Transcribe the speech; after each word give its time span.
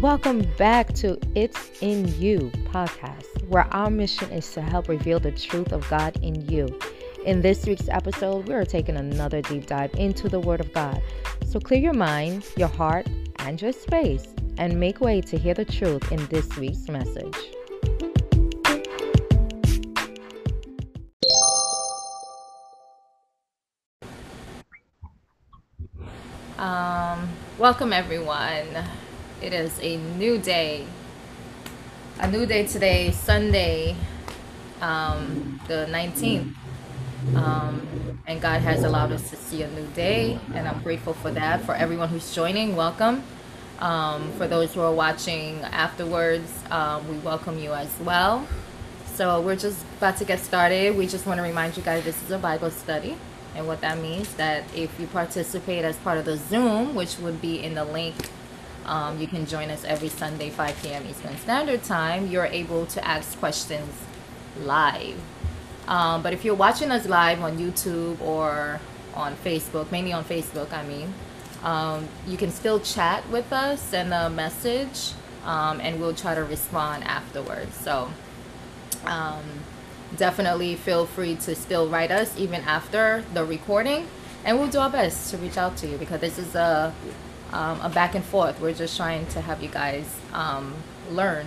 Welcome 0.00 0.46
back 0.56 0.92
to 0.94 1.18
It's 1.34 1.82
in 1.82 2.06
You 2.20 2.52
podcast, 2.66 3.44
where 3.48 3.66
our 3.74 3.90
mission 3.90 4.30
is 4.30 4.48
to 4.52 4.62
help 4.62 4.88
reveal 4.88 5.18
the 5.18 5.32
truth 5.32 5.72
of 5.72 5.88
God 5.90 6.16
in 6.22 6.48
you. 6.48 6.68
In 7.26 7.42
this 7.42 7.66
week's 7.66 7.88
episode, 7.88 8.46
we 8.46 8.54
are 8.54 8.64
taking 8.64 8.96
another 8.96 9.42
deep 9.42 9.66
dive 9.66 9.92
into 9.94 10.28
the 10.28 10.38
Word 10.38 10.60
of 10.60 10.72
God. 10.72 11.02
So 11.48 11.58
clear 11.58 11.80
your 11.80 11.94
mind, 11.94 12.46
your 12.56 12.68
heart, 12.68 13.08
and 13.40 13.60
your 13.60 13.72
space, 13.72 14.36
and 14.56 14.78
make 14.78 15.00
way 15.00 15.20
to 15.22 15.36
hear 15.36 15.52
the 15.52 15.64
truth 15.64 16.12
in 16.12 16.24
this 16.26 16.56
week's 16.56 16.86
message. 16.88 17.36
Um, 26.56 27.28
welcome 27.58 27.92
everyone. 27.92 28.64
It 29.40 29.52
is 29.52 29.78
a 29.80 29.96
new 29.96 30.36
day. 30.38 30.84
A 32.18 32.28
new 32.28 32.44
day 32.44 32.66
today, 32.66 33.12
Sunday, 33.12 33.94
um, 34.80 35.60
the 35.68 35.86
19th. 35.90 36.54
Um, 37.36 38.18
and 38.26 38.40
God 38.40 38.62
has 38.62 38.82
allowed 38.82 39.12
us 39.12 39.30
to 39.30 39.36
see 39.36 39.62
a 39.62 39.70
new 39.70 39.86
day, 39.94 40.40
and 40.54 40.66
I'm 40.66 40.82
grateful 40.82 41.14
for 41.14 41.30
that. 41.30 41.64
For 41.64 41.72
everyone 41.76 42.08
who's 42.08 42.34
joining, 42.34 42.74
welcome. 42.74 43.22
Um, 43.78 44.32
for 44.32 44.48
those 44.48 44.74
who 44.74 44.80
are 44.80 44.92
watching 44.92 45.60
afterwards, 45.60 46.52
um, 46.72 47.08
we 47.08 47.18
welcome 47.18 47.60
you 47.60 47.72
as 47.74 47.96
well. 48.00 48.44
So 49.14 49.40
we're 49.40 49.54
just 49.54 49.84
about 49.98 50.16
to 50.16 50.24
get 50.24 50.40
started. 50.40 50.96
We 50.96 51.06
just 51.06 51.26
want 51.26 51.38
to 51.38 51.44
remind 51.44 51.76
you 51.76 51.84
guys 51.84 52.02
this 52.02 52.20
is 52.24 52.32
a 52.32 52.38
Bible 52.38 52.72
study. 52.72 53.16
And 53.54 53.68
what 53.68 53.82
that 53.82 53.98
means 53.98 54.34
that 54.34 54.64
if 54.74 54.98
you 54.98 55.06
participate 55.06 55.84
as 55.84 55.96
part 55.98 56.18
of 56.18 56.24
the 56.24 56.36
Zoom, 56.36 56.96
which 56.96 57.18
would 57.18 57.40
be 57.40 57.62
in 57.62 57.74
the 57.74 57.84
link, 57.84 58.16
um, 58.88 59.20
you 59.20 59.26
can 59.26 59.44
join 59.44 59.70
us 59.70 59.84
every 59.84 60.08
Sunday, 60.08 60.48
5 60.48 60.82
p.m. 60.82 61.04
Eastern 61.08 61.36
Standard 61.36 61.84
Time. 61.84 62.26
You're 62.26 62.46
able 62.46 62.86
to 62.86 63.06
ask 63.06 63.38
questions 63.38 63.92
live. 64.62 65.20
Um, 65.86 66.22
but 66.22 66.32
if 66.32 66.42
you're 66.44 66.54
watching 66.54 66.90
us 66.90 67.06
live 67.06 67.42
on 67.42 67.58
YouTube 67.58 68.18
or 68.22 68.80
on 69.14 69.36
Facebook, 69.36 69.92
mainly 69.92 70.12
on 70.14 70.24
Facebook, 70.24 70.72
I 70.72 70.86
mean, 70.86 71.12
um, 71.62 72.08
you 72.26 72.38
can 72.38 72.50
still 72.50 72.80
chat 72.80 73.28
with 73.28 73.52
us, 73.52 73.82
send 73.82 74.14
a 74.14 74.30
message, 74.30 75.12
um, 75.44 75.80
and 75.82 76.00
we'll 76.00 76.14
try 76.14 76.34
to 76.34 76.44
respond 76.44 77.04
afterwards. 77.04 77.76
So, 77.76 78.10
um, 79.04 79.44
definitely 80.16 80.76
feel 80.76 81.04
free 81.04 81.36
to 81.36 81.54
still 81.54 81.88
write 81.88 82.10
us 82.10 82.38
even 82.38 82.62
after 82.62 83.22
the 83.34 83.44
recording 83.44 84.08
and 84.44 84.58
we'll 84.58 84.68
do 84.68 84.78
our 84.78 84.88
best 84.88 85.30
to 85.30 85.36
reach 85.36 85.58
out 85.58 85.76
to 85.76 85.86
you 85.86 85.98
because 85.98 86.20
this 86.20 86.38
is 86.38 86.54
a, 86.54 86.94
um, 87.52 87.80
a 87.80 87.88
back 87.88 88.14
and 88.14 88.24
forth 88.24 88.60
we're 88.60 88.72
just 88.72 88.96
trying 88.96 89.26
to 89.26 89.40
have 89.40 89.62
you 89.62 89.68
guys 89.68 90.04
um, 90.32 90.74
learn 91.10 91.46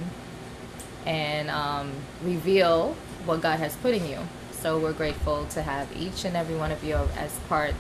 and 1.06 1.50
um, 1.50 1.92
reveal 2.24 2.96
what 3.26 3.42
god 3.42 3.60
has 3.60 3.76
put 3.78 3.94
in 3.94 4.08
you 4.08 4.20
so 4.52 4.78
we're 4.80 4.94
grateful 4.94 5.46
to 5.46 5.62
have 5.62 5.88
each 5.96 6.26
and 6.26 6.36
every 6.36 6.56
one 6.56 6.72
of 6.72 6.84
you 6.84 6.96
as 7.18 7.38
part 7.50 7.74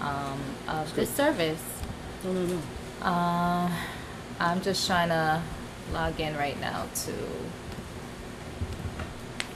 um, 0.00 0.40
of 0.68 0.94
this 0.94 1.10
service 1.10 1.62
No, 2.24 2.32
no, 2.32 2.46
no. 2.46 2.60
uh, 3.02 3.70
i'm 4.40 4.60
just 4.62 4.86
trying 4.86 5.08
to 5.08 5.42
log 5.92 6.18
in 6.20 6.36
right 6.36 6.58
now 6.60 6.86
to 7.04 7.12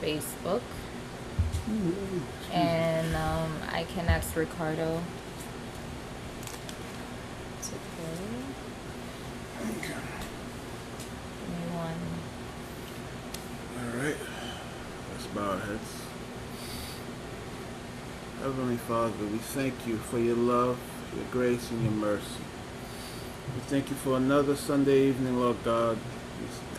Facebook. 0.00 0.60
And 2.52 3.14
um, 3.16 3.52
I 3.72 3.84
can 3.84 4.06
ask 4.06 4.34
Ricardo. 4.36 5.02
Okay. 7.98 9.94
Give 11.40 11.74
one. 11.74 11.98
All 13.76 14.02
right. 14.02 14.16
Let's 15.12 15.26
bow 15.34 15.50
our 15.50 15.58
heads. 15.58 16.02
Heavenly 18.40 18.76
Father, 18.76 19.26
we 19.26 19.38
thank 19.38 19.74
you 19.84 19.96
for 19.96 20.18
your 20.20 20.36
love, 20.36 20.78
your 21.16 21.24
grace, 21.32 21.70
and 21.72 21.82
your 21.82 21.92
mercy. 21.92 22.24
We 23.54 23.60
thank 23.62 23.90
you 23.90 23.96
for 23.96 24.16
another 24.16 24.54
Sunday 24.54 25.08
evening, 25.08 25.40
Lord 25.40 25.56
God, 25.64 25.98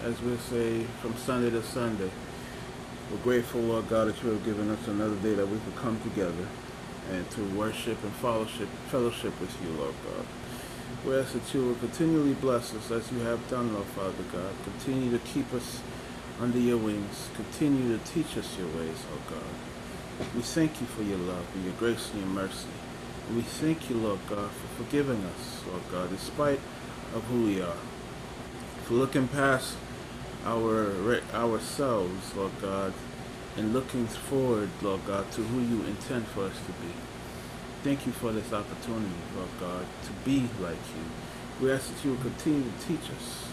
as 0.03 0.21
we 0.21 0.37
say, 0.37 0.83
from 1.01 1.17
Sunday 1.17 1.49
to 1.49 1.61
Sunday. 1.63 2.11
We're 3.11 3.17
grateful, 3.17 3.59
Lord 3.59 3.89
God, 3.89 4.07
that 4.07 4.23
you 4.23 4.29
have 4.29 4.45
given 4.45 4.69
us 4.69 4.87
another 4.87 5.15
day 5.17 5.33
that 5.33 5.47
we 5.47 5.57
could 5.59 5.75
come 5.75 5.99
together 6.01 6.47
and 7.11 7.29
to 7.31 7.43
worship 7.57 8.01
and 8.03 8.13
fellowship, 8.13 8.69
fellowship 8.87 9.37
with 9.41 9.53
you, 9.61 9.69
Lord 9.71 9.95
God. 10.05 10.25
We 11.05 11.15
ask 11.15 11.31
that 11.31 11.53
you 11.53 11.65
will 11.65 11.75
continually 11.75 12.33
bless 12.33 12.75
us 12.75 12.91
as 12.91 13.09
you 13.09 13.19
have 13.19 13.49
done, 13.49 13.73
Lord 13.73 13.87
Father 13.87 14.23
God. 14.33 14.53
Continue 14.65 15.09
to 15.17 15.19
keep 15.19 15.53
us 15.53 15.81
under 16.41 16.59
your 16.59 16.77
wings. 16.77 17.29
Continue 17.35 17.97
to 17.97 18.03
teach 18.03 18.37
us 18.37 18.57
your 18.57 18.67
ways, 18.67 18.97
oh 19.13 19.21
God. 19.29 20.27
We 20.35 20.41
thank 20.41 20.81
you 20.81 20.87
for 20.87 21.01
your 21.03 21.17
love 21.17 21.45
and 21.55 21.63
your 21.63 21.73
grace 21.75 22.11
and 22.11 22.21
your 22.21 22.29
mercy. 22.29 22.67
And 23.27 23.37
we 23.37 23.43
thank 23.43 23.89
you, 23.89 23.95
Lord 23.95 24.19
God, 24.29 24.51
for 24.51 24.83
forgiving 24.83 25.23
us, 25.23 25.63
Lord 25.65 25.83
God, 25.89 26.09
despite 26.09 26.59
of 27.15 27.23
who 27.25 27.45
we 27.45 27.61
are. 27.61 27.77
For 28.83 28.95
looking 28.95 29.29
past 29.29 29.77
our 30.45 31.21
ourselves, 31.33 32.35
Lord 32.35 32.51
God, 32.61 32.93
and 33.55 33.73
looking 33.73 34.07
forward, 34.07 34.69
Lord 34.81 35.05
God, 35.07 35.31
to 35.31 35.41
who 35.41 35.61
you 35.61 35.85
intend 35.85 36.27
for 36.27 36.43
us 36.43 36.57
to 36.57 36.71
be. 36.73 37.08
Thank 37.81 38.05
you 38.05 38.11
for 38.11 38.33
this 38.33 38.51
opportunity, 38.51 39.07
Lord 39.37 39.49
God, 39.57 39.85
to 40.03 40.11
be 40.25 40.49
like 40.59 40.75
you. 40.75 41.63
We 41.65 41.71
ask 41.71 41.87
that 41.93 42.03
you 42.03 42.11
will 42.11 42.21
continue 42.21 42.63
to 42.63 42.87
teach 42.87 43.09
us, 43.09 43.47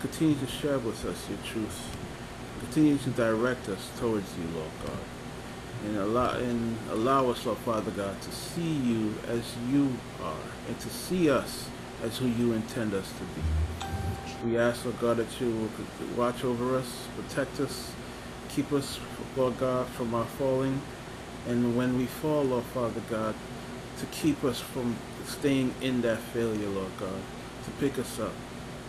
continue 0.00 0.34
to 0.34 0.46
share 0.48 0.80
with 0.80 1.04
us 1.06 1.28
your 1.28 1.38
truth, 1.46 1.96
continue 2.58 2.98
to 2.98 3.10
direct 3.10 3.68
us 3.68 3.88
towards 4.00 4.26
you, 4.36 4.44
Lord 4.56 4.72
God, 4.84 4.98
and 5.86 5.96
allow 5.98 6.30
and 6.32 6.78
allow 6.90 7.30
us, 7.30 7.46
Lord 7.46 7.58
Father 7.58 7.92
God, 7.92 8.20
to 8.20 8.32
see 8.32 8.72
you 8.72 9.14
as 9.28 9.44
you 9.70 9.92
are, 10.20 10.34
and 10.66 10.80
to 10.80 10.88
see 10.88 11.30
us 11.30 11.68
as 12.02 12.18
who 12.18 12.26
you 12.26 12.52
intend 12.54 12.92
us 12.92 13.08
to 13.08 13.24
be. 13.40 14.50
We 14.50 14.58
ask, 14.58 14.84
Lord 14.84 14.98
God, 14.98 15.16
that 15.18 15.40
you 15.40 15.48
will 15.48 16.16
watch 16.16 16.42
over 16.42 16.76
us, 16.76 17.06
protect 17.16 17.60
us, 17.60 17.92
keep 18.48 18.72
us, 18.72 18.98
Lord 19.36 19.56
God, 19.60 19.86
from 19.90 20.12
our 20.12 20.26
falling. 20.26 20.80
And 21.48 21.76
when 21.76 21.96
we 21.96 22.06
fall, 22.06 22.42
Lord 22.44 22.64
Father 22.64 23.00
God, 23.08 23.34
to 24.00 24.06
keep 24.06 24.42
us 24.44 24.58
from 24.58 24.96
staying 25.26 25.74
in 25.82 26.00
that 26.00 26.18
failure, 26.32 26.68
Lord 26.68 26.90
God, 26.98 27.20
to 27.64 27.70
pick 27.78 27.98
us 27.98 28.18
up 28.18 28.32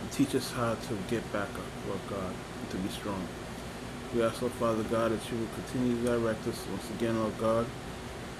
and 0.00 0.10
teach 0.10 0.34
us 0.34 0.50
how 0.52 0.74
to 0.74 0.98
get 1.10 1.30
back 1.32 1.48
up, 1.50 1.86
Lord 1.86 2.00
God, 2.08 2.32
and 2.60 2.70
to 2.70 2.76
be 2.78 2.88
strong. 2.88 3.22
We 4.14 4.22
ask, 4.22 4.40
Lord 4.40 4.54
Father 4.54 4.82
God, 4.84 5.12
that 5.12 5.30
you 5.30 5.36
will 5.36 5.48
continue 5.54 5.96
to 5.96 6.18
direct 6.18 6.46
us 6.48 6.64
once 6.70 6.88
again, 6.96 7.18
Lord 7.18 7.36
God, 7.38 7.66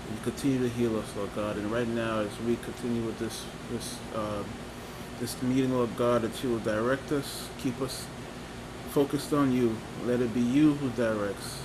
and 0.09 0.23
continue 0.23 0.61
to 0.61 0.69
heal 0.71 0.99
us, 0.99 1.07
Lord 1.15 1.35
God. 1.35 1.57
And 1.59 1.71
right 1.71 1.89
now, 1.89 2.21
as 2.21 2.41
we 2.47 2.57
continue 2.57 3.03
with 3.03 3.19
this, 3.19 3.45
this, 3.71 3.97
uh, 4.15 4.43
this 5.21 5.41
meeting, 5.43 5.75
Lord 5.75 5.95
God, 5.97 6.23
that 6.23 6.43
you 6.43 6.51
will 6.51 6.59
direct 6.61 7.13
us, 7.13 7.49
keep 7.59 7.81
us 7.83 8.07
focused 8.93 9.35
on 9.35 9.53
you. 9.53 9.77
Let 10.07 10.21
it 10.21 10.33
be 10.33 10.41
you 10.41 10.75
who 10.75 10.89
directs 10.91 11.61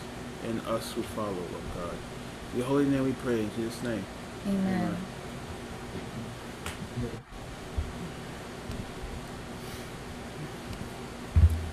and 0.45 0.59
us 0.67 0.91
who 0.91 1.01
follow, 1.01 1.31
Lord 1.31 1.63
God. 1.75 1.95
In 2.51 2.59
your 2.59 2.67
holy 2.67 2.85
name 2.85 3.05
we 3.05 3.13
pray 3.13 3.39
in 3.39 3.49
Jesus' 3.55 3.81
name. 3.83 4.03
Amen. 4.45 4.97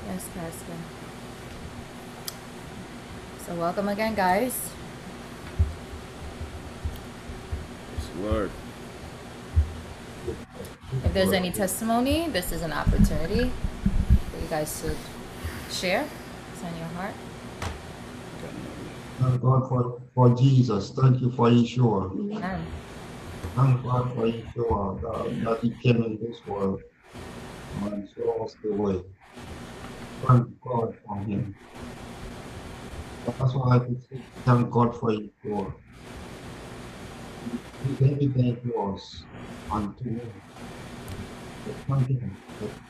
Yes, 0.07 0.29
Pastor. 0.35 0.73
So 3.47 3.55
welcome 3.57 3.89
again, 3.89 4.15
guys. 4.15 4.71
Yes, 7.97 8.09
Lord. 8.21 8.51
If 11.05 11.13
there's 11.13 11.33
any 11.33 11.51
testimony, 11.51 12.29
this 12.29 12.53
is 12.53 12.63
an 12.63 12.73
opportunity 12.73 13.51
for 14.31 14.41
you 14.41 14.47
guys 14.49 14.81
to 14.83 14.95
share. 15.75 16.09
It's 16.53 16.63
on 16.63 16.77
your 16.77 16.87
heart. 16.89 17.15
Thank 19.25 19.41
God 19.41 19.69
for, 19.71 20.03
for 20.15 20.35
Jesus. 20.37 20.91
Thank 20.91 21.23
you 21.23 21.31
for 21.31 21.49
Yeshua. 21.49 22.13
Amen. 22.13 22.73
Thank 23.57 23.83
God 23.83 24.15
for 24.15 24.27
Yeshua, 24.27 25.01
that, 25.01 25.41
that 25.45 25.59
He 25.63 25.71
came 25.83 26.03
in 26.03 26.19
this 26.21 26.43
world 26.45 26.83
and 27.75 28.07
show 28.15 28.45
us 28.45 28.57
the 28.63 28.75
way. 28.75 29.01
Thank 30.29 30.61
God 30.61 30.95
for 31.07 31.25
Him. 31.25 31.55
That's 33.25 33.55
why 33.55 33.77
I 33.77 33.79
can 33.79 33.99
say, 34.03 34.17
thank 34.45 34.71
God 34.71 35.01
for 35.01 35.11
Yeshua. 35.11 35.73
He 37.83 37.97
everything 38.05 38.61
to 38.63 38.75
us 38.77 39.25
and 39.71 39.97
to 39.99 40.05
me. 40.05 40.21
Thank 41.89 42.09
Him. 42.11 42.37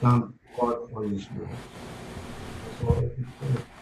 Thank 0.03 0.25
God 0.59 0.91
for 0.91 1.05
Yeshua. 1.05 1.61
That's 2.65 2.81
all 2.81 2.99
I 2.99 3.15
can 3.15 3.33
say. 3.41 3.74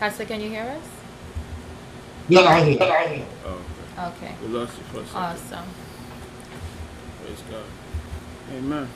Pastor, 0.00 0.24
can 0.24 0.40
you 0.40 0.50
hear 0.50 0.64
us? 0.64 0.84
Yeah, 2.28 2.40
I 2.40 2.62
hear. 2.64 3.26
Oh, 3.46 3.60
okay. 3.98 4.26
Okay. 4.26 4.34
We 4.42 4.48
lost 4.48 4.76
you 4.76 4.84
for 4.84 5.00
a 5.00 5.06
second. 5.06 5.20
Awesome. 5.22 5.68
Praise 7.22 7.42
God. 7.50 7.64
Amen. 8.56 8.88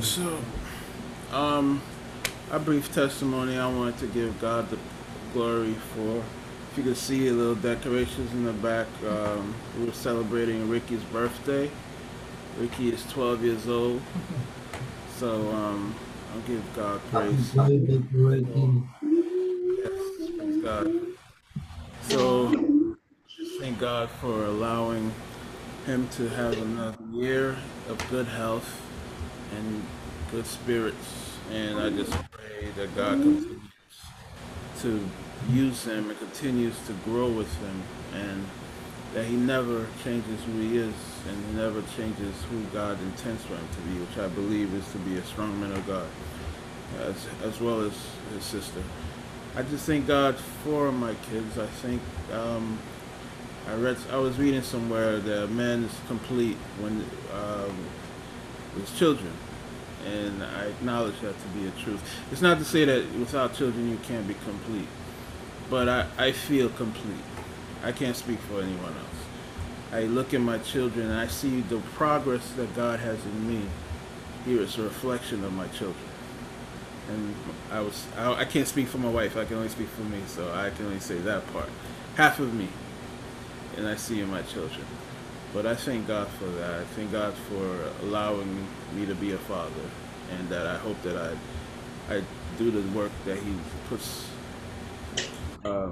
So, 0.00 0.38
um, 1.32 1.82
a 2.50 2.58
brief 2.58 2.92
testimony. 2.92 3.56
I 3.56 3.66
wanted 3.72 3.98
to 3.98 4.06
give 4.08 4.40
God 4.40 4.68
the 4.70 4.78
glory 5.32 5.74
for. 5.94 6.18
If 6.72 6.78
you 6.78 6.84
can 6.84 6.94
see 6.94 7.28
a 7.28 7.32
little 7.32 7.54
decorations 7.54 8.32
in 8.32 8.44
the 8.44 8.52
back, 8.52 8.86
um, 9.08 9.54
we 9.78 9.86
were 9.86 9.92
celebrating 9.92 10.68
Ricky's 10.68 11.02
birthday. 11.04 11.70
Ricky 12.58 12.90
is 12.92 13.04
12 13.12 13.42
years 13.44 13.68
old. 13.68 14.02
So, 15.18 15.50
um, 15.52 15.94
I'll 16.34 16.40
give 16.42 16.62
God 16.76 17.00
praise. 17.10 17.54
Yes, 19.02 20.30
praise 20.36 20.62
God. 20.62 20.92
So, 22.02 22.50
just 23.28 23.60
thank 23.60 23.78
God 23.78 24.10
for 24.10 24.44
allowing 24.44 25.12
him 25.86 26.08
to 26.16 26.28
have 26.28 26.58
another 26.60 26.98
year 27.12 27.56
of 27.88 27.98
good 28.10 28.26
health 28.26 28.82
and 29.56 29.82
good 30.32 30.46
spirits. 30.46 31.38
And 31.50 31.78
I 31.78 31.90
just 31.90 32.12
pray 32.30 32.68
that 32.76 32.94
God 32.94 33.22
continues 33.22 33.62
to 34.82 35.08
use 35.50 35.84
him 35.84 36.10
and 36.10 36.18
continues 36.18 36.74
to 36.86 36.92
grow 37.04 37.28
with 37.30 37.54
him 37.60 37.82
and 38.14 38.46
that 39.14 39.24
he 39.24 39.36
never 39.36 39.86
changes 40.04 40.42
who 40.44 40.60
he 40.60 40.76
is 40.78 40.94
and 41.28 41.46
he 41.46 41.52
never 41.60 41.82
changes 41.96 42.34
who 42.50 42.62
God 42.72 43.00
intends 43.02 43.42
for 43.44 43.54
him 43.54 43.68
to 43.72 43.80
be, 43.82 43.98
which 43.98 44.18
I 44.18 44.28
believe 44.28 44.72
is 44.74 44.90
to 44.92 44.98
be 44.98 45.16
a 45.16 45.24
strong 45.24 45.58
man 45.60 45.72
of 45.72 45.86
God, 45.86 46.06
as, 47.00 47.26
as 47.42 47.60
well 47.60 47.80
as 47.80 47.92
his 48.32 48.44
sister. 48.44 48.82
I 49.56 49.62
just 49.62 49.86
thank 49.86 50.06
God 50.06 50.36
for 50.64 50.92
my 50.92 51.14
kids. 51.30 51.58
I 51.58 51.66
think 51.66 52.02
um, 52.32 52.78
I 53.68 53.74
read, 53.74 53.96
I 54.12 54.16
was 54.18 54.38
reading 54.38 54.62
somewhere 54.62 55.18
that 55.18 55.44
a 55.44 55.48
man 55.48 55.84
is 55.84 55.92
complete 56.06 56.56
when 56.78 57.04
um, 57.34 57.76
with 58.74 58.94
children, 58.96 59.32
and 60.06 60.42
I 60.42 60.66
acknowledge 60.66 61.18
that 61.20 61.34
to 61.40 61.48
be 61.48 61.66
a 61.66 61.70
truth. 61.82 62.02
It's 62.30 62.42
not 62.42 62.58
to 62.58 62.64
say 62.64 62.84
that 62.84 63.10
without 63.14 63.54
children 63.54 63.90
you 63.90 63.98
can't 64.04 64.28
be 64.28 64.34
complete, 64.44 64.88
but 65.70 65.88
I, 65.88 66.06
I 66.18 66.32
feel 66.32 66.68
complete. 66.68 67.24
I 67.82 67.92
can't 67.92 68.16
speak 68.16 68.38
for 68.40 68.60
anyone 68.60 68.92
else. 68.92 69.15
I 69.92 70.02
look 70.02 70.34
at 70.34 70.40
my 70.40 70.58
children 70.58 71.10
and 71.10 71.18
I 71.18 71.26
see 71.28 71.60
the 71.62 71.78
progress 71.94 72.50
that 72.52 72.74
God 72.74 73.00
has 73.00 73.24
in 73.24 73.48
me. 73.48 73.66
Here 74.44 74.60
is 74.60 74.78
a 74.78 74.82
reflection 74.82 75.44
of 75.44 75.52
my 75.52 75.68
children 75.68 76.06
and 77.08 77.34
I 77.70 77.80
was 77.80 78.06
I, 78.16 78.32
I 78.32 78.44
can't 78.44 78.66
speak 78.66 78.88
for 78.88 78.98
my 78.98 79.10
wife. 79.10 79.36
I 79.36 79.44
can 79.44 79.56
only 79.56 79.68
speak 79.68 79.88
for 79.88 80.02
me, 80.02 80.20
so 80.26 80.52
I 80.52 80.70
can 80.70 80.86
only 80.86 81.00
say 81.00 81.18
that 81.18 81.50
part. 81.52 81.68
Half 82.16 82.38
of 82.40 82.52
me, 82.54 82.68
and 83.76 83.86
I 83.86 83.96
see 83.96 84.20
in 84.20 84.30
my 84.30 84.42
children. 84.42 84.84
But 85.54 85.66
I 85.66 85.74
thank 85.74 86.06
God 86.06 86.28
for 86.28 86.46
that. 86.46 86.80
I 86.80 86.84
thank 86.84 87.12
God 87.12 87.34
for 87.34 87.90
allowing 88.02 88.66
me 88.94 89.06
to 89.06 89.14
be 89.14 89.32
a 89.32 89.38
father, 89.38 89.88
and 90.36 90.48
that 90.48 90.66
I 90.66 90.76
hope 90.78 91.00
that 91.02 91.16
I 91.16 92.14
I 92.14 92.22
do 92.58 92.70
the 92.70 92.82
work 92.96 93.12
that 93.24 93.38
He 93.38 93.54
puts 93.88 94.28
uh, 95.64 95.88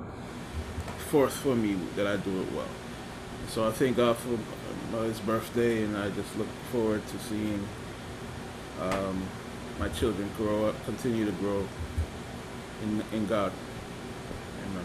forth 1.10 1.34
for 1.34 1.54
me. 1.54 1.76
That 1.96 2.06
I 2.06 2.16
do 2.16 2.42
it 2.42 2.52
well. 2.52 2.66
So 3.48 3.66
I 3.68 3.72
thank 3.72 3.96
God 3.96 4.16
for 4.16 4.38
uh, 4.96 5.02
his 5.02 5.20
birthday, 5.20 5.84
and 5.84 5.96
I 5.96 6.10
just 6.10 6.36
look 6.36 6.48
forward 6.72 7.06
to 7.06 7.18
seeing. 7.20 7.66
Um, 8.80 9.22
my 9.78 9.88
children 9.90 10.28
grow 10.36 10.66
up, 10.66 10.84
continue 10.84 11.24
to 11.24 11.32
grow 11.32 11.66
in 12.82 13.02
in 13.12 13.26
God. 13.26 13.52
Amen. 14.66 14.84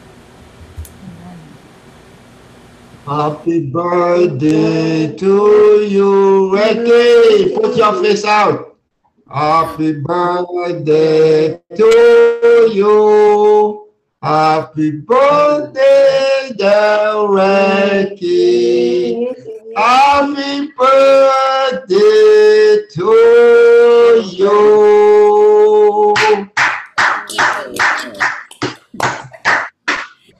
Happy 3.05 3.65
birthday 3.65 5.15
to 5.15 5.81
you, 5.81 6.53
Ricky. 6.53 7.55
Put 7.55 7.75
your 7.75 8.03
face 8.03 8.25
out. 8.25 8.77
Happy 9.29 9.93
birthday 10.01 11.59
to 11.75 12.69
you. 12.71 13.88
Happy 14.21 14.91
birthday, 14.91 16.51
Ricky. 17.29 18.35
Happy 19.77 20.67
birthday 20.77 21.95
to 22.91 24.21
you. 24.27 26.13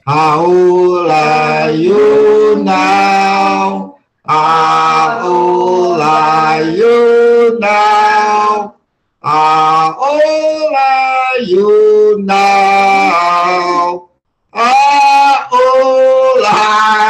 How 0.06 0.44
old 0.44 1.10
are 1.10 1.70
you 1.70 2.62
now? 2.62 3.96
How 4.26 5.20
old 5.24 6.02
are 6.02 6.62
you 6.64 7.56
now? 7.58 8.74
How 9.22 9.96
old 9.98 10.74
are 10.74 11.38
you 11.40 12.18
now? 12.20 14.08
How 14.52 15.48
old 15.52 16.44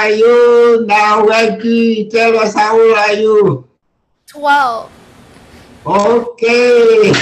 are 0.00 0.11
you 0.11 0.87
now? 0.87 1.26
Reggie, 1.26 2.08
tell 2.08 2.38
us 2.38 2.55
how 2.55 2.81
old 2.81 2.97
are 2.97 3.12
you? 3.12 3.69
12. 4.29 4.91
Okay. 5.87 7.12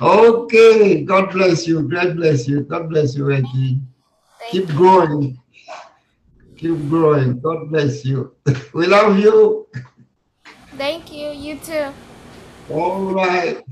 Okay. 0.00 1.02
God 1.04 1.32
bless 1.32 1.66
you. 1.66 1.88
God 1.88 2.16
bless 2.16 2.46
you. 2.46 2.60
God 2.60 2.90
bless 2.90 3.16
you, 3.16 3.24
Reggie. 3.24 3.80
Keep 4.50 4.68
you. 4.68 4.74
growing. 4.74 5.38
Keep 6.58 6.88
growing. 6.90 7.40
God 7.40 7.70
bless 7.70 8.04
you. 8.04 8.36
We 8.74 8.86
love 8.86 9.18
you. 9.18 9.66
Thank 10.76 11.10
you. 11.10 11.30
You 11.30 11.56
too. 11.56 11.88
All 12.68 13.14
right. 13.14 13.64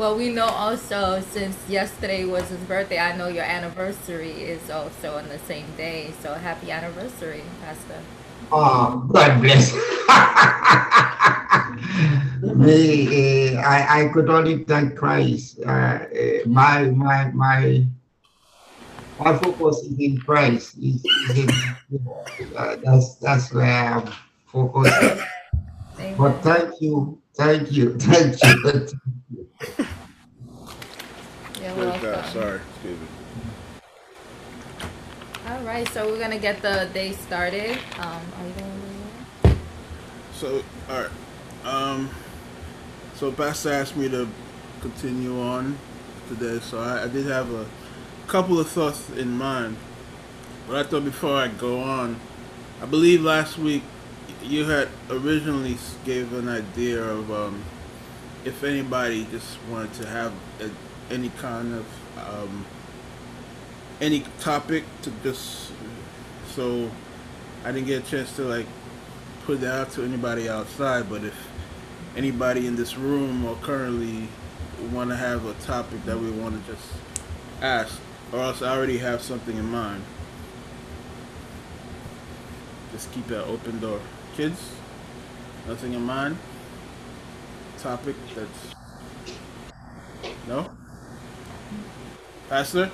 Well, 0.00 0.16
we 0.16 0.30
know 0.30 0.46
also 0.46 1.20
since 1.20 1.54
yesterday 1.68 2.24
was 2.24 2.48
his 2.48 2.58
birthday, 2.60 2.98
I 2.98 3.14
know 3.18 3.28
your 3.28 3.44
anniversary 3.44 4.30
is 4.30 4.70
also 4.70 5.18
on 5.18 5.28
the 5.28 5.38
same 5.40 5.66
day. 5.76 6.14
So 6.22 6.32
happy 6.32 6.70
anniversary, 6.70 7.42
Pastor. 7.60 7.98
Oh, 8.50 9.06
God 9.12 9.42
bless. 9.42 9.74
Me, 12.56 13.54
uh, 13.54 13.60
I, 13.60 14.00
I 14.00 14.08
could 14.08 14.30
only 14.30 14.64
thank 14.64 14.96
Christ. 14.96 15.58
Uh, 15.66 15.68
uh, 15.68 16.06
my, 16.46 16.84
my, 16.84 17.30
my, 17.32 17.84
my 19.18 19.36
focus 19.36 19.82
is 19.82 19.98
in 19.98 20.16
Christ. 20.16 20.78
Is, 20.78 21.04
is 21.04 21.36
in, 21.36 21.50
uh, 22.56 22.76
that's 22.82 23.16
that's 23.16 23.52
where 23.52 23.66
I'm 23.66 24.10
focused. 24.46 25.22
But 26.16 26.42
thank 26.42 26.80
you, 26.80 27.20
thank 27.34 27.70
you, 27.70 27.98
thank 27.98 28.42
you. 28.42 28.88
You're 31.60 31.74
welcome. 31.74 32.24
Sorry. 32.32 32.60
Excuse 32.74 32.98
me. 32.98 33.06
All 35.48 35.62
right, 35.62 35.86
so 35.88 36.06
we're 36.06 36.18
gonna 36.18 36.38
get 36.38 36.62
the 36.62 36.88
day 36.94 37.12
started. 37.12 37.76
Um, 37.98 38.22
are 38.38 38.46
you 38.46 38.52
going 38.56 39.58
So, 40.32 40.62
all 40.88 41.02
right. 41.02 41.10
Um, 41.64 42.10
so 43.16 43.30
Pastor 43.30 43.72
asked 43.72 43.96
me 43.96 44.08
to 44.08 44.28
continue 44.80 45.38
on 45.40 45.76
today, 46.28 46.60
so 46.60 46.78
I, 46.78 47.04
I 47.04 47.08
did 47.08 47.26
have 47.26 47.52
a 47.52 47.66
couple 48.28 48.58
of 48.58 48.68
thoughts 48.68 49.10
in 49.10 49.36
mind. 49.36 49.76
But 50.66 50.76
I 50.76 50.88
thought 50.88 51.04
before 51.04 51.36
I 51.36 51.48
go 51.48 51.80
on, 51.80 52.18
I 52.80 52.86
believe 52.86 53.22
last 53.22 53.58
week 53.58 53.82
you 54.42 54.64
had 54.64 54.88
originally 55.10 55.76
gave 56.04 56.32
an 56.32 56.48
idea 56.48 57.02
of 57.02 57.30
um, 57.30 57.62
if 58.44 58.64
anybody 58.64 59.26
just 59.30 59.58
wanted 59.70 59.92
to 59.94 60.06
have 60.06 60.32
a, 60.60 60.70
any 61.12 61.28
kind 61.30 61.74
of 61.74 61.86
um, 62.18 62.64
any 64.00 64.24
topic 64.38 64.84
to 65.02 65.12
just 65.22 65.72
so 66.54 66.90
I 67.64 67.72
didn't 67.72 67.86
get 67.86 68.06
a 68.06 68.10
chance 68.10 68.34
to 68.36 68.42
like 68.42 68.66
put 69.44 69.60
that 69.60 69.74
out 69.74 69.90
to 69.92 70.02
anybody 70.02 70.48
outside, 70.48 71.08
but 71.08 71.24
if 71.24 71.34
anybody 72.16 72.66
in 72.66 72.76
this 72.76 72.96
room 72.96 73.44
or 73.44 73.56
currently 73.56 74.28
want 74.92 75.10
to 75.10 75.16
have 75.16 75.44
a 75.44 75.54
topic 75.54 76.04
that 76.06 76.18
we 76.18 76.30
want 76.30 76.64
to 76.64 76.72
just 76.72 76.86
ask, 77.60 77.98
or 78.32 78.40
else 78.40 78.62
I 78.62 78.74
already 78.74 78.98
have 78.98 79.20
something 79.20 79.56
in 79.56 79.66
mind, 79.66 80.02
just 82.92 83.12
keep 83.12 83.26
that 83.28 83.44
open 83.44 83.80
door. 83.80 84.00
Kids, 84.36 84.72
nothing 85.66 85.92
in 85.92 86.02
mind? 86.02 86.38
Topic 87.82 88.16
that's. 88.34 88.74
No? 90.46 90.70
Pastor? 92.48 92.90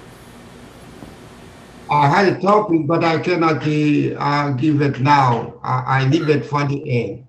I 1.90 2.08
had 2.08 2.32
a 2.32 2.40
topic, 2.40 2.86
but 2.86 3.04
I 3.04 3.18
cannot 3.18 3.66
uh, 3.66 4.14
uh, 4.18 4.50
give 4.52 4.82
it 4.82 5.00
now. 5.00 5.54
I, 5.62 6.00
I 6.00 6.04
leave 6.08 6.28
it 6.28 6.44
for 6.44 6.64
the 6.64 6.82
end. 6.88 7.26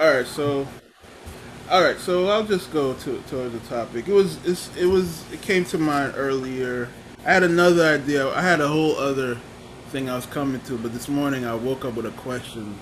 All 0.00 0.10
right, 0.10 0.26
so 0.26 0.66
All 1.70 1.82
right, 1.82 1.98
so 1.98 2.28
I'll 2.28 2.44
just 2.44 2.72
go 2.72 2.94
to 2.94 3.22
toward 3.28 3.52
the 3.52 3.58
topic. 3.68 4.08
It 4.08 4.14
was 4.14 4.38
it's, 4.46 4.74
it 4.74 4.86
was 4.86 5.30
it 5.30 5.42
came 5.42 5.66
to 5.66 5.76
mind 5.76 6.14
earlier. 6.16 6.88
I 7.26 7.32
had 7.34 7.42
another 7.42 7.84
idea. 7.84 8.26
I 8.30 8.40
had 8.40 8.62
a 8.62 8.68
whole 8.68 8.96
other 8.96 9.36
thing 9.90 10.08
I 10.08 10.16
was 10.16 10.24
coming 10.24 10.62
to, 10.62 10.78
but 10.78 10.94
this 10.94 11.08
morning 11.08 11.44
I 11.44 11.54
woke 11.54 11.84
up 11.84 11.94
with 11.94 12.06
a 12.06 12.10
question, 12.12 12.78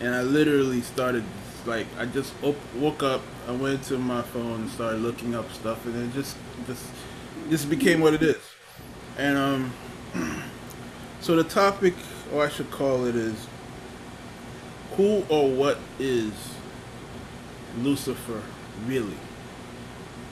and 0.00 0.14
I 0.14 0.22
literally 0.22 0.80
started 0.80 1.24
like 1.66 1.86
I 1.98 2.06
just 2.06 2.32
op- 2.42 2.56
woke 2.76 3.02
up. 3.02 3.22
I 3.48 3.52
went 3.52 3.82
to 3.84 3.98
my 3.98 4.22
phone 4.22 4.62
and 4.62 4.70
started 4.70 5.00
looking 5.00 5.34
up 5.34 5.50
stuff, 5.52 5.84
and 5.86 5.96
it 5.96 6.14
just 6.14 6.36
just 6.66 6.84
just 7.50 7.70
became 7.70 8.00
what 8.00 8.14
it 8.14 8.22
is. 8.22 8.40
And 9.18 9.36
um, 9.36 9.72
so 11.20 11.36
the 11.36 11.44
topic, 11.44 11.94
or 12.32 12.44
I 12.44 12.48
should 12.48 12.70
call 12.70 13.04
it, 13.06 13.14
is 13.14 13.46
who 14.96 15.24
or 15.28 15.50
what 15.50 15.78
is 15.98 16.32
Lucifer 17.78 18.42
really? 18.86 19.16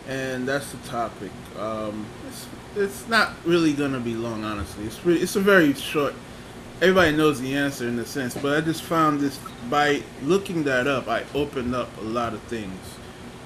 And 0.09 0.49
that's 0.49 0.73
the 0.73 0.79
topic. 0.89 1.31
Um, 1.59 2.07
it's, 2.29 2.47
it's 2.77 3.09
not 3.09 3.33
really 3.45 3.73
gonna 3.73 4.01
be 4.01 4.15
long, 4.15 4.45
honestly. 4.45 4.85
It's 4.85 5.05
really, 5.05 5.21
it's 5.21 5.37
a 5.37 5.41
very 5.41 5.73
short. 5.75 6.15
Everybody 6.83 7.15
knows 7.15 7.39
the 7.43 7.55
answer 7.57 7.87
in 7.87 7.99
a 7.99 8.07
sense, 8.07 8.35
but 8.35 8.57
I 8.57 8.63
just 8.63 8.83
found 8.83 9.21
this 9.21 9.39
by 9.69 10.03
looking 10.23 10.65
that 10.65 10.87
up. 10.87 11.09
I 11.09 11.25
opened 11.35 11.75
up 11.75 11.95
a 11.99 12.01
lot 12.05 12.33
of 12.33 12.41
things 12.45 12.81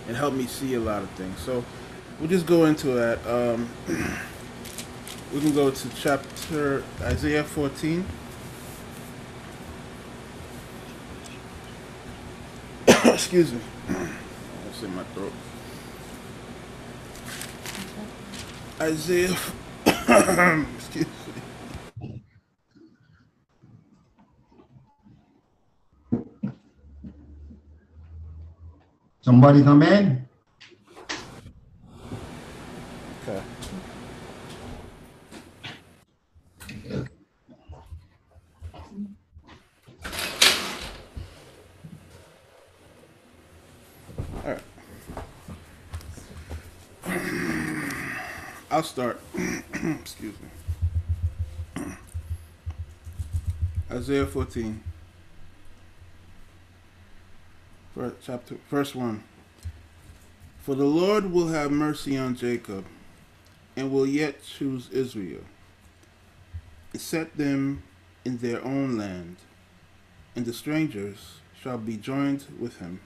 and 0.07 0.17
helped 0.17 0.37
me 0.37 0.47
see 0.47 0.75
a 0.75 0.81
lot 0.81 1.03
of 1.03 1.11
things. 1.11 1.41
So 1.41 1.65
we'll 2.21 2.29
just 2.29 2.47
go 2.47 2.67
into 2.67 2.89
that. 2.93 3.19
Um, 3.27 3.69
we 5.35 5.41
can 5.41 5.53
go 5.53 5.73
to 5.73 5.89
chapter 5.97 6.85
Isaiah 7.01 7.43
14. 7.43 8.07
Excuse 13.05 13.53
me. 13.53 13.61
It's 14.71 14.83
in 14.83 14.95
my 14.95 15.05
throat. 15.15 15.33
Isaiah. 18.81 19.37
Excuse 20.77 21.07
me. 21.07 21.25
Somebody 29.25 29.63
come 29.63 29.83
in? 29.83 30.29
Okay. 33.23 33.43
All 44.45 44.51
right. 44.51 44.61
I'll 48.71 48.83
start. 48.83 49.19
Excuse 49.73 50.35
me. 51.79 51.83
Isaiah 53.91 54.27
14. 54.27 54.83
First 57.95 58.17
chapter, 58.25 58.57
verse 58.69 58.93
1. 58.93 59.23
For 60.59 60.75
the 60.75 60.85
Lord 60.85 61.31
will 61.31 61.47
have 61.49 61.71
mercy 61.71 62.19
on 62.19 62.35
Jacob, 62.35 62.87
and 63.77 63.93
will 63.93 64.07
yet 64.07 64.43
choose 64.43 64.91
Israel, 64.91 65.45
and 66.93 67.01
set 67.01 67.37
them 67.37 67.85
in 68.25 68.39
their 68.39 68.65
own 68.65 68.99
land, 68.99 69.37
and 70.35 70.45
the 70.45 70.53
strangers 70.53 71.37
shall 71.63 71.79
be 71.79 71.97
joined 71.97 72.47
with 72.59 72.79
him, 72.79 72.99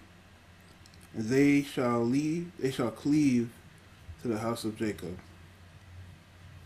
and 1.13 1.29
they 1.29 1.61
shall 1.61 2.03
leave, 2.03 2.51
they 2.59 2.71
shall 2.71 2.91
cleave 2.91 3.51
to 4.23 4.29
the 4.29 4.39
house 4.39 4.65
of 4.65 4.79
Jacob, 4.79 5.19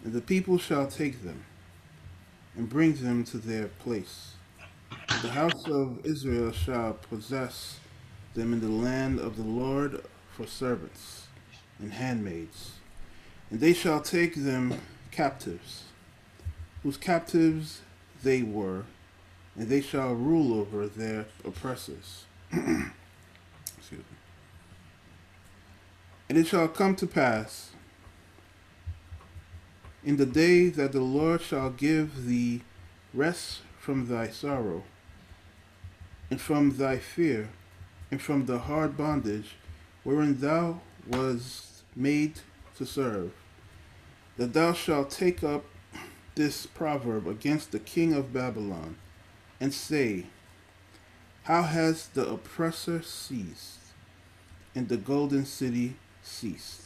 and 0.04 0.12
the 0.12 0.20
people 0.20 0.58
shall 0.58 0.86
take 0.86 1.24
them, 1.24 1.42
and 2.54 2.70
bring 2.70 2.92
them 2.92 3.24
to 3.24 3.38
their 3.38 3.66
place. 3.66 4.34
The 5.22 5.30
house 5.30 5.66
of 5.66 6.06
Israel 6.06 6.52
shall 6.52 6.92
possess 6.92 7.80
them 8.34 8.52
in 8.52 8.60
the 8.60 8.68
land 8.68 9.18
of 9.18 9.36
the 9.36 9.42
Lord 9.42 10.04
for 10.30 10.46
servants 10.46 11.26
and 11.78 11.92
handmaids, 11.92 12.72
and 13.50 13.60
they 13.60 13.72
shall 13.72 14.00
take 14.00 14.34
them 14.34 14.74
captives, 15.10 15.84
whose 16.82 16.96
captives 16.96 17.82
they 18.22 18.42
were, 18.42 18.84
and 19.56 19.68
they 19.68 19.80
shall 19.80 20.14
rule 20.14 20.54
over 20.54 20.86
their 20.86 21.26
oppressors. 21.44 22.24
And 26.32 26.38
it 26.38 26.46
shall 26.46 26.66
come 26.66 26.96
to 26.96 27.06
pass 27.06 27.72
in 30.02 30.16
the 30.16 30.24
day 30.24 30.70
that 30.70 30.92
the 30.92 31.02
Lord 31.02 31.42
shall 31.42 31.68
give 31.68 32.24
thee 32.24 32.62
rest 33.12 33.60
from 33.78 34.08
thy 34.08 34.28
sorrow, 34.28 34.84
and 36.30 36.40
from 36.40 36.78
thy 36.78 36.96
fear, 36.96 37.50
and 38.12 38.20
from 38.20 38.44
the 38.44 38.58
hard 38.58 38.94
bondage 38.94 39.56
wherein 40.04 40.38
thou 40.38 40.78
was 41.08 41.82
made 41.96 42.34
to 42.76 42.84
serve, 42.84 43.32
that 44.36 44.52
thou 44.52 44.74
shalt 44.74 45.10
take 45.10 45.42
up 45.42 45.64
this 46.34 46.66
proverb 46.66 47.26
against 47.26 47.72
the 47.72 47.78
king 47.78 48.12
of 48.12 48.32
Babylon, 48.32 48.96
and 49.58 49.72
say, 49.72 50.26
How 51.44 51.62
has 51.62 52.08
the 52.08 52.28
oppressor 52.28 53.00
ceased, 53.00 53.78
and 54.74 54.88
the 54.88 54.98
golden 54.98 55.46
city 55.46 55.96
ceased? 56.22 56.82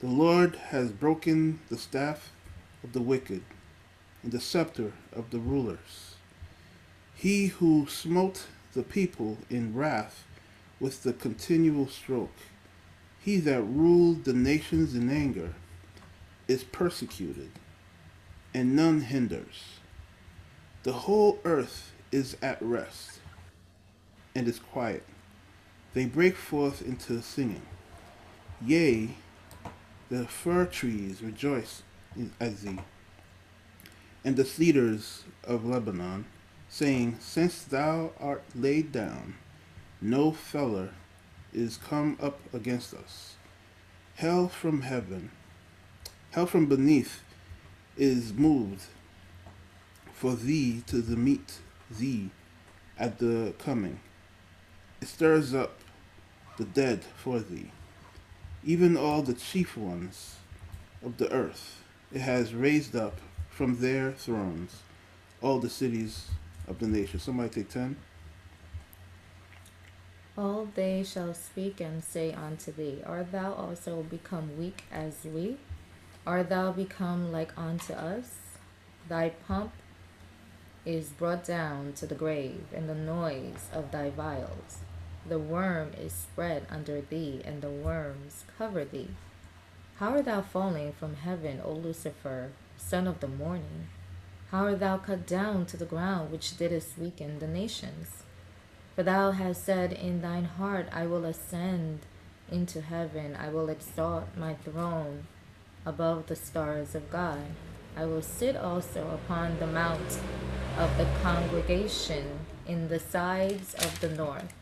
The 0.00 0.06
Lord 0.06 0.56
has 0.70 0.90
broken 0.90 1.60
the 1.68 1.76
staff 1.76 2.32
of 2.82 2.94
the 2.94 3.02
wicked, 3.02 3.42
and 4.22 4.32
the 4.32 4.40
scepter 4.40 4.94
of 5.12 5.30
the 5.30 5.38
rulers. 5.38 6.16
He 7.14 7.48
who 7.48 7.86
smote 7.88 8.46
the 8.76 8.82
people 8.82 9.38
in 9.48 9.74
wrath 9.74 10.24
with 10.78 11.02
the 11.02 11.14
continual 11.14 11.88
stroke. 11.88 12.36
He 13.18 13.38
that 13.38 13.62
ruled 13.62 14.24
the 14.24 14.34
nations 14.34 14.94
in 14.94 15.10
anger 15.10 15.54
is 16.46 16.62
persecuted, 16.62 17.50
and 18.54 18.76
none 18.76 19.00
hinders. 19.00 19.80
The 20.84 20.92
whole 20.92 21.40
earth 21.44 21.90
is 22.12 22.36
at 22.40 22.62
rest 22.62 23.18
and 24.34 24.46
is 24.46 24.60
quiet. 24.60 25.02
They 25.94 26.04
break 26.04 26.36
forth 26.36 26.82
into 26.82 27.22
singing. 27.22 27.62
Yea, 28.64 29.16
the 30.10 30.26
fir 30.26 30.66
trees 30.66 31.22
rejoice 31.22 31.82
at 32.38 32.58
thee, 32.60 32.78
and 34.22 34.36
the 34.36 34.44
cedars 34.44 35.24
of 35.42 35.64
Lebanon, 35.64 36.26
saying, 36.76 37.16
Since 37.20 37.62
thou 37.62 38.10
art 38.20 38.44
laid 38.54 38.92
down, 38.92 39.36
no 39.98 40.30
feller 40.30 40.90
is 41.50 41.78
come 41.78 42.18
up 42.20 42.38
against 42.52 42.92
us. 42.92 43.36
Hell 44.16 44.48
from 44.48 44.82
heaven, 44.82 45.30
hell 46.32 46.44
from 46.44 46.66
beneath 46.66 47.22
is 47.96 48.34
moved 48.34 48.82
for 50.12 50.34
thee 50.34 50.82
to 50.86 51.00
the 51.00 51.16
meet 51.16 51.60
thee 51.90 52.28
at 52.98 53.20
the 53.20 53.54
coming. 53.58 54.00
It 55.00 55.08
stirs 55.08 55.54
up 55.54 55.78
the 56.58 56.66
dead 56.66 57.04
for 57.16 57.40
thee, 57.40 57.70
even 58.62 58.98
all 58.98 59.22
the 59.22 59.32
chief 59.32 59.78
ones 59.78 60.36
of 61.02 61.16
the 61.16 61.32
earth. 61.32 61.80
It 62.12 62.20
has 62.20 62.52
raised 62.52 62.94
up 62.94 63.18
from 63.48 63.80
their 63.80 64.12
thrones 64.12 64.82
all 65.40 65.58
the 65.58 65.70
cities 65.70 66.28
of 66.68 66.78
the 66.78 66.86
nation. 66.86 67.20
Somebody 67.20 67.50
take 67.50 67.70
10. 67.70 67.96
All 70.38 70.68
they 70.74 71.02
shall 71.02 71.32
speak 71.32 71.80
and 71.80 72.04
say 72.04 72.32
unto 72.32 72.70
thee, 72.70 73.02
Art 73.06 73.32
thou 73.32 73.54
also 73.54 74.02
become 74.02 74.58
weak 74.58 74.84
as 74.92 75.24
we? 75.24 75.56
Art 76.26 76.50
thou 76.50 76.72
become 76.72 77.32
like 77.32 77.56
unto 77.56 77.94
us? 77.94 78.34
Thy 79.08 79.30
pomp 79.30 79.72
is 80.84 81.08
brought 81.08 81.44
down 81.44 81.92
to 81.94 82.06
the 82.06 82.14
grave, 82.14 82.66
and 82.74 82.88
the 82.88 82.94
noise 82.94 83.68
of 83.72 83.90
thy 83.90 84.10
viols. 84.10 84.82
The 85.28 85.38
worm 85.38 85.92
is 85.98 86.12
spread 86.12 86.66
under 86.70 87.00
thee, 87.00 87.40
and 87.44 87.62
the 87.62 87.70
worms 87.70 88.44
cover 88.58 88.84
thee. 88.84 89.10
How 89.96 90.10
art 90.10 90.26
thou 90.26 90.42
falling 90.42 90.92
from 90.92 91.16
heaven, 91.16 91.60
O 91.64 91.72
Lucifer, 91.72 92.50
son 92.76 93.06
of 93.06 93.20
the 93.20 93.28
morning? 93.28 93.88
How 94.50 94.64
art 94.64 94.80
thou 94.80 94.98
cut 94.98 95.26
down 95.26 95.66
to 95.66 95.76
the 95.76 95.84
ground, 95.84 96.30
which 96.30 96.56
didst 96.56 96.98
weaken 96.98 97.38
the 97.38 97.46
nations? 97.46 98.22
For 98.94 99.02
thou 99.02 99.32
hast 99.32 99.64
said 99.64 99.92
in 99.92 100.22
thine 100.22 100.44
heart, 100.44 100.88
I 100.92 101.06
will 101.06 101.24
ascend 101.24 102.00
into 102.50 102.80
heaven, 102.80 103.36
I 103.36 103.48
will 103.48 103.68
exalt 103.68 104.28
my 104.36 104.54
throne 104.54 105.26
above 105.84 106.26
the 106.26 106.36
stars 106.36 106.94
of 106.94 107.10
God. 107.10 107.44
I 107.96 108.04
will 108.04 108.22
sit 108.22 108.56
also 108.56 109.10
upon 109.10 109.58
the 109.58 109.66
mount 109.66 110.20
of 110.78 110.96
the 110.96 111.06
congregation 111.22 112.40
in 112.66 112.88
the 112.88 113.00
sides 113.00 113.74
of 113.74 114.00
the 114.00 114.10
north. 114.10 114.52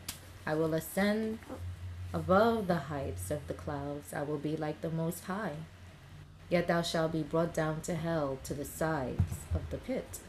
I 0.45 0.55
will 0.55 0.73
ascend 0.73 1.39
Above 2.15 2.67
the 2.67 2.75
heights 2.75 3.29
of 3.29 3.45
the 3.47 3.53
clouds 3.53 4.13
I 4.13 4.21
will 4.21 4.37
be 4.37 4.55
like 4.55 4.79
the 4.79 4.89
Most 4.89 5.25
High. 5.25 5.57
Yet 6.49 6.67
thou 6.67 6.81
shalt 6.81 7.11
be 7.11 7.23
brought 7.23 7.53
down 7.53 7.81
to 7.81 7.95
hell 7.95 8.37
to 8.43 8.53
the 8.53 8.65
sides 8.65 9.45
of 9.53 9.69
the 9.69 9.77
pit. 9.77 10.19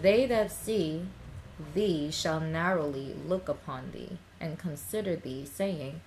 They 0.00 0.26
that 0.26 0.50
see 0.52 1.06
thee 1.74 2.10
shall 2.10 2.40
narrowly 2.40 3.14
look 3.26 3.48
upon 3.48 3.90
thee 3.92 4.18
and 4.40 4.58
consider 4.58 5.16
thee, 5.16 5.44
saying, 5.44 6.00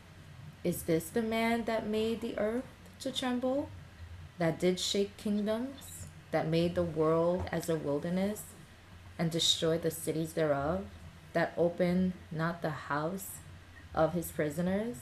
Is 0.63 0.83
this 0.83 1.09
the 1.09 1.21
man 1.21 1.65
that 1.65 1.87
made 1.87 2.21
the 2.21 2.37
earth 2.37 2.65
to 2.99 3.11
tremble, 3.11 3.69
that 4.37 4.59
did 4.59 4.79
shake 4.79 5.15
kingdoms, 5.17 6.07
that 6.31 6.47
made 6.47 6.75
the 6.75 6.83
world 6.83 7.43
as 7.51 7.69
a 7.69 7.75
wilderness, 7.75 8.43
and 9.17 9.31
destroyed 9.31 9.81
the 9.81 9.91
cities 9.91 10.33
thereof, 10.33 10.85
that 11.33 11.53
opened 11.57 12.13
not 12.31 12.61
the 12.61 12.69
house 12.69 13.37
of 13.93 14.13
his 14.13 14.31
prisoners? 14.31 14.97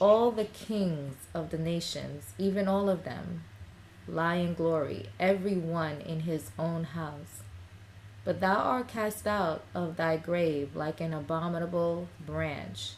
All 0.00 0.30
the 0.30 0.46
kings 0.46 1.16
of 1.34 1.50
the 1.50 1.58
nations, 1.58 2.32
even 2.38 2.68
all 2.68 2.88
of 2.88 3.04
them, 3.04 3.44
lie 4.08 4.36
in 4.36 4.54
glory, 4.54 5.10
every 5.20 5.56
one 5.56 6.00
in 6.00 6.20
his 6.20 6.52
own 6.58 6.84
house. 6.84 7.42
But 8.24 8.40
thou 8.40 8.56
art 8.56 8.88
cast 8.88 9.26
out 9.26 9.62
of 9.74 9.98
thy 9.98 10.16
grave 10.16 10.74
like 10.74 11.02
an 11.02 11.12
abominable 11.12 12.08
branch, 12.24 12.92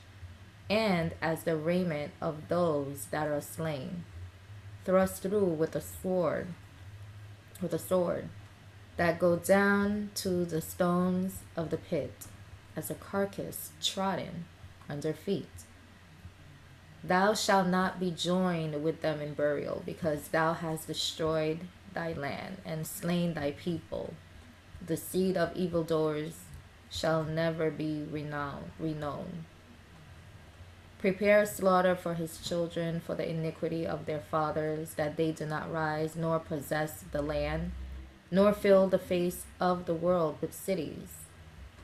and 0.71 1.13
as 1.21 1.43
the 1.43 1.57
raiment 1.57 2.13
of 2.21 2.47
those 2.47 3.07
that 3.11 3.27
are 3.27 3.41
slain, 3.41 4.05
thrust 4.85 5.23
through 5.23 5.47
with 5.47 5.75
a 5.75 5.81
sword, 5.81 6.55
with 7.61 7.75
a 7.75 7.81
sword, 7.81 8.29
that 8.97 9.19
go 9.19 9.37
down 9.37 10.11
to 10.15 10.45
the 10.45 10.61
stones 10.61 11.41
of 11.57 11.71
the 11.71 11.79
pit, 11.79 12.27
as 12.77 12.91
a 12.91 12.95
carcass 12.95 13.73
trodden 13.83 14.45
under 14.89 15.13
feet. 15.13 15.65
Thou 17.05 17.35
shalt 17.35 17.67
not 17.67 17.99
be 17.99 18.13
joined 18.13 18.85
with 18.85 19.03
them 19.03 19.21
in 19.21 19.35
burial, 19.35 19.83
because 19.85 20.29
thou 20.29 20.53
hast 20.53 20.87
destroyed 20.87 21.61
thy 21.95 22.13
land 22.13 22.59
and 22.65 22.87
slain 22.87 23.35
thy 23.35 23.51
people. 23.53 24.15
The 24.85 24.97
seed 24.97 25.37
of 25.37 25.57
evildoers 25.57 26.35
shall 26.91 27.25
never 27.25 27.71
be 27.71 28.05
renowned, 28.09 28.71
renowned. 28.79 29.45
Prepare 30.99 31.45
slaughter 31.45 31.97
for 31.97 32.15
his 32.15 32.39
children 32.39 33.01
for 33.01 33.17
the 33.17 33.29
iniquity 33.29 33.85
of 33.85 34.07
their 34.07 34.21
fathers, 34.21 34.95
that 34.95 35.17
they 35.17 35.33
do 35.33 35.45
not 35.45 35.73
rise 35.73 36.15
nor 36.15 36.39
possess 36.39 37.03
the 37.11 37.23
land, 37.23 37.73
nor 38.31 38.53
fill 38.53 38.87
the 38.87 38.99
face 38.99 39.45
of 39.59 39.87
the 39.87 39.95
world 39.95 40.37
with 40.41 40.55
cities. 40.55 41.25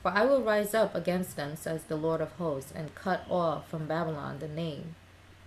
For 0.00 0.12
I 0.12 0.25
will 0.25 0.42
rise 0.42 0.75
up 0.75 0.94
against 0.94 1.34
them, 1.34 1.56
says 1.56 1.82
the 1.82 1.96
Lord 1.96 2.20
of 2.20 2.30
hosts, 2.32 2.72
and 2.72 2.94
cut 2.94 3.25
off 3.28 3.68
from 3.68 3.88
Babylon 3.88 4.38
the 4.38 4.46
name, 4.46 4.94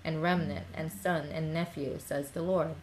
and 0.04 0.22
remnant, 0.22 0.66
and 0.74 0.92
son, 0.92 1.30
and 1.32 1.54
nephew, 1.54 1.98
says 2.00 2.32
the 2.32 2.42
Lord. 2.42 2.76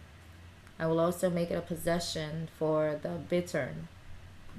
I 0.78 0.86
will 0.86 1.00
also 1.00 1.28
make 1.28 1.50
it 1.50 1.54
a 1.54 1.60
possession 1.60 2.48
for 2.58 2.98
the 3.02 3.08
bittern 3.08 3.88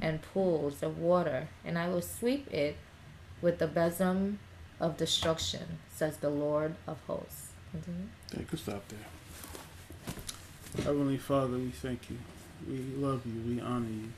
and 0.02 0.22
pools 0.22 0.84
of 0.84 0.98
water, 0.98 1.48
and 1.64 1.78
I 1.78 1.88
will 1.88 2.02
sweep 2.02 2.52
it 2.54 2.76
with 3.42 3.60
the 3.60 3.68
besom 3.68 4.40
of 4.80 4.98
destruction, 4.98 5.80
says 5.94 6.18
the 6.18 6.30
Lord 6.30 6.76
of 6.88 6.98
hosts. 7.08 7.48
Continue. 7.72 8.08
Yeah, 8.34 8.40
you 8.40 8.46
can 8.46 8.58
stop 8.58 8.84
there. 8.88 10.84
Heavenly 10.84 11.18
Father, 11.18 11.58
we 11.58 11.72
thank 11.72 12.10
you. 12.10 12.18
We 12.68 12.78
love 12.98 13.22
you. 13.26 13.42
We 13.56 13.62
honor 13.62 13.90
you. 13.90 14.12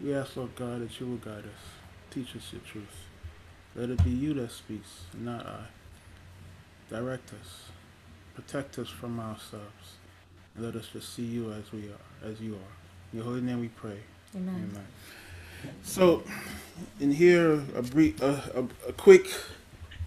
We 0.00 0.14
ask, 0.14 0.36
Lord 0.36 0.54
God, 0.54 0.80
that 0.82 1.00
you 1.00 1.06
will 1.06 1.16
guide 1.16 1.44
us. 1.44 1.64
Teach 2.10 2.36
us 2.36 2.52
your 2.52 2.62
truth. 2.62 3.06
Let 3.74 3.90
it 3.90 4.02
be 4.04 4.10
you 4.10 4.34
that 4.34 4.50
speaks, 4.50 5.02
not 5.14 5.46
I. 5.46 5.64
Direct 6.90 7.32
us. 7.32 7.64
Protect 8.34 8.78
us 8.78 8.88
from 8.88 9.20
ourselves. 9.20 9.96
And 10.54 10.64
let 10.64 10.74
us 10.74 10.88
just 10.92 11.14
see 11.14 11.24
you 11.24 11.52
as 11.52 11.70
we 11.72 11.88
are, 11.88 12.28
as 12.30 12.40
you 12.40 12.54
are. 12.54 12.72
In 13.12 13.18
your 13.18 13.24
holy 13.24 13.40
name 13.40 13.60
we 13.60 13.68
pray. 13.68 13.98
Amen. 14.34 14.70
Amen. 14.70 14.86
So, 15.82 16.22
in 17.00 17.10
here, 17.10 17.54
a 17.74 17.82
brief, 17.82 18.22
a, 18.22 18.42
a, 18.54 18.88
a 18.90 18.92
quick 18.92 19.26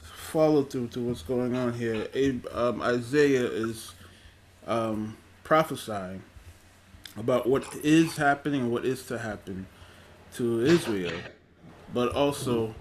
follow 0.02 0.63
through 0.63 0.88
to 0.88 1.02
what's 1.02 1.24
going 1.24 1.56
on 1.56 1.74
here. 1.74 2.08
Um, 2.54 2.82
Isaiah 2.82 3.46
is 3.46 3.91
um, 4.65 5.17
prophesying 5.44 6.24
about 7.17 7.48
what 7.48 7.65
is 7.84 8.15
happening 8.15 8.62
and 8.62 8.72
what 8.72 8.86
is 8.86 9.06
to 9.08 9.17
happen 9.17 9.67
to 10.36 10.62
Israel, 10.65 11.20
but 11.94 12.13
also 12.13 12.74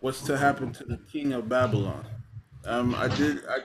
what's 0.00 0.22
to 0.22 0.38
happen 0.38 0.72
to 0.72 0.84
the 0.84 0.98
king 1.12 1.32
of 1.32 1.48
Babylon. 1.48 2.04
Um, 2.64 2.94
I 2.94 3.08
did. 3.08 3.38
I, 3.48 3.60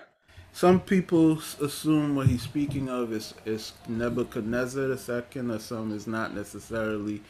some 0.54 0.80
people 0.80 1.40
assume 1.62 2.16
what 2.16 2.28
he's 2.28 2.44
speaking 2.44 2.88
of 2.88 3.12
is, 3.12 3.34
is 3.44 3.74
Nebuchadnezzar 3.88 4.88
the 4.88 4.98
second, 4.98 5.50
or 5.50 5.58
some 5.58 5.92
is 5.96 6.06
not 6.06 6.36
necessarily 6.36 7.22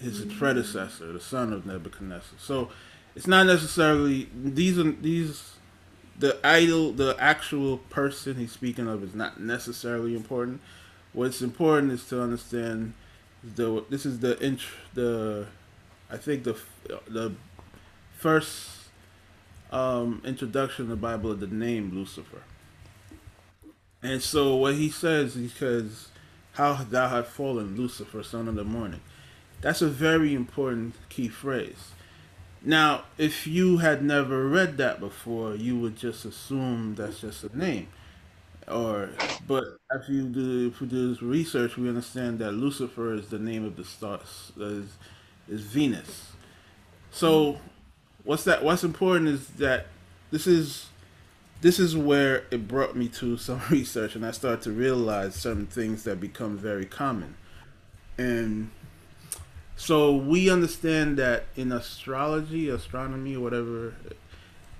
his 0.00 0.24
predecessor, 0.24 1.12
the 1.12 1.20
son 1.20 1.52
of 1.52 1.66
Nebuchadnezzar. 1.66 2.38
So 2.38 2.70
it's 3.14 3.26
not 3.26 3.46
necessarily 3.46 4.28
these 4.34 4.78
are 4.78 4.90
these 4.90 5.54
the 6.18 6.38
idol, 6.44 6.92
the 6.92 7.16
actual 7.18 7.78
person 7.78 8.36
he's 8.36 8.52
speaking 8.52 8.88
of 8.88 9.04
is 9.04 9.14
not 9.14 9.40
necessarily 9.40 10.16
important. 10.16 10.60
What's 11.12 11.42
important 11.42 11.92
is 11.92 12.04
to 12.08 12.20
understand 12.22 12.94
the 13.42 13.84
this 13.88 14.04
is 14.04 14.18
the 14.18 14.38
int 14.44 14.60
the 14.94 15.46
I 16.10 16.16
think 16.16 16.44
the 16.44 16.56
the 17.06 17.32
first 18.16 18.77
um, 19.70 20.22
introduction 20.24 20.86
in 20.86 20.90
the 20.90 20.96
Bible 20.96 21.30
of 21.30 21.40
the 21.40 21.46
name 21.46 21.92
Lucifer. 21.94 22.42
And 24.02 24.22
so 24.22 24.56
what 24.56 24.74
he 24.74 24.90
says, 24.90 25.34
he 25.34 25.48
says, 25.48 26.08
"How 26.52 26.74
thou 26.74 27.08
hast 27.08 27.30
fallen, 27.30 27.76
Lucifer, 27.76 28.22
son 28.22 28.48
of 28.48 28.54
the 28.54 28.64
morning." 28.64 29.00
That's 29.60 29.82
a 29.82 29.88
very 29.88 30.34
important 30.34 30.94
key 31.08 31.28
phrase. 31.28 31.92
Now, 32.62 33.04
if 33.18 33.46
you 33.46 33.78
had 33.78 34.04
never 34.04 34.48
read 34.48 34.76
that 34.78 35.00
before, 35.00 35.54
you 35.54 35.78
would 35.78 35.96
just 35.96 36.24
assume 36.24 36.94
that's 36.96 37.20
just 37.20 37.44
a 37.44 37.56
name. 37.56 37.88
Or, 38.66 39.10
but 39.46 39.64
if 39.92 40.08
you 40.08 40.24
do, 40.24 40.68
if 40.68 40.80
we 40.80 40.86
do 40.86 41.10
this 41.10 41.22
research, 41.22 41.76
we 41.76 41.88
understand 41.88 42.38
that 42.40 42.52
Lucifer 42.52 43.14
is 43.14 43.28
the 43.28 43.38
name 43.38 43.64
of 43.64 43.76
the 43.76 43.84
stars, 43.84 44.52
is, 44.58 44.96
is 45.48 45.62
Venus. 45.62 46.32
So, 47.10 47.58
what's 48.28 48.44
that? 48.44 48.62
What's 48.62 48.84
important 48.84 49.26
is 49.30 49.46
that 49.56 49.86
this 50.30 50.46
is 50.46 50.90
this 51.62 51.78
is 51.78 51.96
where 51.96 52.44
it 52.50 52.68
brought 52.68 52.94
me 52.94 53.08
to 53.08 53.38
some 53.38 53.62
research, 53.70 54.14
and 54.14 54.24
I 54.24 54.32
started 54.32 54.60
to 54.62 54.70
realize 54.70 55.34
certain 55.34 55.66
things 55.66 56.04
that 56.04 56.20
become 56.20 56.58
very 56.58 56.84
common. 56.84 57.36
And 58.18 58.70
so 59.76 60.14
we 60.14 60.50
understand 60.50 61.16
that 61.16 61.46
in 61.56 61.72
astrology, 61.72 62.68
astronomy, 62.68 63.38
whatever, 63.38 63.94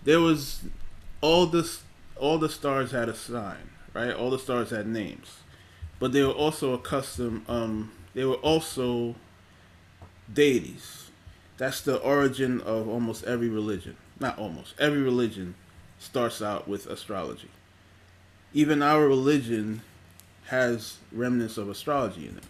there 0.05 0.21
was 0.21 0.65
all 1.23 1.47
this 1.47 1.85
all 2.17 2.37
the 2.37 2.51
stars 2.51 2.91
had 2.91 3.09
a 3.09 3.15
sign, 3.15 3.71
right? 3.95 4.13
All 4.13 4.29
the 4.29 4.39
stars 4.39 4.69
had 4.71 4.87
names, 4.87 5.39
but 5.99 6.13
they 6.13 6.23
were 6.23 6.33
also 6.33 6.75
accustomed. 6.75 7.49
Um, 7.49 7.93
they 8.13 8.27
were 8.27 8.35
also 8.35 9.15
deities. 10.31 10.98
That's 11.59 11.81
the 11.81 11.99
origin 11.99 12.61
of 12.61 12.89
almost 12.89 13.25
every 13.25 13.49
religion. 13.49 13.97
Not 14.21 14.39
almost 14.39 14.75
every 14.79 15.03
religion 15.03 15.55
starts 15.99 16.41
out 16.41 16.69
with 16.69 16.87
astrology. 16.87 17.51
Even 18.55 18.83
our 18.83 19.07
religion 19.07 19.83
has 20.47 20.99
remnants 21.13 21.59
of 21.59 21.69
astrology 21.69 22.27
in 22.27 22.39
it 22.39 22.45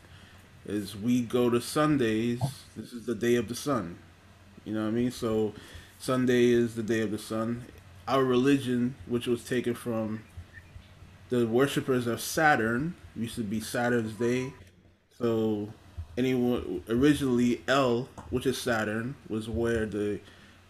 is 0.67 0.95
we 0.95 1.23
go 1.23 1.49
to 1.49 1.61
Sundays. 1.61 2.41
This 2.77 2.93
is 2.93 3.07
the 3.07 3.15
day 3.15 3.37
of 3.37 3.49
the 3.49 3.55
sun. 3.55 3.99
You 4.65 4.75
know 4.75 4.83
what 4.83 4.89
I 4.89 4.93
mean? 4.93 5.11
So 5.11 5.55
Sunday 5.99 6.51
is 6.51 6.75
the 6.75 6.83
day 6.83 7.01
of 7.01 7.11
the 7.11 7.19
sun. 7.19 7.65
Our 8.07 8.23
religion, 8.23 8.95
which 9.07 9.27
was 9.27 9.45
taken 9.45 9.75
from 9.75 10.23
the 11.31 11.47
worshippers 11.47 12.07
of 12.07 12.21
Saturn, 12.21 12.95
used 13.17 13.37
to 13.37 13.43
be 13.43 13.61
Saturn's 13.61 14.13
day. 14.13 14.53
So 15.19 15.69
anyone 16.19 16.83
originally 16.89 17.63
El, 17.69 18.09
which 18.31 18.45
is 18.45 18.61
Saturn, 18.61 19.15
was 19.29 19.49
where 19.49 19.87
the 19.87 20.21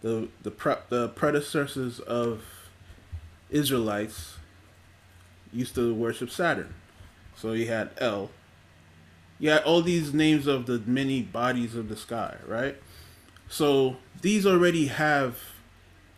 the 0.01 0.29
the 0.43 0.51
pre, 0.51 0.75
the 0.89 1.09
predecessors 1.09 1.99
of 1.99 2.43
Israelites 3.49 4.35
used 5.51 5.75
to 5.75 5.93
worship 5.93 6.29
Saturn. 6.29 6.73
So 7.35 7.53
you 7.53 7.67
had 7.67 7.89
El, 7.97 8.29
you 9.39 9.49
had 9.49 9.63
all 9.63 9.81
these 9.81 10.13
names 10.13 10.45
of 10.45 10.67
the 10.67 10.79
many 10.85 11.21
bodies 11.21 11.75
of 11.75 11.89
the 11.89 11.97
sky, 11.97 12.37
right? 12.47 12.77
So 13.49 13.97
these 14.21 14.45
already 14.45 14.87
have 14.87 15.37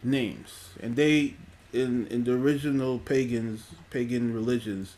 names, 0.03 0.71
and 0.81 0.95
they 0.95 1.35
in 1.71 2.07
in 2.07 2.25
the 2.25 2.33
original 2.33 2.99
pagans 2.99 3.67
pagan 3.89 4.33
religions, 4.33 4.95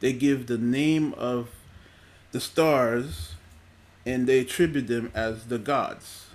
they 0.00 0.12
give 0.12 0.46
the 0.46 0.58
name 0.58 1.12
of 1.14 1.50
the 2.32 2.40
stars, 2.40 3.34
and 4.08 4.26
they 4.26 4.38
attribute 4.38 4.86
them 4.86 5.12
as 5.14 5.44
the 5.44 5.58
gods, 5.58 6.28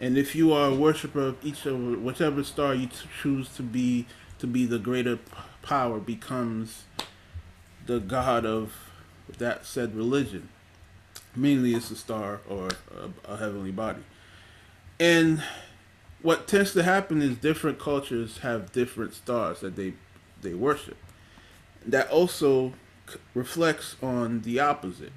And 0.00 0.16
if 0.16 0.34
you 0.34 0.52
are 0.52 0.70
a 0.70 0.74
worshiper 0.74 1.20
of 1.20 1.44
each 1.44 1.66
of 1.66 2.02
whichever 2.02 2.42
star 2.42 2.74
you 2.74 2.88
choose 3.20 3.50
to 3.56 3.62
be 3.62 4.06
to 4.38 4.46
be 4.46 4.64
the 4.64 4.78
greater 4.78 5.18
power 5.60 6.00
becomes 6.00 6.84
the 7.84 8.00
god 8.00 8.46
of 8.46 8.90
that 9.38 9.66
said 9.66 9.94
religion. 9.94 10.48
Mainly 11.36 11.74
it's 11.74 11.90
a 11.90 11.96
star 11.96 12.40
or 12.48 12.68
a, 12.68 13.32
a 13.32 13.36
heavenly 13.36 13.72
body. 13.72 14.02
And 14.98 15.42
what 16.22 16.48
tends 16.48 16.72
to 16.72 16.82
happen 16.82 17.20
is 17.20 17.36
different 17.36 17.78
cultures 17.78 18.38
have 18.38 18.72
different 18.72 19.14
stars 19.14 19.60
that 19.60 19.76
they 19.76 19.92
they 20.40 20.54
worship. 20.54 20.96
That 21.84 22.08
also 22.10 22.72
reflects 23.34 23.96
on 24.02 24.40
the 24.40 24.60
opposite. 24.60 25.12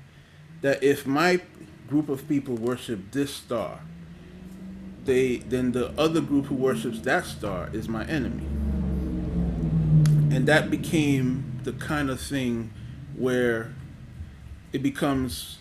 That 0.61 0.83
if 0.83 1.07
my 1.07 1.41
group 1.87 2.09
of 2.09 2.27
people 2.27 2.55
worship 2.55 3.11
this 3.11 3.33
star, 3.33 3.79
they 5.05 5.37
then 5.37 5.71
the 5.71 5.91
other 5.99 6.21
group 6.21 6.45
who 6.45 6.55
worships 6.55 6.99
that 7.01 7.25
star 7.25 7.69
is 7.73 7.87
my 7.87 8.05
enemy. 8.05 8.45
And 10.35 10.47
that 10.47 10.69
became 10.69 11.59
the 11.63 11.73
kind 11.73 12.09
of 12.09 12.19
thing 12.19 12.71
where 13.15 13.73
it 14.73 14.83
becomes 14.83 15.59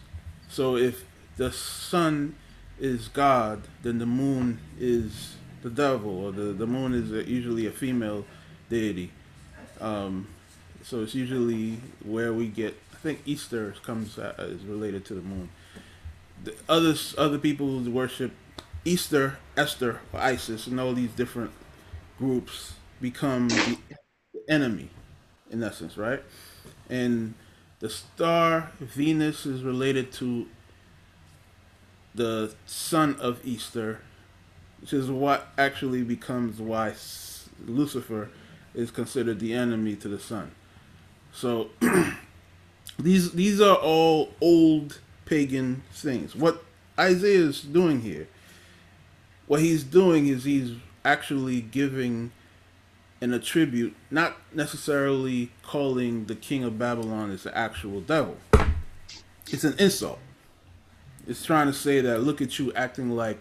so 0.49 0.77
if 0.77 1.05
the 1.37 1.53
sun 1.53 2.37
is 2.79 3.09
God, 3.09 3.63
then 3.83 3.99
the 3.99 4.07
moon 4.07 4.59
is 4.79 5.37
the 5.63 5.71
devil, 5.71 6.25
or 6.27 6.33
the, 6.33 6.53
the 6.53 6.67
moon 6.67 6.95
is 6.95 7.11
a, 7.13 7.29
usually 7.29 7.67
a 7.67 7.71
female 7.71 8.25
deity. 8.69 9.11
Um, 9.81 10.29
so 10.83 11.03
it's 11.03 11.15
usually 11.15 11.79
where 12.05 12.33
we 12.33 12.49
get. 12.49 12.79
I 12.93 12.97
think 12.97 13.23
Easter 13.27 13.75
comes 13.83 14.19
uh, 14.19 14.35
is 14.39 14.65
related 14.65 15.05
to 15.07 15.15
the 15.15 15.23
moon. 15.23 15.49
The 16.45 16.55
others, 16.69 17.15
other 17.19 17.39
people 17.39 17.67
who 17.67 17.91
worship 17.91 18.33
Easter, 18.85 19.39
Esther, 19.57 20.01
or 20.13 20.21
Isis, 20.21 20.67
and 20.67 20.79
all 20.79 20.93
these 20.93 21.11
different 21.11 21.51
groups 22.19 22.75
become 23.01 23.49
the 23.49 23.79
enemy, 24.49 24.91
in 25.51 25.63
essence, 25.63 25.97
right? 25.97 26.23
And 26.89 27.35
the 27.81 27.89
star 27.89 28.71
Venus 28.79 29.47
is 29.47 29.63
related 29.63 30.13
to 30.15 30.47
the 32.15 32.55
son 32.67 33.17
of 33.19 33.41
Easter, 33.45 34.01
which 34.81 34.93
is 34.93 35.11
what 35.11 35.49
actually 35.59 36.03
becomes 36.03 36.61
why 36.61 36.95
Lucifer 37.67 38.31
is 38.75 38.91
considered 38.91 39.41
the 39.41 39.55
enemy 39.55 39.97
to 39.97 40.09
the 40.09 40.19
sun. 40.19 40.53
So 41.33 41.71
these 42.99 43.33
these 43.33 43.61
are 43.61 43.77
all 43.77 44.31
old 44.41 45.01
pagan 45.25 45.83
things. 45.93 46.35
What 46.35 46.63
Isaiah 46.99 47.41
is 47.41 47.61
doing 47.63 48.03
here, 48.03 48.29
what 49.47 49.61
he's 49.61 49.85
doing 49.85 50.27
is 50.27 50.45
he's 50.45 50.73
actually 51.05 51.61
giving 51.61 52.33
an 53.21 53.33
attribute, 53.33 53.95
not 54.11 54.37
necessarily 54.53 55.51
calling 55.63 56.27
the 56.27 56.35
king 56.35 56.65
of 56.65 56.79
Babylon 56.79 57.31
as 57.31 57.45
the 57.45 57.57
actual 57.57 58.01
devil. 58.01 58.37
It's 59.51 59.65
an 59.65 59.75
insult. 59.79 60.19
It's 61.27 61.45
trying 61.45 61.67
to 61.67 61.73
say 61.73 62.01
that 62.01 62.23
look 62.23 62.43
at 62.43 62.59
you 62.59 62.73
acting 62.75 63.11
like 63.11 63.41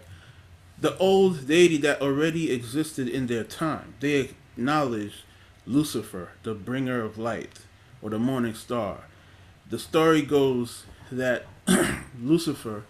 the 0.80 0.98
old 0.98 1.48
deity 1.48 1.78
that 1.78 2.02
already 2.02 2.52
existed 2.52 3.08
in 3.08 3.28
their 3.28 3.43
time. 3.43 3.93
They 4.00 4.32
acknowledge 4.56 5.24
Lucifer, 5.65 6.30
the 6.43 6.54
bringer 6.54 7.02
of 7.02 7.17
light, 7.17 7.60
or 8.02 8.10
the 8.10 8.19
morning 8.19 8.54
star. 8.54 9.06
The 9.69 9.80
story 9.80 10.22
goes 10.22 10.86
that 11.12 11.46
Lucifer, 12.21 12.84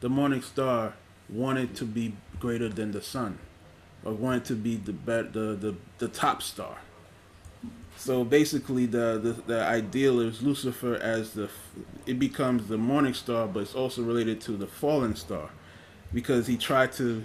the 0.00 0.08
morning 0.08 0.42
star, 0.42 0.94
wanted 1.28 1.74
to 1.76 1.84
be 1.84 2.14
greater 2.38 2.68
than 2.68 2.92
the 2.92 3.02
sun, 3.02 3.38
or 4.04 4.12
wanted 4.12 4.44
to 4.46 4.54
be 4.54 4.76
the 4.76 4.92
the 4.92 5.56
the, 5.58 5.74
the 5.98 6.08
top 6.08 6.42
star. 6.42 6.78
So 7.96 8.24
basically, 8.24 8.86
the, 8.86 9.20
the 9.22 9.32
the 9.46 9.62
ideal 9.62 10.20
is 10.20 10.42
Lucifer 10.42 10.96
as 10.96 11.32
the 11.32 11.48
it 12.06 12.18
becomes 12.18 12.68
the 12.68 12.78
morning 12.78 13.14
star, 13.14 13.46
but 13.46 13.60
it's 13.60 13.74
also 13.74 14.02
related 14.02 14.40
to 14.42 14.52
the 14.52 14.66
fallen 14.66 15.14
star, 15.14 15.50
because 16.12 16.46
he 16.46 16.56
tried 16.56 16.92
to 16.92 17.24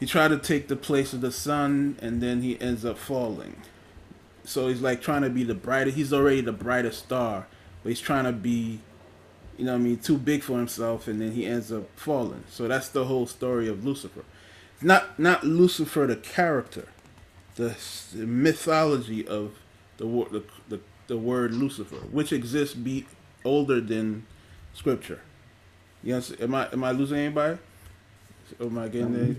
he 0.00 0.06
tried 0.06 0.28
to 0.28 0.38
take 0.38 0.68
the 0.68 0.76
place 0.76 1.12
of 1.12 1.20
the 1.20 1.30
sun, 1.30 1.96
and 2.00 2.22
then 2.22 2.40
he 2.40 2.58
ends 2.58 2.86
up 2.86 2.96
falling. 2.96 3.60
So 4.44 4.68
he's 4.68 4.80
like 4.80 5.02
trying 5.02 5.22
to 5.22 5.30
be 5.30 5.44
the 5.44 5.54
brightest. 5.54 5.94
He's 5.94 6.12
already 6.12 6.40
the 6.40 6.52
brightest 6.52 7.00
star, 7.00 7.46
but 7.82 7.90
he's 7.90 8.00
trying 8.00 8.24
to 8.24 8.32
be, 8.32 8.80
you 9.60 9.66
know, 9.66 9.74
I 9.74 9.78
mean, 9.78 9.98
too 9.98 10.16
big 10.16 10.42
for 10.42 10.56
himself, 10.56 11.06
and 11.06 11.20
then 11.20 11.32
he 11.32 11.44
ends 11.44 11.70
up 11.70 11.86
falling. 11.94 12.44
So 12.48 12.66
that's 12.66 12.88
the 12.88 13.04
whole 13.04 13.26
story 13.26 13.68
of 13.68 13.84
Lucifer. 13.84 14.24
Not 14.80 15.18
not 15.18 15.44
Lucifer 15.44 16.06
the 16.06 16.16
character, 16.16 16.88
the, 17.56 17.76
the 18.14 18.26
mythology 18.26 19.28
of 19.28 19.58
the, 19.98 20.06
the 20.06 20.44
the 20.70 20.80
the 21.08 21.18
word 21.18 21.52
Lucifer, 21.52 21.96
which 22.10 22.32
exists 22.32 22.74
be 22.74 23.04
older 23.44 23.82
than 23.82 24.24
Scripture. 24.72 25.20
Yes, 26.02 26.32
am 26.40 26.54
I 26.54 26.68
am 26.72 26.82
I 26.82 26.92
losing 26.92 27.18
anybody? 27.18 27.58
Am 28.58 28.78
I 28.78 28.88
getting 28.88 29.12
there? 29.12 29.36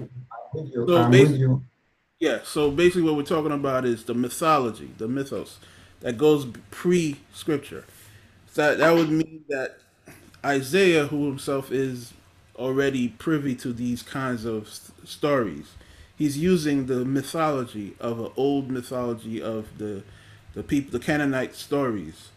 So 0.86 1.10
basically, 1.10 1.62
yeah. 2.20 2.42
So 2.44 2.70
basically, 2.70 3.04
what 3.04 3.16
we're 3.16 3.24
talking 3.24 3.52
about 3.52 3.86
is 3.86 4.04
the 4.04 4.14
mythology, 4.14 4.92
the 4.98 5.08
mythos 5.08 5.58
that 6.02 6.18
goes 6.20 6.46
pre-Scripture. 6.70 7.86
So 8.52 8.62
that 8.62 8.78
that 8.80 8.92
would 8.94 9.10
mean 9.10 9.46
that 9.50 9.80
Isaiah, 10.46 11.08
who 11.08 11.28
himself 11.28 11.72
is 11.72 12.14
already 12.56 13.10
privy 13.10 13.56
to 13.56 13.74
these 13.74 14.04
kinds 14.04 14.46
of 14.46 14.68
stories, 15.04 15.74
he's 16.18 16.38
using 16.38 16.88
the 16.88 17.06
mythology 17.06 17.96
of 18.00 18.20
an 18.20 18.32
old 18.36 18.70
mythology 18.72 19.42
of 19.42 19.78
the 19.78 20.04
the 20.54 20.64
people, 20.64 20.92
the 20.92 21.00
Canaanite 21.04 21.56
stories, 21.56 22.30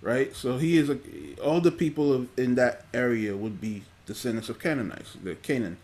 right? 0.00 0.34
So 0.36 0.58
he 0.58 0.76
is 0.76 0.88
a, 0.88 0.98
all 1.42 1.60
the 1.60 1.72
people 1.72 2.12
of, 2.12 2.28
in 2.38 2.54
that 2.56 2.84
area 2.94 3.36
would 3.36 3.60
be 3.60 3.82
descendants 4.06 4.48
of 4.48 4.58
Canaanites, 4.60 5.16
the 5.22 5.34
Canaan. 5.34 5.78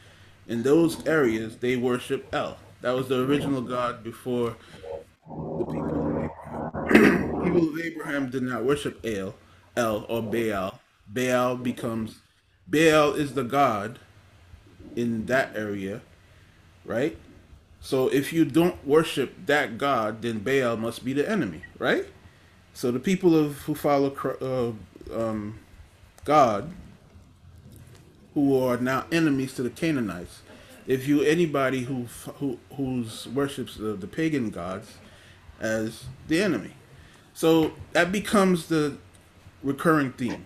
In 0.47 0.63
those 0.63 1.05
areas, 1.07 1.57
they 1.59 1.77
worship 1.77 2.29
El. 2.33 2.57
That 2.83 2.93
was 2.95 3.09
the 3.09 3.25
original 3.25 3.63
god 3.63 4.05
before 4.05 4.57
the 5.59 5.65
people 5.65 6.03
of 6.03 6.19
Abraham. 6.19 7.41
people 7.45 7.69
of 7.69 7.81
Abraham 7.81 8.31
did 8.31 8.43
not 8.43 8.65
worship 8.65 9.01
El, 9.05 9.35
El 9.77 10.07
or 10.09 10.23
Baal. 10.23 10.72
Baal 11.13 11.57
becomes 11.57 12.21
Baal 12.67 13.13
is 13.13 13.35
the 13.35 13.45
god 13.45 13.99
in 14.97 15.27
that 15.27 15.55
area, 15.55 16.01
right? 16.85 17.17
So 17.81 18.09
if 18.09 18.33
you 18.33 18.45
don't 18.45 18.87
worship 18.87 19.47
that 19.47 19.77
God, 19.77 20.23
then 20.23 20.39
Baal 20.39 20.77
must 20.77 21.05
be 21.05 21.13
the 21.13 21.29
enemy, 21.29 21.63
right? 21.79 22.07
So 22.75 22.93
the 22.93 23.01
people 23.01 23.37
of 23.37 23.59
who 23.63 23.75
follow 23.75 24.15
uh, 24.41 25.17
um, 25.19 25.59
God, 26.25 26.73
who 28.35 28.63
are 28.63 28.77
now 28.77 29.07
enemies 29.11 29.55
to 29.55 29.63
the 29.63 29.71
Canaanites, 29.71 30.43
if 30.87 31.07
you 31.07 31.23
anybody 31.23 31.83
who 31.83 32.07
who 32.39 32.59
who's 32.77 33.27
worships 33.29 33.77
the, 33.77 33.95
the 33.95 34.07
pagan 34.07 34.51
gods 34.51 34.95
as 35.61 36.05
the 36.29 36.41
enemy, 36.41 36.75
so 37.35 37.73
that 37.93 38.13
becomes 38.13 38.67
the 38.67 38.97
recurring 39.63 40.13
theme. 40.13 40.45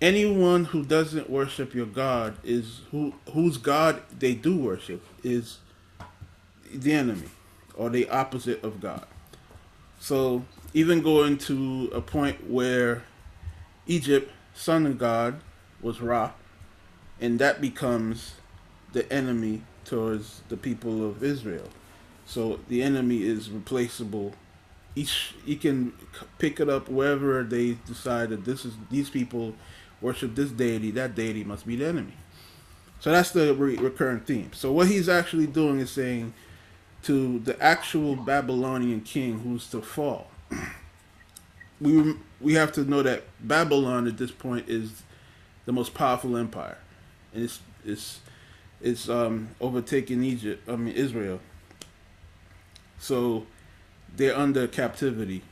Anyone 0.00 0.66
who 0.66 0.84
doesn't 0.84 1.30
worship 1.30 1.74
your 1.74 1.86
God 1.86 2.36
is 2.44 2.82
who 2.90 3.14
whose 3.32 3.56
God 3.56 4.02
they 4.18 4.34
do 4.34 4.56
worship 4.58 5.02
is 5.22 5.58
the 6.70 6.92
enemy 6.92 7.28
or 7.74 7.88
the 7.88 8.08
opposite 8.10 8.62
of 8.62 8.80
God. 8.80 9.06
So 9.98 10.44
even 10.74 11.00
going 11.00 11.38
to 11.38 11.90
a 11.94 12.02
point 12.02 12.50
where 12.50 13.04
Egypt, 13.86 14.30
son 14.54 14.84
of 14.84 14.98
God, 14.98 15.40
was 15.80 16.02
Ra, 16.02 16.32
and 17.18 17.38
that 17.38 17.62
becomes 17.62 18.34
the 18.92 19.10
enemy 19.10 19.62
towards 19.86 20.42
the 20.50 20.56
people 20.58 21.08
of 21.08 21.22
Israel. 21.22 21.68
So 22.26 22.60
the 22.68 22.82
enemy 22.82 23.22
is 23.22 23.50
replaceable. 23.50 24.34
Each 24.94 25.34
you 25.46 25.56
can 25.56 25.94
pick 26.38 26.60
it 26.60 26.68
up 26.68 26.90
wherever 26.90 27.42
they 27.42 27.78
decide 27.86 28.28
that 28.30 28.44
this 28.44 28.66
is 28.66 28.74
these 28.90 29.08
people 29.08 29.54
worship 30.00 30.34
this 30.34 30.50
deity. 30.50 30.90
That 30.90 31.14
deity 31.14 31.44
must 31.44 31.66
be 31.66 31.76
the 31.76 31.86
enemy. 31.86 32.14
So 33.00 33.10
that's 33.10 33.30
the 33.30 33.54
re- 33.54 33.76
recurrent 33.76 34.26
theme. 34.26 34.52
So 34.52 34.72
what 34.72 34.88
he's 34.88 35.08
actually 35.08 35.46
doing 35.46 35.80
is 35.80 35.90
saying 35.90 36.32
to 37.04 37.38
the 37.40 37.60
actual 37.62 38.16
Babylonian 38.16 39.00
king 39.02 39.40
who's 39.40 39.68
to 39.70 39.82
fall. 39.82 40.28
We 41.78 42.14
we 42.40 42.54
have 42.54 42.72
to 42.72 42.84
know 42.88 43.02
that 43.02 43.24
Babylon 43.38 44.06
at 44.06 44.16
this 44.16 44.30
point 44.30 44.66
is 44.66 45.02
the 45.66 45.72
most 45.72 45.92
powerful 45.92 46.38
empire, 46.38 46.78
and 47.34 47.44
it's 47.44 47.60
it's 47.84 48.20
it's 48.80 49.10
um, 49.10 49.48
overtaking 49.60 50.24
Egypt. 50.24 50.66
I 50.66 50.76
mean 50.76 50.94
Israel. 50.94 51.38
So 52.98 53.46
they're 54.16 54.34
under 54.34 54.66
captivity, 54.66 55.42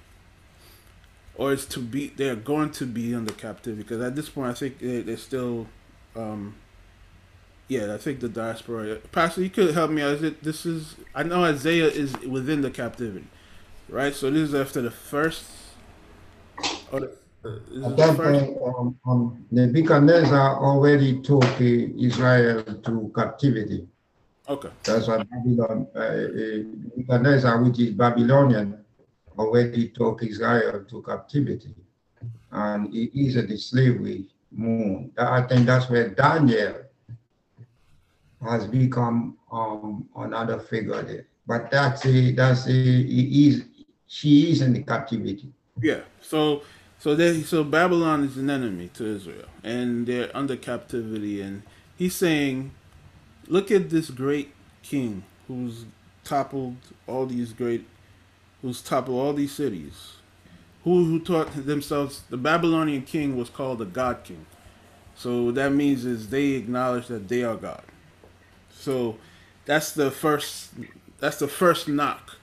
or 1.36 1.52
it's 1.52 1.66
to 1.66 1.80
be. 1.80 2.08
They're 2.08 2.36
going 2.36 2.70
to 2.72 2.86
be 2.86 3.14
under 3.14 3.32
captivity 3.32 3.82
because 3.82 4.00
at 4.00 4.16
this 4.16 4.28
point, 4.28 4.50
I 4.50 4.54
think 4.54 4.78
they, 4.78 5.02
they're 5.02 5.16
still 5.16 5.66
um, 6.16 6.54
Yeah, 7.68 7.94
I 7.94 7.98
think 7.98 8.20
the 8.20 8.28
diaspora. 8.28 8.96
Pastor, 9.10 9.42
you 9.42 9.50
could 9.50 9.74
help 9.74 9.90
me 9.90 10.02
out. 10.02 10.12
Is 10.12 10.22
it 10.22 10.42
this 10.42 10.66
is? 10.66 10.96
I 11.14 11.22
know 11.22 11.44
Isaiah 11.44 11.88
is 11.88 12.12
within 12.20 12.60
the 12.60 12.70
captivity, 12.70 13.26
right? 13.88 14.14
So 14.14 14.30
this 14.30 14.48
is 14.50 14.54
after 14.54 14.82
the 14.82 14.90
first. 14.90 15.44
Or 16.92 17.00
the, 17.00 17.16
At 17.84 17.96
that 17.96 18.16
point, 18.16 18.58
um, 18.64 18.98
um, 19.06 19.46
Nebuchadnezzar 19.50 20.62
already 20.62 21.20
took 21.22 21.44
uh, 21.44 21.64
Israel 21.98 22.62
to 22.62 23.12
captivity. 23.14 23.88
Okay. 24.46 24.68
That's 24.84 25.08
why 25.08 25.24
Babylon, 25.24 25.86
uh, 25.96 25.98
uh, 25.98 26.64
Nebuchadnezzar, 26.96 27.62
which 27.62 27.80
is 27.80 27.90
Babylonian, 27.92 28.83
already 29.38 29.88
took 29.88 30.22
Israel 30.22 30.84
to 30.88 31.02
captivity. 31.02 31.74
And 32.50 32.92
he 32.92 33.10
is 33.14 33.34
the 33.34 33.56
slavery 33.56 34.28
moon. 34.50 35.12
I 35.18 35.42
think 35.42 35.66
that's 35.66 35.90
where 35.90 36.08
Daniel 36.08 36.82
has 38.42 38.66
become 38.66 39.38
um, 39.50 40.08
another 40.16 40.58
figure 40.58 41.02
there. 41.02 41.26
But 41.46 41.70
that's 41.70 42.06
a, 42.06 42.32
that's 42.32 42.66
a, 42.66 42.72
he 42.72 43.48
is, 43.48 43.64
she 44.06 44.52
is 44.52 44.62
in 44.62 44.72
the 44.72 44.82
captivity. 44.82 45.52
Yeah. 45.80 46.00
So 46.20 46.62
so 47.04 47.14
they 47.14 47.42
so 47.42 47.62
Babylon 47.64 48.24
is 48.24 48.38
an 48.38 48.48
enemy 48.48 48.88
to 48.94 49.04
Israel 49.04 49.48
and 49.62 50.06
they're 50.06 50.34
under 50.34 50.56
captivity 50.56 51.42
and 51.42 51.62
he's 51.96 52.14
saying 52.14 52.70
look 53.46 53.70
at 53.70 53.90
this 53.90 54.08
great 54.08 54.54
king 54.82 55.22
who's 55.46 55.84
toppled 56.24 56.76
all 57.06 57.26
these 57.26 57.52
great 57.52 57.84
who's 58.64 58.80
top 58.80 59.08
of 59.08 59.14
all 59.14 59.34
these 59.34 59.52
cities. 59.52 60.14
Who 60.84 61.04
who 61.04 61.20
taught 61.20 61.52
themselves 61.66 62.22
the 62.30 62.38
Babylonian 62.38 63.02
king 63.02 63.36
was 63.36 63.50
called 63.50 63.78
the 63.78 63.84
God 63.84 64.24
king. 64.24 64.46
So 65.14 65.52
that 65.52 65.72
means 65.72 66.06
is 66.06 66.30
they 66.30 66.52
acknowledge 66.52 67.06
that 67.08 67.28
they 67.28 67.44
are 67.44 67.56
God. 67.56 67.82
So 68.72 69.18
that's 69.66 69.92
the 69.92 70.10
first 70.10 70.70
that's 71.20 71.38
the 71.38 71.48
first 71.48 71.88
knock 71.88 72.36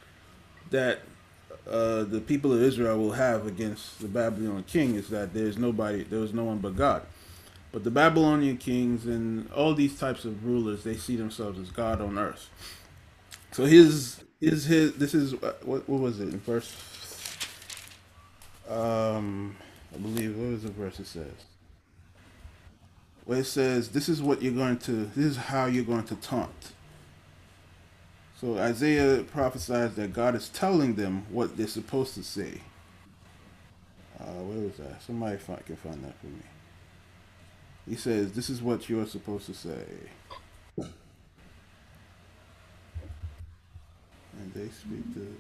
that 0.70 1.00
uh, 1.68 2.04
the 2.04 2.22
people 2.22 2.54
of 2.54 2.62
Israel 2.62 2.98
will 2.98 3.14
have 3.14 3.48
against 3.48 4.00
the 4.00 4.08
Babylonian 4.08 4.64
king 4.64 4.96
is 4.96 5.10
that 5.10 5.34
there's 5.34 5.58
nobody, 5.58 6.04
there 6.04 6.20
was 6.20 6.34
no 6.34 6.44
one 6.44 6.60
but 6.60 6.76
God. 6.76 7.04
But 7.72 7.84
the 7.84 7.92
Babylonian 7.92 8.58
kings 8.58 9.06
and 9.06 9.50
all 9.52 9.74
these 9.74 9.98
types 9.98 10.26
of 10.26 10.46
rulers, 10.46 10.84
they 10.84 10.96
see 10.96 11.16
themselves 11.16 11.60
as 11.60 11.70
God 11.70 12.02
on 12.02 12.18
earth. 12.18 12.50
So 13.52 13.66
his 13.66 14.24
is 14.42 14.66
his 14.66 14.94
this 14.96 15.14
is 15.14 15.36
uh, 15.36 15.54
what 15.64 15.88
what 15.88 16.02
was 16.02 16.20
it 16.20 16.30
in 16.30 16.40
verse? 16.40 16.76
Um, 18.70 19.56
I 19.94 19.98
believe 19.98 20.38
what 20.38 20.52
was 20.52 20.64
the 20.64 20.72
verse 20.72 21.00
it 21.00 21.08
says? 21.08 21.34
Where 23.26 23.40
it 23.40 23.46
says, 23.46 23.90
"This 23.90 24.10
is 24.10 24.22
what 24.22 24.42
you're 24.42 24.54
going 24.54 24.80
to. 24.80 25.06
This 25.16 25.26
is 25.26 25.38
how 25.38 25.66
you're 25.68 25.86
going 25.86 26.06
to 26.06 26.16
taunt." 26.16 26.74
So 28.40 28.58
Isaiah 28.58 29.24
prophesies 29.24 29.96
that 29.96 30.14
God 30.14 30.36
is 30.36 30.50
telling 30.50 30.96
them 30.96 31.26
what 31.30 31.58
they're 31.58 31.68
supposed 31.68 32.16
to 32.16 32.24
say. 32.24 32.62
Uh, 34.20 34.26
where 34.44 34.60
was 34.68 34.78
that? 34.78 35.02
Somebody 35.04 35.38
find, 35.38 35.66
can 35.66 35.76
find 35.78 36.04
that 36.04 36.20
for 36.20 36.28
me. 36.28 36.44
He 37.88 37.96
says, 37.96 38.34
"This 38.34 38.50
is 38.50 38.62
what 38.62 38.90
you're 38.90 39.08
supposed 39.08 39.48
to 39.48 39.54
say," 39.54 39.86
and 44.42 44.54
they 44.54 44.70
speak 44.70 45.14
to. 45.14 45.36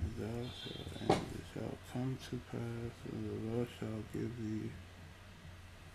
And 0.00 0.12
thou 0.18 0.48
shalt, 0.62 1.10
and 1.10 1.10
it 1.10 1.46
shall 1.54 1.78
come 1.92 2.18
to 2.30 2.40
pass, 2.50 2.94
and 3.12 3.20
the 3.30 3.56
Lord 3.56 3.68
shall 3.78 4.02
give 4.12 4.36
thee, 4.38 4.70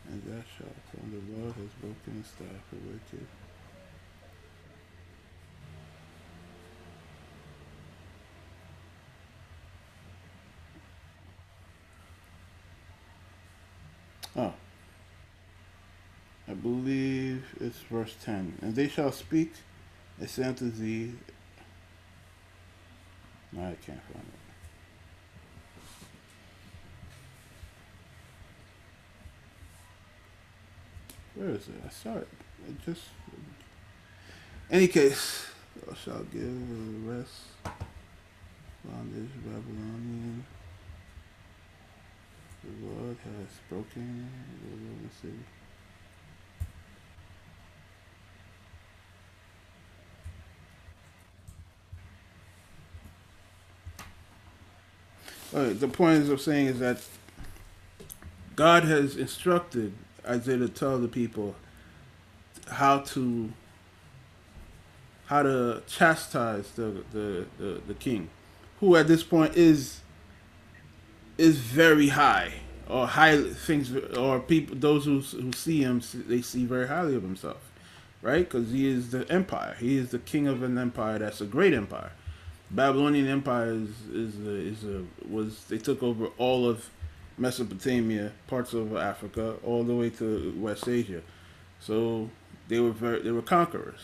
and 0.08 0.24
thou 0.24 0.42
shalt 0.58 0.76
come. 0.92 1.12
The 1.12 1.42
Lord 1.42 1.54
has 1.56 1.72
broken 1.82 2.22
the 2.22 2.28
staff 2.28 2.72
of 2.72 2.80
wicked. 2.86 3.28
Oh, 14.38 14.54
I 16.48 16.54
believe 16.54 17.44
it's 17.62 17.75
verse 17.90 18.16
10. 18.24 18.60
And 18.62 18.76
they 18.76 18.88
shall 18.88 19.12
speak 19.12 19.54
say 20.26 20.44
unto 20.44 20.70
thee, 20.72 21.12
no, 23.52 23.62
I 23.62 23.76
can't 23.86 24.02
find 24.12 24.26
it. 24.26 24.46
Where 31.36 31.50
is 31.50 31.68
it? 31.68 31.76
I 31.86 31.90
saw 31.90 32.18
it. 32.18 32.28
It 32.68 32.86
just. 32.86 33.04
Any 34.72 34.88
case, 34.88 35.48
thou 35.86 35.94
shalt 35.94 36.32
give 36.32 36.42
the 36.42 37.12
rest 37.12 37.42
bondage 38.84 39.32
Babylonian. 39.44 40.46
The 42.64 42.88
Lord 42.88 43.18
has 43.24 43.60
broken 43.70 44.30
the 45.04 45.16
city. 45.22 45.44
The 55.56 55.88
point 55.88 56.22
is 56.22 56.30
of 56.30 56.42
saying 56.42 56.68
is 56.68 56.80
that 56.80 57.02
God 58.58 58.84
has 58.84 59.16
instructed 59.16 59.94
Isaiah 60.28 60.58
to 60.58 60.68
tell 60.68 61.00
the 61.00 61.08
people 61.08 61.56
how 62.68 63.00
to 63.00 63.54
how 65.28 65.44
to 65.44 65.82
chastise 65.88 66.72
the 66.72 67.04
the, 67.14 67.46
the, 67.58 67.82
the 67.88 67.94
king, 67.94 68.30
who 68.82 68.98
at 68.98 69.08
this 69.08 69.24
point 69.24 69.56
is 69.56 70.02
is 71.38 71.58
very 71.58 72.10
high 72.10 72.52
or 72.90 73.08
high 73.08 73.42
things 73.42 73.96
or 74.18 74.42
people 74.42 74.76
those 74.76 75.06
who 75.06 75.22
who 75.22 75.54
see 75.54 75.82
him 75.82 76.02
they 76.28 76.42
see 76.42 76.66
very 76.66 76.90
highly 76.90 77.16
of 77.16 77.22
himself, 77.22 77.72
right? 78.22 78.44
Because 78.44 78.72
he 78.72 78.90
is 78.90 79.12
the 79.12 79.26
empire. 79.32 79.78
He 79.80 79.98
is 79.98 80.12
the 80.12 80.20
king 80.20 80.50
of 80.50 80.64
an 80.64 80.78
empire 80.78 81.20
that's 81.20 81.40
a 81.40 81.46
great 81.46 81.74
empire. 81.74 82.12
Babylonian 82.72 83.28
Empire 83.28 83.74
is 83.74 83.90
is 84.12 84.46
a, 84.46 84.56
is 84.56 84.84
a 84.84 85.04
was 85.30 85.66
they 85.66 85.78
took 85.78 86.02
over 86.02 86.28
all 86.38 86.68
of 86.68 86.90
Mesopotamia, 87.38 88.32
parts 88.48 88.74
of 88.74 88.96
Africa, 88.96 89.56
all 89.64 89.84
the 89.84 89.94
way 89.94 90.10
to 90.12 90.54
West 90.58 90.88
Asia. 90.88 91.22
So 91.80 92.30
they 92.68 92.80
were 92.80 92.92
very 92.92 93.22
they 93.22 93.32
were 93.32 93.42
conquerors, 93.42 94.00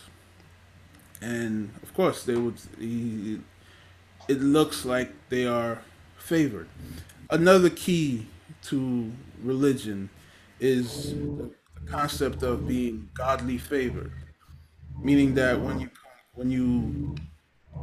and 1.22 1.72
of 1.82 1.94
course 1.94 2.24
they 2.24 2.36
would. 2.36 2.56
He, 2.78 3.40
it 4.28 4.40
looks 4.40 4.86
like 4.86 5.12
they 5.30 5.48
are 5.48 5.82
favored. 6.18 6.68
Another 7.30 7.70
key 7.70 8.28
to 8.64 9.12
religion 9.42 10.10
is 10.60 11.14
the 11.14 11.52
concept 11.88 12.44
of 12.44 12.68
being 12.68 13.10
godly 13.14 13.58
favored, 13.58 14.12
meaning 15.02 15.34
that 15.36 15.60
when 15.60 15.80
you 15.80 15.90
when 16.36 16.52
you 16.52 17.16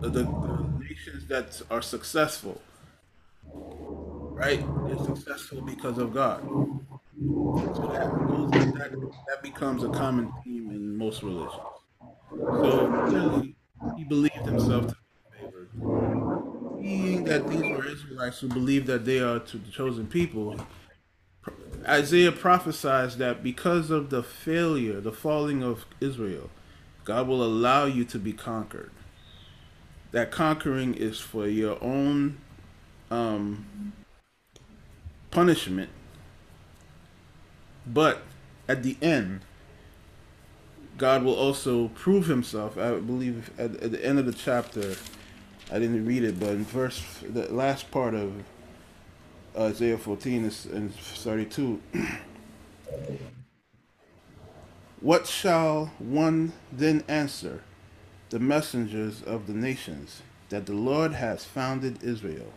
the, 0.01 0.09
the, 0.11 0.23
the 0.23 0.79
nations 0.81 1.27
that 1.27 1.61
are 1.71 1.83
successful, 1.83 2.61
right? 3.45 4.65
They're 4.87 5.05
successful 5.05 5.63
because 5.63 5.99
of 5.99 6.15
God. 6.15 6.43
So 6.45 7.91
that, 7.93 8.75
that, 8.79 9.13
that 9.29 9.43
becomes 9.43 9.83
a 9.83 9.89
common 9.89 10.33
theme 10.45 10.71
in 10.71 10.97
most 10.97 11.23
religions. 11.23 11.63
So 12.31 13.07
clearly, 13.09 13.57
he 13.97 14.05
believed 14.05 14.37
himself 14.37 14.89
to 14.89 14.95
be 14.95 15.39
favored. 15.41 15.71
Being 16.81 17.25
that 17.25 17.49
these 17.49 17.77
were 17.77 17.87
Israelites 17.87 18.39
who 18.39 18.49
believed 18.49 18.87
that 18.87 19.05
they 19.05 19.19
are 19.19 19.41
to 19.41 19.59
the 19.59 19.71
chosen 19.71 20.07
people, 20.07 20.61
Isaiah 21.89 22.33
prophesies 22.33 23.17
that 23.17 23.43
because 23.43 23.91
of 23.91 24.11
the 24.11 24.23
failure, 24.23 25.01
the 25.01 25.13
falling 25.13 25.65
of 25.65 25.87
Israel, 26.01 26.51
God 27.05 27.27
will 27.27 27.43
allow 27.43 27.87
you 27.87 28.05
to 28.05 28.19
be 28.19 28.33
conquered 28.33 28.93
that 30.13 30.31
conquering 30.31 30.95
is 30.95 31.21
for 31.21 31.47
your 31.47 31.83
own 31.83 32.39
um, 33.11 33.93
punishment. 35.31 35.91
But 37.87 38.23
at 38.69 38.83
the 38.83 38.97
end, 39.01 39.41
God 40.97 41.23
will 41.23 41.35
also 41.35 41.89
prove 41.89 42.27
himself. 42.27 42.77
I 42.77 42.99
believe 42.99 43.51
at, 43.59 43.77
at 43.77 43.93
the 43.93 44.05
end 44.05 44.19
of 44.19 44.27
the 44.27 44.33
chapter, 44.33 44.97
I 45.71 45.79
didn't 45.79 46.05
read 46.05 46.25
it, 46.25 46.41
but 46.41 46.51
in 46.51 46.65
verse, 46.65 47.03
the 47.23 47.53
last 47.53 47.91
part 47.91 48.15
of 48.15 48.33
Isaiah 49.57 49.99
14 49.99 50.45
is 50.45 50.67
in 50.67 50.89
32. 50.91 51.81
what 55.01 55.27
shall 55.27 55.93
one 55.99 56.53
then 56.73 57.05
answer? 57.09 57.63
The 58.31 58.39
messengers 58.39 59.23
of 59.23 59.47
the 59.47 59.53
nations, 59.53 60.23
that 60.49 60.67
the 60.67 60.75
Lord 60.75 61.13
has 61.13 61.45
founded 61.45 62.03
Israel, 62.03 62.53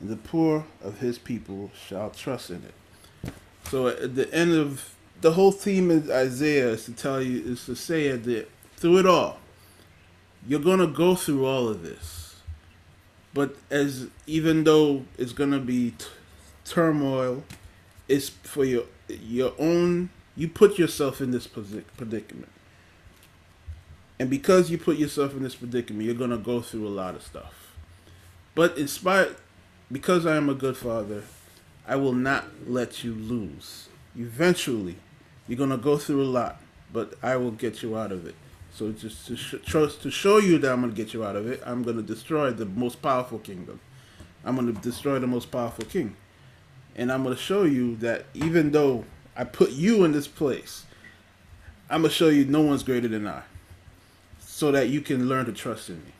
and 0.00 0.08
the 0.08 0.16
poor 0.16 0.64
of 0.82 1.00
his 1.00 1.18
people 1.18 1.70
shall 1.86 2.10
trust 2.10 2.50
in 2.50 2.62
it. 2.64 3.32
So 3.64 3.88
at 3.88 4.14
the 4.14 4.32
end 4.32 4.52
of 4.52 4.94
the 5.20 5.32
whole 5.32 5.52
theme 5.52 5.90
of 5.90 6.10
Isaiah 6.10 6.70
is 6.70 6.84
to 6.84 6.92
tell 6.92 7.20
you 7.20 7.42
is 7.44 7.66
to 7.66 7.74
say 7.74 8.10
that 8.10 8.48
through 8.76 8.98
it 8.98 9.06
all, 9.06 9.38
you're 10.46 10.60
gonna 10.60 10.86
go 10.86 11.14
through 11.14 11.44
all 11.44 11.68
of 11.68 11.82
this. 11.82 12.36
But 13.34 13.56
as 13.70 14.06
even 14.26 14.64
though 14.64 15.04
it's 15.16 15.32
gonna 15.32 15.58
be 15.58 15.92
t- 15.92 16.06
turmoil, 16.64 17.44
it's 18.08 18.28
for 18.28 18.64
your 18.64 18.84
your 19.08 19.52
own. 19.58 20.10
You 20.36 20.48
put 20.48 20.78
yourself 20.78 21.20
in 21.20 21.32
this 21.32 21.48
predicament, 21.48 22.48
and 24.18 24.28
because 24.28 24.70
you 24.70 24.78
put 24.78 24.96
yourself 24.96 25.34
in 25.34 25.42
this 25.42 25.54
predicament, 25.54 26.04
you're 26.04 26.14
gonna 26.14 26.38
go 26.38 26.60
through 26.60 26.86
a 26.86 26.90
lot 26.90 27.14
of 27.14 27.22
stuff. 27.22 27.74
But 28.54 28.76
in 28.76 28.88
spite, 28.88 29.36
because 29.90 30.26
I 30.26 30.36
am 30.36 30.48
a 30.48 30.54
good 30.54 30.76
father, 30.76 31.22
I 31.86 31.96
will 31.96 32.12
not 32.12 32.44
let 32.66 33.04
you 33.04 33.14
lose. 33.14 33.88
Eventually, 34.16 34.96
you're 35.46 35.58
gonna 35.58 35.78
go 35.78 35.96
through 35.96 36.22
a 36.22 36.26
lot, 36.26 36.60
but 36.92 37.14
I 37.22 37.36
will 37.36 37.52
get 37.52 37.82
you 37.82 37.96
out 37.96 38.12
of 38.12 38.26
it. 38.26 38.34
So 38.74 38.92
just 38.92 39.26
to, 39.28 39.36
sh- 39.36 39.54
to 39.64 40.10
show 40.10 40.38
you 40.38 40.58
that 40.58 40.72
I'm 40.72 40.80
gonna 40.80 40.92
get 40.92 41.14
you 41.14 41.24
out 41.24 41.36
of 41.36 41.46
it, 41.46 41.62
I'm 41.64 41.82
gonna 41.82 42.02
destroy 42.02 42.50
the 42.50 42.66
most 42.66 43.00
powerful 43.00 43.38
kingdom. 43.38 43.80
I'm 44.44 44.56
gonna 44.56 44.72
destroy 44.72 45.18
the 45.18 45.26
most 45.26 45.50
powerful 45.50 45.84
king, 45.84 46.16
and 46.94 47.10
I'm 47.10 47.22
gonna 47.22 47.36
show 47.36 47.64
you 47.64 47.96
that 47.96 48.26
even 48.34 48.70
though 48.72 49.04
I 49.36 49.44
put 49.44 49.70
you 49.70 50.04
in 50.04 50.12
this 50.12 50.28
place, 50.28 50.84
I'm 51.88 52.02
gonna 52.02 52.12
show 52.12 52.28
you 52.28 52.44
no 52.44 52.60
one's 52.60 52.82
greater 52.82 53.08
than 53.08 53.26
I, 53.26 53.42
so 54.58 54.72
that 54.72 54.88
you 54.88 55.00
can 55.00 55.28
learn 55.28 55.46
to 55.46 55.52
trust 55.52 55.88
in 55.88 55.94
me. 56.04 56.10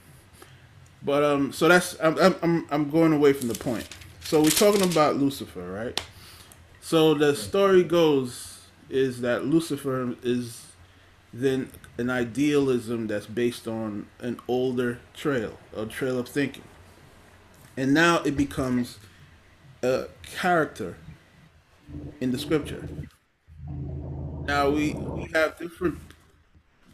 But 1.02 1.24
um, 1.24 1.52
so 1.52 1.66
that's 1.66 1.96
I'm 2.00 2.36
I'm 2.40 2.66
I'm 2.70 2.88
going 2.88 3.12
away 3.12 3.32
from 3.32 3.48
the 3.48 3.54
point. 3.54 3.88
So 4.20 4.40
we're 4.40 4.50
talking 4.50 4.82
about 4.82 5.16
Lucifer, 5.16 5.72
right? 5.72 6.00
So 6.80 7.14
the 7.14 7.34
story 7.34 7.82
goes 7.82 8.60
is 8.88 9.22
that 9.22 9.44
Lucifer 9.44 10.14
is 10.22 10.66
then 11.32 11.72
an 11.98 12.10
idealism 12.10 13.08
that's 13.08 13.26
based 13.26 13.66
on 13.66 14.06
an 14.20 14.38
older 14.46 15.00
trail, 15.14 15.58
a 15.76 15.86
trail 15.86 16.16
of 16.16 16.28
thinking. 16.28 16.62
And 17.76 17.92
now 17.92 18.22
it 18.22 18.36
becomes 18.36 19.00
a 19.82 20.04
character 20.22 20.96
in 22.20 22.30
the 22.30 22.38
scripture. 22.38 22.88
Now 24.46 24.70
we, 24.70 24.94
we 24.94 25.28
have 25.34 25.58
different 25.58 26.07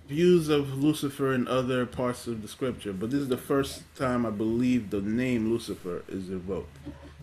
views 0.09 0.49
of 0.49 0.83
Lucifer 0.83 1.33
in 1.33 1.49
other 1.49 1.87
parts 1.87 2.27
of 2.27 2.43
the 2.43 2.49
scripture, 2.49 2.93
but 2.93 3.11
this 3.11 3.21
is 3.21 3.29
the 3.29 3.39
first 3.39 3.83
time 3.97 4.27
I 4.27 4.31
believe 4.31 4.91
the 4.91 5.01
name 5.01 5.51
Lucifer 5.51 6.03
is 6.09 6.29
invoked. 6.29 6.77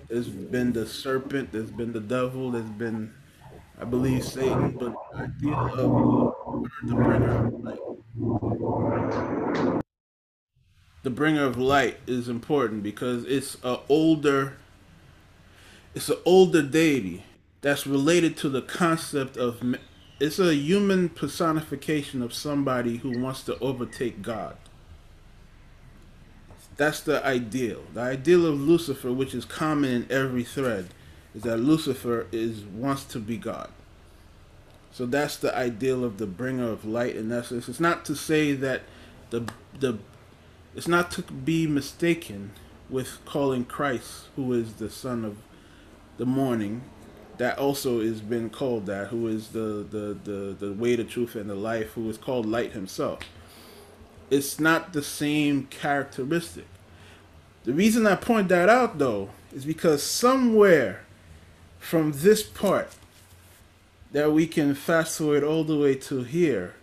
There's 0.07 0.27
been 0.27 0.73
the 0.73 0.85
serpent, 0.87 1.51
there's 1.51 1.71
been 1.71 1.93
the 1.93 1.99
devil, 1.99 2.51
there's 2.51 2.65
been 2.65 3.13
I 3.79 3.85
believe 3.85 4.23
Satan, 4.23 4.71
but 4.71 4.93
the 5.11 5.17
idea 5.17 5.55
of 5.55 6.67
the 6.83 6.93
bringer 6.93 7.47
of 7.47 7.63
light. 7.63 7.79
The 11.03 11.09
bringer 11.09 11.45
of 11.45 11.57
light 11.57 11.97
is 12.05 12.29
important 12.29 12.83
because 12.83 13.25
it's 13.25 13.57
a 13.63 13.79
older 13.89 14.57
it's 15.95 16.09
an 16.09 16.17
older 16.25 16.61
deity 16.61 17.23
that's 17.61 17.87
related 17.87 18.37
to 18.37 18.49
the 18.49 18.61
concept 18.61 19.35
of 19.35 19.63
it's 20.21 20.37
a 20.37 20.53
human 20.53 21.09
personification 21.09 22.21
of 22.21 22.31
somebody 22.31 22.97
who 22.97 23.19
wants 23.19 23.41
to 23.41 23.57
overtake 23.57 24.21
God. 24.21 24.55
That's 26.77 26.99
the 27.01 27.25
ideal. 27.25 27.81
The 27.95 28.01
ideal 28.01 28.45
of 28.45 28.61
Lucifer, 28.61 29.11
which 29.11 29.33
is 29.33 29.45
common 29.45 29.89
in 29.89 30.11
every 30.11 30.43
thread, 30.43 30.89
is 31.33 31.41
that 31.41 31.57
Lucifer 31.57 32.27
is 32.31 32.61
wants 32.61 33.03
to 33.05 33.19
be 33.19 33.35
God. 33.35 33.69
So 34.91 35.07
that's 35.07 35.37
the 35.37 35.57
ideal 35.57 36.03
of 36.03 36.19
the 36.19 36.27
bringer 36.27 36.69
of 36.69 36.85
light 36.85 37.15
in 37.15 37.31
essence. 37.31 37.67
It's 37.67 37.79
not 37.79 38.05
to 38.05 38.15
say 38.15 38.53
that 38.53 38.83
the 39.31 39.51
the 39.79 39.97
it's 40.75 40.87
not 40.87 41.09
to 41.11 41.23
be 41.23 41.65
mistaken 41.65 42.51
with 42.91 43.25
calling 43.25 43.65
Christ, 43.65 44.25
who 44.35 44.53
is 44.53 44.73
the 44.73 44.89
son 44.91 45.25
of 45.25 45.37
the 46.17 46.27
morning, 46.27 46.83
that 47.41 47.57
also 47.57 48.01
is 48.01 48.21
been 48.21 48.51
called 48.51 48.85
that, 48.85 49.07
who 49.07 49.27
is 49.27 49.47
the 49.47 49.83
the 49.89 50.15
the, 50.23 50.55
the 50.59 50.73
way, 50.73 50.95
the 50.95 51.03
truth, 51.03 51.35
and 51.35 51.49
the 51.49 51.55
life, 51.55 51.93
who 51.93 52.07
is 52.07 52.15
called 52.15 52.45
light 52.45 52.73
himself. 52.73 53.21
It's 54.29 54.59
not 54.59 54.93
the 54.93 55.01
same 55.01 55.65
characteristic. 55.65 56.67
The 57.63 57.73
reason 57.73 58.05
I 58.05 58.13
point 58.13 58.47
that 58.49 58.69
out 58.69 58.99
though 58.99 59.31
is 59.51 59.65
because 59.65 60.03
somewhere 60.03 61.01
from 61.79 62.11
this 62.11 62.43
part 62.43 62.93
that 64.11 64.31
we 64.31 64.45
can 64.45 64.75
fast 64.75 65.17
forward 65.17 65.43
all 65.43 65.63
the 65.63 65.77
way 65.79 65.95
to 65.95 66.21
here, 66.21 66.75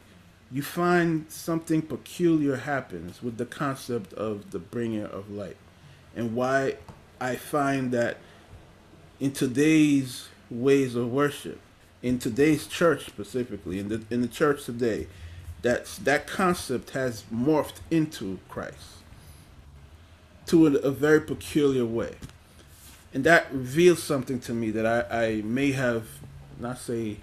you 0.50 0.62
find 0.62 1.30
something 1.30 1.82
peculiar 1.82 2.56
happens 2.56 3.22
with 3.22 3.36
the 3.36 3.46
concept 3.46 4.12
of 4.14 4.50
the 4.50 4.58
bringer 4.58 5.06
of 5.06 5.30
light. 5.30 5.56
And 6.16 6.34
why 6.34 6.78
I 7.20 7.36
find 7.36 7.92
that 7.92 8.16
in 9.20 9.30
today's 9.30 10.28
ways 10.50 10.94
of 10.94 11.10
worship, 11.10 11.60
in 12.02 12.18
today's 12.18 12.66
church 12.66 13.06
specifically, 13.06 13.78
in 13.78 13.88
the 13.88 14.02
in 14.10 14.22
the 14.22 14.28
church 14.28 14.64
today, 14.64 15.06
that 15.62 15.86
that 16.04 16.26
concept 16.26 16.90
has 16.90 17.24
morphed 17.32 17.80
into 17.90 18.38
Christ 18.48 19.02
to 20.46 20.66
a, 20.66 20.70
a 20.78 20.90
very 20.90 21.20
peculiar 21.20 21.84
way 21.84 22.14
and 23.12 23.24
that 23.24 23.52
reveals 23.52 24.02
something 24.02 24.38
to 24.40 24.52
me 24.52 24.70
that 24.70 24.86
I, 24.86 25.26
I 25.26 25.42
may 25.42 25.72
have 25.72 26.06
not 26.58 26.78
say 26.78 27.18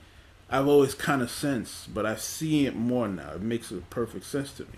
I've 0.49 0.67
always 0.67 0.93
kind 0.93 1.21
of 1.21 1.29
sensed, 1.29 1.93
but 1.93 2.05
I 2.05 2.15
see 2.15 2.65
it 2.65 2.75
more 2.75 3.07
now. 3.07 3.31
It 3.33 3.41
makes 3.41 3.71
a 3.71 3.77
perfect 3.77 4.25
sense 4.25 4.51
to 4.53 4.63
me. 4.63 4.77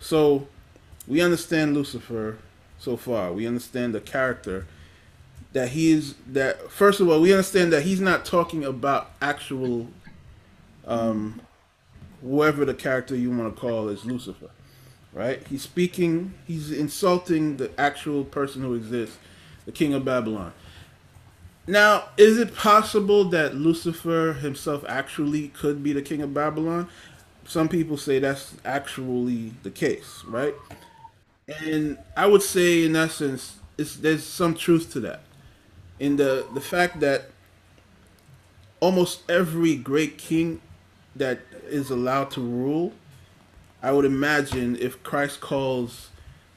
So 0.00 0.48
we 1.06 1.20
understand 1.20 1.74
Lucifer 1.74 2.38
so 2.78 2.96
far. 2.96 3.32
We 3.32 3.46
understand 3.46 3.94
the 3.94 4.00
character 4.00 4.66
that 5.52 5.70
he 5.70 5.92
is 5.92 6.14
that 6.26 6.70
first 6.70 7.00
of 7.00 7.08
all 7.08 7.20
we 7.20 7.32
understand 7.32 7.72
that 7.72 7.82
he's 7.82 8.00
not 8.00 8.24
talking 8.24 8.64
about 8.64 9.10
actual 9.20 9.88
um 10.86 11.40
whoever 12.22 12.64
the 12.64 12.74
character 12.74 13.16
you 13.16 13.30
want 13.30 13.54
to 13.54 13.60
call 13.60 13.88
is 13.88 14.04
Lucifer. 14.04 14.50
Right? 15.12 15.46
He's 15.48 15.62
speaking 15.62 16.34
he's 16.46 16.70
insulting 16.70 17.58
the 17.58 17.70
actual 17.78 18.24
person 18.24 18.62
who 18.62 18.74
exists 18.74 19.18
the 19.66 19.72
king 19.72 19.94
of 19.94 20.04
Babylon. 20.04 20.52
Now, 21.66 22.08
is 22.16 22.38
it 22.38 22.56
possible 22.56 23.24
that 23.26 23.54
Lucifer 23.54 24.32
himself 24.32 24.84
actually 24.88 25.48
could 25.48 25.82
be 25.82 25.92
the 25.92 26.02
king 26.02 26.20
of 26.20 26.34
Babylon? 26.34 26.88
Some 27.44 27.68
people 27.68 27.96
say 27.96 28.18
that's 28.18 28.54
actually 28.64 29.52
the 29.62 29.70
case, 29.70 30.24
right? 30.26 30.54
And 31.60 31.98
I 32.16 32.26
would 32.26 32.42
say, 32.42 32.84
in 32.84 32.96
essence, 32.96 33.58
it's, 33.78 33.96
there's 33.96 34.24
some 34.24 34.54
truth 34.54 34.92
to 34.92 35.00
that. 35.00 35.22
In 36.02 36.16
the, 36.16 36.46
the 36.52 36.60
fact 36.60 37.00
that 37.00 37.30
almost 38.80 39.22
every 39.30 39.76
great 39.76 40.18
king 40.18 40.60
that 41.14 41.40
is 41.66 41.90
allowed 41.90 42.30
to 42.32 42.40
rule, 42.40 42.92
I 43.82 43.92
would 43.92 44.04
imagine 44.04 44.76
if 44.76 45.02
Christ 45.02 45.40
calls 45.40 46.08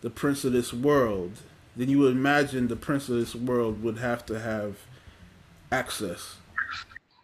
the 0.02 0.10
prince 0.10 0.44
of 0.44 0.54
this 0.54 0.74
world 0.74 1.40
then 1.76 1.90
you 1.90 2.00
would 2.00 2.14
imagine 2.14 2.68
the 2.68 2.76
prince 2.76 3.10
of 3.10 3.16
this 3.16 3.36
world 3.36 3.84
would 3.84 3.98
have 3.98 4.26
to 4.28 4.40
have 4.40 4.78
access 5.72 6.36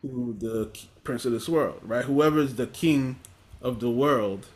to 0.02 0.36
the 0.40 0.70
prince 1.04 1.26
of 1.26 1.32
this 1.32 1.48
world, 1.48 1.80
right? 1.84 2.06
Whoever 2.06 2.40
is 2.40 2.56
the 2.56 2.68
king 2.68 3.20
of 3.62 3.80
the 3.80 3.90
world, 3.90 4.48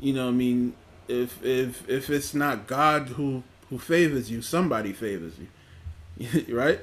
you 0.00 0.12
know, 0.12 0.28
I 0.28 0.32
mean, 0.32 0.74
if 1.06 1.42
if 1.44 1.88
if 1.88 2.10
it's 2.10 2.34
not 2.34 2.66
God 2.66 3.10
who 3.10 3.44
who 3.70 3.78
favors 3.78 4.30
you, 4.30 4.42
somebody 4.42 4.92
favors 4.92 5.38
you, 5.38 5.46
right? 6.48 6.80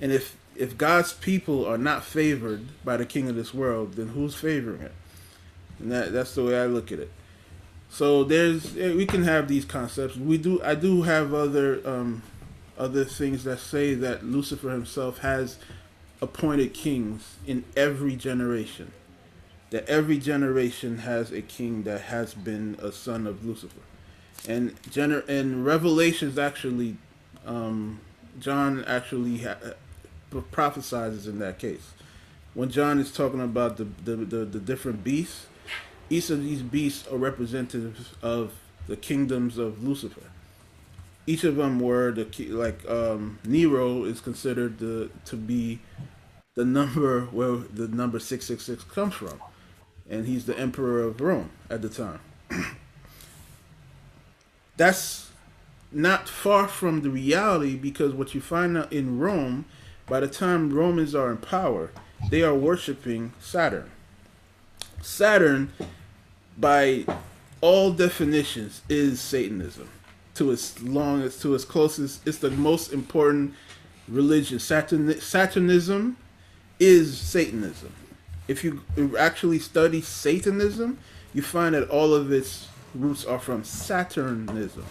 And 0.00 0.12
if 0.12 0.36
if 0.54 0.78
God's 0.78 1.12
people 1.12 1.66
are 1.66 1.78
not 1.78 2.04
favored 2.04 2.66
by 2.84 2.96
the 2.96 3.06
king 3.06 3.28
of 3.28 3.34
this 3.34 3.52
world, 3.52 3.94
then 3.94 4.08
who's 4.08 4.34
favoring 4.34 4.82
it? 4.82 4.92
And 5.78 5.92
that 5.92 6.12
that's 6.12 6.34
the 6.34 6.44
way 6.44 6.60
I 6.60 6.66
look 6.66 6.92
at 6.92 6.98
it. 6.98 7.10
So 7.88 8.24
there's 8.24 8.74
we 8.74 9.06
can 9.06 9.24
have 9.24 9.48
these 9.48 9.64
concepts. 9.64 10.16
We 10.16 10.38
do 10.38 10.60
I 10.62 10.74
do 10.74 11.02
have 11.02 11.32
other 11.32 11.80
um, 11.84 12.22
other 12.78 13.04
things 13.04 13.44
that 13.44 13.58
say 13.58 13.94
that 13.94 14.24
Lucifer 14.24 14.70
himself 14.70 15.18
has 15.18 15.58
appointed 16.20 16.74
kings 16.74 17.36
in 17.46 17.64
every 17.76 18.16
generation. 18.16 18.92
That 19.70 19.88
every 19.88 20.18
generation 20.18 20.98
has 20.98 21.32
a 21.32 21.42
king 21.42 21.82
that 21.84 22.02
has 22.02 22.34
been 22.34 22.76
a 22.80 22.92
son 22.92 23.26
of 23.26 23.44
Lucifer, 23.44 23.80
and 24.48 24.80
gener 24.84 25.26
and 25.28 25.64
Revelations 25.64 26.38
actually, 26.38 26.96
um, 27.44 28.00
John 28.38 28.84
actually 28.86 29.38
ha- 29.38 29.56
prophesizes 30.30 31.26
in 31.26 31.38
that 31.38 31.58
case. 31.58 31.92
When 32.54 32.70
John 32.70 32.98
is 32.98 33.12
talking 33.12 33.40
about 33.40 33.76
the 33.76 33.84
the, 33.84 34.16
the, 34.16 34.44
the 34.44 34.60
different 34.60 35.04
beasts, 35.04 35.46
each 36.08 36.30
of 36.30 36.42
these 36.42 36.62
beasts 36.62 37.06
are 37.08 37.16
representatives 37.16 38.14
of 38.22 38.54
the 38.86 38.96
kingdoms 38.96 39.58
of 39.58 39.82
Lucifer. 39.82 40.22
Each 41.26 41.42
of 41.42 41.56
them 41.56 41.80
were 41.80 42.12
the 42.12 42.24
like 42.50 42.88
um, 42.88 43.38
Nero 43.44 44.04
is 44.04 44.20
considered 44.20 44.78
the, 44.78 45.10
to 45.24 45.36
be 45.36 45.80
the 46.54 46.64
number 46.64 47.22
where 47.26 47.56
the 47.56 47.88
number 47.88 48.18
666 48.18 48.84
comes 48.92 49.14
from. 49.14 49.40
And 50.08 50.26
he's 50.26 50.46
the 50.46 50.56
emperor 50.56 51.02
of 51.02 51.20
Rome 51.20 51.50
at 51.68 51.82
the 51.82 51.88
time. 51.88 52.20
That's 54.76 55.25
not 55.96 56.28
far 56.28 56.68
from 56.68 57.00
the 57.00 57.08
reality 57.08 57.74
because 57.74 58.12
what 58.12 58.34
you 58.34 58.40
find 58.40 58.76
out 58.76 58.92
in 58.92 59.18
Rome, 59.18 59.64
by 60.06 60.20
the 60.20 60.28
time 60.28 60.70
Romans 60.70 61.14
are 61.14 61.30
in 61.30 61.38
power, 61.38 61.90
they 62.28 62.42
are 62.42 62.54
worshiping 62.54 63.32
Saturn. 63.40 63.90
Saturn, 65.00 65.72
by 66.58 67.06
all 67.62 67.92
definitions, 67.92 68.82
is 68.90 69.20
Satanism. 69.20 69.88
To 70.34 70.50
its 70.50 70.82
long 70.82 71.22
as 71.22 71.40
to 71.40 71.54
its 71.54 71.64
closest, 71.64 72.26
it's 72.28 72.38
the 72.38 72.50
most 72.50 72.92
important 72.92 73.54
religion. 74.06 74.58
Saturn, 74.58 75.18
Saturnism 75.18 76.18
is 76.78 77.18
Satanism. 77.18 77.92
If 78.48 78.62
you 78.62 78.82
actually 79.18 79.60
study 79.60 80.02
Satanism, 80.02 80.98
you 81.32 81.40
find 81.40 81.74
that 81.74 81.88
all 81.88 82.12
of 82.12 82.30
its 82.30 82.68
roots 82.94 83.24
are 83.24 83.38
from 83.38 83.64
Saturnism. 83.64 84.84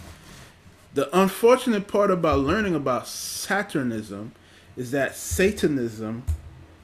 The 0.95 1.09
unfortunate 1.17 1.89
part 1.89 2.09
about 2.09 2.39
learning 2.39 2.73
about 2.73 3.05
Saturnism 3.05 4.31
is 4.77 4.91
that 4.91 5.13
Satanism, 5.13 6.23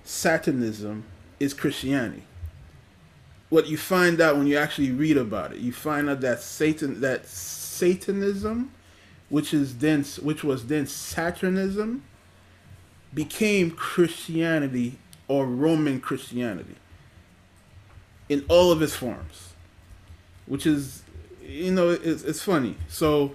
Saturnism, 0.04 1.06
is 1.40 1.54
Christianity. 1.54 2.24
What 3.48 3.68
you 3.68 3.78
find 3.78 4.20
out 4.20 4.36
when 4.36 4.48
you 4.48 4.58
actually 4.58 4.92
read 4.92 5.16
about 5.16 5.54
it, 5.54 5.60
you 5.60 5.72
find 5.72 6.10
out 6.10 6.20
that 6.22 6.42
Satan, 6.42 7.00
that 7.00 7.26
Satanism, 7.26 8.72
which 9.30 9.54
is 9.54 9.78
then, 9.78 10.04
which 10.22 10.44
was 10.44 10.68
then 10.68 10.88
Saturnism, 10.88 12.04
became 13.14 13.72
Christianity 13.72 14.98
or 15.30 15.46
Roman 15.46 16.02
Christianity 16.02 16.76
in 18.28 18.44
all 18.50 18.74
of 18.74 18.82
its 18.82 18.94
forms, 18.94 19.54
which 20.48 20.66
is, 20.66 21.04
you 21.42 21.72
know, 21.72 21.92
it's, 21.92 22.24
it's 22.24 22.44
funny. 22.44 22.76
So, 22.90 23.32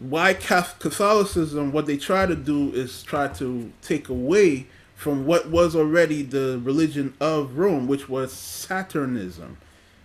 why 0.00 0.34
Catholicism, 0.34 1.72
what 1.72 1.86
they 1.86 1.96
try 1.96 2.26
to 2.26 2.34
do 2.36 2.72
is 2.72 3.02
try 3.02 3.28
to 3.28 3.72
take 3.82 4.08
away 4.08 4.66
from 4.94 5.26
what 5.26 5.50
was 5.50 5.76
already 5.76 6.22
the 6.22 6.60
religion 6.62 7.14
of 7.20 7.58
Rome, 7.58 7.86
which 7.86 8.08
was 8.08 8.32
Saturnism, 8.32 9.58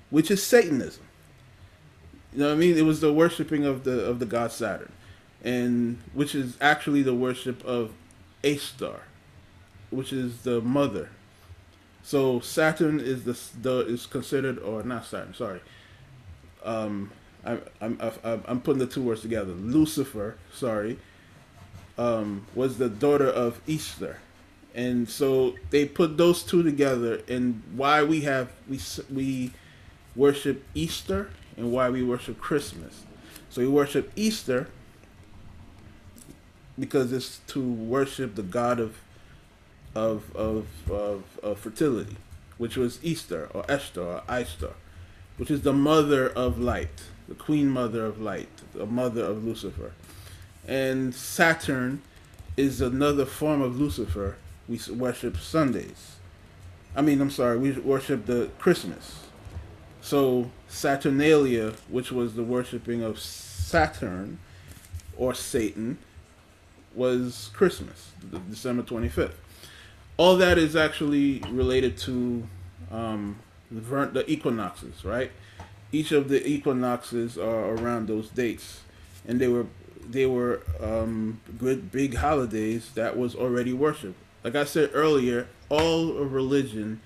which 0.10 0.30
is 0.30 0.44
Satanism. 0.44 1.04
You 2.34 2.40
know 2.40 2.48
what 2.48 2.56
I 2.56 2.58
mean? 2.58 2.78
It 2.78 2.82
was 2.82 3.00
the 3.00 3.14
worshiping 3.14 3.66
of 3.66 3.84
the 3.84 4.06
of 4.06 4.20
the 4.20 4.26
god 4.26 4.52
Saturn, 4.52 4.92
and 5.44 6.00
which 6.14 6.36
is 6.36 6.58
actually 6.60 7.02
the 7.02 7.14
worship 7.14 7.64
of 7.64 7.92
Ashtar, 8.44 9.00
which 9.90 10.12
is 10.12 10.42
the 10.42 10.60
mother. 10.62 11.10
So 12.04 12.40
Saturn 12.40 13.00
is 13.00 13.24
the, 13.24 13.38
the 13.62 13.86
is 13.86 14.06
considered 14.06 14.60
or 14.60 14.84
not 14.84 15.06
Saturn, 15.06 15.34
sorry. 15.34 15.62
Um, 16.64 17.12
I'm 17.46 17.98
I, 18.02 18.40
I'm 18.46 18.62
putting 18.62 18.80
the 18.80 18.88
two 18.88 19.02
words 19.02 19.22
together. 19.22 19.54
Lucifer, 19.54 20.38
sorry, 20.54 21.00
um, 21.98 22.46
was 22.54 22.78
the 22.78 22.90
daughter 22.90 23.28
of 23.28 23.62
Easter, 23.68 24.20
and 24.76 25.10
so 25.10 25.56
they 25.70 25.86
put 25.86 26.18
those 26.18 26.44
two 26.44 26.64
together. 26.64 27.22
And 27.28 27.64
why 27.74 28.04
we 28.04 28.22
have 28.22 28.52
we 28.68 28.80
we 29.12 29.54
worship 30.16 30.64
Easter 30.74 31.30
and 31.56 31.72
why 31.72 31.90
we 31.90 32.04
worship 32.04 32.40
Christmas. 32.40 33.04
So 33.50 33.62
we 33.62 33.68
worship 33.68 34.12
Easter 34.16 34.68
because 36.80 37.12
it's 37.12 37.40
to 37.48 37.62
worship 37.62 38.36
the 38.36 38.44
god 38.44 38.80
of 38.80 38.98
of 39.96 40.36
of 40.36 40.68
of, 40.90 41.24
of 41.42 41.60
fertility, 41.60 42.18
which 42.58 42.78
was 42.78 43.00
Easter 43.04 43.50
or 43.54 43.66
Esther 43.70 44.02
or 44.02 44.22
Ishtar, 44.30 44.74
which 45.38 45.50
is 45.50 45.62
the 45.62 45.74
mother 45.74 46.30
of 46.30 46.60
light, 46.60 47.04
the 47.28 47.36
queen 47.36 47.70
mother 47.70 48.06
of 48.06 48.22
light, 48.22 48.50
the 48.74 48.86
mother 48.86 49.24
of 49.24 49.44
Lucifer, 49.44 49.92
and 50.68 51.14
Saturn 51.14 52.02
is 52.56 52.82
another 52.82 53.26
form 53.26 53.62
of 53.62 53.80
Lucifer. 53.80 54.38
We 54.68 54.80
worship 54.94 55.38
Sundays. 55.38 56.18
I 56.96 57.02
mean, 57.02 57.22
I'm 57.22 57.32
sorry, 57.32 57.58
we 57.58 57.72
worship 57.72 58.26
the 58.26 58.50
Christmas. 58.58 59.26
So 60.02 60.52
Saturnalia, 60.68 61.74
which 61.90 62.12
was 62.12 62.36
the 62.36 62.44
worshiping 62.44 63.04
of 63.04 63.20
Saturn 63.20 64.40
or 65.16 65.34
Satan, 65.34 65.98
was 66.96 67.52
Christmas, 67.54 68.12
December 68.50 68.84
25th. 68.84 69.34
All 70.18 70.38
that 70.38 70.58
is 70.58 70.76
actually 70.76 71.44
related 71.50 71.98
to 72.00 72.48
um, 72.92 73.38
the, 73.70 73.82
the 74.08 74.32
equinoxes, 74.32 75.06
right? 75.06 75.32
Each 75.92 76.12
of 76.12 76.30
the 76.30 76.46
equinoxes 76.46 77.38
are 77.38 77.72
around 77.76 78.08
those 78.08 78.30
dates, 78.30 78.82
and 79.28 79.40
they 79.40 79.48
were 79.48 79.68
they 80.10 80.26
were 80.26 80.62
um, 80.82 81.42
good 81.58 81.92
big 81.92 82.16
holidays 82.16 82.92
that 82.96 83.18
was 83.18 83.36
already 83.36 83.74
worshipped. 83.74 84.18
Like 84.44 84.56
I 84.56 84.64
said 84.64 84.92
earlier, 84.94 85.48
all 85.70 86.18
of 86.18 86.34
religion 86.34 87.02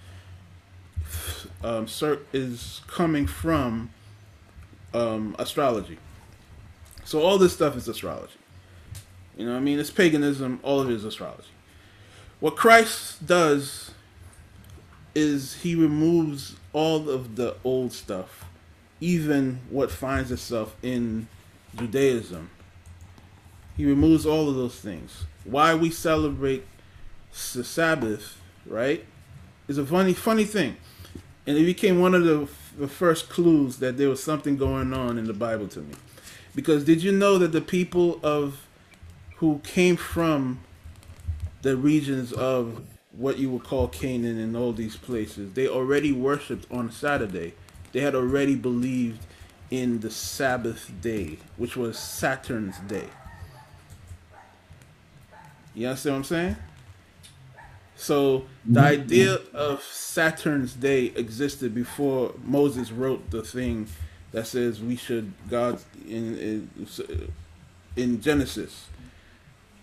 um, 1.64 1.88
is 2.34 2.82
coming 2.88 3.28
from 3.28 3.90
um, 4.94 5.36
astrology. 5.40 5.98
So 7.04 7.22
all 7.22 7.38
this 7.38 7.54
stuff 7.54 7.76
is 7.76 7.88
astrology. 7.88 8.34
You 9.38 9.48
know, 9.48 9.56
I 9.56 9.60
mean, 9.60 9.80
it's 9.80 9.90
paganism. 9.90 10.60
All 10.64 10.80
of 10.82 10.90
it 10.90 10.94
is 10.94 11.04
astrology. 11.04 11.50
What 12.40 12.56
Christ 12.56 13.26
does 13.26 13.92
is 15.14 15.62
he 15.62 15.76
removes 15.76 16.56
all 16.74 17.10
of 17.10 17.36
the 17.36 17.56
old 17.64 17.92
stuff, 17.92 18.46
even 19.02 19.60
what 19.70 19.92
finds 19.92 20.32
itself 20.32 20.76
in 20.82 21.28
Judaism. 21.76 22.50
He 23.76 23.86
removes 23.86 24.26
all 24.26 24.48
of 24.48 24.56
those 24.56 24.80
things. 24.80 25.26
Why 25.44 25.76
we 25.76 25.90
celebrate 25.90 26.66
the 27.54 27.64
Sabbath, 27.64 28.40
right, 28.66 29.04
is 29.68 29.78
a 29.78 29.86
funny, 29.86 30.14
funny 30.14 30.46
thing, 30.46 30.78
and 31.46 31.58
it 31.58 31.66
became 31.66 32.00
one 32.00 32.14
of 32.14 32.24
the, 32.24 32.48
the 32.78 32.88
first 32.88 33.30
clues 33.30 33.78
that 33.78 33.98
there 33.98 34.10
was 34.10 34.24
something 34.24 34.56
going 34.56 34.94
on 34.94 35.18
in 35.18 35.26
the 35.26 35.34
Bible 35.34 35.68
to 35.70 35.80
me. 35.80 35.96
Because 36.54 36.84
did 36.86 37.02
you 37.02 37.12
know 37.12 37.38
that 37.38 37.52
the 37.52 37.62
people 37.62 38.20
of 38.24 38.68
who 39.38 39.60
came 39.64 39.96
from 39.96 40.60
the 41.62 41.76
regions 41.76 42.32
of 42.34 42.84
what 43.12 43.38
you 43.38 43.50
would 43.50 43.64
call 43.64 43.88
Canaan 43.88 44.40
and 44.40 44.56
all 44.56 44.72
these 44.72 44.96
places, 44.96 45.54
they 45.54 45.68
already 45.68 46.12
worshipped 46.12 46.70
on 46.72 46.92
Saturday. 46.92 47.54
They 47.92 48.02
had 48.02 48.16
already 48.16 48.56
believed 48.56 49.26
in 49.70 50.00
the 50.00 50.12
Sabbath 50.12 50.92
day, 51.02 51.38
which 51.58 51.78
was 51.78 51.98
Saturn's 51.98 52.78
day. 52.80 53.08
You 55.74 55.88
understand 55.88 56.14
what 56.14 56.18
I'm 56.18 56.24
saying? 56.26 56.56
So 57.96 58.46
the 58.66 58.80
mm-hmm. 58.80 59.02
idea 59.02 59.40
of 59.54 59.82
Saturn's 59.84 60.74
day 60.74 61.06
existed 61.16 61.74
before 61.74 62.34
Moses 62.44 62.92
wrote 62.92 63.30
the 63.30 63.44
thing 63.44 63.88
that 64.32 64.48
says 64.48 64.82
we 64.82 64.96
should 64.96 65.32
God 65.50 65.80
in 66.08 66.70
in, 66.78 67.32
in 67.96 68.22
Genesis 68.22 68.88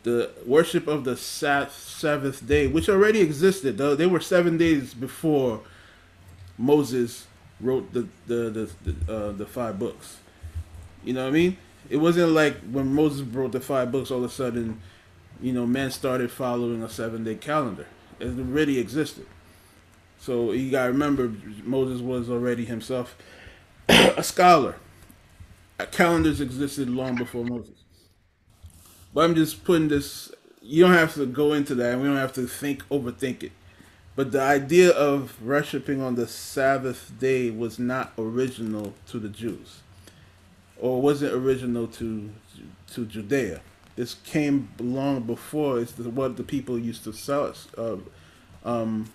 the 0.02 0.30
worship 0.46 0.86
of 0.86 1.04
the 1.04 1.16
Sabbath 1.16 2.46
day, 2.46 2.66
which 2.66 2.88
already 2.88 3.20
existed. 3.20 3.76
Though 3.78 3.94
they 3.94 4.06
were 4.06 4.20
seven 4.20 4.56
days 4.56 4.94
before 4.94 5.60
Moses 6.56 7.26
wrote 7.60 7.92
the 7.92 8.08
the 8.26 8.50
the 8.50 8.70
the, 8.90 9.12
uh, 9.12 9.32
the 9.32 9.46
five 9.46 9.78
books. 9.78 10.18
You 11.04 11.12
know 11.12 11.22
what 11.22 11.28
I 11.28 11.32
mean? 11.32 11.56
It 11.88 11.96
wasn't 11.96 12.32
like 12.32 12.58
when 12.70 12.92
Moses 12.92 13.22
wrote 13.22 13.52
the 13.52 13.60
five 13.60 13.90
books, 13.90 14.10
all 14.10 14.18
of 14.18 14.24
a 14.24 14.28
sudden, 14.28 14.80
you 15.40 15.52
know, 15.52 15.66
men 15.66 15.90
started 15.90 16.30
following 16.30 16.82
a 16.82 16.88
seven 16.88 17.24
day 17.24 17.34
calendar. 17.34 17.86
It 18.20 18.26
already 18.38 18.78
existed. 18.78 19.26
So 20.18 20.52
you 20.52 20.70
gotta 20.70 20.90
remember, 20.90 21.32
Moses 21.64 22.00
was 22.00 22.28
already 22.28 22.64
himself 22.64 23.16
a 23.88 24.22
scholar. 24.22 24.76
Calendars 25.92 26.40
existed 26.40 26.90
long 26.90 27.14
before 27.14 27.44
Moses. 27.44 27.84
But 29.14 29.24
I'm 29.24 29.34
just 29.34 29.64
putting 29.64 29.88
this. 29.88 30.30
You 30.60 30.84
don't 30.84 30.94
have 30.94 31.14
to 31.14 31.24
go 31.24 31.52
into 31.52 31.74
that. 31.76 31.98
We 31.98 32.04
don't 32.04 32.16
have 32.16 32.32
to 32.34 32.46
think, 32.46 32.86
overthink 32.88 33.44
it. 33.44 33.52
But 34.18 34.32
the 34.32 34.42
idea 34.42 34.90
of 34.90 35.40
worshiping 35.40 36.02
on 36.02 36.16
the 36.16 36.26
Sabbath 36.26 37.12
day 37.20 37.50
was 37.50 37.78
not 37.78 38.12
original 38.18 38.94
to 39.10 39.20
the 39.20 39.28
Jews, 39.28 39.78
or 40.76 41.00
wasn't 41.00 41.34
original 41.34 41.86
to 41.86 42.28
to 42.94 43.06
Judea. 43.06 43.60
This 43.94 44.14
came 44.14 44.70
long 44.80 45.20
before. 45.20 45.78
It's 45.78 45.96
what 45.96 46.36
the 46.36 46.42
people 46.42 46.76
used 46.76 47.04
to 47.04 47.62
uh, 47.78 47.98
um, 48.64 49.08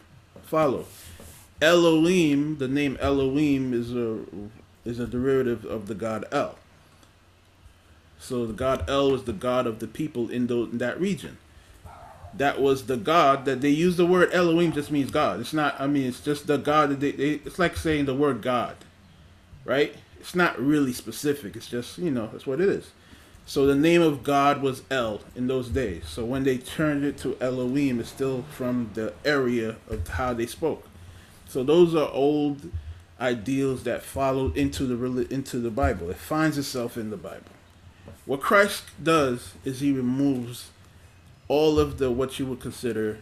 follow. 0.43 0.85
Elohim, 1.61 2.59
the 2.59 2.69
name 2.69 2.97
Elohim 3.01 3.73
is 3.73 3.93
a 3.93 4.19
is 4.85 5.01
a 5.01 5.05
derivative 5.05 5.65
of 5.65 5.87
the 5.87 5.95
god 5.95 6.23
El. 6.31 6.57
So 8.19 8.45
the 8.45 8.53
god 8.53 8.89
El 8.89 9.11
was 9.11 9.25
the 9.25 9.33
god 9.33 9.67
of 9.67 9.79
the 9.79 9.87
people 9.87 10.29
in, 10.29 10.47
the, 10.47 10.59
in 10.59 10.77
that 10.77 10.97
region. 10.97 11.39
That 12.37 12.59
was 12.61 12.85
the 12.85 12.97
God 12.97 13.45
that 13.45 13.61
they 13.61 13.69
use 13.69 13.97
the 13.97 14.05
word 14.05 14.29
Elohim 14.33 14.71
just 14.71 14.91
means 14.91 15.11
God. 15.11 15.39
It's 15.39 15.53
not. 15.53 15.79
I 15.79 15.87
mean, 15.87 16.07
it's 16.07 16.21
just 16.21 16.47
the 16.47 16.57
God 16.57 16.89
that 16.89 16.99
they. 16.99 17.11
they 17.11 17.31
it's 17.45 17.59
like 17.59 17.77
saying 17.77 18.05
the 18.05 18.15
word 18.15 18.41
God, 18.41 18.75
right? 19.65 19.95
It's 20.19 20.35
not 20.35 20.59
really 20.59 20.93
specific. 20.93 21.55
It's 21.55 21.67
just 21.67 21.97
you 21.97 22.11
know 22.11 22.29
that's 22.31 22.47
what 22.47 22.61
it 22.61 22.69
is. 22.69 22.91
So 23.45 23.65
the 23.65 23.75
name 23.75 24.01
of 24.01 24.23
God 24.23 24.61
was 24.61 24.83
El 24.89 25.19
in 25.35 25.47
those 25.47 25.67
days. 25.67 26.05
So 26.07 26.23
when 26.23 26.43
they 26.43 26.57
turned 26.57 27.03
it 27.03 27.17
to 27.19 27.37
Elohim, 27.41 27.99
it's 27.99 28.09
still 28.09 28.43
from 28.51 28.91
the 28.93 29.13
area 29.25 29.75
of 29.89 30.07
how 30.07 30.33
they 30.33 30.45
spoke. 30.45 30.87
So 31.47 31.63
those 31.63 31.93
are 31.93 32.09
old 32.09 32.71
ideals 33.19 33.83
that 33.83 34.01
followed 34.01 34.57
into 34.57 34.85
the 34.85 35.33
into 35.33 35.59
the 35.59 35.69
Bible. 35.69 36.09
It 36.09 36.17
finds 36.17 36.57
itself 36.57 36.97
in 36.97 37.09
the 37.09 37.17
Bible. 37.17 37.51
What 38.25 38.41
Christ 38.41 38.83
does 39.01 39.53
is 39.65 39.81
he 39.81 39.91
removes 39.91 40.69
all 41.53 41.79
of 41.79 41.99
the 41.99 42.09
what 42.09 42.39
you 42.39 42.47
would 42.47 42.59
consider 42.59 43.19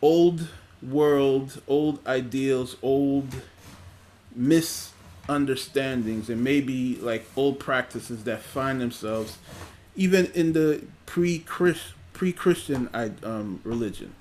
old 0.00 0.48
world, 0.82 1.60
old 1.68 2.04
ideals, 2.06 2.74
old 2.82 3.28
misunderstandings, 4.34 6.30
and 6.30 6.42
maybe 6.42 6.96
like 6.96 7.26
old 7.36 7.60
practices 7.60 8.24
that 8.24 8.40
find 8.40 8.80
themselves 8.80 9.36
even 9.94 10.24
in 10.32 10.54
the 10.54 10.82
pre-Christ 11.04 11.92
pre-Christian 12.14 12.88
um, 13.22 13.60
religion. 13.62 14.14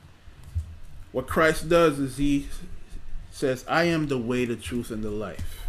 What 1.14 1.28
Christ 1.28 1.70
does 1.70 1.98
is 1.98 2.18
he 2.18 2.50
says, 3.32 3.64
"I 3.70 3.86
am 3.86 4.08
the 4.08 4.18
way, 4.18 4.44
the 4.44 4.58
truth, 4.58 4.92
and 4.92 5.02
the 5.02 5.12
life." 5.12 5.62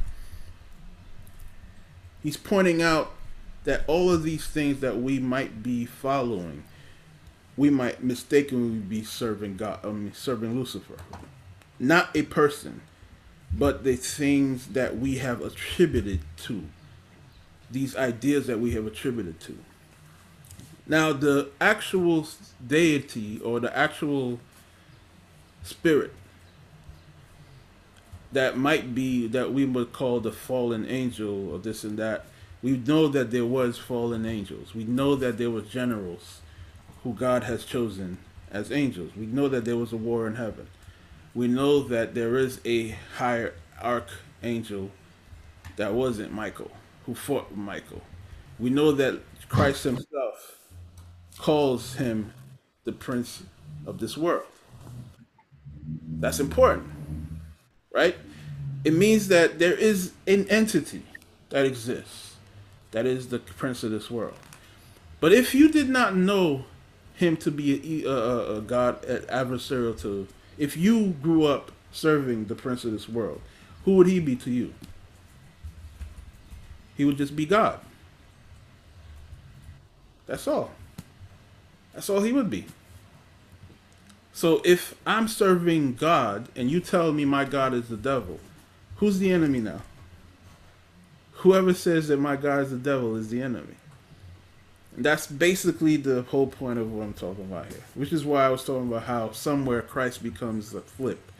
He's 2.21 2.37
pointing 2.37 2.83
out 2.83 3.13
that 3.65 3.85
all 3.87 4.11
of 4.11 4.23
these 4.23 4.47
things 4.47 4.81
that 4.81 4.99
we 5.01 5.19
might 5.19 5.63
be 5.63 5.85
following, 5.85 6.65
we 7.57 7.71
might 7.71 8.03
mistakenly 8.03 8.79
be 8.79 9.05
serving 9.05 9.57
God, 9.57 9.85
um, 9.85 10.13
serving 10.15 10.59
Lucifer, 10.59 10.97
not 11.79 12.15
a 12.17 12.23
person, 12.23 12.81
but 13.53 13.85
the 13.85 13.97
things 13.97 14.69
that 14.69 14.99
we 14.99 15.19
have 15.19 15.41
attributed 15.43 16.21
to, 16.39 16.65
these 17.71 17.95
ideas 17.97 18.47
that 18.47 18.59
we 18.59 18.73
have 18.73 18.87
attributed 18.87 19.39
to. 19.41 19.59
Now, 20.87 21.13
the 21.13 21.51
actual 21.61 22.27
deity 22.67 23.41
or 23.41 23.61
the 23.61 23.77
actual 23.77 24.41
spirit 25.63 26.13
that 28.33 28.57
might 28.57 28.95
be 28.95 29.27
that 29.29 29.53
we 29.53 29.65
would 29.65 29.93
call 29.93 30.21
the 30.21 30.33
fallen 30.33 30.87
angel 30.89 31.51
or 31.51 31.59
this 31.59 31.85
and 31.85 31.99
that 31.99 32.25
we 32.63 32.73
know 32.79 33.09
that 33.09 33.31
there 33.31 33.45
was 33.45 33.79
fallen 33.79 34.25
angels. 34.25 34.75
We 34.75 34.85
know 34.85 35.15
that 35.17 35.39
there 35.39 35.51
were 35.51 35.61
generals 35.63 36.41
who 37.03 37.13
god 37.13 37.45
has 37.45 37.65
chosen 37.65 38.19
as 38.51 38.71
angels. 38.71 39.13
We 39.17 39.27
know 39.27 39.49
that 39.49 39.65
there 39.65 39.77
was 39.77 39.93
a 39.93 39.97
war 39.97 40.27
in 40.27 40.37
heaven. 40.37 40.69
We 41.35 41.49
know 41.49 41.83
that 41.85 42.15
there 42.15 42.37
is 42.37 42.61
a 42.65 42.91
higher 43.17 43.55
archangel 43.81 44.91
that 45.77 45.95
wasn't 45.95 46.33
michael 46.33 46.71
who 47.07 47.15
fought 47.15 47.57
michael. 47.57 48.03
We 48.59 48.71
know 48.71 48.93
that 48.93 49.21
christ 49.49 49.85
himself 49.85 50.59
calls 51.39 51.95
him 51.95 52.33
the 52.85 52.93
prince 52.93 53.43
of 53.87 53.99
this 53.99 54.17
world. 54.17 54.47
That's 56.21 56.39
important 56.39 56.93
right? 57.93 58.17
It 58.85 58.95
means 58.95 59.29
that 59.29 59.59
there 59.59 59.75
is 59.75 60.13
an 60.27 60.49
entity 60.49 61.03
that 61.51 61.65
exists, 61.65 62.32
that 62.93 63.07
is 63.07 63.29
the 63.29 63.39
prince 63.39 63.83
of 63.83 63.91
this 63.91 64.11
world. 64.11 64.37
But 65.21 65.33
if 65.33 65.55
you 65.55 65.69
did 65.69 65.89
not 65.89 66.17
know 66.17 66.65
him 67.15 67.37
to 67.39 67.51
be 67.51 68.05
a, 68.05 68.11
a, 68.11 68.57
a 68.59 68.61
God 68.61 69.03
adversarial 69.03 70.01
to, 70.03 70.29
if 70.57 70.77
you 70.77 71.11
grew 71.23 71.45
up 71.45 71.73
serving 71.91 72.47
the 72.47 72.55
prince 72.55 72.85
of 72.85 72.93
this 72.93 73.09
world, 73.09 73.41
who 73.85 73.97
would 73.97 74.07
he 74.07 74.21
be 74.21 74.37
to 74.37 74.51
you? 74.51 74.73
He 76.97 77.05
would 77.05 77.17
just 77.17 77.35
be 77.35 77.47
God. 77.47 77.81
That's 80.27 80.47
all. 80.47 80.71
That's 81.93 82.09
all 82.09 82.23
he 82.23 82.33
would 82.33 82.51
be. 82.51 82.67
So 84.33 84.63
if 84.65 84.95
I'm 85.07 85.29
serving 85.29 85.95
God 85.95 86.49
and 86.57 86.71
you 86.71 86.81
tell 86.81 87.13
me 87.13 87.25
my 87.25 87.45
God 87.45 87.75
is 87.75 87.89
the 87.89 87.97
devil, 87.97 88.41
who's 88.97 89.19
the 89.19 89.31
enemy 89.31 89.61
now? 89.61 89.83
Whoever 91.43 91.75
says 91.75 92.09
that 92.09 92.19
my 92.19 92.37
God 92.37 92.65
is 92.65 92.71
the 92.71 92.77
devil 92.77 93.17
is 93.17 93.29
the 93.29 93.43
enemy. 93.43 93.77
And 94.97 95.05
that's 95.05 95.27
basically 95.27 95.97
the 95.97 96.23
whole 96.23 96.47
point 96.47 96.79
of 96.79 96.93
what 96.93 97.03
I'm 97.03 97.15
talking 97.15 97.45
about 97.45 97.67
here, 97.67 97.83
which 97.95 98.13
is 98.13 98.25
why 98.25 98.45
I 98.45 98.49
was 98.51 98.65
talking 98.65 98.89
about 98.89 99.05
how 99.05 99.33
somewhere 99.33 99.83
Christ 99.83 100.23
becomes 100.23 100.75
a 100.75 100.83
flip. 100.83 101.31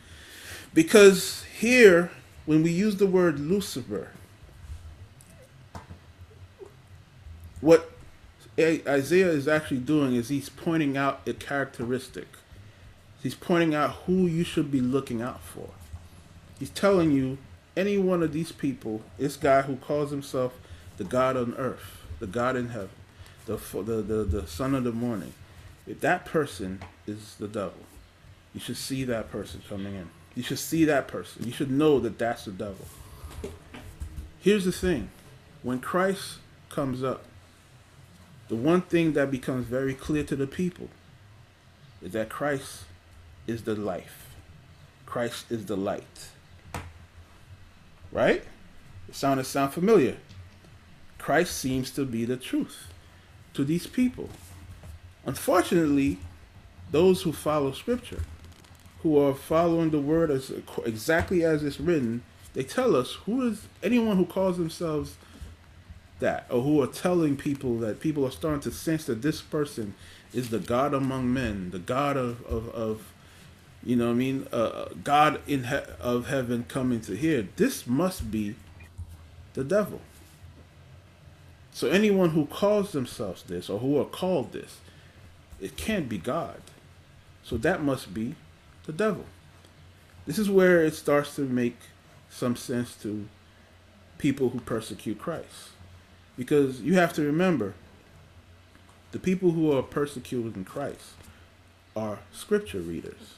Because 0.73 1.45
here, 1.59 2.11
when 2.47 2.63
we 2.63 2.71
use 2.71 2.97
the 2.97 3.07
word 3.07 3.39
Lucifer, 3.39 4.09
what 7.61 7.91
Isaiah 8.59 9.29
is 9.29 9.47
actually 9.47 9.81
doing 9.81 10.15
is 10.15 10.29
he's 10.29 10.49
pointing 10.49 10.97
out 10.97 11.21
a 11.27 11.35
characteristic 11.35 12.27
He's 13.23 13.35
pointing 13.37 13.75
out 13.75 13.91
who 14.07 14.27
you 14.27 14.43
should 14.43 14.71
be 14.71 14.81
looking 14.81 15.23
out 15.23 15.41
for. 15.41 15.69
He's 16.59 16.71
telling 16.71 17.13
you 17.13 17.39
any 17.77 17.99
one 17.99 18.23
of 18.23 18.33
these 18.33 18.53
people, 18.53 19.03
this 19.19 19.37
guy 19.37 19.63
who 19.63 19.77
calls 19.77 20.11
himself 20.11 20.55
the 20.99 21.05
God 21.05 21.37
on 21.37 21.55
earth, 21.55 22.03
the 22.19 22.27
God 22.27 22.57
in 22.57 22.69
heaven, 22.69 22.91
the, 23.47 23.57
the, 23.57 24.03
the, 24.03 24.25
the 24.25 24.47
son 24.47 24.75
of 24.75 24.85
the 24.85 24.93
morning, 24.93 25.33
if 25.87 26.01
that 26.01 26.25
person 26.25 26.81
is 27.07 27.37
the 27.37 27.49
devil, 27.49 27.81
you 28.55 28.61
should 28.61 28.77
see 28.77 29.05
that 29.05 29.31
person 29.31 29.63
coming 29.69 29.95
in. 29.95 30.11
You 30.35 30.43
should 30.43 30.59
see 30.59 30.85
that 30.85 31.09
person. 31.09 31.45
You 31.45 31.53
should 31.53 31.71
know 31.71 31.99
that 32.01 32.19
that's 32.19 32.45
the 32.45 32.53
devil. 32.53 32.87
Here's 34.41 34.65
the 34.65 34.73
thing 34.73 35.11
when 35.63 35.79
Christ 35.81 36.39
comes 36.69 37.03
up, 37.05 37.25
the 38.49 38.57
one 38.57 38.83
thing 38.83 39.13
that 39.13 39.31
becomes 39.31 39.67
very 39.67 39.95
clear 39.95 40.25
to 40.25 40.37
the 40.37 40.47
people 40.47 40.89
is 42.03 42.13
that 42.13 42.29
Christ 42.29 42.85
is 43.47 43.63
the 43.63 43.75
life. 43.75 44.35
Christ 45.07 45.51
is 45.51 45.67
the 45.67 45.77
light. 45.77 46.29
Right? 48.13 48.45
It 49.09 49.15
sounds 49.15 49.49
sound 49.49 49.73
familiar. 49.73 50.17
Christ 51.19 51.57
seems 51.57 51.91
to 51.93 52.05
be 52.05 52.25
the 52.25 52.37
truth 52.37 52.89
to 53.55 53.65
these 53.65 53.87
people. 53.87 54.29
Unfortunately, 55.25 56.19
those 56.91 57.23
who 57.23 57.33
follow 57.33 57.73
scripture, 57.73 58.23
who 59.03 59.19
are 59.19 59.35
following 59.35 59.91
the 59.91 60.01
word 60.01 60.31
as 60.31 60.53
exactly 60.85 61.45
as 61.45 61.65
it's 61.65 61.81
written, 61.81 62.23
they 62.55 62.63
tell 62.63 62.95
us 62.95 63.15
who 63.25 63.49
is 63.49 63.67
anyone 63.83 64.17
who 64.17 64.27
calls 64.27 64.59
themselves 64.59 65.17
that 66.21 66.47
or 66.51 66.63
who 66.63 66.81
are 66.83 66.87
telling 66.87 67.37
people 67.37 67.79
that 67.79 68.01
people 68.01 68.25
are 68.27 68.31
starting 68.31 68.61
to 68.61 68.71
sense 68.71 69.05
that 69.07 69.23
this 69.23 69.41
person 69.41 69.95
is 70.33 70.51
the 70.51 70.59
God 70.59 70.95
among 70.95 71.33
men, 71.33 71.71
the 71.71 71.79
God 71.79 72.17
of, 72.17 72.45
of, 72.47 72.69
of 72.71 73.12
you 73.85 73.97
know 73.97 74.07
what 74.07 74.13
I 74.13 74.17
mean? 74.17 74.47
Uh, 74.53 74.87
God 75.03 75.41
in 75.47 75.65
he- 75.65 75.77
of 76.01 76.29
heaven 76.29 76.65
coming 76.69 77.01
to 77.03 77.17
here. 77.17 77.49
This 77.57 77.87
must 77.87 78.31
be 78.31 78.55
the 79.55 79.65
devil. 79.65 80.01
So 81.73 81.89
anyone 81.89 82.31
who 82.31 82.47
calls 82.47 82.93
themselves 82.93 83.43
this 83.43 83.69
or 83.69 83.81
who 83.81 83.99
are 83.99 84.05
called 84.05 84.53
this, 84.53 84.79
it 85.61 85.77
can't 85.77 86.09
be 86.09 86.19
God. 86.19 86.61
So 87.43 87.57
that 87.59 87.83
must 87.83 88.15
be 88.15 88.37
the 88.87 88.93
devil. 88.93 89.25
This 90.27 90.39
is 90.39 90.49
where 90.49 90.85
it 90.85 90.95
starts 90.95 91.35
to 91.37 91.43
make 91.43 91.79
some 92.31 92.55
sense 92.55 92.95
to 93.03 93.27
people 94.19 94.51
who 94.51 94.61
persecute 94.61 95.19
Christ. 95.19 95.71
Because 96.37 96.81
you 96.81 96.95
have 96.95 97.13
to 97.15 97.23
remember, 97.23 97.75
the 99.11 99.19
people 99.19 99.51
who 99.51 99.77
are 99.77 99.83
persecuting 99.83 100.65
Christ 100.65 101.15
are 101.97 102.21
scripture 102.33 102.81
readers 102.81 103.35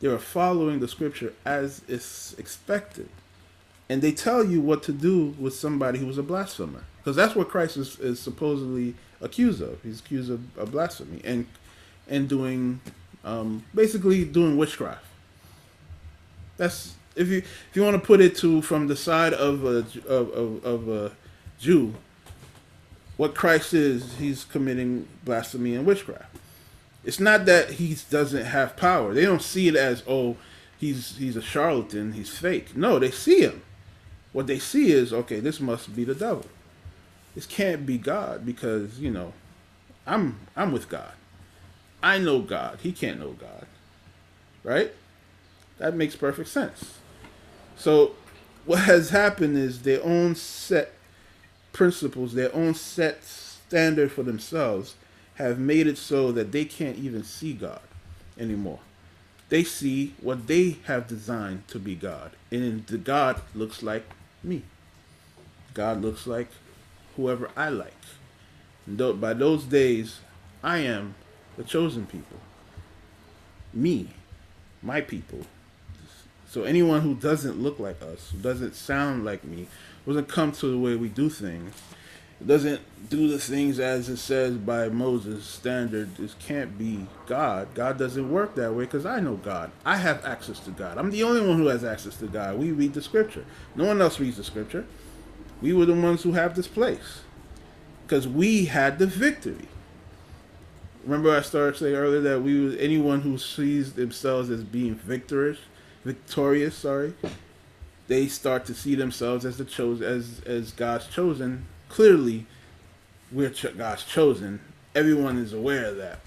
they 0.00 0.08
are 0.08 0.18
following 0.18 0.80
the 0.80 0.88
scripture 0.88 1.34
as 1.44 1.82
is 1.86 2.34
expected. 2.38 3.08
And 3.88 4.02
they 4.02 4.12
tell 4.12 4.44
you 4.44 4.60
what 4.60 4.82
to 4.84 4.92
do 4.92 5.34
with 5.38 5.54
somebody 5.54 5.98
who 5.98 6.06
was 6.06 6.16
a 6.16 6.22
blasphemer. 6.22 6.84
Because 6.98 7.16
that's 7.16 7.34
what 7.34 7.48
Christ 7.48 7.76
is, 7.76 7.98
is 7.98 8.20
supposedly 8.20 8.94
accused 9.20 9.60
of. 9.60 9.82
He's 9.82 10.00
accused 10.00 10.30
of, 10.30 10.58
of 10.58 10.72
blasphemy 10.72 11.20
and 11.24 11.46
and 12.08 12.28
doing 12.28 12.80
um, 13.24 13.64
basically 13.74 14.24
doing 14.24 14.56
witchcraft. 14.56 15.04
That's 16.56 16.94
if 17.16 17.28
you 17.28 17.38
if 17.38 17.70
you 17.74 17.82
want 17.82 18.00
to 18.00 18.06
put 18.06 18.20
it 18.20 18.36
to 18.38 18.62
from 18.62 18.86
the 18.86 18.96
side 18.96 19.34
of 19.34 19.64
a 19.64 19.78
of, 20.08 20.30
of, 20.30 20.64
of 20.64 20.88
a 20.88 21.12
Jew, 21.58 21.94
what 23.16 23.34
Christ 23.34 23.74
is, 23.74 24.16
he's 24.18 24.44
committing 24.44 25.06
blasphemy 25.24 25.74
and 25.74 25.84
witchcraft. 25.84 26.36
It's 27.04 27.20
not 27.20 27.46
that 27.46 27.72
he 27.72 27.96
doesn't 28.10 28.44
have 28.44 28.76
power. 28.76 29.14
They 29.14 29.24
don't 29.24 29.42
see 29.42 29.68
it 29.68 29.76
as 29.76 30.02
oh 30.06 30.36
he's 30.78 31.16
he's 31.16 31.36
a 31.36 31.42
charlatan, 31.42 32.12
he's 32.12 32.36
fake. 32.36 32.76
No, 32.76 32.98
they 32.98 33.10
see 33.10 33.40
him. 33.40 33.62
What 34.32 34.46
they 34.46 34.58
see 34.58 34.92
is 34.92 35.12
okay, 35.12 35.40
this 35.40 35.60
must 35.60 35.94
be 35.94 36.04
the 36.04 36.14
devil. 36.14 36.46
This 37.34 37.46
can't 37.46 37.86
be 37.86 37.96
God 37.96 38.44
because 38.44 38.98
you 39.00 39.10
know 39.10 39.32
I'm 40.06 40.40
I'm 40.56 40.72
with 40.72 40.88
God. 40.88 41.12
I 42.02 42.18
know 42.18 42.40
God. 42.40 42.78
He 42.82 42.92
can't 42.92 43.20
know 43.20 43.32
God. 43.32 43.66
Right? 44.62 44.92
That 45.78 45.94
makes 45.94 46.16
perfect 46.16 46.48
sense. 46.50 46.98
So 47.76 48.14
what 48.66 48.80
has 48.80 49.10
happened 49.10 49.56
is 49.56 49.82
their 49.82 50.04
own 50.04 50.34
set 50.34 50.92
principles, 51.72 52.34
their 52.34 52.54
own 52.54 52.74
set 52.74 53.24
standard 53.24 54.12
for 54.12 54.22
themselves 54.22 54.96
have 55.40 55.58
made 55.58 55.86
it 55.86 55.98
so 55.98 56.32
that 56.32 56.52
they 56.52 56.64
can't 56.64 56.98
even 56.98 57.24
see 57.24 57.52
God 57.52 57.80
anymore. 58.38 58.80
They 59.48 59.64
see 59.64 60.14
what 60.20 60.46
they 60.46 60.78
have 60.84 61.08
designed 61.08 61.66
to 61.68 61.78
be 61.78 61.94
God. 61.94 62.32
And 62.50 62.86
the 62.86 62.98
God 62.98 63.42
looks 63.54 63.82
like 63.82 64.04
me. 64.42 64.62
God 65.74 66.02
looks 66.02 66.26
like 66.26 66.48
whoever 67.16 67.50
I 67.56 67.68
like. 67.68 67.92
And 68.86 69.20
by 69.20 69.34
those 69.34 69.64
days, 69.64 70.20
I 70.62 70.78
am 70.78 71.14
the 71.56 71.64
chosen 71.64 72.06
people. 72.06 72.38
Me, 73.72 74.10
my 74.82 75.00
people. 75.00 75.40
So 76.48 76.64
anyone 76.64 77.02
who 77.02 77.14
doesn't 77.14 77.60
look 77.60 77.78
like 77.78 78.02
us, 78.02 78.30
who 78.30 78.38
doesn't 78.38 78.74
sound 78.74 79.24
like 79.24 79.44
me, 79.44 79.68
doesn't 80.06 80.28
come 80.28 80.52
to 80.52 80.66
the 80.66 80.78
way 80.78 80.96
we 80.96 81.08
do 81.08 81.28
things, 81.28 81.74
doesn't 82.46 82.80
do 83.08 83.28
the 83.28 83.38
things 83.38 83.78
as 83.78 84.08
it 84.08 84.16
says 84.16 84.56
by 84.56 84.88
Moses 84.88 85.44
standard, 85.44 86.16
this 86.16 86.34
can't 86.38 86.78
be 86.78 87.06
God. 87.26 87.74
God 87.74 87.98
doesn't 87.98 88.30
work 88.30 88.54
that 88.54 88.74
way 88.74 88.84
because 88.84 89.04
I 89.04 89.20
know 89.20 89.36
God. 89.36 89.70
I 89.84 89.96
have 89.96 90.24
access 90.24 90.60
to 90.60 90.70
God. 90.70 90.96
I'm 90.96 91.10
the 91.10 91.22
only 91.22 91.46
one 91.46 91.58
who 91.58 91.66
has 91.66 91.84
access 91.84 92.16
to 92.16 92.26
God. 92.26 92.58
We 92.58 92.72
read 92.72 92.94
the 92.94 93.02
scripture. 93.02 93.44
No 93.74 93.84
one 93.84 94.00
else 94.00 94.18
reads 94.20 94.36
the 94.36 94.44
scripture. 94.44 94.86
We 95.60 95.72
were 95.72 95.84
the 95.84 95.94
ones 95.94 96.22
who 96.22 96.32
have 96.32 96.56
this 96.56 96.68
place 96.68 97.20
because 98.06 98.26
we 98.26 98.66
had 98.66 98.98
the 98.98 99.06
victory. 99.06 99.68
Remember, 101.04 101.36
I 101.36 101.42
started 101.42 101.78
saying 101.78 101.94
earlier 101.94 102.20
that 102.20 102.42
we 102.42 102.78
anyone 102.78 103.22
who 103.22 103.38
sees 103.38 103.94
themselves 103.94 104.50
as 104.50 104.64
being 104.64 104.94
victorious, 104.94 105.58
victorious, 106.04 106.74
sorry, 106.74 107.14
they 108.06 108.26
start 108.26 108.66
to 108.66 108.74
see 108.74 108.94
themselves 108.94 109.44
as 109.44 109.58
the 109.58 109.64
chosen, 109.64 110.06
as 110.06 110.40
as 110.46 110.72
God's 110.72 111.06
chosen. 111.06 111.66
Clearly, 111.90 112.46
we're 113.32 113.50
ch- 113.50 113.76
God's 113.76 114.04
chosen. 114.04 114.60
Everyone 114.94 115.38
is 115.38 115.52
aware 115.52 115.86
of 115.86 115.96
that, 115.96 116.20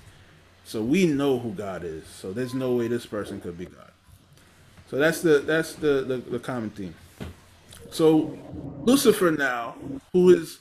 so 0.66 0.84
we 0.84 1.08
know 1.08 1.40
who 1.40 1.52
God 1.52 1.84
is. 1.84 2.06
So 2.06 2.34
there's 2.34 2.54
no 2.54 2.74
way 2.74 2.88
this 2.90 3.06
person 3.06 3.40
could 3.42 3.58
be 3.58 3.66
God. 3.66 3.92
So 4.90 4.98
that's 4.98 5.22
the 5.22 5.40
that's 5.40 5.74
the 5.76 6.04
the, 6.04 6.18
the 6.18 6.40
common 6.40 6.70
theme. 6.70 6.94
So 7.92 8.38
Lucifer 8.84 9.32
now, 9.32 9.76
who 10.12 10.30
is 10.32 10.60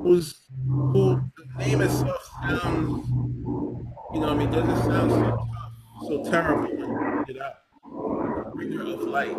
who's 0.00 0.34
who 0.66 1.22
the 1.36 1.64
name 1.64 1.82
itself 1.82 2.30
sounds, 2.42 3.06
you 4.14 4.20
know, 4.20 4.30
I 4.30 4.34
mean, 4.34 4.50
doesn't 4.50 4.90
sound 4.90 5.10
so 5.10 5.48
so 6.08 6.30
terrible 6.30 6.70
when 6.70 6.78
you 6.78 7.18
read 7.18 7.28
it 7.28 7.42
out. 7.42 8.54
Bringer 8.54 8.94
of 8.94 9.02
light, 9.02 9.36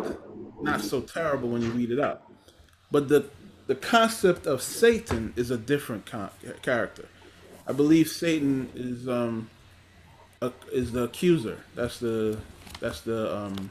not 0.62 0.80
so 0.80 1.00
terrible 1.00 1.48
when 1.48 1.62
you 1.62 1.70
read 1.70 1.90
it 1.90 1.98
out. 1.98 2.22
But 2.92 3.08
the 3.08 3.28
the 3.70 3.76
concept 3.76 4.48
of 4.48 4.60
Satan 4.60 5.32
is 5.36 5.52
a 5.52 5.56
different 5.56 6.04
con- 6.04 6.32
character. 6.60 7.06
I 7.68 7.72
believe 7.72 8.08
Satan 8.08 8.68
is 8.74 9.08
um 9.08 9.48
a, 10.42 10.50
is 10.72 10.90
the 10.90 11.04
accuser. 11.04 11.56
That's 11.76 12.00
the 12.00 12.36
that's 12.80 13.02
the 13.02 13.32
um 13.32 13.70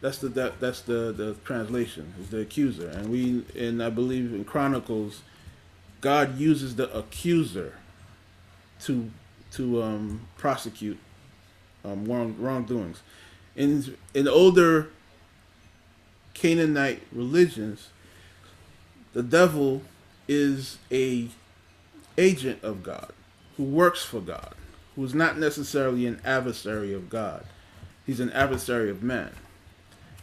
that's 0.00 0.18
the 0.18 0.28
that, 0.30 0.58
that's 0.58 0.80
the 0.80 1.12
the 1.12 1.36
translation 1.44 2.14
is 2.20 2.30
the 2.30 2.40
accuser, 2.40 2.88
and 2.88 3.10
we 3.10 3.44
and 3.56 3.80
I 3.80 3.90
believe 3.90 4.34
in 4.34 4.44
Chronicles, 4.44 5.22
God 6.00 6.36
uses 6.36 6.74
the 6.74 6.92
accuser 6.98 7.74
to 8.86 9.08
to 9.52 9.84
um, 9.84 10.26
prosecute 10.36 10.98
um, 11.84 12.04
wrong 12.06 12.34
wrongdoings. 12.40 13.02
In 13.54 13.96
in 14.14 14.26
older 14.26 14.88
Canaanite 16.34 17.02
religions, 17.12 17.90
the 19.16 19.22
devil 19.22 19.80
is 20.28 20.78
a 20.92 21.28
agent 22.18 22.62
of 22.62 22.82
God 22.82 23.12
who 23.56 23.64
works 23.64 24.04
for 24.04 24.20
God, 24.20 24.54
who 24.94 25.04
is 25.04 25.14
not 25.14 25.38
necessarily 25.38 26.06
an 26.06 26.20
adversary 26.24 26.92
of 26.92 27.08
God. 27.08 27.44
He's 28.04 28.20
an 28.20 28.30
adversary 28.30 28.90
of 28.90 29.02
man 29.02 29.32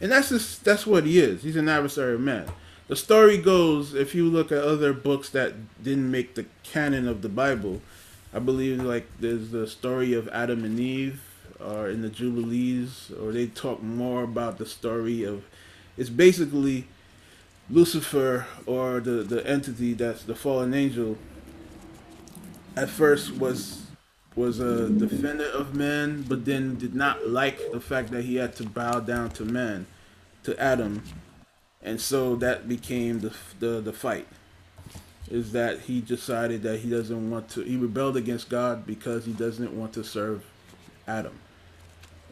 and 0.00 0.10
that's 0.10 0.28
just 0.28 0.64
that's 0.64 0.86
what 0.86 1.04
he 1.04 1.18
is. 1.18 1.42
He's 1.42 1.56
an 1.56 1.68
adversary 1.68 2.14
of 2.14 2.20
man. 2.20 2.46
The 2.88 2.96
story 2.96 3.38
goes, 3.38 3.94
if 3.94 4.14
you 4.14 4.28
look 4.28 4.52
at 4.52 4.62
other 4.62 4.92
books 4.92 5.30
that 5.30 5.82
didn't 5.82 6.10
make 6.10 6.34
the 6.34 6.44
canon 6.62 7.08
of 7.08 7.22
the 7.22 7.28
Bible, 7.28 7.80
I 8.32 8.40
believe 8.40 8.82
like 8.82 9.06
there's 9.20 9.50
the 9.50 9.66
story 9.66 10.12
of 10.12 10.28
Adam 10.28 10.64
and 10.64 10.78
Eve, 10.78 11.22
or 11.58 11.88
in 11.88 12.02
the 12.02 12.10
Jubilees, 12.10 13.10
or 13.18 13.32
they 13.32 13.46
talk 13.46 13.82
more 13.82 14.24
about 14.24 14.58
the 14.58 14.66
story 14.66 15.24
of. 15.24 15.44
It's 15.96 16.10
basically 16.10 16.88
Lucifer 17.70 18.46
or 18.66 19.00
the 19.00 19.22
the 19.22 19.46
entity 19.46 19.94
that's 19.94 20.24
the 20.24 20.34
fallen 20.34 20.74
angel. 20.74 21.16
At 22.76 22.90
first 22.90 23.32
was 23.36 23.86
was 24.36 24.58
a 24.58 24.90
defender 24.90 25.46
of 25.46 25.74
men, 25.74 26.24
but 26.28 26.44
then 26.44 26.76
did 26.76 26.94
not 26.94 27.28
like 27.28 27.70
the 27.72 27.80
fact 27.80 28.10
that 28.10 28.24
he 28.24 28.36
had 28.36 28.56
to 28.56 28.64
bow 28.64 28.98
down 29.00 29.30
to 29.30 29.44
men, 29.44 29.86
to 30.42 30.58
Adam, 30.60 31.04
and 31.80 32.00
so 32.00 32.34
that 32.36 32.68
became 32.68 33.20
the 33.20 33.32
the, 33.60 33.80
the 33.80 33.92
fight. 33.92 34.26
Is 35.30 35.52
that 35.52 35.80
he 35.80 36.02
decided 36.02 36.62
that 36.64 36.80
he 36.80 36.90
doesn't 36.90 37.30
want 37.30 37.48
to? 37.50 37.62
He 37.62 37.76
rebelled 37.76 38.16
against 38.16 38.50
God 38.50 38.86
because 38.86 39.24
he 39.24 39.32
doesn't 39.32 39.72
want 39.72 39.94
to 39.94 40.04
serve 40.04 40.44
Adam 41.06 41.38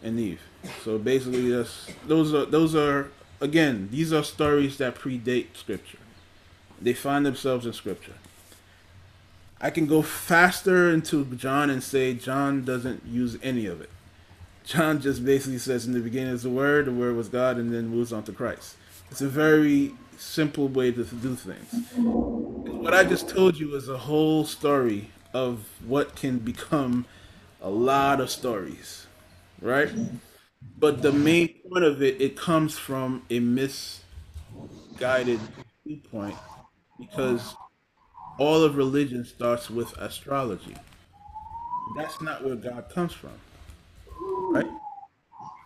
and 0.03 0.19
Eve. 0.21 0.43
So 0.85 0.99
basically, 0.99 1.51
that's, 1.51 1.89
those 2.07 2.35
are 2.35 2.45
those 2.45 2.75
are 2.75 3.09
again 3.43 3.89
these 3.91 4.13
are 4.13 4.23
stories 4.23 4.79
that 4.79 4.95
predate 4.95 5.57
Scripture. 5.57 5.99
They 6.81 6.95
find 6.95 7.27
themselves 7.27 7.67
in 7.67 7.73
Scripture. 7.75 8.15
I 9.61 9.71
can 9.71 9.87
go 9.87 10.03
faster 10.03 10.91
into 10.91 11.25
John 11.37 11.71
and 11.71 11.83
say 11.83 12.15
John 12.15 12.65
doesn't 12.65 13.07
use 13.07 13.39
any 13.43 13.67
of 13.67 13.81
it. 13.81 13.91
John 14.65 15.01
just 15.01 15.25
basically 15.25 15.59
says 15.59 15.87
in 15.87 15.93
the 15.93 16.01
beginning 16.01 16.35
is 16.35 16.43
the 16.43 16.51
Word, 16.51 16.87
the 16.87 16.93
Word 16.93 17.17
was 17.17 17.29
God, 17.29 17.59
and 17.59 17.73
then 17.73 17.89
moves 17.89 18.13
on 18.13 18.25
to 18.25 18.33
Christ. 18.33 18.77
It's 19.11 19.21
a 19.21 19.29
very 19.29 19.93
simple 20.17 20.69
way 20.69 20.91
to 20.93 21.05
do 21.05 21.37
things. 21.37 21.85
What 21.97 22.95
I 22.95 23.05
just 23.05 23.29
told 23.29 23.59
you 23.59 23.75
is 23.77 23.89
a 23.89 23.99
whole 23.99 24.45
story 24.45 25.11
of 25.33 25.69
what 25.87 26.17
can 26.17 26.39
become 26.39 27.07
a 27.61 27.71
lot 27.71 28.21
of 28.21 28.31
stories, 28.31 29.07
right? 29.61 29.91
But 30.79 31.03
the 31.03 31.13
main 31.13 31.55
point 31.69 31.85
of 31.85 32.03
it, 32.03 32.21
it 32.21 32.37
comes 32.37 32.79
from 32.79 33.23
a 33.31 33.39
misguided 33.39 35.41
viewpoint 35.87 36.37
because 36.99 37.55
all 38.39 38.63
of 38.63 38.77
religion 38.77 39.25
starts 39.25 39.71
with 39.71 39.97
astrology. 39.99 40.77
That's 41.97 42.21
not 42.21 42.45
where 42.45 42.57
God 42.57 42.89
comes 42.91 43.13
from. 43.13 43.33
Right? 44.51 44.71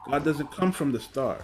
God 0.08 0.24
doesn't 0.24 0.50
come 0.50 0.72
from 0.72 0.92
the 0.92 1.00
stars. 1.00 1.42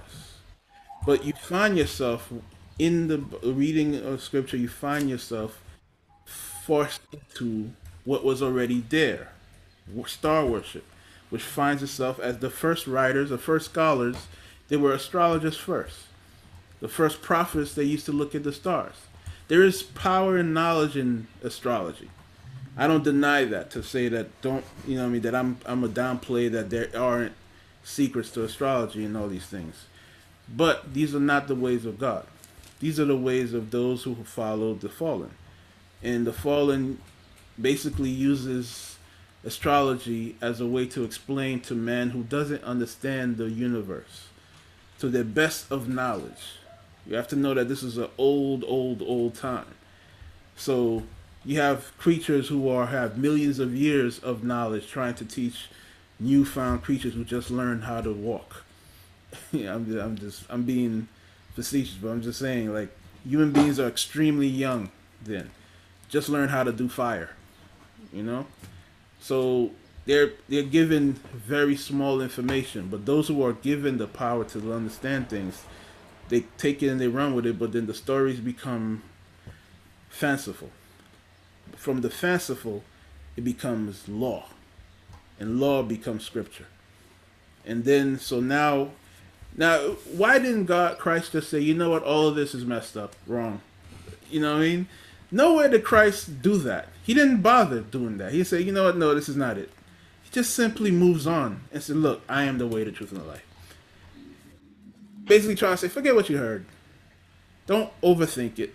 But 1.07 1.25
you 1.25 1.33
find 1.33 1.77
yourself 1.77 2.33
in 2.79 3.09
the 3.09 3.19
reading 3.43 3.97
of 3.97 4.23
scripture, 4.23 4.57
you 4.57 4.69
find 4.69 5.09
yourself 5.09 5.63
forced 6.65 7.03
into 7.13 7.73
what 8.05 8.25
was 8.25 8.43
already 8.43 8.85
there 8.89 9.33
star 10.07 10.47
worship, 10.47 10.85
which 11.33 11.43
finds 11.43 11.83
itself 11.83 12.21
as 12.21 12.41
the 12.41 12.51
first 12.51 12.87
writers, 12.87 13.31
the 13.31 13.39
first 13.39 13.71
scholars, 13.71 14.27
they 14.69 14.77
were 14.77 14.93
astrologers 14.93 15.57
first. 15.57 16.01
The 16.81 16.89
first 16.89 17.23
prophets, 17.23 17.73
they 17.73 17.85
used 17.85 18.05
to 18.05 18.13
look 18.13 18.35
at 18.35 18.43
the 18.43 18.53
stars. 18.53 18.97
There 19.49 19.63
is 19.63 19.83
power 19.83 20.37
and 20.37 20.53
knowledge 20.53 20.95
in 20.95 21.29
astrology. 21.43 22.11
I 22.77 22.87
don't 22.87 23.03
deny 23.03 23.47
that 23.47 23.71
to 23.71 23.83
say 23.83 24.09
that 24.09 24.43
don't 24.43 24.63
you 24.87 24.97
know 24.97 25.07
I 25.07 25.09
mean 25.09 25.23
that 25.23 25.35
I'm 25.35 25.57
I'm 25.65 25.83
a 25.85 25.89
downplay 25.89 26.53
that 26.53 26.69
there 26.69 26.91
aren't 26.95 27.33
secrets 27.83 28.31
to 28.33 28.45
astrology 28.45 29.03
and 29.03 29.17
all 29.17 29.29
these 29.29 29.47
things. 29.47 29.87
But 30.55 30.93
these 30.93 31.15
are 31.15 31.21
not 31.21 31.49
the 31.49 31.55
ways 31.55 31.87
of 31.87 31.99
God. 31.99 32.27
These 32.79 33.01
are 33.01 33.07
the 33.07 33.17
ways 33.17 33.55
of 33.55 33.71
those 33.71 34.03
who 34.03 34.17
follow 34.17 34.75
the 34.75 34.91
fallen. 34.91 35.31
And 36.03 36.27
the 36.27 36.33
fallen 36.35 36.99
basically 37.59 38.11
uses 38.11 38.92
astrology 39.45 40.37
as 40.41 40.61
a 40.61 40.67
way 40.67 40.87
to 40.87 41.05
explain 41.05 41.61
to 41.61 41.75
man 41.75 42.11
who 42.11 42.23
doesn't 42.23 42.63
understand 42.63 43.37
the 43.37 43.51
universe 43.51 44.29
to 44.99 45.09
the 45.09 45.25
best 45.25 45.71
of 45.71 45.89
knowledge 45.89 46.59
you 47.07 47.17
have 47.17 47.29
to 47.29 47.37
know 47.37 47.55
that 47.55 47.69
this 47.69 47.83
is 47.83 47.99
an 47.99 48.09
old, 48.17 48.65
old, 48.67 49.03
old 49.03 49.35
time. 49.35 49.75
So 50.57 51.03
you 51.45 51.61
have 51.61 51.97
creatures 51.99 52.49
who 52.49 52.69
are 52.69 52.87
have 52.87 53.19
millions 53.19 53.59
of 53.59 53.75
years 53.75 54.19
of 54.21 54.45
knowledge 54.45 54.89
trying 54.89 55.15
to 55.15 55.25
teach 55.25 55.69
newfound 56.21 56.83
creatures 56.83 57.15
who 57.15 57.25
just 57.25 57.51
learned 57.51 57.85
how 57.85 58.01
to 58.01 58.13
walk. 58.13 58.65
I'm, 59.53 59.99
I'm 59.99 60.17
just 60.17 60.45
I'm 60.49 60.63
being 60.63 61.09
facetious, 61.55 61.95
but 61.95 62.11
I'm 62.11 62.23
just 62.23 62.39
saying 62.39 62.73
like 62.73 62.91
human 63.25 63.51
beings 63.51 63.81
are 63.81 63.89
extremely 63.89 64.47
young 64.47 64.91
then. 65.23 65.51
Just 66.09 66.29
learn 66.29 66.51
how 66.51 66.63
to 66.63 66.73
do 66.73 66.89
fire. 66.89 67.31
You 68.13 68.23
know? 68.23 68.47
So 69.23 69.71
they're 70.05 70.33
they're 70.49 70.65
given 70.65 71.13
very 71.33 71.77
small 71.77 72.21
information, 72.21 72.89
but 72.89 73.07
those 73.07 73.29
who 73.29 73.43
are 73.45 73.53
given 73.53 73.99
the 73.99 74.09
power 74.09 74.45
to 74.47 74.73
understand 74.73 75.31
things, 75.31 75.63
they 76.29 76.41
take 76.59 76.83
it 76.83 76.89
and 76.89 77.01
they 77.01 77.07
run 77.07 77.33
with 77.33 77.47
it. 77.47 77.57
But 77.59 77.73
then 77.73 77.87
the 77.87 77.95
stories 77.95 78.41
become 78.41 79.03
fanciful. 80.11 80.71
From 81.77 82.01
the 82.01 82.11
fanciful, 82.11 82.83
it 83.37 83.45
becomes 83.45 84.09
law, 84.09 84.47
and 85.39 85.61
law 85.61 85.85
becomes 85.85 86.25
scripture. 86.25 86.67
And 87.65 87.85
then 87.85 88.19
so 88.19 88.41
now, 88.41 88.91
now 89.57 89.79
why 90.17 90.41
didn't 90.41 90.65
God 90.65 90.99
Christ 90.99 91.31
just 91.31 91.49
say, 91.49 91.61
you 91.61 91.75
know 91.75 91.91
what, 91.91 92.03
all 92.03 92.27
of 92.27 92.35
this 92.35 92.57
is 92.57 92.65
messed 92.65 92.97
up, 92.97 93.15
wrong? 93.29 93.61
You 94.29 94.41
know 94.41 94.55
what 94.55 94.63
I 94.63 94.67
mean? 94.67 94.89
Nowhere 95.31 95.69
did 95.69 95.85
Christ 95.85 96.43
do 96.43 96.57
that. 96.59 96.89
He 97.03 97.15
didn't 97.15 97.43
bother 97.43 97.81
doing 97.81 98.19
that. 98.19 98.33
He 98.33 98.45
said, 98.45 98.65
you 98.65 98.73
know 98.73 98.85
what, 98.85 98.97
no, 98.97 99.15
this 99.15 99.29
is 99.29 99.37
not 99.37 99.59
it 99.59 99.71
He 100.23 100.31
just 100.31 100.55
simply 100.55 100.91
moves 100.91 101.27
on 101.27 101.63
and 101.73 101.83
said, 101.83 101.97
Look, 101.97 102.23
I 102.29 102.45
am 102.45 102.59
the 102.59 102.67
way, 102.67 102.85
the 102.85 102.93
truth, 102.93 103.13
and 103.13 103.21
the 103.21 103.25
life. 103.25 103.45
Basically, 105.25 105.55
trying 105.55 105.75
to 105.75 105.77
say, 105.79 105.89
Forget 105.89 106.15
what 106.15 106.31
you 106.31 106.39
heard. 106.39 106.65
Don't 107.67 107.91
overthink 108.03 108.59
it. 108.59 108.75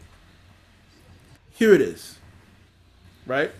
Here 1.52 1.74
it 1.74 1.82
is. 1.82 2.18
Right? 3.26 3.52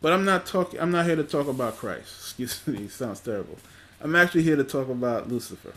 But 0.00 0.12
I'm 0.12 0.24
not 0.24 0.46
talking. 0.46 0.80
I'm 0.80 0.90
not 0.90 1.06
here 1.06 1.16
to 1.16 1.24
talk 1.24 1.48
about 1.48 1.76
Christ. 1.76 2.06
Excuse 2.38 2.66
me. 2.66 2.88
Sounds 2.88 3.20
terrible. 3.20 3.58
I'm 4.00 4.14
actually 4.14 4.42
here 4.42 4.56
to 4.56 4.64
talk 4.64 4.88
about 4.88 5.28
Lucifer. 5.28 5.72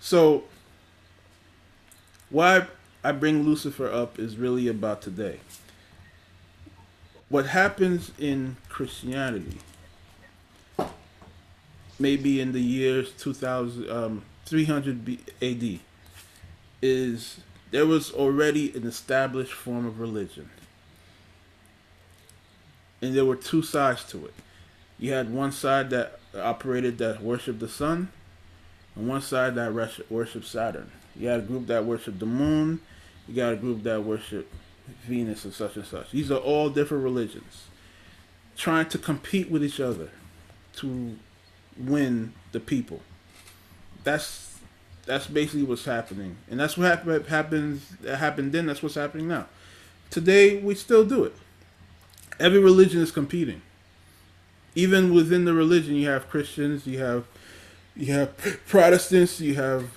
So, 0.00 0.44
why 2.30 2.66
I 3.04 3.12
bring 3.12 3.42
Lucifer 3.42 3.90
up 3.90 4.18
is 4.18 4.36
really 4.36 4.66
about 4.68 5.02
today. 5.02 5.40
What 7.32 7.46
happens 7.46 8.12
in 8.18 8.58
Christianity 8.68 9.56
maybe 11.98 12.42
in 12.42 12.52
the 12.52 12.60
years 12.60 13.10
2000, 13.12 13.88
um, 13.88 14.22
300 14.44 15.02
B- 15.02 15.20
AD, 15.40 15.80
is 16.82 17.40
there 17.70 17.86
was 17.86 18.12
already 18.12 18.76
an 18.76 18.86
established 18.86 19.54
form 19.54 19.86
of 19.86 19.98
religion. 19.98 20.50
And 23.00 23.16
there 23.16 23.24
were 23.24 23.36
two 23.36 23.62
sides 23.62 24.04
to 24.10 24.26
it. 24.26 24.34
You 24.98 25.14
had 25.14 25.32
one 25.32 25.52
side 25.52 25.88
that 25.88 26.20
operated 26.36 26.98
that 26.98 27.22
worshiped 27.22 27.60
the 27.60 27.68
sun, 27.68 28.10
and 28.94 29.08
one 29.08 29.22
side 29.22 29.54
that 29.54 29.72
worshiped 30.10 30.46
Saturn. 30.46 30.90
You 31.16 31.28
had 31.28 31.40
a 31.40 31.44
group 31.44 31.66
that 31.68 31.86
worshiped 31.86 32.18
the 32.18 32.26
moon, 32.26 32.80
you 33.26 33.34
got 33.34 33.54
a 33.54 33.56
group 33.56 33.84
that 33.84 34.04
worshiped 34.04 34.54
Venus 35.06 35.44
and 35.44 35.52
such 35.54 35.76
and 35.76 35.84
such. 35.84 36.10
These 36.10 36.30
are 36.30 36.38
all 36.38 36.70
different 36.70 37.04
religions 37.04 37.66
trying 38.56 38.88
to 38.88 38.98
compete 38.98 39.50
with 39.50 39.64
each 39.64 39.80
other 39.80 40.10
to 40.76 41.16
win 41.78 42.32
the 42.52 42.60
people. 42.60 43.00
That's 44.04 44.58
that's 45.04 45.26
basically 45.26 45.64
what's 45.64 45.84
happening, 45.84 46.36
and 46.50 46.60
that's 46.60 46.76
what 46.76 46.86
happened 46.86 47.26
happens 47.26 47.88
that 48.02 48.16
happened 48.16 48.52
then. 48.52 48.66
That's 48.66 48.82
what's 48.82 48.94
happening 48.94 49.28
now. 49.28 49.46
Today 50.10 50.58
we 50.58 50.74
still 50.74 51.04
do 51.04 51.24
it. 51.24 51.34
Every 52.38 52.58
religion 52.58 53.00
is 53.00 53.10
competing. 53.10 53.62
Even 54.74 55.12
within 55.12 55.44
the 55.44 55.52
religion, 55.52 55.94
you 55.96 56.08
have 56.08 56.28
Christians, 56.28 56.86
you 56.86 56.98
have 56.98 57.26
you 57.96 58.12
have 58.12 58.36
Protestants, 58.66 59.40
you 59.40 59.54
have 59.54 59.90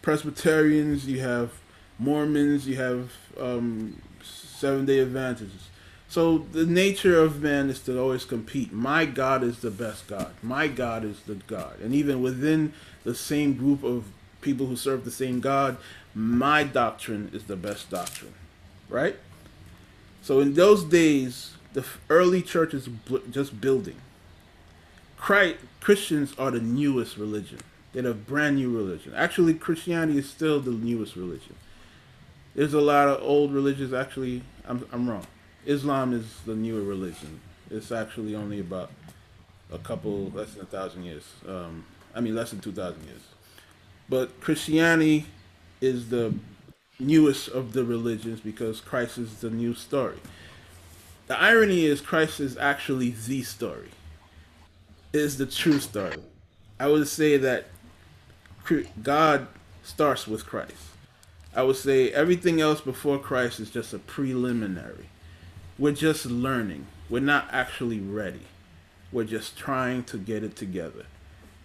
Presbyterians, 0.00 1.06
you 1.06 1.20
have 1.20 1.52
Mormons, 1.98 2.66
you 2.66 2.76
have 2.76 3.12
um, 3.38 4.00
Seven 4.62 4.86
Day 4.86 5.00
Adventists. 5.00 5.70
So 6.08 6.38
the 6.38 6.64
nature 6.64 7.18
of 7.18 7.42
man 7.42 7.68
is 7.68 7.80
to 7.80 7.98
always 7.98 8.24
compete. 8.24 8.72
My 8.72 9.06
God 9.06 9.42
is 9.42 9.58
the 9.58 9.72
best 9.72 10.06
God. 10.06 10.32
My 10.40 10.68
God 10.68 11.04
is 11.04 11.18
the 11.22 11.34
God. 11.34 11.80
And 11.80 11.92
even 11.92 12.22
within 12.22 12.72
the 13.02 13.12
same 13.12 13.54
group 13.54 13.82
of 13.82 14.04
people 14.40 14.66
who 14.66 14.76
serve 14.76 15.04
the 15.04 15.10
same 15.10 15.40
God, 15.40 15.78
my 16.14 16.62
doctrine 16.62 17.28
is 17.32 17.44
the 17.44 17.56
best 17.56 17.90
doctrine. 17.90 18.34
Right? 18.88 19.16
So 20.22 20.38
in 20.38 20.54
those 20.54 20.84
days, 20.84 21.54
the 21.72 21.84
early 22.08 22.40
church 22.40 22.72
is 22.72 22.88
just 23.32 23.60
building. 23.60 23.96
Christ, 25.16 25.56
Christians 25.80 26.34
are 26.38 26.52
the 26.52 26.60
newest 26.60 27.16
religion. 27.16 27.58
They're 27.92 28.06
a 28.06 28.14
brand 28.14 28.58
new 28.58 28.70
religion. 28.70 29.12
Actually, 29.16 29.54
Christianity 29.54 30.20
is 30.20 30.30
still 30.30 30.60
the 30.60 30.70
newest 30.70 31.16
religion. 31.16 31.56
There's 32.54 32.74
a 32.74 32.80
lot 32.80 33.08
of 33.08 33.22
old 33.22 33.52
religions. 33.52 33.92
Actually, 33.92 34.42
I'm, 34.66 34.86
I'm 34.92 35.08
wrong. 35.08 35.26
Islam 35.64 36.12
is 36.12 36.26
the 36.44 36.54
newer 36.54 36.82
religion. 36.82 37.40
It's 37.70 37.90
actually 37.90 38.34
only 38.34 38.60
about 38.60 38.90
a 39.72 39.78
couple, 39.78 40.30
less 40.34 40.52
than 40.52 40.62
a 40.62 40.66
thousand 40.66 41.04
years. 41.04 41.24
Um, 41.48 41.84
I 42.14 42.20
mean, 42.20 42.34
less 42.34 42.50
than 42.50 42.60
two 42.60 42.72
thousand 42.72 43.04
years. 43.04 43.22
But 44.08 44.40
Christianity 44.40 45.26
is 45.80 46.10
the 46.10 46.34
newest 47.00 47.48
of 47.48 47.72
the 47.72 47.84
religions 47.84 48.40
because 48.40 48.80
Christ 48.80 49.18
is 49.18 49.40
the 49.40 49.50
new 49.50 49.74
story. 49.74 50.18
The 51.28 51.38
irony 51.40 51.86
is 51.86 52.00
Christ 52.00 52.40
is 52.40 52.56
actually 52.58 53.10
the 53.10 53.42
story. 53.42 53.88
It 55.12 55.20
is 55.20 55.38
the 55.38 55.46
true 55.46 55.80
story. 55.80 56.16
I 56.78 56.88
would 56.88 57.08
say 57.08 57.36
that 57.38 57.66
God 59.02 59.46
starts 59.82 60.26
with 60.26 60.44
Christ. 60.44 60.91
I 61.54 61.62
would 61.62 61.76
say 61.76 62.10
everything 62.10 62.60
else 62.60 62.80
before 62.80 63.18
Christ 63.18 63.60
is 63.60 63.70
just 63.70 63.92
a 63.92 63.98
preliminary 63.98 65.08
we're 65.78 65.92
just 65.92 66.26
learning. 66.26 66.86
We're 67.10 67.20
not 67.20 67.48
actually 67.50 67.98
ready. 67.98 68.42
We're 69.10 69.24
just 69.24 69.58
trying 69.58 70.04
to 70.04 70.16
get 70.16 70.44
it 70.44 70.56
together. 70.56 71.06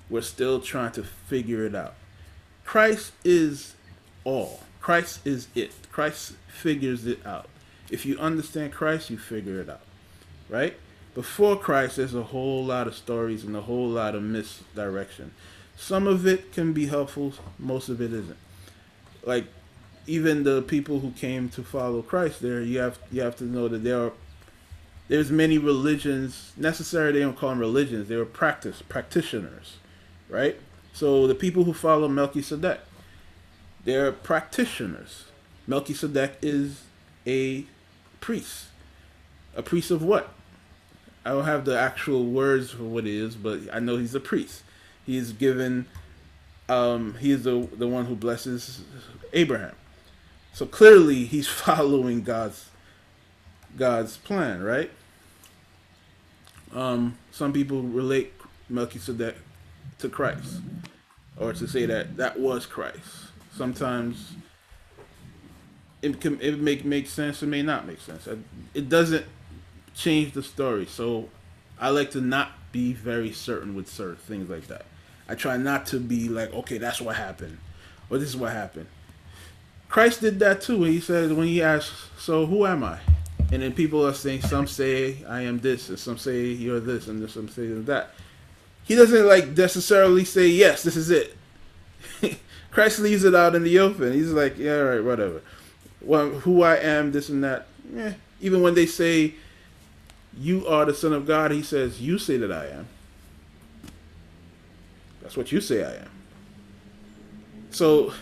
We're 0.10 0.22
still 0.22 0.60
trying 0.60 0.94
to 0.94 1.04
figure 1.04 1.66
it 1.66 1.76
out. 1.76 1.94
Christ 2.66 3.12
is 3.24 3.76
all. 4.24 4.62
Christ 4.82 5.26
is 5.26 5.48
it. 5.56 5.72
Christ 5.92 6.34
figures 6.48 7.06
it 7.06 7.26
out. 7.26 7.48
If 7.92 8.06
you 8.06 8.18
understand 8.18 8.74
Christ, 8.74 9.10
you 9.10 9.18
figure 9.18 9.60
it 9.62 9.70
out. 9.70 9.82
Right? 10.50 10.76
Before 11.14 11.56
Christ, 11.56 11.98
there's 11.98 12.16
a 12.16 12.24
whole 12.24 12.66
lot 12.66 12.88
of 12.88 12.96
stories 12.96 13.44
and 13.44 13.56
a 13.56 13.62
whole 13.62 13.88
lot 13.88 14.16
of 14.16 14.24
misdirection. 14.24 15.32
Some 15.76 16.08
of 16.08 16.26
it 16.26 16.52
can 16.52 16.74
be 16.74 16.88
helpful, 16.88 17.34
most 17.60 17.90
of 17.90 18.02
it 18.02 18.14
isn't. 18.14 18.38
Like 19.24 19.46
even 20.08 20.44
the 20.44 20.62
people 20.62 21.02
who 21.02 21.12
came 21.12 21.50
to 21.50 21.64
follow 21.64 22.02
Christ 22.02 22.42
there, 22.42 22.62
you 22.62 22.80
have 22.80 22.98
you 23.12 23.22
have 23.22 23.36
to 23.38 23.44
know 23.44 23.68
that 23.68 23.84
there 23.84 24.06
are 24.06 24.14
there's 25.10 25.30
many 25.30 25.58
religions. 25.58 26.54
Necessarily, 26.58 27.20
they 27.20 27.26
don't 27.26 27.38
call 27.38 27.50
them 27.50 27.60
religions. 27.60 28.08
They 28.08 28.16
were 28.16 28.26
practice 28.26 28.82
practitioners, 28.82 29.78
right? 30.30 30.60
So 30.94 31.28
the 31.28 31.36
people 31.36 31.66
who 31.66 31.74
follow 31.74 32.08
Melchizedek, 32.08 32.80
they're 33.84 34.12
practitioners. 34.12 35.26
Melchizedek 35.68 36.38
is 36.42 36.84
a 37.26 37.66
priest. 38.20 38.68
A 39.56 39.62
priest 39.62 39.92
of 39.92 40.02
what? 40.02 40.34
I 41.26 41.32
don't 41.32 41.46
have 41.46 41.66
the 41.66 41.78
actual 41.78 42.26
words 42.26 42.72
for 42.72 42.84
what 42.84 43.06
it 43.06 43.14
is, 43.14 43.36
but 43.36 43.60
I 43.74 43.80
know 43.80 43.98
he's 43.98 44.16
a 44.16 44.20
priest. 44.20 44.64
He's 45.06 45.34
given. 45.34 45.86
Um, 46.70 47.16
he 47.20 47.32
is 47.32 47.44
the 47.44 47.68
the 47.78 47.88
one 47.88 48.06
who 48.06 48.16
blesses 48.16 48.82
Abraham. 49.34 49.76
So 50.58 50.66
clearly 50.66 51.26
he's 51.26 51.48
following 51.66 52.24
God's 52.24 52.72
God's 53.78 54.18
plan, 54.18 54.64
right? 54.64 54.90
Um, 56.74 57.16
some 57.30 57.54
people 57.54 57.84
relate 57.84 58.34
Melchizedek 58.68 59.36
to 60.00 60.10
Christ, 60.10 60.62
or 61.40 61.54
to 61.54 61.68
say 61.68 61.86
that 61.86 62.18
that 62.18 62.40
was 62.40 62.66
Christ. 62.66 63.06
Sometimes 63.56 64.34
it 66.02 66.20
can 66.20 66.42
it 66.42 66.60
make 66.60 66.84
make 66.84 67.06
sense. 67.06 67.44
It 67.44 67.48
may 67.50 67.62
not 67.62 67.86
make 67.86 68.02
sense. 68.02 68.28
It 68.74 68.90
doesn't 68.90 69.28
change 69.94 70.34
the 70.34 70.42
story. 70.42 70.88
So 70.88 71.30
I 71.80 71.90
like 71.90 72.10
to 72.12 72.22
not 72.22 72.54
be 72.72 72.94
very 72.94 73.32
certain 73.32 73.76
with 73.76 73.88
certain 73.88 74.16
things 74.16 74.50
like 74.50 74.66
that. 74.70 74.88
I 75.30 75.36
try 75.36 75.58
not 75.58 75.86
to 75.88 76.00
be 76.00 76.30
like, 76.30 76.52
okay, 76.52 76.80
that's 76.80 77.00
what 77.00 77.16
happened, 77.16 77.60
or 78.10 78.18
this 78.18 78.30
is 78.30 78.36
what 78.36 78.54
happened. 78.54 78.88
Christ 79.90 80.22
did 80.22 80.40
that 80.40 80.62
too. 80.62 80.84
He 80.84 81.00
said 81.00 81.32
when 81.32 81.48
he 81.48 81.62
asked, 81.62 81.94
"So 82.20 82.46
who 82.46 82.66
am 82.66 82.84
I?" 82.84 83.00
And 83.52 83.62
then 83.62 83.74
people 83.74 84.06
are 84.06 84.14
saying, 84.14 84.42
some 84.42 84.68
say 84.68 85.24
I 85.26 85.42
am 85.42 85.60
this, 85.60 85.90
and 85.90 85.98
some 85.98 86.18
say 86.18 86.48
you're 86.48 86.82
this, 86.82 87.08
and 87.08 87.30
some 87.30 87.48
say 87.48 87.68
that. 87.68 88.12
He 88.84 88.96
doesn't 88.96 89.26
like 89.26 89.50
necessarily 89.50 90.26
say 90.26 90.48
yes, 90.48 90.84
this 90.84 90.96
is 90.96 91.10
it. 91.10 91.38
Christ 92.72 93.00
leaves 93.00 93.24
it 93.24 93.34
out 93.34 93.56
in 93.56 93.64
the 93.64 93.80
open. 93.80 94.14
He's 94.14 94.32
like, 94.32 94.58
yeah, 94.58 94.80
all 94.80 94.86
right, 94.86 95.04
whatever. 95.04 95.42
Well, 96.02 96.30
who 96.30 96.62
I 96.62 96.76
am, 96.76 97.12
this 97.12 97.30
and 97.30 97.44
that. 97.44 97.68
Yeah. 97.94 98.14
Even 98.42 98.62
when 98.62 98.76
they 98.76 98.86
say 98.86 99.34
you 100.38 100.68
are 100.68 100.86
the 100.86 100.94
Son 100.94 101.14
of 101.14 101.26
God, 101.26 101.52
he 101.52 101.64
says, 101.64 102.02
you 102.02 102.20
say 102.20 102.38
that 102.38 102.52
I 102.52 102.68
am. 102.68 102.88
That's 105.22 105.36
what 105.36 105.52
you 105.52 105.60
say 105.60 105.84
I 105.84 105.96
am. 105.96 106.10
So 107.72 108.14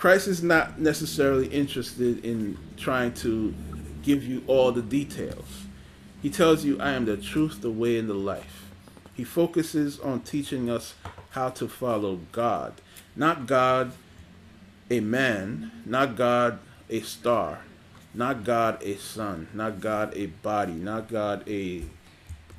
Christ 0.00 0.28
is 0.28 0.42
not 0.42 0.80
necessarily 0.80 1.46
interested 1.48 2.24
in 2.24 2.56
trying 2.78 3.12
to 3.12 3.54
give 4.02 4.24
you 4.24 4.42
all 4.46 4.72
the 4.72 4.80
details. 4.80 5.66
He 6.22 6.30
tells 6.30 6.64
you, 6.64 6.80
I 6.80 6.92
am 6.92 7.04
the 7.04 7.18
truth, 7.18 7.60
the 7.60 7.70
way, 7.70 7.98
and 7.98 8.08
the 8.08 8.14
life. 8.14 8.70
He 9.12 9.24
focuses 9.24 10.00
on 10.00 10.20
teaching 10.20 10.70
us 10.70 10.94
how 11.32 11.50
to 11.50 11.68
follow 11.68 12.18
God. 12.32 12.80
Not 13.14 13.46
God, 13.46 13.92
a 14.90 15.00
man, 15.00 15.70
not 15.84 16.16
God, 16.16 16.60
a 16.88 17.00
star, 17.00 17.58
not 18.14 18.42
God, 18.42 18.82
a 18.82 18.96
sun, 18.96 19.48
not 19.52 19.82
God, 19.82 20.16
a 20.16 20.28
body, 20.28 20.72
not 20.72 21.10
God, 21.10 21.46
a, 21.46 21.84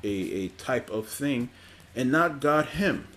a, 0.04 0.08
a 0.08 0.48
type 0.50 0.88
of 0.90 1.08
thing, 1.08 1.50
and 1.96 2.12
not 2.12 2.38
God, 2.38 2.66
Him. 2.66 3.08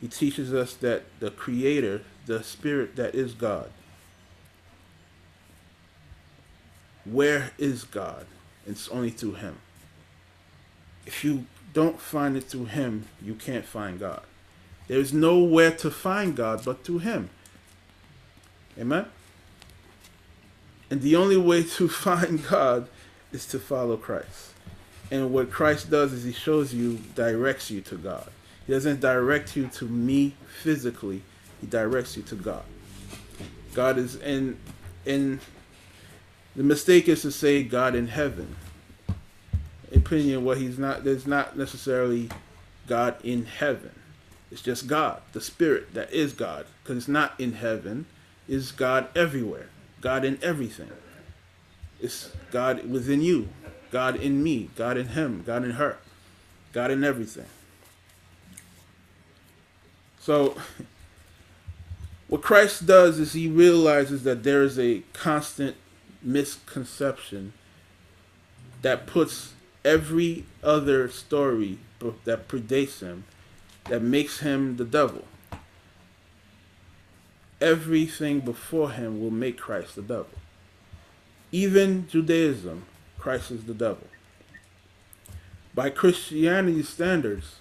He 0.00 0.06
teaches 0.06 0.54
us 0.54 0.74
that 0.74 1.06
the 1.18 1.32
Creator, 1.32 2.02
the 2.28 2.44
Spirit 2.44 2.94
that 2.96 3.14
is 3.14 3.32
God, 3.32 3.70
where 7.04 7.50
is 7.58 7.84
God? 7.84 8.26
It's 8.66 8.88
only 8.88 9.10
through 9.10 9.34
Him. 9.34 9.58
If 11.06 11.24
you 11.24 11.46
don't 11.72 11.98
find 11.98 12.36
it 12.36 12.44
through 12.44 12.66
Him, 12.66 13.06
you 13.22 13.34
can't 13.34 13.64
find 13.64 13.98
God. 13.98 14.22
There's 14.88 15.12
nowhere 15.12 15.70
to 15.72 15.90
find 15.90 16.36
God 16.36 16.64
but 16.64 16.84
through 16.84 16.98
Him. 16.98 17.30
Amen? 18.78 19.06
And 20.90 21.00
the 21.00 21.16
only 21.16 21.38
way 21.38 21.62
to 21.62 21.88
find 22.06 22.46
God 22.46 22.88
is 23.32 23.46
to 23.46 23.58
follow 23.58 23.96
Christ. 23.96 24.52
And 25.10 25.32
what 25.32 25.50
Christ 25.50 25.90
does 25.90 26.12
is 26.12 26.24
He 26.24 26.32
shows 26.32 26.74
you, 26.74 26.98
directs 27.14 27.70
you 27.70 27.80
to 27.82 27.96
God. 27.96 28.30
He 28.66 28.74
doesn't 28.74 29.00
direct 29.00 29.56
you 29.56 29.68
to 29.68 29.86
me 29.86 30.34
physically, 30.62 31.22
He 31.60 31.66
directs 31.66 32.16
you 32.16 32.22
to 32.24 32.34
God. 32.34 32.64
God 33.74 33.98
is 33.98 34.16
in 34.16 34.58
in 35.04 35.40
the 36.56 36.62
mistake 36.62 37.08
is 37.08 37.22
to 37.22 37.30
say 37.30 37.62
God 37.62 37.94
in 37.94 38.08
heaven. 38.08 38.56
Opinion 39.94 40.44
what 40.44 40.58
he's 40.58 40.78
not 40.78 41.04
there's 41.04 41.26
not 41.26 41.56
necessarily 41.56 42.28
God 42.86 43.16
in 43.24 43.44
heaven. 43.44 43.92
It's 44.50 44.62
just 44.62 44.86
God, 44.86 45.20
the 45.32 45.40
spirit 45.40 45.94
that 45.94 46.12
is 46.12 46.32
God, 46.32 46.66
because 46.82 46.96
it's 46.96 47.08
not 47.08 47.38
in 47.38 47.52
heaven, 47.52 48.06
is 48.48 48.72
God 48.72 49.08
everywhere. 49.14 49.68
God 50.00 50.24
in 50.24 50.38
everything. 50.42 50.90
It's 52.00 52.30
God 52.50 52.88
within 52.88 53.20
you, 53.20 53.48
God 53.90 54.16
in 54.16 54.42
me, 54.42 54.70
God 54.76 54.96
in 54.96 55.08
him, 55.08 55.42
God 55.44 55.64
in 55.64 55.72
her, 55.72 55.98
God 56.72 56.90
in 56.90 57.02
everything. 57.04 57.46
So, 60.20 60.56
what 62.28 62.42
Christ 62.42 62.86
does 62.86 63.18
is 63.18 63.32
he 63.32 63.48
realizes 63.48 64.22
that 64.24 64.42
there 64.42 64.62
is 64.62 64.78
a 64.78 65.02
constant 65.14 65.76
misconception 66.22 67.54
that 68.82 69.06
puts 69.06 69.54
every 69.84 70.44
other 70.62 71.08
story 71.08 71.78
that 72.24 72.46
predates 72.46 73.00
him, 73.00 73.24
that 73.88 74.02
makes 74.02 74.40
him 74.40 74.76
the 74.76 74.84
devil. 74.84 75.24
Everything 77.60 78.40
before 78.40 78.90
him 78.92 79.20
will 79.20 79.30
make 79.30 79.58
Christ 79.58 79.96
the 79.96 80.02
devil. 80.02 80.28
Even 81.50 82.06
Judaism, 82.08 82.84
Christ 83.18 83.50
is 83.50 83.64
the 83.64 83.74
devil. 83.74 84.06
By 85.74 85.90
Christianity's 85.90 86.88
standards, 86.88 87.56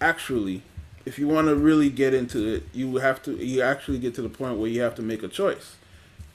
actually, 0.00 0.62
if 1.06 1.18
you 1.18 1.28
want 1.28 1.46
to 1.46 1.54
really 1.54 1.88
get 1.88 2.12
into 2.12 2.46
it, 2.54 2.64
you 2.74 2.96
have 2.96 3.22
to 3.22 3.32
you 3.32 3.62
actually 3.62 3.98
get 3.98 4.14
to 4.16 4.22
the 4.22 4.28
point 4.28 4.58
where 4.58 4.68
you 4.68 4.82
have 4.82 4.96
to 4.96 5.02
make 5.02 5.22
a 5.22 5.28
choice. 5.28 5.76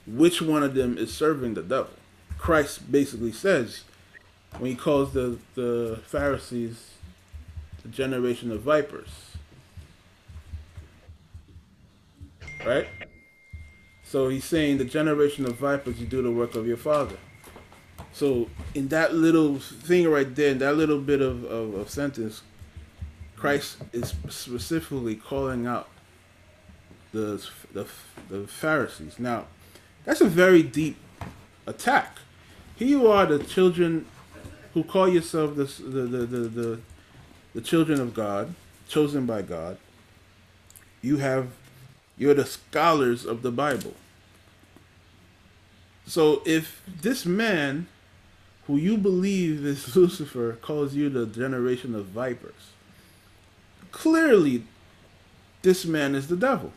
Which 0.06 0.42
one 0.42 0.62
of 0.62 0.74
them 0.74 0.98
is 0.98 1.14
serving 1.14 1.54
the 1.54 1.62
devil? 1.62 1.92
Christ 2.38 2.90
basically 2.90 3.30
says 3.30 3.82
when 4.58 4.70
he 4.70 4.76
calls 4.76 5.12
the, 5.12 5.38
the 5.54 6.00
Pharisees 6.06 6.90
the 7.82 7.88
generation 7.88 8.50
of 8.50 8.62
vipers. 8.62 9.08
Right? 12.66 12.88
So 14.04 14.28
he's 14.28 14.44
saying 14.44 14.78
the 14.78 14.84
generation 14.84 15.46
of 15.46 15.56
vipers, 15.56 16.00
you 16.00 16.06
do 16.06 16.22
the 16.22 16.30
work 16.30 16.54
of 16.54 16.66
your 16.66 16.76
father. 16.76 17.16
So 18.12 18.48
in 18.74 18.88
that 18.88 19.14
little 19.14 19.58
thing 19.58 20.08
right 20.08 20.34
there, 20.34 20.50
in 20.50 20.58
that 20.58 20.76
little 20.76 20.98
bit 20.98 21.20
of, 21.20 21.44
of, 21.44 21.74
of 21.74 21.90
sentence, 21.90 22.42
Christ 23.42 23.78
is 23.92 24.14
specifically 24.28 25.16
calling 25.16 25.66
out 25.66 25.88
the, 27.10 27.44
the, 27.72 27.88
the 28.30 28.46
Pharisees. 28.46 29.18
Now, 29.18 29.46
that's 30.04 30.20
a 30.20 30.28
very 30.28 30.62
deep 30.62 30.96
attack. 31.66 32.18
Here 32.76 32.86
you 32.86 33.08
are, 33.08 33.26
the 33.26 33.42
children 33.42 34.06
who 34.74 34.84
call 34.84 35.08
yourself 35.08 35.56
the, 35.56 35.64
the, 35.64 36.02
the, 36.02 36.18
the, 36.18 36.38
the, 36.48 36.80
the 37.56 37.60
children 37.60 38.00
of 38.00 38.14
God, 38.14 38.54
chosen 38.88 39.26
by 39.26 39.42
God. 39.42 39.76
You 41.00 41.16
have, 41.16 41.48
you're 42.16 42.34
the 42.34 42.46
scholars 42.46 43.24
of 43.24 43.42
the 43.42 43.50
Bible. 43.50 43.94
So 46.06 46.42
if 46.46 46.80
this 46.86 47.26
man 47.26 47.88
who 48.68 48.76
you 48.76 48.96
believe 48.96 49.66
is 49.66 49.96
Lucifer 49.96 50.52
calls 50.62 50.94
you 50.94 51.10
the 51.10 51.26
generation 51.26 51.96
of 51.96 52.06
vipers, 52.06 52.71
clearly 53.92 54.64
this 55.62 55.84
man 55.84 56.14
is 56.14 56.26
the 56.28 56.36
devil. 56.36 56.72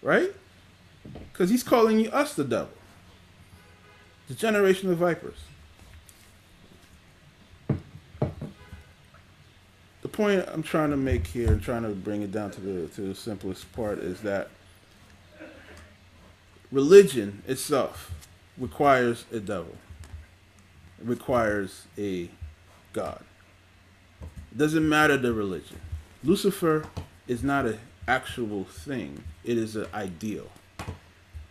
Right? 0.00 0.32
Because 1.32 1.50
he's 1.50 1.62
calling 1.62 1.98
you 1.98 2.10
us 2.10 2.34
the 2.34 2.44
devil. 2.44 2.70
The 4.28 4.34
generation 4.34 4.90
of 4.90 4.98
vipers. 4.98 5.38
The 10.02 10.08
point 10.08 10.44
I'm 10.48 10.62
trying 10.62 10.90
to 10.90 10.96
make 10.96 11.26
here 11.26 11.52
and 11.52 11.62
trying 11.62 11.82
to 11.82 11.90
bring 11.90 12.22
it 12.22 12.32
down 12.32 12.50
to 12.52 12.60
the 12.60 12.88
to 12.88 13.00
the 13.02 13.14
simplest 13.14 13.70
part 13.72 13.98
is 13.98 14.20
that 14.22 14.48
religion 16.70 17.42
itself 17.46 18.12
requires 18.56 19.24
a 19.32 19.40
devil. 19.40 19.76
It 21.00 21.06
requires 21.06 21.86
a 21.96 22.28
God. 22.92 23.22
Doesn't 24.58 24.86
matter 24.86 25.16
the 25.16 25.32
religion. 25.32 25.80
Lucifer 26.22 26.84
is 27.26 27.42
not 27.42 27.64
an 27.64 27.78
actual 28.06 28.64
thing. 28.64 29.24
It 29.44 29.56
is 29.56 29.74
an 29.76 29.86
ideal 29.94 30.50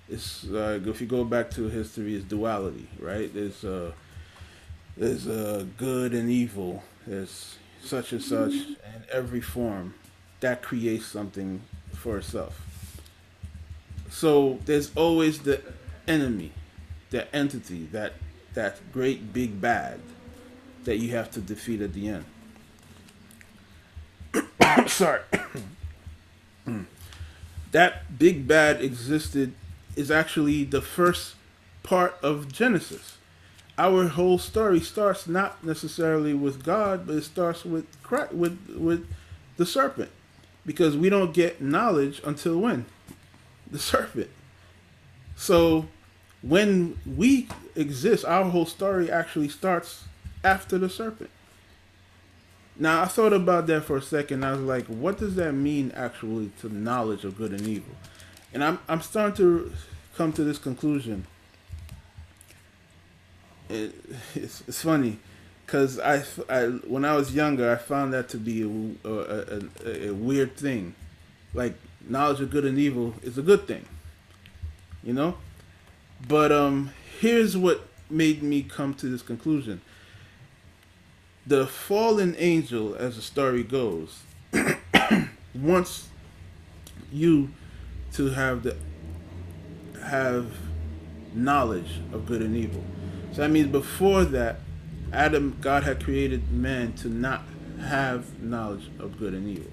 it's 0.09 0.45
like 0.45 0.87
if 0.87 1.01
you 1.01 1.07
go 1.07 1.23
back 1.23 1.51
to 1.51 1.67
history, 1.67 2.15
it's 2.15 2.23
duality, 2.23 2.87
right? 2.99 3.33
There's 3.33 3.63
uh, 3.63 3.91
there's 4.95 5.27
uh, 5.27 5.65
good 5.77 6.13
and 6.13 6.29
evil. 6.29 6.83
There's 7.05 7.57
such 7.83 8.11
and 8.11 8.21
such 8.21 8.53
in 8.53 8.77
every 9.11 9.41
form 9.41 9.93
that 10.39 10.61
creates 10.61 11.05
something 11.05 11.61
for 11.93 12.17
itself. 12.17 12.61
So 14.09 14.59
there's 14.65 14.95
always 14.95 15.39
the 15.39 15.61
enemy, 16.07 16.51
the 17.09 17.33
entity, 17.35 17.85
that 17.91 18.13
that 18.53 18.79
great 18.93 19.33
big 19.33 19.59
bad 19.59 19.99
that 20.85 20.97
you 20.97 21.11
have 21.11 21.29
to 21.31 21.41
defeat 21.41 21.81
at 21.81 21.93
the 21.93 22.07
end. 22.07 22.25
Sorry. 24.87 25.21
that 27.71 28.17
big 28.17 28.47
bad 28.47 28.81
existed 28.81 29.53
is 29.95 30.11
actually 30.11 30.63
the 30.63 30.81
first 30.81 31.35
part 31.83 32.15
of 32.21 32.51
Genesis. 32.51 33.17
Our 33.77 34.07
whole 34.07 34.39
story 34.39 34.79
starts 34.79 35.27
not 35.27 35.63
necessarily 35.63 36.33
with 36.33 36.63
God, 36.63 37.05
but 37.05 37.15
it 37.15 37.23
starts 37.23 37.63
with 37.63 37.85
Christ, 38.01 38.33
with 38.33 38.57
with 38.75 39.07
the 39.57 39.65
serpent, 39.65 40.09
because 40.65 40.97
we 40.97 41.09
don't 41.09 41.33
get 41.33 41.61
knowledge 41.61 42.21
until 42.25 42.59
when 42.59 42.85
the 43.69 43.79
serpent. 43.79 44.29
So 45.35 45.87
when 46.41 46.97
we 47.05 47.47
exist, 47.75 48.25
our 48.25 48.45
whole 48.45 48.65
story 48.65 49.11
actually 49.11 49.49
starts 49.49 50.05
after 50.43 50.77
the 50.77 50.89
serpent. 50.89 51.29
Now 52.79 53.01
I 53.01 53.05
thought 53.05 53.33
about 53.33 53.67
that 53.67 53.85
for 53.85 53.97
a 53.97 54.01
second. 54.01 54.45
I 54.45 54.51
was 54.51 54.61
like, 54.61 54.85
what 54.85 55.17
does 55.17 55.35
that 55.35 55.53
mean 55.53 55.91
actually 55.95 56.51
to 56.61 56.69
knowledge 56.69 57.25
of 57.25 57.37
good 57.37 57.51
and 57.51 57.61
evil? 57.61 57.95
and 58.53 58.63
I'm 58.63 58.79
I'm 58.87 59.01
starting 59.01 59.35
to 59.37 59.71
come 60.15 60.33
to 60.33 60.43
this 60.43 60.57
conclusion. 60.57 61.27
It, 63.69 63.93
it's, 64.33 64.63
it's 64.67 64.81
funny 64.81 65.19
because 65.65 65.99
I, 65.99 66.23
I 66.49 66.65
when 66.65 67.05
I 67.05 67.15
was 67.15 67.35
younger 67.35 67.71
I 67.71 67.75
found 67.75 68.13
that 68.13 68.29
to 68.29 68.37
be 68.37 68.63
a, 68.63 69.07
a, 69.07 69.59
a, 69.85 70.07
a 70.09 70.13
weird 70.13 70.55
thing, 70.57 70.95
like 71.53 71.75
knowledge 72.07 72.41
of 72.41 72.49
good 72.49 72.65
and 72.65 72.77
evil 72.77 73.13
is 73.21 73.37
a 73.37 73.41
good 73.41 73.67
thing, 73.67 73.85
you 75.03 75.13
know. 75.13 75.37
But 76.27 76.51
um, 76.51 76.91
here's 77.19 77.55
what 77.55 77.87
made 78.09 78.41
me 78.41 78.63
come 78.63 78.93
to 78.95 79.07
this 79.07 79.21
conclusion. 79.21 79.81
The 81.47 81.65
fallen 81.65 82.35
angel, 82.37 82.95
as 82.95 83.15
the 83.15 83.21
story 83.21 83.63
goes, 83.63 84.19
wants 85.55 86.09
you 87.09 87.51
to 88.13 88.31
have 88.31 88.63
the 88.63 88.75
have 90.03 90.51
knowledge 91.33 92.01
of 92.11 92.25
good 92.25 92.41
and 92.41 92.55
evil. 92.55 92.83
So 93.31 93.41
that 93.41 93.49
means 93.49 93.67
before 93.67 94.25
that, 94.25 94.59
Adam, 95.13 95.57
God 95.61 95.83
had 95.83 96.03
created 96.03 96.51
man 96.51 96.93
to 96.93 97.07
not 97.07 97.43
have 97.79 98.41
knowledge 98.41 98.89
of 98.99 99.17
good 99.17 99.33
and 99.33 99.47
evil. 99.47 99.71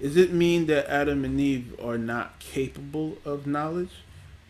Does 0.00 0.16
it 0.16 0.32
mean 0.32 0.66
that 0.66 0.86
Adam 0.90 1.24
and 1.24 1.40
Eve 1.40 1.74
are 1.82 1.96
not 1.96 2.38
capable 2.40 3.16
of 3.24 3.46
knowledge 3.46 3.92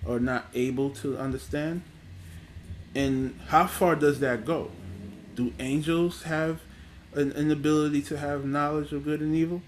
or 0.04 0.18
not 0.18 0.46
able 0.54 0.90
to 0.90 1.16
understand? 1.16 1.82
And 2.94 3.38
how 3.48 3.66
far 3.66 3.94
does 3.94 4.20
that 4.20 4.44
go? 4.44 4.70
Do 5.34 5.52
angels 5.58 6.22
have 6.24 6.60
an, 7.12 7.32
an 7.32 7.50
ability 7.50 8.02
to 8.02 8.18
have 8.18 8.44
knowledge 8.44 8.92
of 8.92 9.04
good 9.04 9.20
and 9.20 9.34
evil? 9.34 9.62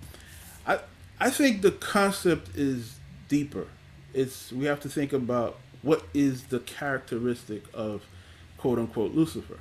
I 0.67 0.81
I 1.19 1.31
think 1.31 1.63
the 1.63 1.73
concept 1.73 2.57
is 2.57 2.97
deeper. 3.29 3.67
It's 4.15 4.53
we 4.53 4.67
have 4.67 4.81
to 4.81 4.89
think 4.89 5.13
about 5.13 5.59
what 5.83 6.05
is 6.13 6.45
the 6.45 6.61
characteristic 6.61 7.65
of 7.73 8.05
quote 8.59 8.79
unquote 8.79 9.13
Lucifer. 9.13 9.59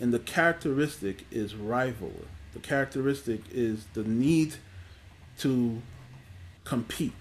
And 0.00 0.12
the 0.12 0.18
characteristic 0.18 1.26
is 1.30 1.54
rivalry. 1.54 2.28
The 2.52 2.58
characteristic 2.58 3.40
is 3.50 3.86
the 3.94 4.02
need 4.02 4.56
to 5.38 5.80
compete. 6.64 7.12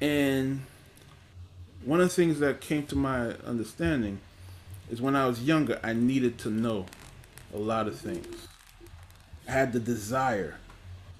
And 0.00 0.62
one 1.84 2.00
of 2.00 2.08
the 2.08 2.14
things 2.14 2.38
that 2.40 2.60
came 2.60 2.86
to 2.86 2.96
my 2.96 3.32
understanding 3.46 4.20
is 4.90 5.00
when 5.00 5.16
I 5.16 5.26
was 5.26 5.42
younger, 5.42 5.78
I 5.82 5.92
needed 5.92 6.38
to 6.38 6.50
know 6.50 6.86
a 7.54 7.58
lot 7.58 7.86
of 7.86 7.98
things. 7.98 8.48
I 9.48 9.52
had 9.52 9.72
the 9.72 9.80
desire. 9.80 10.56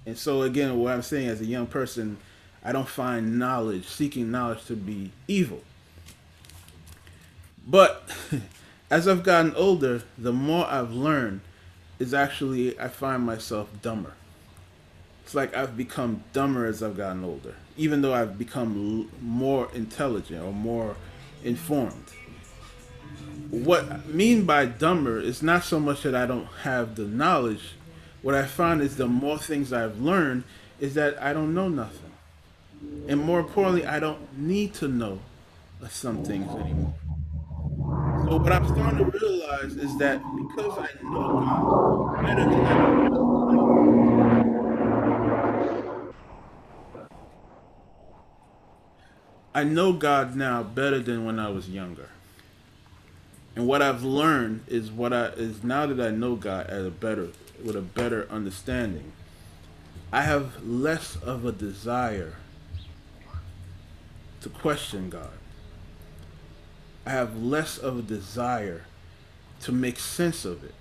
And 0.07 0.19
so, 0.19 0.43
again, 0.43 0.79
what 0.79 0.93
I'm 0.93 1.03
saying 1.03 1.29
as 1.29 1.41
a 1.41 1.47
young 1.47 1.67
person, 1.67 2.19
I 2.65 2.73
don't 2.73 2.89
find 2.89 3.39
knowledge, 3.39 3.87
seeking 3.87 4.31
knowledge, 4.31 4.65
to 4.67 4.77
be 4.77 5.13
evil. 5.29 5.63
But 7.67 8.11
as 8.91 9.07
I've 9.07 9.23
gotten 9.23 9.55
older, 9.55 10.03
the 10.19 10.33
more 10.33 10.67
I've 10.67 10.93
learned, 10.93 11.41
is 11.99 12.15
actually 12.15 12.79
I 12.81 12.89
find 12.89 13.25
myself 13.25 13.69
dumber. 13.83 14.15
It's 15.25 15.35
like 15.35 15.55
I've 15.55 15.77
become 15.77 16.25
dumber 16.33 16.67
as 16.67 16.83
I've 16.83 16.97
gotten 16.97 17.23
older, 17.23 17.55
even 17.77 18.03
though 18.03 18.15
I've 18.15 18.37
become 18.39 19.09
more 19.23 19.69
intelligent 19.75 20.43
or 20.43 20.53
more 20.53 20.97
informed. 21.45 22.07
What 23.51 23.91
I 23.91 23.99
mean 24.07 24.45
by 24.45 24.67
dumber 24.67 25.19
is 25.19 25.43
not 25.43 25.65
so 25.65 25.81
much 25.81 26.05
that 26.05 26.15
I 26.15 26.25
don't 26.25 26.47
have 26.63 26.95
the 26.95 27.03
knowledge. 27.03 27.73
What 28.23 28.37
I 28.37 28.47
find 28.47 28.81
is 28.81 28.97
the 28.97 29.09
more 29.09 29.39
things 29.39 29.73
I've 29.73 30.01
learned 30.01 30.45
is 30.79 30.95
that 30.95 31.21
I 31.21 31.33
don't 31.33 31.53
know 31.53 31.69
nothing. 31.69 32.13
And 33.09 33.21
more 33.21 33.41
importantly, 33.41 33.85
I 33.85 33.99
don't 33.99 34.39
need 34.39 34.75
to 34.75 34.87
know 34.87 35.19
some 35.89 36.23
things 36.23 36.49
anymore. 36.61 36.95
So 38.25 38.37
what 38.37 38.53
I'm 38.53 38.69
starting 38.69 38.99
to 38.99 39.19
realize 39.19 39.75
is 39.75 39.99
that 39.99 40.23
because 40.37 40.79
I 40.79 40.89
know 41.03 41.41
God 41.41 42.23
better 42.23 42.45
than 42.45 42.67
I 42.67 43.09
know 43.09 43.31
I 49.53 49.65
know 49.65 49.93
God 49.93 50.37
now 50.37 50.63
better 50.63 51.01
than 51.01 51.25
when 51.25 51.41
I 51.41 51.51
was 51.51 51.69
younger. 51.69 52.11
And 53.57 53.67
what 53.67 53.83
I've 53.83 54.03
learned 54.03 54.65
is 54.69 54.91
what 54.91 55.13
I 55.13 55.27
is 55.29 55.65
now 55.65 55.87
that 55.87 56.01
I 56.01 56.11
know 56.11 56.37
God 56.37 56.69
at 56.69 56.85
a 56.85 56.91
better 56.91 57.29
with 57.65 57.77
a 57.77 57.83
better 57.83 58.27
understanding, 58.31 59.13
I 60.13 60.23
have 60.23 60.65
less 60.65 61.17
of 61.17 61.45
a 61.45 61.53
desire 61.53 62.35
to 64.41 64.49
question 64.49 65.11
God. 65.11 65.31
I 67.05 67.11
have 67.11 67.43
less 67.43 67.79
of 67.79 67.99
a 67.99 68.03
desire 68.03 68.85
to 69.63 69.73
make 69.73 69.99
sense 69.99 70.45
of 70.45 70.65
it. 70.65 70.75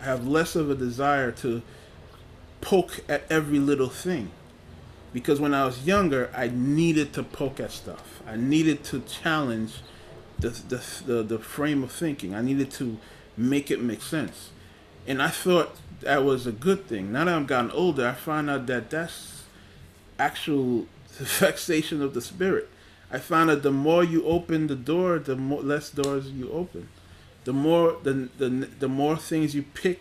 I 0.00 0.04
have 0.04 0.26
less 0.26 0.56
of 0.56 0.70
a 0.70 0.74
desire 0.74 1.32
to 1.32 1.62
poke 2.60 3.00
at 3.08 3.24
every 3.30 3.58
little 3.58 3.88
thing. 3.88 4.30
Because 5.12 5.40
when 5.40 5.52
I 5.52 5.66
was 5.66 5.86
younger, 5.86 6.30
I 6.34 6.48
needed 6.48 7.12
to 7.14 7.22
poke 7.22 7.60
at 7.60 7.70
stuff. 7.70 8.22
I 8.26 8.36
needed 8.36 8.82
to 8.84 9.00
challenge 9.00 9.74
the, 10.42 10.50
the, 10.68 10.84
the, 11.06 11.22
the 11.22 11.38
frame 11.38 11.82
of 11.82 11.92
thinking. 11.92 12.34
I 12.34 12.42
needed 12.42 12.70
to 12.72 12.98
make 13.36 13.70
it 13.70 13.80
make 13.80 14.02
sense. 14.02 14.50
And 15.06 15.22
I 15.22 15.28
thought 15.28 15.76
that 16.00 16.24
was 16.24 16.46
a 16.46 16.52
good 16.52 16.86
thing. 16.86 17.12
Now 17.12 17.24
that 17.24 17.34
I've 17.34 17.46
gotten 17.46 17.70
older, 17.70 18.06
I 18.06 18.12
find 18.12 18.50
out 18.50 18.66
that 18.66 18.90
that's 18.90 19.44
actual 20.18 20.86
vexation 21.10 22.02
of 22.02 22.14
the 22.14 22.20
spirit. 22.20 22.68
I 23.10 23.18
found 23.18 23.50
that 23.50 23.62
the 23.62 23.72
more 23.72 24.02
you 24.02 24.24
open 24.24 24.66
the 24.66 24.76
door, 24.76 25.18
the 25.18 25.36
more 25.36 25.62
less 25.62 25.90
doors 25.90 26.30
you 26.30 26.50
open. 26.50 26.88
The 27.44 27.52
more 27.52 27.96
the 28.02 28.28
the, 28.38 28.48
the 28.48 28.88
more 28.88 29.16
things 29.16 29.54
you 29.54 29.62
pick, 29.62 30.00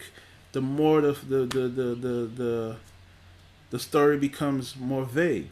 the 0.51 0.61
more 0.61 1.01
the 1.01 1.13
the 1.13 1.45
the 1.45 1.67
the 1.67 1.95
the, 1.95 2.31
the, 2.35 2.75
the 3.71 3.79
story 3.79 4.17
becomes 4.17 4.77
more 4.77 5.03
vague. 5.03 5.49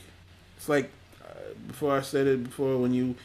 It's 0.56 0.70
like 0.70 0.92
uh, 1.22 1.54
before 1.68 1.98
I 1.98 2.02
said 2.02 2.28
it 2.28 2.44
before 2.44 2.78
when 2.78 2.94
you 2.94 3.16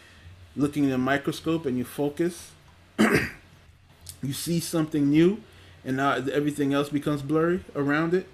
looking 0.57 0.85
in 0.85 0.93
a 0.93 0.99
microscope 0.99 1.67
and 1.67 1.77
you 1.77 1.85
focus, 1.85 2.53
you 2.99 4.33
see 4.33 4.61
something 4.61 5.11
new, 5.11 5.41
and 5.85 5.97
now 5.97 6.13
everything 6.13 6.73
else 6.73 6.89
becomes 6.89 7.23
blurry 7.23 7.65
around 7.75 8.15
it, 8.15 8.27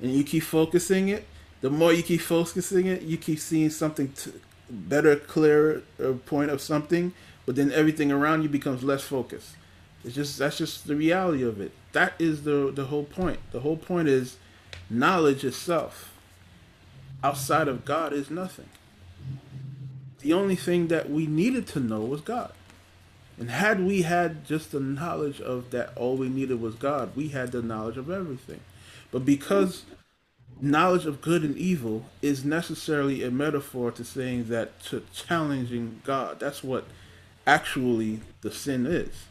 and 0.00 0.12
you 0.12 0.24
keep 0.24 0.42
focusing 0.42 1.08
it. 1.08 1.26
The 1.60 1.70
more 1.70 1.92
you 1.92 2.02
keep 2.02 2.20
focusing 2.20 2.86
it, 2.86 3.02
you 3.02 3.16
keep 3.16 3.38
seeing 3.38 3.70
something 3.70 4.08
t- 4.08 4.32
better, 4.68 5.16
clearer 5.16 5.82
uh, 6.02 6.12
point 6.26 6.50
of 6.50 6.60
something, 6.60 7.12
but 7.46 7.56
then 7.56 7.72
everything 7.72 8.10
around 8.10 8.42
you 8.42 8.48
becomes 8.48 8.82
less 8.82 9.02
focused. 9.02 9.56
It's 10.04 10.14
just 10.14 10.38
that's 10.38 10.56
just 10.56 10.86
the 10.86 10.96
reality 10.96 11.42
of 11.42 11.60
it. 11.60 11.72
That 11.92 12.14
is 12.18 12.44
the 12.44 12.72
the 12.74 12.86
whole 12.86 13.04
point. 13.04 13.40
The 13.52 13.60
whole 13.60 13.76
point 13.76 14.08
is 14.08 14.36
knowledge 14.88 15.44
itself 15.44 16.14
outside 17.22 17.68
of 17.68 17.84
God 17.84 18.12
is 18.12 18.30
nothing. 18.30 18.68
The 20.22 20.32
only 20.32 20.56
thing 20.56 20.88
that 20.88 21.10
we 21.10 21.26
needed 21.26 21.66
to 21.68 21.80
know 21.80 22.00
was 22.00 22.20
God. 22.20 22.52
And 23.38 23.50
had 23.50 23.80
we 23.80 24.02
had 24.02 24.44
just 24.44 24.70
the 24.70 24.80
knowledge 24.80 25.40
of 25.40 25.70
that 25.70 25.96
all 25.96 26.16
we 26.16 26.28
needed 26.28 26.60
was 26.60 26.74
God, 26.74 27.16
we 27.16 27.28
had 27.28 27.52
the 27.52 27.62
knowledge 27.62 27.96
of 27.96 28.10
everything. 28.10 28.60
But 29.10 29.24
because 29.24 29.84
knowledge 30.60 31.06
of 31.06 31.22
good 31.22 31.42
and 31.42 31.56
evil 31.56 32.04
is 32.20 32.44
necessarily 32.44 33.22
a 33.22 33.30
metaphor 33.30 33.90
to 33.92 34.04
saying 34.04 34.48
that 34.48 34.78
to 34.84 35.04
challenging 35.12 36.02
God, 36.04 36.38
that's 36.38 36.62
what 36.62 36.84
actually 37.46 38.20
the 38.42 38.50
sin 38.50 38.84
is. 38.86 39.24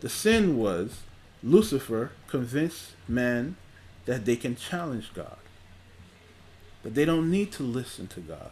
The 0.00 0.08
sin 0.08 0.56
was 0.56 1.00
Lucifer 1.42 2.12
convinced 2.28 2.92
man 3.08 3.56
that 4.04 4.24
they 4.24 4.36
can 4.36 4.54
challenge 4.54 5.12
God. 5.14 5.38
But 6.82 6.94
they 6.94 7.04
don't 7.04 7.30
need 7.30 7.52
to 7.52 7.62
listen 7.62 8.06
to 8.08 8.20
God. 8.20 8.50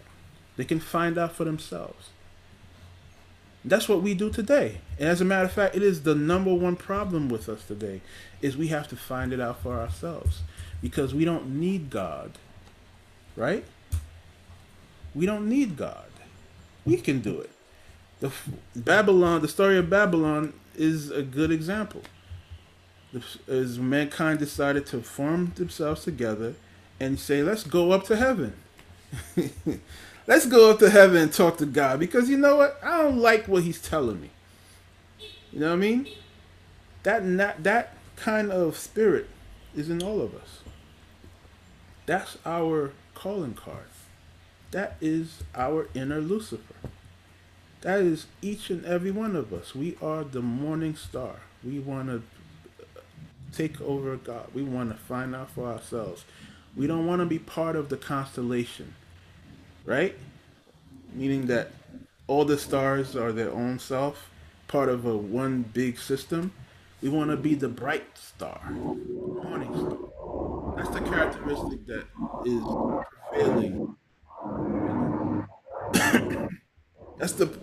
They 0.61 0.67
can 0.67 0.79
find 0.79 1.17
out 1.17 1.33
for 1.33 1.45
themselves. 1.45 2.11
That's 3.65 3.89
what 3.89 4.03
we 4.03 4.13
do 4.13 4.29
today. 4.29 4.83
And 4.99 5.09
as 5.09 5.23
a 5.23 5.25
matter 5.25 5.47
of 5.47 5.53
fact, 5.53 5.75
it 5.75 5.83
is 5.83 6.03
the 6.03 6.15
number 6.15 6.53
one 6.53 6.77
problem 6.77 7.31
with 7.31 7.49
us 7.49 7.65
today 7.65 8.03
is 8.43 8.59
we 8.59 8.69
have 8.69 8.87
to 8.89 8.97
find 8.97 9.33
it 9.33 9.41
out 9.41 9.63
for 9.63 9.73
ourselves 9.81 10.43
because 10.83 11.15
we 11.15 11.25
don't 11.25 11.59
need 11.59 11.89
God. 11.89 12.33
Right? 13.37 13.65
We 15.15 15.25
don't 15.25 15.49
need 15.49 15.79
God. 15.79 16.11
We 16.85 16.99
can 16.99 17.21
do 17.21 17.41
it. 17.41 17.53
The 18.19 18.31
Babylon, 18.77 19.41
the 19.41 19.49
story 19.49 19.79
of 19.79 19.89
Babylon 19.89 20.53
is 20.77 21.11
a 21.11 21.23
good 21.23 21.51
example. 21.51 22.03
As 23.49 23.79
mankind 23.79 24.41
decided 24.41 24.85
to 24.89 25.01
form 25.01 25.55
themselves 25.57 26.05
together 26.05 26.53
and 27.01 27.19
say, 27.19 27.43
let's 27.43 27.65
go 27.65 27.93
up 27.93 28.05
to 28.09 28.17
heaven. 28.17 28.53
let's 30.31 30.47
go 30.47 30.70
up 30.70 30.78
to 30.78 30.89
heaven 30.89 31.16
and 31.16 31.33
talk 31.33 31.59
to 31.59 31.66
God 31.66 31.99
because 31.99 32.31
you 32.31 32.39
know 32.39 32.55
what? 32.57 32.78
I 32.85 33.03
don't 33.03 33.18
like 33.18 33.49
what 33.49 33.64
he's 33.64 33.83
telling 33.83 34.20
me. 34.20 34.31
You 35.53 35.59
know 35.59 35.70
what 35.70 35.72
I 35.72 35.78
mean? 35.78 36.07
That 37.03 37.24
not, 37.24 37.64
that 37.64 37.97
kind 38.14 38.53
of 38.53 38.76
spirit 38.76 39.28
is 39.74 39.91
in 39.91 40.01
all 40.01 40.22
of 40.22 40.33
us. 40.37 40.61
That's 42.07 42.39
our 42.47 42.93
calling 43.14 43.55
card. 43.55 43.89
That 44.70 44.97
is 45.01 45.43
our 45.57 45.89
inner 45.95 46.20
Lucifer. 46.20 46.74
That 47.81 47.99
is 47.99 48.26
each 48.41 48.70
and 48.70 48.85
every 48.85 49.11
one 49.11 49.35
of 49.35 49.53
us. 49.53 49.74
We 49.74 49.97
are 50.01 50.22
the 50.22 50.43
morning 50.43 50.95
star. 50.95 51.41
We 51.64 51.81
want 51.81 52.09
to 52.09 52.22
take 53.53 53.81
over 53.81 54.14
God. 54.16 54.47
We 54.55 54.62
want 54.62 54.91
to 54.91 54.97
find 54.97 55.35
out 55.35 55.51
for 55.51 55.66
ourselves. 55.66 56.24
We 56.76 56.87
don't 56.87 57.07
want 57.07 57.18
to 57.18 57.26
be 57.26 57.41
part 57.41 57.74
of 57.74 57.89
the 57.89 57.97
constellation, 57.97 58.95
right? 59.85 60.16
Meaning 61.12 61.47
that 61.47 61.70
all 62.26 62.45
the 62.45 62.59
stars 62.59 63.16
are 63.16 63.33
their 63.33 63.51
own 63.51 63.78
self, 63.78 64.31
part 64.68 64.89
of 64.89 65.07
a 65.07 65.16
one 65.16 65.62
big 65.62 65.99
system. 65.99 66.53
We 67.03 67.09
want 67.09 67.31
to 67.31 67.37
be 67.37 67.55
the 67.55 67.68
bright 67.68 68.07
star, 68.16 68.61
morning 68.70 69.74
star. 69.74 69.97
That's 70.76 70.91
the 70.91 71.01
characteristic 71.01 71.87
that 71.87 72.07
is 72.45 72.62
prevailing. 73.31 73.97
That's 77.18 77.33
the 77.33 77.59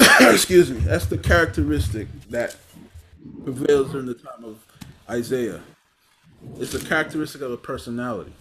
excuse 0.20 0.70
me. 0.70 0.80
That's 0.80 1.06
the 1.06 1.18
characteristic 1.18 2.08
that 2.30 2.56
prevails 3.44 3.92
during 3.92 4.06
the 4.06 4.14
time 4.14 4.44
of 4.44 4.64
Isaiah. 5.08 5.60
It's 6.58 6.74
a 6.74 6.84
characteristic 6.84 7.42
of 7.42 7.52
a 7.52 7.56
personality. 7.56 8.32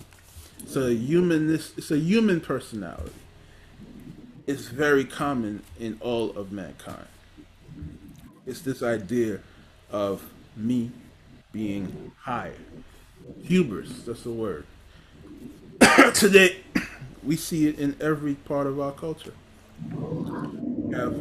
It's 0.66 0.76
a 0.76 0.96
human. 0.96 1.54
It's 1.54 1.92
a 1.92 1.98
human 2.00 2.42
personality. 2.42 3.12
It's 4.48 4.68
very 4.68 5.06
common 5.06 5.62
in 5.80 6.00
all 6.02 6.32
of 6.32 6.52
mankind. 6.52 7.06
It's 8.48 8.62
this 8.62 8.82
idea 8.82 9.42
of 9.92 10.28
me 10.58 10.90
being 11.52 12.12
higher. 12.20 12.58
Hubris, 13.44 14.06
that's 14.06 14.24
the 14.24 14.32
word. 14.32 14.66
Today, 16.16 16.58
we 17.24 17.36
see 17.36 17.68
it 17.68 17.78
in 17.78 17.96
every 18.02 18.34
part 18.34 18.66
of 18.66 18.80
our 18.80 18.92
culture. 18.92 19.34
We 19.96 20.96
have 20.96 21.16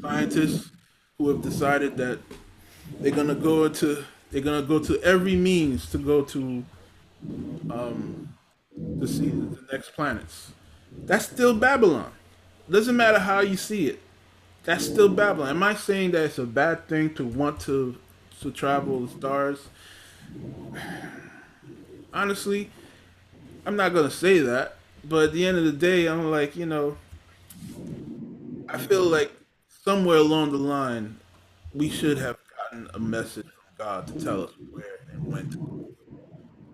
scientists 0.00 0.72
who 1.16 1.28
have 1.28 1.42
decided 1.42 1.96
that 1.98 2.18
they're 2.98 3.12
gonna 3.12 3.36
go 3.36 3.68
to 3.68 4.04
they're 4.32 4.42
gonna 4.42 4.66
go 4.66 4.80
to 4.80 5.00
every 5.04 5.36
means 5.36 5.88
to 5.92 5.98
go 5.98 6.22
to 6.22 6.64
um, 7.70 8.30
to 8.98 9.06
see 9.06 9.28
the 9.28 9.58
next 9.72 9.90
planets. 9.94 10.52
That's 11.04 11.26
still 11.26 11.54
Babylon. 11.54 12.12
Doesn't 12.68 12.96
matter 12.96 13.18
how 13.18 13.40
you 13.40 13.56
see 13.56 13.88
it. 13.88 14.00
That's 14.64 14.84
still 14.84 15.08
Babylon. 15.08 15.50
Am 15.50 15.62
I 15.62 15.74
saying 15.74 16.12
that 16.12 16.24
it's 16.24 16.38
a 16.38 16.46
bad 16.46 16.88
thing 16.88 17.14
to 17.14 17.24
want 17.24 17.60
to 17.60 17.96
to 18.40 18.50
travel 18.50 19.00
the 19.06 19.12
stars? 19.18 19.68
Honestly, 22.12 22.70
I'm 23.64 23.76
not 23.76 23.94
gonna 23.94 24.10
say 24.10 24.38
that. 24.38 24.76
But 25.02 25.24
at 25.24 25.32
the 25.32 25.46
end 25.46 25.56
of 25.56 25.64
the 25.64 25.72
day, 25.72 26.06
I'm 26.06 26.30
like, 26.30 26.56
you 26.56 26.66
know, 26.66 26.98
I 28.68 28.78
feel 28.78 29.04
like 29.04 29.32
somewhere 29.84 30.18
along 30.18 30.52
the 30.52 30.58
line, 30.58 31.18
we 31.74 31.88
should 31.88 32.18
have 32.18 32.36
gotten 32.56 32.90
a 32.92 32.98
message 32.98 33.46
from 33.46 33.86
God 33.86 34.06
to 34.08 34.24
tell 34.24 34.44
us 34.44 34.50
where 34.70 35.00
and 35.10 35.26
when 35.26 35.50
to. 35.50 35.96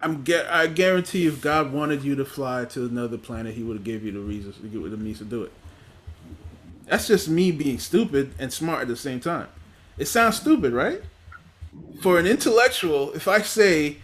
I'm 0.07 0.25
I 0.49 0.69
guarantee 0.69 1.27
if 1.27 1.41
God 1.41 1.73
wanted 1.73 2.05
you 2.05 2.15
to 2.15 2.25
fly 2.25 2.65
to 2.67 2.87
another 2.87 3.19
planet, 3.19 3.55
He 3.55 3.65
would 3.65 3.77
have 3.77 3.85
gave 3.85 4.05
you 4.05 4.13
the 4.13 4.21
reasons 4.21 4.57
to 4.59 4.69
give 4.69 4.89
the 4.89 4.97
means 4.97 5.19
to 5.19 5.25
do 5.25 5.43
it. 5.43 5.53
That's 6.87 7.09
just 7.09 7.29
me 7.29 7.51
being 7.51 7.81
stupid 7.81 8.33
and 8.39 8.53
smart 8.53 8.83
at 8.83 8.89
the 8.89 8.97
same 8.97 9.19
time. 9.19 9.49
It 9.99 10.07
sounds 10.07 10.37
stupid, 10.37 10.73
right? 10.73 11.03
For 12.01 12.21
an 12.21 12.27
intellectual, 12.29 13.13
if 13.15 13.27
I 13.27 13.43
say 13.43 13.97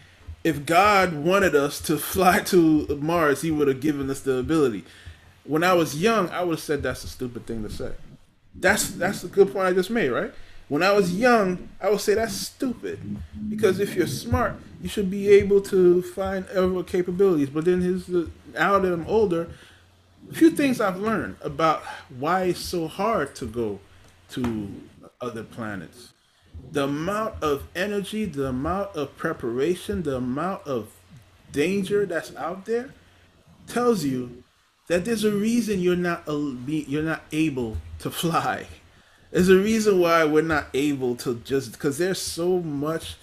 if 0.43 0.67
God 0.67 1.15
wanted 1.15 1.55
us 1.55 1.81
to 1.83 1.97
fly 1.99 2.41
to 2.41 2.99
Mars, 3.01 3.43
He 3.43 3.53
would 3.53 3.69
have 3.69 3.81
given 3.81 4.11
us 4.11 4.21
the 4.23 4.39
ability. 4.39 4.85
When 5.45 5.63
I 5.63 5.73
was 5.73 6.03
young, 6.03 6.29
I 6.31 6.43
would 6.43 6.55
have 6.55 6.61
said 6.61 6.83
that's 6.83 7.05
a 7.05 7.09
stupid 7.09 7.47
thing 7.47 7.63
to 7.63 7.71
say. 7.71 7.93
That's 8.57 8.91
that's 8.91 9.23
a 9.23 9.29
good 9.29 9.53
point 9.53 9.69
I 9.69 9.73
just 9.73 9.91
made, 9.91 10.09
right? 10.11 10.35
When 10.73 10.83
I 10.83 10.93
was 10.93 11.15
young, 11.15 11.69
I 11.83 11.91
would 11.91 12.01
say 12.01 12.15
that's 12.15 12.33
stupid 12.33 12.99
because 13.51 13.79
if 13.79 13.95
you're 13.95 14.07
smart, 14.07 14.55
you 14.81 14.89
should 14.89 15.11
be 15.11 15.29
able 15.29 15.61
to 15.61 16.01
find 16.01 16.49
other 16.49 16.83
capabilities. 16.83 17.51
But 17.51 17.67
then 17.67 17.83
his 17.83 18.09
now 18.09 18.79
that 18.79 18.91
I'm 18.91 19.07
older, 19.07 19.51
a 20.31 20.33
few 20.33 20.51
things 20.51 20.81
I've 20.81 20.97
learned 20.97 21.37
about 21.43 21.83
why 22.19 22.45
it's 22.45 22.61
so 22.61 22.89
hard 22.89 23.35
to 23.35 23.45
go 23.45 23.81
to 24.31 24.73
other 25.21 25.43
planets. 25.43 26.15
The 26.71 26.85
amount 26.85 27.43
of 27.43 27.65
energy, 27.77 28.25
the 28.25 28.47
amount 28.47 28.97
of 28.97 29.15
preparation, 29.19 30.05
the 30.05 30.17
amount 30.17 30.67
of 30.67 30.89
danger 31.53 32.07
that's 32.07 32.35
out 32.35 32.65
there 32.65 32.95
tells 33.67 34.05
you 34.05 34.43
that 34.89 35.05
there's 35.05 35.25
a 35.25 35.33
reason 35.33 35.81
you're 35.81 35.97
not 35.97 36.27
you're 36.27 37.03
not 37.03 37.25
able 37.31 37.77
to 37.99 38.11
fly. 38.11 38.69
There's 39.33 39.49
a 39.49 39.57
reason 39.57 39.99
why 39.99 40.25
we're 40.25 40.43
not 40.43 40.67
able 40.75 41.17
to 41.17 41.37
just 41.37 41.73
because 41.73 41.97
there's 41.97 42.21
so 42.21 42.61
much 42.61 43.17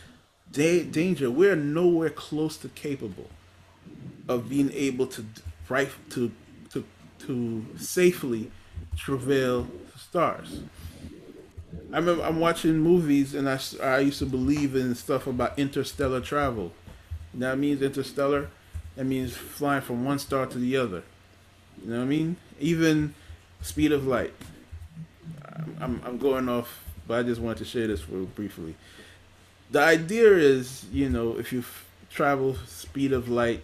da- 0.51 0.83
danger. 0.83 1.29
We're 1.29 1.55
nowhere 1.55 2.09
close 2.09 2.57
to 2.57 2.69
capable 2.69 3.29
of 4.27 4.49
being 4.49 4.71
able 4.73 5.05
to 5.05 5.23
right 5.69 5.89
to 6.09 6.31
to 6.71 6.83
to 7.27 7.65
safely 7.77 8.51
the 9.05 9.65
stars. 9.95 10.61
I 11.93 11.97
remember 11.97 12.23
I'm 12.23 12.39
watching 12.39 12.79
movies 12.79 13.35
and 13.35 13.47
I, 13.47 13.59
I 13.81 13.99
used 13.99 14.19
to 14.19 14.25
believe 14.25 14.75
in 14.75 14.95
stuff 14.95 15.27
about 15.27 15.57
interstellar 15.57 16.21
travel. 16.21 16.71
That 17.35 17.57
means 17.57 17.81
interstellar. 17.81 18.49
That 18.95 19.05
means 19.05 19.35
flying 19.35 19.81
from 19.81 20.05
one 20.05 20.19
star 20.19 20.47
to 20.47 20.57
the 20.57 20.75
other. 20.75 21.03
You 21.81 21.91
know 21.91 21.97
what 21.97 22.03
I 22.03 22.07
mean? 22.07 22.37
Even 22.59 23.13
speed 23.61 23.91
of 23.91 24.07
light. 24.07 24.33
I'm, 25.79 26.01
I'm, 26.05 26.17
going 26.17 26.49
off, 26.49 26.83
but 27.07 27.19
I 27.19 27.23
just 27.23 27.41
wanted 27.41 27.59
to 27.59 27.65
share 27.65 27.87
this 27.87 28.01
for 28.01 28.17
briefly. 28.23 28.75
The 29.71 29.81
idea 29.81 30.31
is, 30.31 30.85
you 30.91 31.09
know, 31.09 31.37
if 31.37 31.53
you 31.53 31.63
travel 32.09 32.55
speed 32.65 33.13
of 33.13 33.29
light 33.29 33.63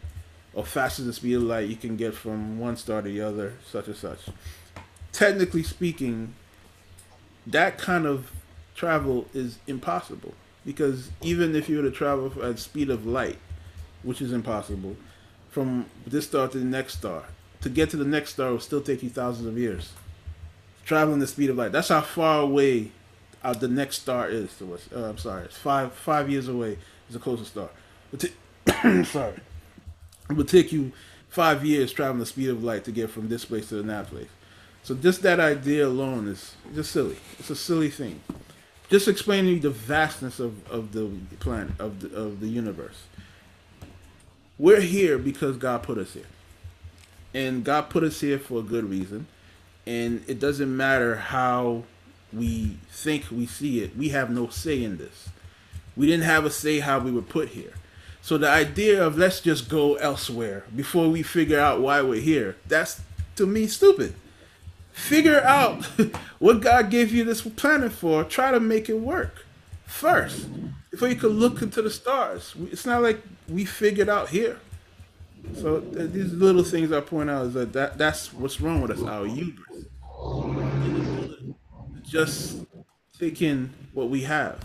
or 0.54 0.66
faster 0.66 1.04
than 1.04 1.14
speed 1.14 1.36
of 1.36 1.44
light, 1.44 1.68
you 1.68 1.76
can 1.76 1.98
get 1.98 2.14
from 2.14 2.60
one 2.60 2.78
star 2.78 3.02
to 3.02 3.10
the 3.10 3.22
other, 3.22 3.54
such 3.68 3.88
and 3.88 3.96
such. 3.96 4.20
Technically 5.12 5.64
speaking, 5.64 6.34
that 7.48 7.78
kind 7.78 8.06
of 8.06 8.32
travel 8.76 9.28
is 9.34 9.60
impossible 9.68 10.34
because 10.66 11.12
even 11.22 11.56
if 11.56 11.70
you 11.70 11.78
were 11.78 11.84
to 11.84 11.92
travel 11.92 12.32
at 12.44 12.60
speed 12.60 12.90
of 12.90 13.06
light, 13.06 13.38
which 14.04 14.22
is 14.22 14.34
impossible, 14.34 14.96
from 15.50 15.86
this 16.06 16.26
star 16.26 16.48
to 16.48 16.58
the 16.58 16.66
next 16.66 16.98
star, 16.98 17.24
to 17.62 17.70
get 17.70 17.90
to 17.92 17.98
the 17.98 18.06
next 18.06 18.34
star 18.34 18.52
will 18.52 18.60
still 18.60 18.82
take 18.82 19.02
you 19.02 19.10
thousands 19.10 19.48
of 19.48 19.58
years. 19.58 19.94
Traveling 20.86 21.20
the 21.20 21.28
speed 21.28 21.50
of 21.50 21.58
light. 21.58 21.72
That's 21.72 21.90
how 21.90 22.02
far 22.02 22.42
away 22.42 22.92
uh, 23.44 23.54
the 23.54 23.68
next 23.68 24.02
star 24.02 24.30
is 24.30 24.56
to 24.58 24.74
us. 24.76 24.88
Uh, 24.96 25.06
I'm 25.06 25.18
sorry, 25.18 25.46
it's 25.46 25.58
five 25.58 25.94
five 25.94 26.30
years 26.30 26.48
away 26.48 26.78
is 27.08 27.14
the 27.14 27.20
closest 27.20 27.52
star. 27.52 27.70
Ta- 28.18 29.04
sorry, 29.04 29.40
it 30.30 30.34
would 30.34 30.48
take 30.48 30.72
you 30.72 30.92
five 31.30 31.66
years 31.66 31.92
traveling 31.92 32.20
the 32.20 32.26
speed 32.26 32.50
of 32.50 32.64
light 32.64 32.84
to 32.86 32.92
get 32.92 33.10
from 33.10 33.28
this 33.30 33.46
place 33.46 33.70
to 33.70 33.82
that 33.84 34.08
place. 34.08 34.30
So 34.84 34.96
just 34.96 35.22
that 35.24 35.40
idea 35.40 35.88
alone 35.88 36.28
is 36.28 36.56
just 36.74 36.92
silly. 36.92 37.18
It's 37.40 37.50
a 37.50 37.56
silly 37.56 37.90
thing. 37.90 38.22
Just 38.90 39.08
explaining 39.08 39.62
the 39.62 39.72
vastness 39.72 40.40
of, 40.40 40.68
of 40.72 40.94
the 40.94 41.10
planet 41.40 41.74
of 41.80 42.02
the, 42.02 42.16
of 42.16 42.40
the 42.40 42.48
universe. 42.48 43.04
We're 44.58 44.82
here 44.82 45.18
because 45.18 45.58
God 45.58 45.84
put 45.84 45.98
us 45.98 46.14
here, 46.14 46.28
and 47.34 47.64
God 47.64 47.90
put 47.90 48.04
us 48.04 48.22
here 48.22 48.40
for 48.40 48.60
a 48.60 48.64
good 48.64 48.90
reason. 48.90 49.28
And 49.88 50.24
it 50.28 50.40
doesn't 50.40 50.76
matter 50.76 51.16
how 51.16 51.84
we 52.34 52.78
think 52.90 53.26
we 53.32 53.46
see 53.46 53.82
it. 53.82 53.96
We 53.96 54.10
have 54.10 54.30
no 54.30 54.50
say 54.50 54.84
in 54.84 54.98
this. 54.98 55.30
We 55.96 56.08
didn't 56.08 56.26
have 56.26 56.46
a 56.46 56.50
say 56.50 56.80
how 56.80 57.00
we 57.00 57.12
were 57.12 57.22
put 57.22 57.50
here. 57.50 57.74
So 58.22 58.38
the 58.38 58.50
idea 58.50 59.06
of 59.06 59.18
let's 59.18 59.40
just 59.40 59.70
go 59.70 59.96
elsewhere 59.96 60.66
before 60.76 61.10
we 61.10 61.22
figure 61.22 61.60
out 61.60 61.80
why 61.80 62.02
we're 62.02 62.22
here, 62.22 62.56
that's 62.68 63.02
to 63.36 63.46
me 63.46 63.68
stupid. 63.68 64.16
Figure 64.92 65.42
out 65.42 65.86
what 66.40 66.62
God 66.62 66.90
gave 66.90 67.14
you 67.14 67.24
this 67.24 67.42
planet 67.42 67.92
for. 67.92 68.24
Try 68.24 68.52
to 68.52 68.60
make 68.60 68.90
it 68.90 69.00
work 69.00 69.46
first 69.86 70.48
before 70.90 71.08
you 71.08 71.16
could 71.16 71.34
look 71.34 71.62
into 71.62 71.82
the 71.82 71.92
stars. 71.92 72.56
It's 72.72 72.86
not 72.86 73.04
like 73.04 73.22
we 73.48 73.66
figured 73.66 74.10
out 74.10 74.30
here. 74.30 74.58
So 75.54 75.80
th- 75.80 76.12
these 76.12 76.34
little 76.34 76.64
things 76.64 76.92
I 76.92 77.02
point 77.02 77.30
out 77.30 77.48
is 77.48 77.54
that, 77.54 77.74
that 77.74 77.98
that's 77.98 78.34
what's 78.34 78.60
wrong 78.60 78.82
with 78.82 78.92
us, 78.92 79.02
our 79.04 79.26
hubris. 79.26 79.86
Just 82.04 82.66
in 83.20 83.74
what 83.94 84.10
we 84.10 84.24
have. 84.24 84.60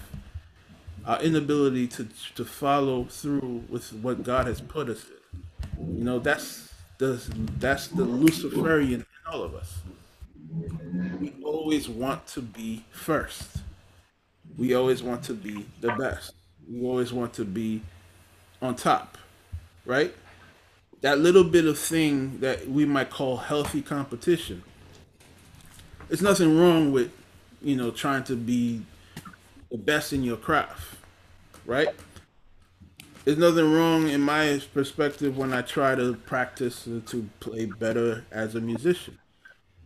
Our 1.06 1.20
inability 1.22 1.86
to 1.88 2.08
to 2.34 2.44
follow 2.44 3.04
through 3.04 3.64
with 3.68 3.92
what 3.94 4.22
God 4.22 4.46
has 4.46 4.60
put 4.60 4.88
us 4.88 5.06
in. 5.78 5.98
You 5.98 6.04
know, 6.04 6.18
that's 6.18 6.72
the 6.98 7.22
that's 7.58 7.88
the 7.88 8.04
Luciferian 8.04 9.00
in 9.00 9.06
all 9.32 9.42
of 9.42 9.54
us. 9.54 9.78
We 11.20 11.34
always 11.42 11.88
want 11.88 12.26
to 12.28 12.42
be 12.42 12.84
first. 12.90 13.58
We 14.58 14.74
always 14.74 15.02
want 15.02 15.22
to 15.24 15.34
be 15.34 15.64
the 15.80 15.92
best. 15.92 16.34
We 16.70 16.86
always 16.86 17.12
want 17.12 17.32
to 17.34 17.44
be 17.44 17.82
on 18.60 18.74
top, 18.74 19.16
right? 19.86 20.14
That 21.02 21.18
little 21.18 21.44
bit 21.44 21.64
of 21.64 21.78
thing 21.78 22.40
that 22.40 22.68
we 22.68 22.84
might 22.84 23.10
call 23.10 23.38
healthy 23.38 23.80
competition. 23.80 24.62
There's 26.08 26.22
nothing 26.22 26.58
wrong 26.58 26.92
with, 26.92 27.10
you 27.62 27.76
know, 27.76 27.90
trying 27.90 28.24
to 28.24 28.36
be 28.36 28.82
the 29.70 29.78
best 29.78 30.12
in 30.12 30.22
your 30.22 30.36
craft, 30.36 30.96
right? 31.64 31.88
There's 33.24 33.38
nothing 33.38 33.72
wrong 33.72 34.08
in 34.08 34.20
my 34.20 34.60
perspective 34.74 35.38
when 35.38 35.52
I 35.52 35.62
try 35.62 35.94
to 35.94 36.14
practice 36.14 36.84
to 36.84 37.28
play 37.38 37.66
better 37.66 38.24
as 38.30 38.54
a 38.54 38.60
musician. 38.60 39.18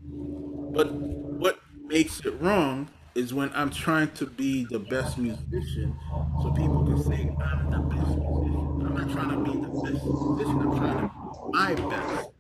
But 0.03 0.93
what 0.93 1.61
makes 1.87 2.25
it 2.25 2.41
wrong 2.41 2.89
is 3.15 3.35
when 3.35 3.51
I'm 3.55 3.71
trying 3.71 4.11
to 4.13 4.27
be 4.27 4.65
the 4.65 4.79
best 4.79 5.19
musician 5.19 5.97
so 6.43 6.53
people 6.53 6.85
can 6.85 7.03
say 7.03 7.37
I'm 7.41 7.71
the 7.71 7.79
best 7.95 8.19
musician. 8.19 8.74
Not 9.05 9.13
trying 9.13 9.45
to 9.45 9.53
be 9.53 9.59
the 9.61 9.69
best 9.69 10.05
musician, 10.05 10.59
I'm 10.61 10.79
trying 10.79 10.97
to 10.97 11.77
be 11.77 11.83
my 11.83 11.91
best. 11.91 12.31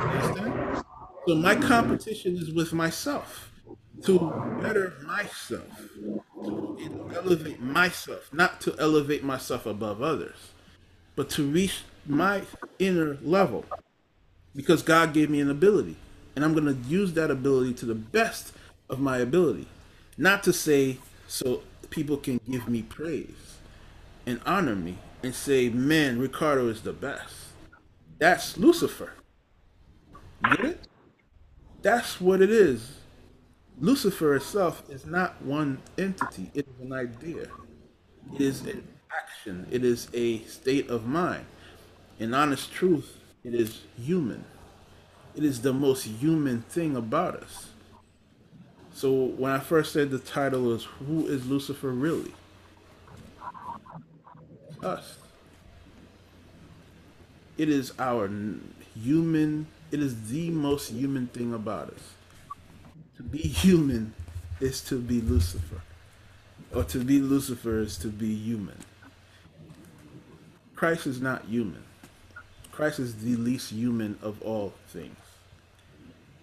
Understand? 0.00 0.84
So 1.26 1.34
my 1.34 1.54
competition 1.54 2.36
is 2.36 2.52
with 2.52 2.72
myself. 2.72 3.52
to 4.04 4.18
better 4.60 4.94
myself, 5.04 5.68
to 6.44 7.10
elevate 7.14 7.60
myself, 7.60 8.32
not 8.32 8.60
to 8.62 8.74
elevate 8.78 9.22
myself 9.22 9.66
above 9.66 10.02
others, 10.02 10.52
but 11.14 11.30
to 11.30 11.44
reach 11.44 11.82
my 12.06 12.42
inner 12.78 13.18
level 13.22 13.64
because 14.56 14.82
God 14.82 15.12
gave 15.12 15.30
me 15.30 15.40
an 15.40 15.50
ability. 15.50 15.96
And 16.34 16.44
I'm 16.44 16.54
going 16.54 16.64
to 16.66 16.88
use 16.88 17.12
that 17.12 17.30
ability 17.30 17.74
to 17.74 17.86
the 17.86 17.94
best 17.94 18.52
of 18.88 18.98
my 18.98 19.18
ability. 19.18 19.68
Not 20.16 20.42
to 20.44 20.52
say 20.52 20.98
so 21.28 21.62
people 21.90 22.16
can 22.16 22.40
give 22.50 22.68
me 22.68 22.82
praise 22.82 23.58
and 24.26 24.40
honor 24.46 24.74
me 24.74 24.96
and 25.22 25.34
say, 25.34 25.68
man, 25.68 26.18
Ricardo 26.18 26.68
is 26.68 26.82
the 26.82 26.92
best. 26.92 27.34
That's 28.18 28.56
Lucifer. 28.56 29.12
Get 30.44 30.60
it? 30.60 30.88
That's 31.82 32.20
what 32.20 32.40
it 32.40 32.50
is. 32.50 32.98
Lucifer 33.80 34.34
itself 34.34 34.82
is 34.88 35.06
not 35.06 35.40
one 35.42 35.78
entity, 35.98 36.50
it 36.54 36.66
is 36.68 36.86
an 36.86 36.92
idea. 36.92 37.48
It 38.34 38.40
is 38.40 38.60
an 38.62 38.86
action, 39.10 39.66
it 39.70 39.84
is 39.84 40.08
a 40.14 40.40
state 40.44 40.88
of 40.88 41.06
mind. 41.06 41.44
In 42.18 42.34
honest 42.34 42.72
truth, 42.72 43.18
it 43.42 43.54
is 43.54 43.80
human. 44.00 44.44
It 45.34 45.44
is 45.44 45.62
the 45.62 45.72
most 45.72 46.04
human 46.04 46.62
thing 46.62 46.94
about 46.94 47.36
us. 47.36 47.70
So 48.92 49.12
when 49.12 49.50
I 49.50 49.58
first 49.58 49.92
said 49.92 50.10
the 50.10 50.18
title 50.18 50.62
was 50.62 50.84
Who 50.84 51.26
is 51.26 51.46
Lucifer 51.46 51.90
Really? 51.90 52.32
Us. 54.82 55.16
It 57.56 57.68
is 57.68 57.92
our 57.98 58.30
human, 59.00 59.66
it 59.90 60.00
is 60.00 60.28
the 60.30 60.50
most 60.50 60.90
human 60.90 61.28
thing 61.28 61.54
about 61.54 61.90
us. 61.90 62.14
To 63.16 63.22
be 63.22 63.38
human 63.38 64.14
is 64.60 64.80
to 64.82 64.98
be 64.98 65.20
Lucifer. 65.20 65.82
Or 66.74 66.84
to 66.84 66.98
be 66.98 67.20
Lucifer 67.20 67.80
is 67.80 67.96
to 67.98 68.08
be 68.08 68.34
human. 68.34 68.78
Christ 70.74 71.06
is 71.06 71.20
not 71.20 71.44
human. 71.44 71.84
Christ 72.72 72.98
is 72.98 73.16
the 73.16 73.36
least 73.36 73.70
human 73.70 74.18
of 74.22 74.40
all 74.42 74.72
things. 74.88 75.16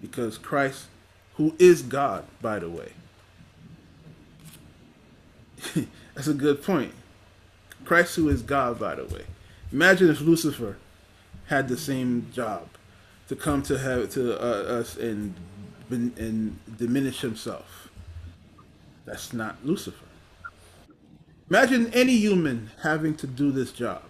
Because 0.01 0.37
Christ, 0.37 0.85
who 1.33 1.55
is 1.59 1.81
God, 1.81 2.25
by 2.41 2.59
the 2.59 2.69
way, 2.69 2.93
that's 6.13 6.27
a 6.27 6.33
good 6.33 6.63
point. 6.63 6.93
Christ, 7.89 8.17
who 8.17 8.29
is 8.29 8.43
God, 8.43 8.77
by 8.77 8.93
the 8.93 9.05
way. 9.05 9.23
Imagine 9.71 10.11
if 10.11 10.21
Lucifer 10.21 10.77
had 11.47 11.67
the 11.67 11.75
same 11.75 12.29
job 12.31 12.67
to 13.27 13.35
come 13.35 13.63
to 13.63 13.79
have 13.79 14.11
to 14.11 14.39
uh, 14.39 14.79
us 14.79 14.95
and 14.95 15.33
and 15.89 16.59
diminish 16.77 17.21
himself. 17.21 17.89
That's 19.05 19.33
not 19.33 19.65
Lucifer. 19.65 20.05
Imagine 21.49 21.91
any 21.91 22.15
human 22.15 22.69
having 22.83 23.15
to 23.15 23.25
do 23.25 23.51
this 23.51 23.71
job, 23.71 24.03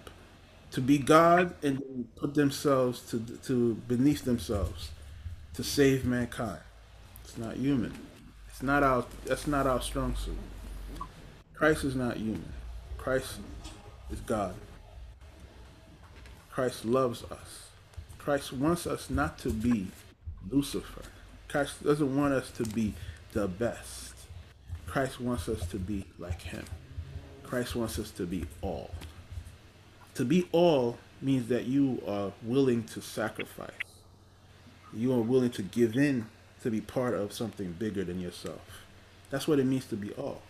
to 0.72 0.82
be 0.82 0.98
God 0.98 1.54
and 1.64 1.82
put 2.18 2.34
themselves 2.34 3.00
to 3.12 3.22
to 3.46 3.76
beneath 3.88 4.26
themselves, 4.26 4.90
to 5.54 5.64
save 5.64 6.04
mankind. 6.04 6.60
It's 7.24 7.38
not 7.38 7.56
human. 7.56 7.94
It's 8.50 8.62
not 8.62 8.84
our. 8.84 9.06
That's 9.24 9.48
not 9.48 9.66
our 9.68 9.82
strong 9.82 10.18
suit. 10.18 10.36
Christ 11.54 11.86
is 11.86 11.96
not 11.96 12.18
human. 12.18 12.59
Christ 13.00 13.40
is 14.12 14.20
God. 14.20 14.54
Christ 16.52 16.86
loves 16.86 17.24
us. 17.24 17.70
Christ 18.18 18.52
wants 18.54 18.86
us 18.86 19.10
not 19.10 19.40
to 19.40 19.50
be 19.50 19.88
Lucifer. 20.52 21.04
Christ 21.48 21.82
doesn't 21.84 22.16
want 22.16 22.34
us 22.34 22.52
to 22.52 22.64
be 22.64 22.94
the 23.32 23.48
best. 23.48 24.14
Christ 24.86 25.22
wants 25.22 25.48
us 25.48 25.66
to 25.70 25.78
be 25.78 26.06
like 26.20 26.42
him. 26.42 26.66
Christ 27.44 27.76
wants 27.76 27.98
us 27.98 28.12
to 28.12 28.26
be 28.26 28.46
all. 28.62 28.92
To 30.16 30.26
be 30.26 30.48
all 30.52 30.98
means 31.22 31.48
that 31.48 31.66
you 31.66 32.04
are 32.06 32.34
willing 32.44 32.84
to 32.84 33.02
sacrifice. 33.02 33.72
You 34.94 35.14
are 35.14 35.22
willing 35.22 35.52
to 35.52 35.62
give 35.62 35.96
in 35.96 36.26
to 36.64 36.70
be 36.70 36.82
part 36.82 37.14
of 37.14 37.32
something 37.32 37.72
bigger 37.80 38.04
than 38.04 38.20
yourself. 38.20 38.62
That's 39.30 39.48
what 39.48 39.60
it 39.60 39.66
means 39.66 39.86
to 39.88 39.96
be 39.96 40.12
all. 40.12 40.42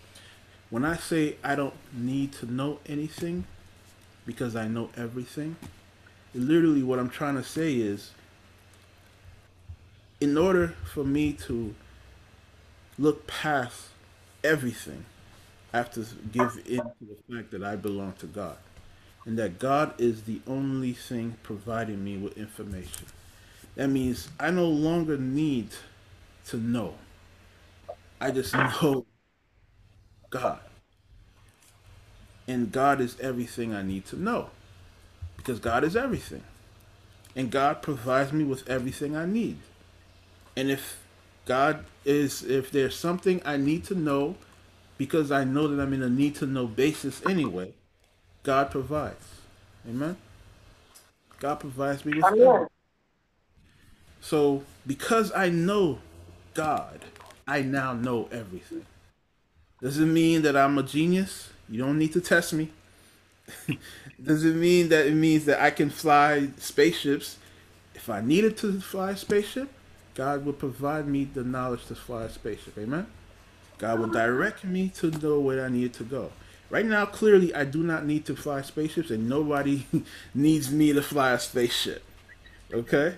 When 0.70 0.86
I 0.86 0.98
say 0.98 1.38
I 1.44 1.56
don't 1.56 1.74
need 1.94 2.34
to 2.34 2.52
know 2.52 2.80
anything 2.86 3.46
because 4.26 4.56
I 4.56 4.68
know 4.68 4.90
everything, 4.96 5.56
literally 6.36 6.84
what 6.84 7.00
I'm 7.00 7.10
trying 7.10 7.36
to 7.36 7.44
say 7.44 7.76
is 7.76 8.12
in 10.22 10.38
order 10.38 10.76
for 10.94 11.04
me 11.04 11.34
to 11.34 11.74
look 13.00 13.26
past 13.28 13.88
everything, 14.44 15.06
I 15.74 15.78
have 15.78 15.92
to 15.94 16.06
give 16.32 16.60
in 16.66 16.80
to 16.82 16.94
the 17.02 17.36
fact 17.36 17.52
that 17.52 17.64
I 17.64 17.76
belong 17.76 18.14
to 18.20 18.28
God. 18.28 18.58
And 19.26 19.38
that 19.38 19.60
God 19.60 20.00
is 20.00 20.24
the 20.24 20.42
only 20.48 20.94
thing 20.94 21.36
providing 21.44 22.04
me 22.04 22.18
with 22.18 22.38
information. 22.38 23.06
That 23.76 23.90
means 23.90 24.30
I 24.40 24.52
no 24.52 24.68
longer 24.68 25.18
need 25.18 25.70
to 26.48 26.58
know. 26.58 26.96
I 28.20 28.32
just 28.32 28.54
know 28.82 29.06
God. 30.30 30.60
And 32.48 32.72
God 32.72 33.00
is 33.00 33.20
everything 33.20 33.74
I 33.74 33.84
need 33.84 34.06
to 34.08 34.16
know 34.16 34.50
because 35.38 35.60
God 35.60 35.84
is 35.84 35.96
everything. 35.96 36.44
And 37.36 37.52
God 37.52 37.82
provides 37.82 38.34
me 38.34 38.44
with 38.44 38.68
everything 38.68 39.16
I 39.16 39.26
need. 39.26 39.58
And 40.56 40.70
if 40.70 41.00
God 41.46 41.86
is, 42.06 42.44
if 42.44 42.72
there's 42.72 42.96
something 42.98 43.42
I 43.46 43.58
need 43.58 43.84
to 43.86 43.96
know, 43.96 44.36
because 44.98 45.32
I 45.32 45.44
know 45.44 45.68
that 45.68 45.82
I'm 45.82 45.94
in 45.94 46.04
a 46.04 46.10
need 46.10 46.36
to 46.36 46.46
know 46.46 46.68
basis 46.68 47.26
anyway, 47.26 47.74
God 48.44 48.72
provides. 48.72 49.26
Amen? 49.88 50.18
God 51.40 51.56
provides 51.60 52.06
me 52.06 52.16
with 52.16 52.26
everything. 52.26 52.68
So, 54.22 54.64
because 54.86 55.32
I 55.34 55.50
know 55.50 56.00
God, 56.54 57.06
I 57.48 57.62
now 57.62 57.94
know 57.94 58.28
everything. 58.32 58.86
Does 59.82 59.98
it 59.98 60.06
mean 60.06 60.42
that 60.42 60.58
I'm 60.58 60.78
a 60.78 60.84
genius? 60.84 61.50
You 61.70 61.80
don't 61.80 61.98
need 61.98 62.14
to 62.14 62.22
test 62.22 62.54
me. 62.54 62.72
Does 64.24 64.44
it 64.44 64.56
mean 64.56 64.90
that 64.90 65.06
it 65.06 65.14
means 65.14 65.46
that 65.46 65.62
I 65.62 65.72
can 65.72 65.90
fly 65.90 66.50
spaceships? 66.58 67.38
If 67.96 68.10
I 68.10 68.22
needed 68.22 68.58
to 68.58 68.80
fly 68.82 69.12
a 69.12 69.18
spaceship, 69.18 69.70
God 70.16 70.46
would 70.46 70.60
provide 70.60 71.08
me 71.08 71.24
the 71.26 71.44
knowledge 71.44 71.86
to 71.86 71.96
fly 71.96 72.24
a 72.24 72.30
spaceship. 72.30 72.78
Amen. 72.78 73.08
God 73.78 74.00
will 74.00 74.08
direct 74.08 74.66
me 74.66 74.90
to 74.96 75.12
know 75.12 75.40
where 75.40 75.64
I 75.64 75.70
needed 75.70 75.94
to 75.94 76.04
go. 76.04 76.32
Right 76.70 76.86
now, 76.86 77.06
clearly, 77.06 77.56
I 77.56 77.64
do 77.64 77.82
not 77.82 78.06
need 78.06 78.26
to 78.26 78.36
fly 78.36 78.62
spaceships, 78.62 79.10
and 79.10 79.30
nobody 79.30 79.86
needs 80.36 80.70
me 80.70 80.94
to 80.94 81.02
fly 81.02 81.32
a 81.32 81.40
spaceship. 81.40 82.04
Okay? 82.74 83.16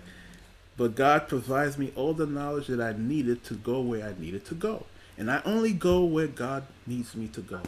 But 0.77 0.95
God 0.95 1.27
provides 1.27 1.77
me 1.77 1.91
all 1.95 2.13
the 2.13 2.27
knowledge 2.27 2.67
that 2.67 2.79
I 2.79 2.93
needed 2.97 3.43
to 3.45 3.55
go 3.55 3.81
where 3.81 4.07
I 4.07 4.13
needed 4.19 4.45
to 4.45 4.55
go. 4.55 4.85
And 5.17 5.29
I 5.29 5.41
only 5.45 5.73
go 5.73 6.03
where 6.03 6.27
God 6.27 6.63
needs 6.87 7.15
me 7.15 7.27
to 7.29 7.41
go. 7.41 7.61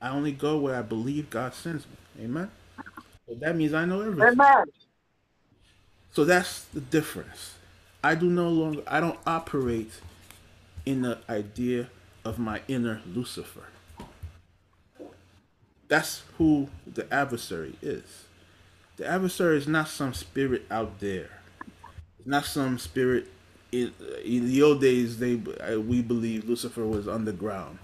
I 0.00 0.10
only 0.10 0.32
go 0.32 0.56
where 0.58 0.76
I 0.76 0.82
believe 0.82 1.30
God 1.30 1.54
sends 1.54 1.86
me. 1.86 2.24
Amen. 2.24 2.50
So 3.28 3.34
that 3.34 3.56
means 3.56 3.74
I 3.74 3.84
know 3.84 4.00
everything. 4.00 4.40
Amen. 4.40 4.64
So 6.12 6.24
that's 6.24 6.64
the 6.64 6.80
difference. 6.80 7.54
I 8.02 8.14
do 8.14 8.30
no 8.30 8.48
longer 8.48 8.82
I 8.86 9.00
don't 9.00 9.18
operate 9.26 9.92
in 10.86 11.02
the 11.02 11.18
idea 11.28 11.88
of 12.24 12.38
my 12.38 12.62
inner 12.66 13.02
Lucifer. 13.06 13.64
That's 15.88 16.22
who 16.38 16.68
the 16.86 17.12
adversary 17.12 17.74
is. 17.82 18.24
The 18.96 19.06
adversary 19.06 19.56
is 19.58 19.66
not 19.66 19.88
some 19.88 20.14
spirit 20.14 20.66
out 20.70 21.00
there. 21.00 21.30
It's 22.18 22.28
not 22.28 22.44
some 22.44 22.78
spirit 22.78 23.28
in, 23.72 23.92
in 24.24 24.46
the 24.46 24.62
old 24.62 24.80
days 24.80 25.18
they 25.18 25.36
we 25.76 26.02
believe 26.02 26.48
Lucifer 26.48 26.86
was 26.86 27.08
underground. 27.08 27.78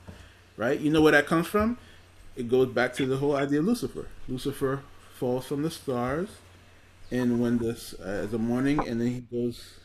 Right? 0.57 0.81
You 0.81 0.91
know 0.91 1.03
where 1.03 1.13
that 1.13 1.27
comes 1.27 1.47
from? 1.47 1.79
it 2.37 2.49
goes 2.49 2.69
back 2.69 2.95
to 2.95 3.07
the 3.07 3.17
whole 3.17 3.35
idea 3.35 3.61
of 3.61 3.65
Lucifer. 3.65 4.07
Lucifer 4.29 4.83
falls 5.15 5.47
from 5.47 5.63
the 5.63 5.71
stars, 5.71 6.29
and 7.11 7.41
when 7.41 7.59
this 7.59 7.95
uh, 7.95 8.27
the 8.31 8.39
morning, 8.39 8.87
and 8.87 9.01
then 9.01 9.09
he 9.09 9.21
goes. 9.21 9.79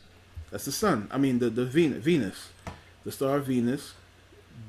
That's 0.50 0.66
the 0.66 0.72
sun. 0.72 1.08
I 1.10 1.16
mean 1.16 1.38
the 1.38 1.48
the 1.48 1.64
Venus, 1.64 2.04
Venus, 2.04 2.50
the 3.04 3.12
star 3.12 3.38
Venus, 3.40 3.94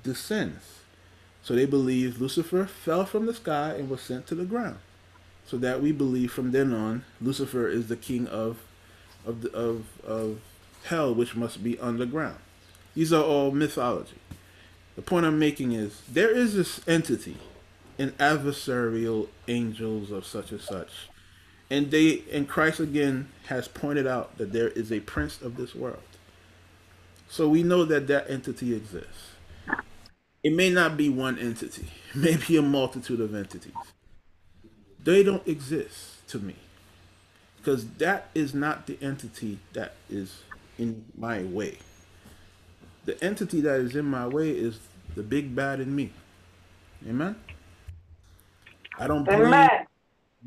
descends. 0.02 0.80
So 1.42 1.56
they 1.56 1.66
believe 1.66 2.22
Lucifer 2.22 2.66
fell 2.66 3.06
from 3.06 3.26
the 3.26 3.34
sky 3.34 3.72
and 3.72 3.90
was 3.90 4.00
sent 4.00 4.26
to 4.28 4.36
the 4.36 4.46
ground. 4.46 4.78
So 5.46 5.58
that 5.58 5.82
we 5.82 5.92
believe 5.92 6.32
from 6.32 6.52
then 6.52 6.74
on, 6.74 7.04
Lucifer 7.20 7.68
is 7.68 7.90
the 7.90 7.98
king 7.98 8.28
of 8.28 8.60
of 9.26 9.42
the, 9.42 9.52
of 9.52 9.86
of 10.06 10.40
hell, 10.84 11.14
which 11.14 11.36
must 11.36 11.64
be 11.64 11.80
underground. 11.80 12.38
These 12.96 13.12
are 13.14 13.24
all 13.24 13.52
mythology. 13.52 14.18
The 14.96 15.02
point 15.02 15.26
I'm 15.26 15.40
making 15.40 15.72
is 15.72 16.02
there 16.12 16.30
is 16.30 16.54
this 16.54 16.82
entity 16.88 17.38
and 17.98 18.18
adversarial 18.18 19.28
angels 19.48 20.12
of 20.12 20.26
such 20.26 20.52
and 20.52 20.62
such. 20.62 20.90
And 21.70 21.90
they 21.90 22.24
and 22.32 22.48
Christ 22.48 22.80
again 22.80 23.30
has 23.48 23.68
pointed 23.68 24.06
out 24.06 24.38
that 24.38 24.54
there 24.54 24.70
is 24.70 24.92
a 24.92 25.00
prince 25.00 25.42
of 25.42 25.58
this 25.58 25.74
world. 25.74 26.04
So 27.30 27.50
we 27.50 27.64
know 27.64 27.84
that 27.86 28.08
that 28.08 28.30
entity 28.30 28.76
exists. 28.76 29.32
It 30.44 30.54
may 30.54 30.70
not 30.70 30.98
be 30.98 31.10
one 31.10 31.40
entity, 31.40 31.88
it 32.14 32.18
may 32.18 32.38
be 32.38 32.58
a 32.58 32.62
multitude 32.62 33.20
of 33.20 33.34
entities. 33.34 33.74
They 35.04 35.24
don't 35.24 35.46
exist 35.48 36.28
to 36.30 36.40
me 36.40 36.56
because 37.58 37.88
that 37.98 38.30
is 38.36 38.54
not 38.54 38.88
the 38.88 38.98
entity 39.02 39.60
that 39.74 39.94
is 40.10 40.42
in 40.78 41.06
my 41.18 41.44
way. 41.44 41.78
The 43.06 43.22
entity 43.24 43.62
that 43.62 43.80
is 43.82 43.96
in 43.96 44.06
my 44.06 44.28
way 44.28 44.52
is 44.52 44.80
the 45.16 45.24
big 45.24 45.56
bad 45.56 45.80
in 45.80 45.96
me. 45.96 46.12
Amen. 47.08 47.36
I 48.98 49.08
don't 49.08 49.26
believe 49.26 49.48
Amen. 49.48 49.70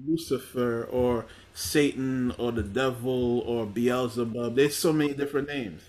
Lucifer 0.06 0.84
or 0.84 1.26
Satan 1.54 2.32
or 2.38 2.52
the 2.52 2.62
devil 2.62 3.40
or 3.40 3.66
Beelzebub. 3.66 4.54
There's 4.54 4.76
so 4.76 4.92
many 4.92 5.14
different 5.14 5.48
names, 5.48 5.82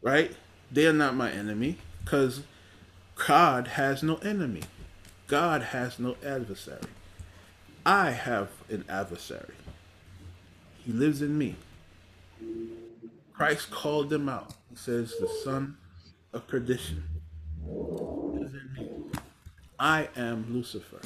right? 0.00 0.34
They're 0.70 0.92
not 0.92 1.14
my 1.14 1.30
enemy 1.30 1.78
because 2.04 2.42
God 3.26 3.68
has 3.68 4.02
no 4.02 4.16
enemy. 4.16 4.62
God 5.26 5.62
has 5.62 5.98
no 5.98 6.16
adversary. 6.24 6.80
I 7.84 8.10
have 8.10 8.50
an 8.68 8.84
adversary. 8.88 9.54
He 10.84 10.92
lives 10.92 11.22
in 11.22 11.36
me. 11.38 11.56
Christ 13.42 13.72
called 13.72 14.08
them 14.08 14.28
out. 14.28 14.54
He 14.70 14.76
says, 14.76 15.14
the 15.18 15.26
son 15.26 15.76
of 16.32 16.46
perdition 16.46 17.02
lives 17.66 18.54
in 18.54 18.72
me. 18.72 18.88
I 19.80 20.08
am 20.14 20.46
Lucifer 20.48 21.00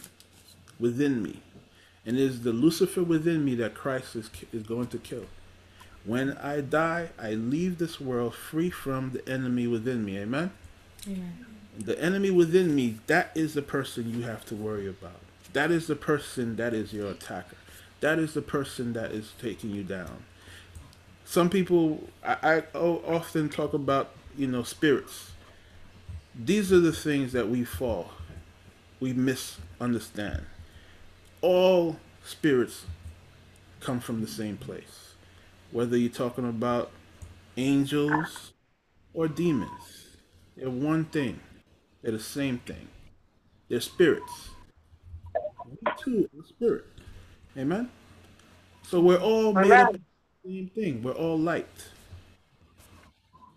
within 0.79 1.23
me. 1.23 1.41
And 2.05 2.19
it 2.19 2.23
is 2.23 2.43
the 2.43 2.53
Lucifer 2.53 3.03
within 3.03 3.43
me 3.43 3.55
that 3.55 3.73
Christ 3.73 4.17
is, 4.17 4.29
is 4.53 4.65
going 4.65 4.89
to 4.89 4.99
kill. 4.99 5.25
When 6.05 6.33
I 6.37 6.61
die, 6.61 7.09
I 7.19 7.31
leave 7.31 7.79
this 7.79 8.03
world 8.03 8.35
free 8.35 8.69
from 8.69 9.13
the 9.13 9.27
enemy 9.27 9.67
within 9.67 10.05
me. 10.05 10.19
Amen? 10.19 10.51
The 11.79 11.99
enemy 11.99 12.31
within 12.31 12.75
me, 12.75 12.99
that 13.07 13.31
is 13.35 13.55
the 13.55 13.63
person 13.63 14.11
you 14.11 14.25
have 14.25 14.45
to 14.45 14.55
worry 14.55 14.87
about. 14.87 15.23
That 15.55 15.71
is 15.71 15.87
the 15.87 15.97
person 15.97 16.57
that 16.57 16.75
is 16.75 16.93
your 16.93 17.11
attacker. 17.13 17.57
That 18.01 18.19
is 18.19 18.35
the 18.35 18.43
person 18.43 18.93
that 18.93 19.13
is 19.13 19.33
taking 19.41 19.71
you 19.71 19.85
down. 19.85 20.25
Some 21.29 21.51
people, 21.51 22.05
I, 22.25 22.63
I 22.73 22.79
often 22.79 23.49
talk 23.49 23.75
about, 23.75 24.11
you 24.39 24.47
know, 24.47 24.63
spirits. 24.63 25.33
These 26.37 26.73
are 26.73 26.79
the 26.79 26.93
things 26.93 27.33
that 27.33 27.49
we 27.49 27.65
fall, 27.65 28.13
we 29.01 29.13
misunderstand. 29.13 30.47
All 31.43 31.97
spirits 32.25 32.85
come 33.81 33.99
from 33.99 34.21
the 34.21 34.29
same 34.29 34.57
place. 34.57 35.15
Whether 35.73 35.97
you're 35.97 36.11
talking 36.11 36.49
about 36.49 36.93
angels 37.57 38.53
or 39.13 39.27
demons, 39.27 40.17
they're 40.57 40.71
one 40.71 41.07
thing. 41.07 41.41
They're 42.03 42.13
the 42.13 42.21
same 42.21 42.59
thing. 42.59 42.87
They're 43.69 43.81
spirits. 43.81 44.51
We 45.69 45.93
too 45.99 46.31
are 46.39 46.45
spirit. 46.45 46.85
Amen. 47.59 47.91
So 48.85 49.01
we're 49.01 49.19
all 49.19 49.53
made 49.53 49.73
up 49.73 49.97
same 50.47 50.71
thing. 50.75 51.03
We're 51.03 51.13
all 51.13 51.39
light. 51.39 51.89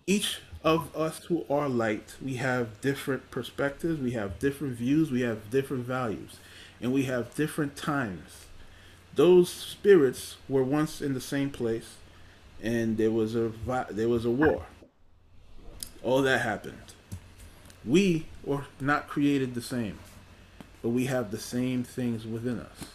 Each 0.07 0.39
of 0.63 0.95
us 0.95 1.19
who 1.25 1.45
are 1.49 1.69
light, 1.69 2.15
we 2.19 2.35
have 2.35 2.81
different 2.81 3.29
perspectives, 3.29 3.99
we 3.99 4.11
have 4.11 4.39
different 4.39 4.75
views, 4.75 5.11
we 5.11 5.21
have 5.21 5.51
different 5.51 5.85
values, 5.85 6.37
and 6.81 6.91
we 6.91 7.03
have 7.03 7.35
different 7.35 7.75
times. 7.75 8.45
Those 9.13 9.49
spirits 9.51 10.37
were 10.47 10.63
once 10.63 10.99
in 11.01 11.13
the 11.13 11.21
same 11.21 11.51
place, 11.51 11.95
and 12.61 12.97
there 12.97 13.11
was 13.11 13.35
a 13.35 13.51
there 13.91 14.09
was 14.09 14.25
a 14.25 14.31
war. 14.31 14.65
All 16.01 16.23
that 16.23 16.41
happened. 16.41 16.93
We 17.85 18.25
were 18.43 18.65
not 18.79 19.07
created 19.07 19.53
the 19.53 19.61
same, 19.61 19.99
but 20.81 20.89
we 20.89 21.05
have 21.05 21.29
the 21.29 21.39
same 21.39 21.83
things 21.83 22.25
within 22.25 22.59
us. 22.59 22.85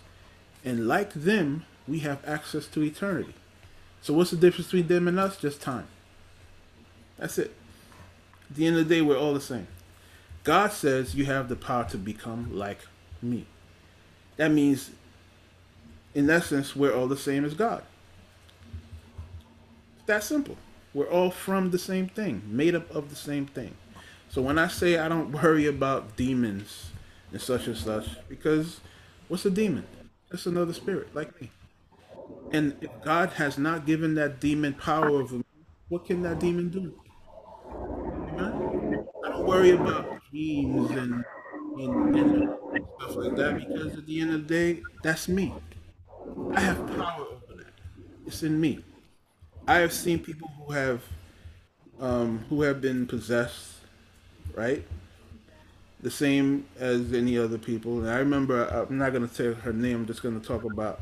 And 0.65 0.89
like 0.89 1.13
them, 1.13 1.65
we 1.87 2.01
have 2.01 2.27
access 2.27 2.67
to 2.69 2.83
eternity. 2.83 3.35
So 4.05 4.13
what's 4.13 4.33
the 4.33 4.37
difference 4.37 4.67
between 4.67 4.87
them 4.87 5.09
and 5.09 5.19
us? 5.19 5.39
Just 5.39 5.63
time. 5.63 5.87
That's 7.17 7.39
it. 7.39 7.55
At 8.51 8.57
the 8.57 8.67
end 8.67 8.77
of 8.77 8.87
the 8.87 8.95
day, 8.95 9.01
we're 9.01 9.17
all 9.17 9.33
the 9.33 9.41
same. 9.41 9.67
God 10.43 10.73
says 10.73 11.15
you 11.15 11.25
have 11.25 11.49
the 11.49 11.57
power 11.57 11.85
to 11.89 11.97
become 11.97 12.55
like 12.55 12.81
me. 13.23 13.47
That 14.37 14.51
means, 14.51 14.91
in 16.15 16.29
essence, 16.29 16.77
we're 16.77 16.95
all 16.95 17.09
the 17.09 17.17
same 17.17 17.47
as 17.47 17.55
God. 17.55 17.83
That 20.05 20.23
simple. 20.23 20.59
We're 20.93 21.09
all 21.09 21.31
from 21.31 21.71
the 21.71 21.79
same 21.79 22.11
thing, 22.11 22.43
made 22.45 22.75
up 22.75 22.91
of 22.91 23.09
the 23.09 23.17
same 23.17 23.47
thing. 23.47 23.75
So 24.29 24.43
when 24.43 24.59
I 24.59 24.69
say 24.69 24.99
I 24.99 25.09
don't 25.09 25.33
worry 25.33 25.65
about 25.65 26.15
demons 26.15 26.91
and 27.33 27.41
such 27.41 27.69
and 27.69 27.77
such, 27.77 28.07
because 28.29 28.81
what's 29.29 29.47
a 29.47 29.51
demon? 29.51 29.87
It's 30.31 30.45
another 30.45 30.75
spirit 30.75 31.15
like 31.15 31.41
me. 31.41 31.51
And 32.53 32.77
if 32.81 32.91
God 33.03 33.31
has 33.31 33.59
not 33.59 33.87
given 33.87 34.15
that 34.15 34.41
demon 34.41 34.75
power 34.75 35.09
over 35.09 35.39
me, 35.39 35.45
what 35.89 36.05
can 36.05 36.23
that 36.23 36.39
demon 36.39 36.71
do? 36.71 36.95
Amen? 38.29 39.07
I 39.25 39.29
don't 39.31 39.47
worry 39.47 39.71
about 39.71 40.21
dreams 40.31 40.91
and, 40.91 41.25
and, 41.79 42.17
and 42.17 42.59
stuff 43.01 43.17
like 43.17 43.37
that 43.37 43.59
because 43.59 43.97
at 43.97 44.07
the 44.07 44.21
end 44.21 44.35
of 44.35 44.47
the 44.47 44.55
day, 44.55 44.83
that's 45.03 45.29
me. 45.29 45.53
I 46.55 46.61
have 46.61 46.87
power 46.97 47.27
over 47.27 47.57
that. 47.57 47.73
It's 48.27 48.43
in 48.43 48.61
me. 48.61 48.85
I 49.67 49.79
have 49.79 49.93
seen 49.93 50.19
people 50.19 50.49
who 50.59 50.73
have 50.73 51.03
um, 52.01 52.45
who 52.49 52.63
have 52.63 52.81
been 52.81 53.07
possessed, 53.07 53.75
right? 54.55 54.85
The 56.01 56.11
same 56.11 56.67
as 56.79 57.13
any 57.13 57.39
other 57.39 57.59
people. 57.59 58.01
And 58.01 58.11
I 58.11 58.19
remember 58.19 58.67
I'm 58.67 58.99
not 58.99 59.13
gonna 59.13 59.29
say 59.29 59.53
her 59.53 59.73
name. 59.73 59.97
I'm 59.97 60.07
just 60.07 60.23
gonna 60.23 60.41
talk 60.41 60.65
about 60.65 61.01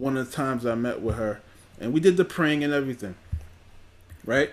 one 0.00 0.16
of 0.16 0.28
the 0.28 0.34
times 0.34 0.64
I 0.64 0.74
met 0.74 1.02
with 1.02 1.16
her, 1.16 1.40
and 1.78 1.92
we 1.92 2.00
did 2.00 2.16
the 2.16 2.24
praying 2.24 2.64
and 2.64 2.72
everything, 2.72 3.14
right? 4.24 4.50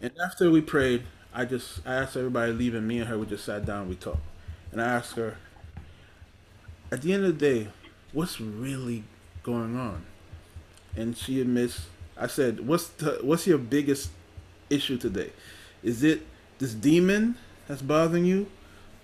And 0.00 0.10
after 0.22 0.50
we 0.50 0.60
prayed, 0.60 1.04
I 1.32 1.44
just 1.44 1.86
I 1.86 1.94
asked 1.94 2.16
everybody 2.16 2.50
to 2.50 2.58
leave, 2.58 2.74
and 2.74 2.86
me 2.86 2.98
and 2.98 3.08
her 3.08 3.16
we 3.16 3.26
just 3.26 3.44
sat 3.44 3.64
down, 3.64 3.88
we 3.88 3.94
talked, 3.94 4.26
and 4.72 4.82
I 4.82 4.86
asked 4.86 5.14
her, 5.14 5.36
at 6.90 7.00
the 7.02 7.12
end 7.12 7.24
of 7.24 7.38
the 7.38 7.46
day, 7.46 7.68
what's 8.12 8.40
really 8.40 9.04
going 9.44 9.76
on? 9.78 10.04
And 10.96 11.16
she 11.16 11.40
admits, 11.40 11.86
I 12.18 12.26
said, 12.26 12.66
what's 12.66 12.88
the, 12.88 13.20
what's 13.22 13.46
your 13.46 13.58
biggest 13.58 14.10
issue 14.68 14.98
today? 14.98 15.30
Is 15.82 16.02
it 16.02 16.26
this 16.58 16.74
demon 16.74 17.36
that's 17.68 17.82
bothering 17.82 18.24
you, 18.24 18.48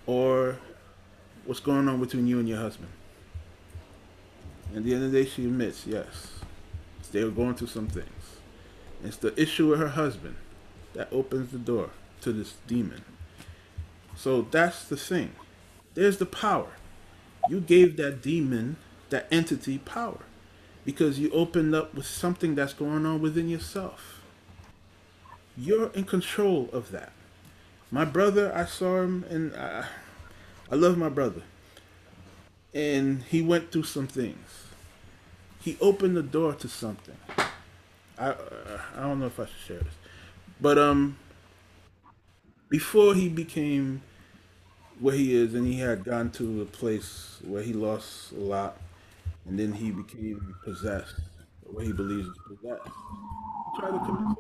or 0.07 0.59
what's 1.45 1.61
going 1.61 1.89
on 1.89 2.01
between 2.01 2.27
you 2.27 2.41
and 2.41 2.49
your 2.49 2.59
husband? 2.59 2.91
At 4.74 4.85
the 4.85 4.95
end 4.95 5.05
of 5.05 5.12
the 5.12 5.23
day, 5.24 5.28
she 5.28 5.45
admits, 5.45 5.86
yes, 5.86 6.40
they 7.12 7.24
were 7.24 7.31
going 7.31 7.55
through 7.55 7.69
some 7.69 7.89
things. 7.89 8.09
It's 9.03 9.16
the 9.16 9.39
issue 9.40 9.69
with 9.70 9.78
her 9.78 9.89
husband 9.89 10.36
that 10.95 11.09
opens 11.12 11.53
the 11.53 11.59
door 11.59 11.90
to 12.20 12.32
this 12.32 12.55
demon. 12.66 13.05
So 14.16 14.43
that's 14.43 14.85
the 14.85 14.97
thing. 14.97 15.32
There's 15.95 16.19
the 16.19 16.27
power. 16.27 16.73
You 17.49 17.61
gave 17.61 17.97
that 17.97 18.23
demon, 18.23 18.77
that 19.11 19.27
entity, 19.31 19.78
power 19.78 20.20
because 20.89 21.19
you 21.19 21.31
opened 21.32 21.74
up 21.74 21.95
with 21.95 22.07
something 22.07 22.55
that's 22.55 22.73
going 22.73 23.05
on 23.05 23.20
within 23.20 23.47
yourself. 23.47 24.23
You're 25.55 25.90
in 25.93 26.05
control 26.05 26.70
of 26.73 26.93
that. 26.93 27.12
My 27.90 28.07
brother, 28.07 28.51
I 28.55 28.65
saw 28.65 29.03
him, 29.03 29.23
and 29.28 29.55
I, 29.55 29.85
I 30.73 30.77
love 30.77 30.97
my 30.97 31.11
brother. 31.11 31.43
And 32.74 33.23
he 33.24 33.43
went 33.43 33.73
through 33.73 33.85
some 33.85 34.07
things. 34.07 34.66
He 35.61 35.77
opened 35.81 36.16
the 36.16 36.23
door 36.23 36.55
to 36.55 36.69
something. 36.69 37.16
I 38.19 38.31
uh, 38.31 38.35
I 38.97 39.01
don't 39.03 39.20
know 39.20 39.27
if 39.27 39.39
I 39.39 39.47
should 39.47 39.57
share 39.66 39.78
this, 39.78 39.95
but 40.61 40.78
um, 40.78 41.16
before 42.69 43.15
he 43.15 43.28
became 43.28 44.03
where 45.01 45.15
he 45.15 45.35
is, 45.35 45.55
and 45.55 45.66
he 45.66 45.78
had 45.78 46.05
gone 46.05 46.31
to 46.32 46.62
a 46.62 46.65
place 46.65 47.39
where 47.45 47.62
he 47.62 47.73
lost 47.73 48.32
a 48.32 48.40
lot, 48.40 48.77
and 49.47 49.59
then 49.59 49.73
he 49.73 49.90
became 49.90 50.55
possessed, 50.65 51.15
where 51.62 51.85
he 51.85 51.93
believes 51.93 52.27
he's 52.27 52.59
possessed. 52.59 52.86
He 52.86 53.81
tried 53.81 53.93
to 53.93 53.99
commit 54.05 54.36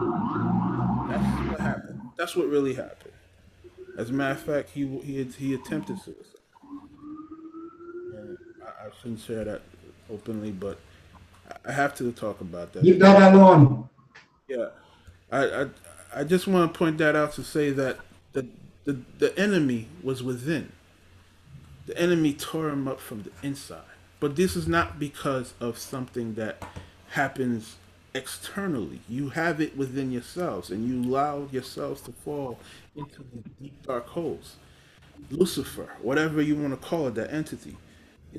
suicide. 0.00 1.08
That's 1.08 1.50
what 1.50 1.60
happened. 1.60 2.00
That's 2.16 2.36
what 2.36 2.48
really 2.48 2.74
happened. 2.74 3.12
As 3.98 4.10
a 4.10 4.12
matter 4.12 4.32
of 4.32 4.40
fact, 4.40 4.70
he 4.70 4.86
he 5.00 5.24
he 5.24 5.54
attempted 5.54 5.98
suicide. 6.00 6.37
I, 8.88 9.02
shouldn't 9.02 9.20
share 9.20 9.44
that 9.44 9.62
openly, 10.10 10.52
but 10.52 10.78
I- 11.50 11.70
I 11.70 11.72
have 11.72 11.94
to 11.96 12.12
talk 12.12 12.40
about 12.40 12.72
that. 12.74 12.84
Leave 12.84 13.00
that 13.00 13.34
alone. 13.34 13.88
Yeah, 14.48 14.68
I, 15.32 15.44
I 15.62 15.66
I 16.16 16.24
just 16.24 16.46
want 16.48 16.72
to 16.72 16.78
point 16.78 16.98
that 16.98 17.16
out 17.16 17.32
to 17.34 17.44
say 17.44 17.70
that 17.72 17.98
the 18.32 18.46
the 18.84 18.98
the 19.18 19.38
enemy 19.38 19.88
was 20.02 20.22
within. 20.22 20.72
The 21.86 21.98
enemy 21.98 22.34
tore 22.34 22.70
him 22.70 22.88
up 22.88 23.00
from 23.00 23.22
the 23.24 23.30
inside. 23.42 23.82
But 24.20 24.36
this 24.36 24.56
is 24.56 24.68
not 24.68 24.98
because 24.98 25.54
of 25.60 25.78
something 25.78 26.34
that 26.34 26.62
happens 27.10 27.76
externally. 28.14 29.00
You 29.08 29.30
have 29.30 29.60
it 29.60 29.76
within 29.76 30.12
yourselves, 30.12 30.70
and 30.70 30.88
you 30.88 31.08
allow 31.10 31.48
yourselves 31.52 32.00
to 32.02 32.12
fall 32.12 32.58
into 32.96 33.18
the 33.32 33.48
deep 33.62 33.82
dark 33.86 34.06
holes. 34.08 34.56
Lucifer, 35.30 35.90
whatever 36.02 36.42
you 36.42 36.56
want 36.56 36.72
to 36.80 36.88
call 36.88 37.08
it, 37.08 37.14
that 37.16 37.32
entity, 37.32 37.76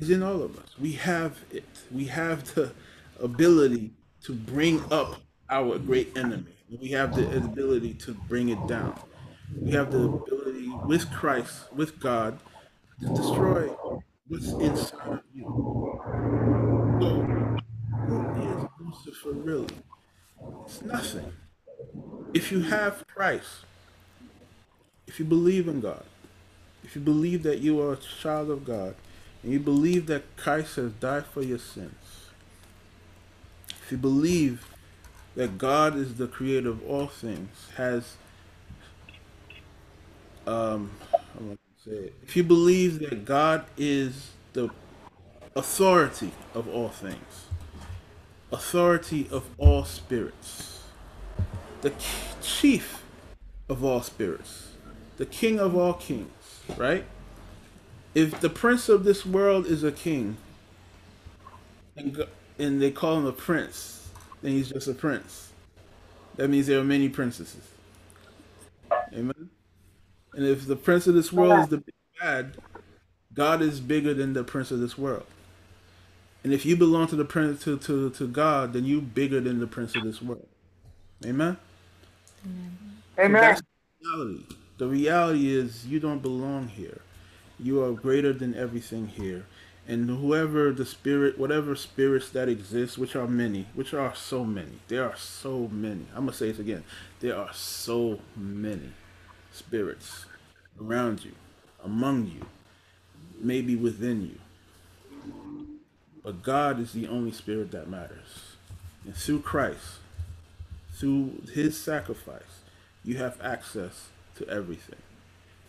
is 0.00 0.10
in 0.10 0.22
all 0.22 0.42
of 0.42 0.58
us. 0.58 0.78
We 0.78 0.92
have 0.92 1.38
it. 1.50 1.64
We 1.90 2.06
have 2.06 2.54
the 2.54 2.72
ability 3.20 3.92
to 4.24 4.34
bring 4.34 4.82
up 4.90 5.20
our 5.48 5.78
great 5.78 6.16
enemy. 6.16 6.54
We 6.80 6.88
have 6.90 7.14
the 7.14 7.36
ability 7.36 7.94
to 7.94 8.14
bring 8.28 8.48
it 8.48 8.66
down. 8.66 8.98
We 9.60 9.72
have 9.72 9.90
the 9.90 10.04
ability 10.04 10.68
with 10.86 11.10
Christ, 11.10 11.72
with 11.74 11.98
God, 11.98 12.38
to 13.00 13.08
destroy 13.08 13.68
what's 14.28 14.48
inside 14.48 15.08
of 15.08 15.20
you. 15.34 15.42
So, 17.00 17.22
who 18.06 18.56
is 18.56 18.66
Lucifer 19.04 19.32
really? 19.32 19.66
It's 20.64 20.82
nothing. 20.82 21.32
If 22.32 22.52
you 22.52 22.60
have 22.62 23.04
Christ, 23.08 23.48
if 25.08 25.18
you 25.18 25.24
believe 25.24 25.66
in 25.66 25.80
God, 25.80 26.04
if 26.84 26.94
you 26.94 27.02
believe 27.02 27.42
that 27.42 27.58
you 27.58 27.80
are 27.80 27.94
a 27.94 27.96
child 27.96 28.50
of 28.50 28.64
God, 28.64 28.94
and 29.42 29.52
you 29.52 29.60
believe 29.60 30.06
that 30.06 30.36
Christ 30.36 30.76
has 30.76 30.92
died 30.92 31.26
for 31.26 31.42
your 31.42 31.58
sins, 31.58 31.94
if 33.68 33.92
you 33.92 33.98
believe 33.98 34.66
that 35.36 35.58
God 35.58 35.96
is 35.96 36.16
the 36.16 36.26
creator 36.26 36.70
of 36.70 36.84
all 36.86 37.06
things, 37.06 37.68
has 37.76 38.16
um. 40.46 40.90
If 41.86 42.36
you 42.36 42.44
believe 42.44 42.98
that 43.00 43.24
God 43.24 43.64
is 43.76 44.30
the 44.52 44.70
authority 45.56 46.32
of 46.54 46.68
all 46.68 46.90
things, 46.90 47.46
authority 48.52 49.26
of 49.30 49.46
all 49.56 49.84
spirits, 49.84 50.82
the 51.80 51.92
chief 52.42 53.02
of 53.68 53.82
all 53.82 54.02
spirits, 54.02 54.72
the 55.16 55.26
king 55.26 55.58
of 55.58 55.74
all 55.74 55.94
kings, 55.94 56.60
right? 56.76 57.04
If 58.14 58.40
the 58.40 58.50
prince 58.50 58.88
of 58.88 59.04
this 59.04 59.24
world 59.24 59.66
is 59.66 59.84
a 59.84 59.92
king, 59.92 60.36
and, 61.96 62.24
and 62.58 62.82
they 62.82 62.90
call 62.90 63.18
him 63.18 63.26
a 63.26 63.32
prince, 63.32 64.08
then 64.42 64.52
he's 64.52 64.70
just 64.70 64.88
a 64.88 64.94
prince. 64.94 65.52
That 66.36 66.48
means 66.48 66.66
there 66.66 66.80
are 66.80 66.84
many 66.84 67.08
princesses. 67.08 67.62
Amen. 69.12 69.50
And 70.34 70.46
if 70.46 70.66
the 70.66 70.76
prince 70.76 71.06
of 71.06 71.14
this 71.14 71.32
world 71.32 71.60
is 71.60 71.68
the 71.68 71.78
big 71.78 71.94
bad, 72.20 72.56
God 73.34 73.62
is 73.62 73.80
bigger 73.80 74.14
than 74.14 74.32
the 74.32 74.44
prince 74.44 74.70
of 74.70 74.80
this 74.80 74.96
world. 74.96 75.26
And 76.42 76.52
if 76.52 76.64
you 76.64 76.76
belong 76.76 77.06
to 77.08 77.16
the 77.16 77.24
prince 77.24 77.62
to, 77.64 77.76
to, 77.78 78.10
to 78.10 78.26
God, 78.26 78.72
then 78.72 78.84
you 78.84 79.00
bigger 79.00 79.40
than 79.40 79.60
the 79.60 79.66
prince 79.66 79.94
of 79.94 80.04
this 80.04 80.22
world. 80.22 80.46
Amen. 81.24 81.58
Amen. 83.18 83.42
So 83.42 83.46
that's 83.46 83.60
the 83.60 84.08
reality. 84.08 84.44
The 84.78 84.86
reality 84.86 85.54
is 85.54 85.86
you 85.86 86.00
don't 86.00 86.22
belong 86.22 86.68
here. 86.68 87.02
You 87.62 87.82
are 87.84 87.92
greater 87.92 88.32
than 88.32 88.54
everything 88.54 89.08
here. 89.08 89.44
And 89.86 90.08
whoever 90.08 90.72
the 90.72 90.86
spirit, 90.86 91.38
whatever 91.38 91.74
spirits 91.74 92.30
that 92.30 92.48
exist, 92.48 92.96
which 92.96 93.16
are 93.16 93.26
many, 93.26 93.66
which 93.74 93.92
are 93.92 94.14
so 94.14 94.44
many, 94.44 94.78
there 94.88 95.04
are 95.04 95.16
so 95.16 95.68
many. 95.68 96.06
I'm 96.14 96.26
going 96.26 96.28
to 96.28 96.36
say 96.36 96.48
this 96.48 96.58
again. 96.58 96.84
There 97.18 97.36
are 97.36 97.52
so 97.52 98.20
many 98.36 98.92
spirits 99.52 100.26
around 100.80 101.24
you, 101.24 101.32
among 101.84 102.26
you, 102.28 102.46
maybe 103.40 103.74
within 103.76 104.22
you. 104.22 104.38
But 106.22 106.42
God 106.42 106.78
is 106.78 106.92
the 106.92 107.08
only 107.08 107.32
spirit 107.32 107.70
that 107.72 107.88
matters. 107.88 108.54
And 109.04 109.14
through 109.14 109.40
Christ, 109.40 109.98
through 110.94 111.42
his 111.52 111.76
sacrifice, 111.76 112.62
you 113.04 113.16
have 113.16 113.40
access 113.42 114.08
to 114.36 114.48
everything. 114.48 115.00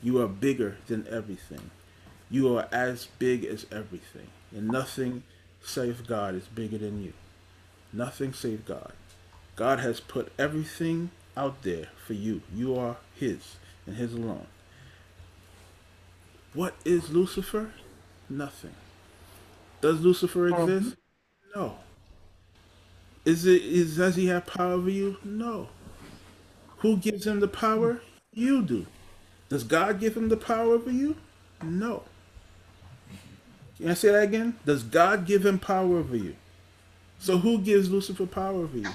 You 0.04 0.22
are 0.22 0.28
bigger 0.28 0.78
than 0.88 1.08
everything. 1.10 1.72
You 2.32 2.58
are 2.58 2.68
as 2.72 3.10
big 3.20 3.44
as 3.44 3.66
everything. 3.72 4.28
And 4.56 4.70
nothing 4.70 5.24
save 5.62 6.08
God 6.08 6.34
is 6.34 6.46
bigger 6.46 6.78
than 6.78 7.04
you. 7.04 7.14
Nothing 7.94 8.34
save 8.34 8.66
God. 8.66 8.94
God 9.58 9.80
has 9.80 10.00
put 10.00 10.32
everything 10.40 11.12
out 11.36 11.62
there 11.64 11.88
for 12.08 12.14
you. 12.14 12.42
You 12.56 12.78
are 12.78 12.98
his 13.16 13.58
and 13.86 13.98
his 13.98 14.14
alone. 14.14 14.48
What 16.54 16.76
is 16.86 17.10
Lucifer? 17.10 17.72
Nothing. 18.30 18.76
Does 19.82 20.00
Lucifer 20.02 20.54
oh. 20.54 20.64
exist? 20.64 20.96
No. 21.56 21.76
Is 23.26 23.46
it 23.46 23.62
is 23.62 23.98
does 23.98 24.16
he 24.16 24.28
have 24.28 24.48
power 24.48 24.74
over 24.74 24.90
you? 24.90 25.18
No. 25.24 25.70
Who 26.78 26.98
gives 26.98 27.28
him 27.28 27.40
the 27.40 27.48
power? 27.48 28.02
You 28.34 28.62
do. 28.64 28.86
Does 29.50 29.64
God 29.64 30.00
give 30.00 30.16
him 30.16 30.30
the 30.30 30.38
power 30.38 30.74
over 30.74 30.90
you? 30.90 31.18
No. 31.62 32.04
Can 33.82 33.90
I 33.90 33.94
say 33.96 34.12
that 34.12 34.22
again? 34.22 34.56
Does 34.64 34.84
God 34.84 35.26
give 35.26 35.44
him 35.44 35.58
power 35.58 35.98
over 35.98 36.16
you? 36.16 36.36
So 37.18 37.40
who 37.40 37.58
gives 37.58 37.90
Lucifer 37.90 38.28
power 38.28 38.54
over 38.54 38.78
you? 38.78 38.90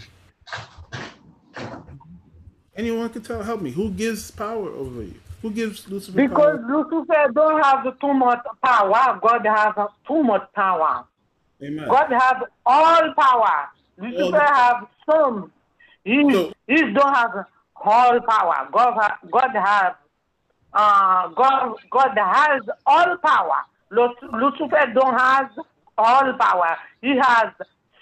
Anyone 2.77 3.09
can 3.09 3.23
tell. 3.23 3.43
Help 3.43 3.63
me. 3.63 3.73
Who 3.73 3.91
gives 3.91 4.31
power 4.31 4.71
over 4.71 5.03
you? 5.03 5.15
Who 5.43 5.51
gives 5.51 5.89
Lucifer 5.89 6.17
because 6.17 6.61
power? 6.61 6.85
Lucifer 6.85 7.33
don't 7.33 7.65
have 7.65 7.99
too 7.99 8.15
much 8.15 8.45
power. 8.65 9.19
God 9.21 9.45
has 9.45 9.89
too 10.07 10.23
much 10.23 10.49
power. 10.55 11.05
Amen. 11.61 11.89
God 11.89 12.13
have 12.13 12.45
all 12.65 13.13
power. 13.15 13.69
Lucifer 13.99 14.37
all 14.37 14.55
have 14.55 14.87
some. 15.11 15.53
He, 16.05 16.33
so, 16.33 16.53
he 16.69 16.77
don't 16.93 17.13
have 17.15 17.47
all 17.75 18.21
power. 18.21 18.69
God, 18.71 19.13
God 19.33 19.51
has 19.53 19.95
uh, 20.73 21.29
God, 21.29 21.75
God 21.91 22.17
has 22.17 22.63
all 22.87 23.17
power. 23.17 23.65
Lucifer 23.91 24.93
don't 24.95 25.19
have 25.19 25.51
all 25.97 26.33
power. 26.35 26.77
He 27.01 27.17
has 27.17 27.53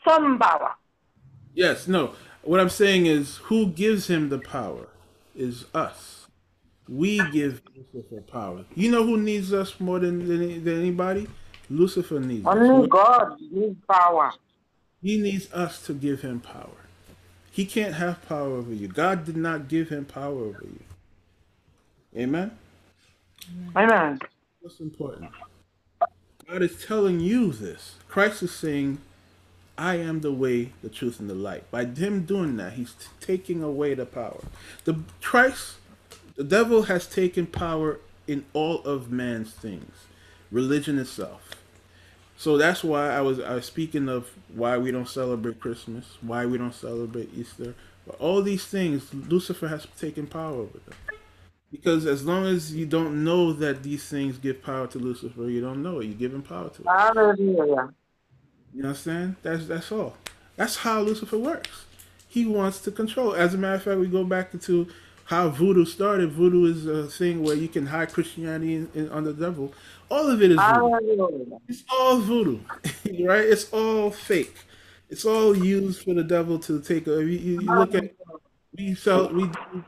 some 0.07 0.39
power. 0.39 0.75
Yes, 1.55 1.87
no. 1.87 2.15
What 2.43 2.61
I'm 2.61 2.71
saying 2.71 3.07
is, 3.07 3.37
who 3.37 3.67
gives 3.67 4.09
him 4.09 4.29
the 4.29 4.39
power 4.39 4.89
is 5.35 5.65
us. 5.75 6.27
We 6.89 7.19
give 7.31 7.63
Lucifer 7.75 8.21
power. 8.21 8.65
You 8.75 8.91
know 8.91 9.05
who 9.05 9.17
needs 9.17 9.53
us 9.53 9.81
more 9.81 9.99
than 9.99 10.29
than, 10.29 10.65
than 10.65 10.81
anybody? 10.81 11.29
Lucifer 11.71 12.21
needs 12.21 12.47
Only 12.47 12.85
us. 12.85 12.89
God 12.91 13.37
needs 13.51 13.79
power. 13.89 14.33
He 15.03 15.19
needs 15.19 15.53
us 15.53 15.83
to 15.87 15.95
give 15.95 16.21
him 16.23 16.41
power. 16.41 16.85
He 17.51 17.65
can't 17.65 17.95
have 17.95 18.27
power 18.29 18.49
over 18.49 18.73
you. 18.73 18.89
God 18.89 19.25
did 19.25 19.37
not 19.37 19.69
give 19.69 19.89
him 19.89 20.05
power 20.05 20.33
over 20.33 20.65
you. 20.65 20.81
Amen? 22.17 22.51
Amen. 23.77 24.19
What's 24.61 24.81
important? 24.81 25.31
God 26.49 26.63
is 26.63 26.85
telling 26.85 27.21
you 27.21 27.53
this. 27.53 27.97
Christ 28.09 28.43
is 28.43 28.53
saying, 28.53 28.99
I 29.77 29.97
am 29.97 30.21
the 30.21 30.33
way, 30.33 30.73
the 30.83 30.89
truth, 30.89 31.19
and 31.19 31.29
the 31.29 31.35
light. 31.35 31.71
By 31.71 31.85
him 31.85 32.25
doing 32.25 32.57
that, 32.59 32.75
he's 32.75 32.95
taking 33.21 33.63
away 33.63 33.95
the 33.95 34.07
power. 34.07 34.43
The 34.85 35.01
Christ, 35.21 35.77
the 36.37 36.45
devil 36.45 36.83
has 36.83 37.07
taken 37.07 37.47
power 37.47 37.99
in 38.27 38.45
all 38.53 38.83
of 38.83 39.11
man's 39.11 39.53
things, 39.53 40.07
religion 40.51 40.99
itself. 40.99 41.51
So 42.37 42.57
that's 42.59 42.85
why 42.85 43.11
I 43.11 43.21
was 43.21 43.41
I 43.41 43.55
was 43.55 43.65
speaking 43.65 44.09
of 44.09 44.31
why 44.55 44.77
we 44.77 44.91
don't 44.91 45.09
celebrate 45.09 45.61
Christmas, 45.61 46.19
why 46.21 46.47
we 46.47 46.59
don't 46.59 46.75
celebrate 46.75 47.31
Easter. 47.35 47.75
But 48.07 48.17
all 48.21 48.43
these 48.43 48.67
things, 48.67 49.13
Lucifer 49.15 49.69
has 49.69 49.87
taken 49.99 50.27
power 50.27 50.53
over 50.53 50.79
them. 50.79 50.95
Because 51.75 52.07
as 52.07 52.25
long 52.25 52.47
as 52.47 52.73
you 52.73 52.87
don't 52.87 53.25
know 53.25 53.53
that 53.53 53.83
these 53.83 54.09
things 54.09 54.39
give 54.39 54.63
power 54.63 54.87
to 54.87 54.99
Lucifer, 55.01 55.51
you 55.51 55.61
don't 55.61 55.83
know 55.83 55.99
it. 55.99 56.07
You 56.07 56.15
give 56.15 56.33
him 56.33 56.41
power 56.41 56.69
to 56.69 56.83
it. 56.83 56.87
Hallelujah. 56.87 57.93
You 58.73 58.85
understand? 58.85 59.35
That's 59.43 59.67
that's 59.67 59.91
all. 59.91 60.17
That's 60.55 60.77
how 60.77 61.01
Lucifer 61.01 61.37
works. 61.37 61.87
He 62.29 62.47
wants 62.47 62.79
to 62.83 62.93
control. 62.93 63.35
As 63.35 63.55
a 63.55 63.59
matter 63.59 63.75
of 63.75 63.83
fact, 63.83 63.99
we 63.99 64.07
go 64.07 64.23
back 64.23 64.53
to 64.61 64.87
how 65.25 65.49
voodoo 65.49 65.85
started. 65.85 66.31
Voodoo 66.31 66.67
is 66.67 66.87
a 66.87 67.09
thing 67.09 67.43
where 67.43 67.57
you 67.57 67.67
can 67.67 67.87
hide 67.87 68.13
Christianity 68.13 68.77
in, 68.77 68.91
in, 68.95 69.09
on 69.09 69.25
the 69.25 69.33
devil. 69.33 69.75
All 70.09 70.31
of 70.31 70.41
it 70.43 70.53
is 70.53 70.59
voodoo. 70.59 71.59
It's 71.67 71.83
all 71.91 72.21
voodoo, 72.21 72.61
right? 73.27 73.45
It's 73.45 73.69
all 73.73 74.13
fake. 74.13 74.55
It's 75.11 75.25
all 75.25 75.57
used 75.57 76.05
for 76.05 76.15
the 76.15 76.23
devil 76.23 76.57
to 76.61 76.81
take. 76.81 77.09
A, 77.09 77.21
you, 77.25 77.61
you 77.61 77.61
look 77.63 77.97
at 77.97 78.13
we 78.77 78.95
sell 78.95 79.33
we 79.33 79.45
do 79.45 79.85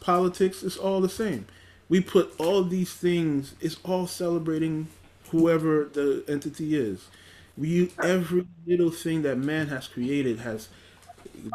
politics. 0.00 0.62
It's 0.62 0.76
all 0.76 1.00
the 1.00 1.08
same. 1.08 1.46
We 1.88 2.00
put 2.00 2.34
all 2.38 2.64
these 2.64 2.92
things. 2.92 3.54
It's 3.60 3.78
all 3.84 4.06
celebrating 4.06 4.88
whoever 5.30 5.84
the 5.84 6.24
entity 6.28 6.76
is. 6.76 7.08
We 7.56 7.92
every 8.02 8.46
little 8.66 8.90
thing 8.90 9.22
that 9.22 9.38
man 9.38 9.68
has 9.68 9.88
created 9.88 10.40
has 10.40 10.68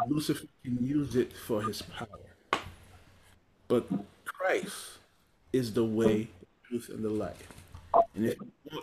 Lucifer 0.08 0.46
can 0.64 0.78
use 0.84 1.16
it 1.16 1.32
for 1.32 1.62
his 1.62 1.82
power. 1.82 2.08
But 3.68 3.86
Christ 4.24 4.98
is 5.52 5.72
the 5.72 5.84
way, 5.84 6.28
truth, 6.68 6.90
and 6.92 7.04
the 7.04 7.10
light. 7.10 7.36
And 8.14 8.26
if 8.26 8.36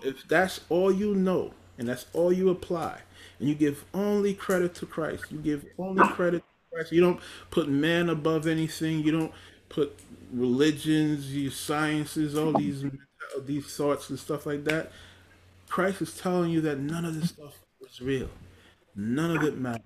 if 0.04 0.28
that's 0.28 0.62
all 0.70 0.92
you 0.92 1.16
know, 1.16 1.54
and 1.78 1.88
that's 1.88 2.06
all 2.14 2.32
you 2.32 2.50
apply. 2.50 3.00
And 3.40 3.50
you 3.50 3.56
give 3.56 3.84
only 3.94 4.34
credit 4.34 4.76
to 4.76 4.86
Christ. 4.86 5.26
You 5.32 5.40
give 5.40 5.66
only 5.78 6.08
credit 6.10 6.44
Christ. 6.72 6.92
You 6.92 7.02
don't 7.02 7.20
put 7.52 7.68
man 7.70 8.10
above 8.10 8.48
anything. 8.48 9.04
You 9.04 9.12
don't 9.12 9.32
put 9.70 9.98
religions, 10.32 11.36
your 11.36 11.52
sciences, 11.52 12.38
all 12.38 12.54
these 12.54 12.86
these 13.46 13.76
thoughts 13.76 14.10
and 14.10 14.20
stuff 14.20 14.46
like 14.46 14.64
that. 14.66 14.92
Christ 15.68 16.02
is 16.02 16.18
telling 16.18 16.52
you 16.52 16.62
that 16.62 16.80
none 16.80 17.06
of 17.06 17.20
this 17.20 17.30
stuff 17.30 17.60
is 17.88 18.02
real. 18.02 18.30
None 18.96 19.38
of 19.38 19.44
it 19.44 19.58
matters. 19.58 19.84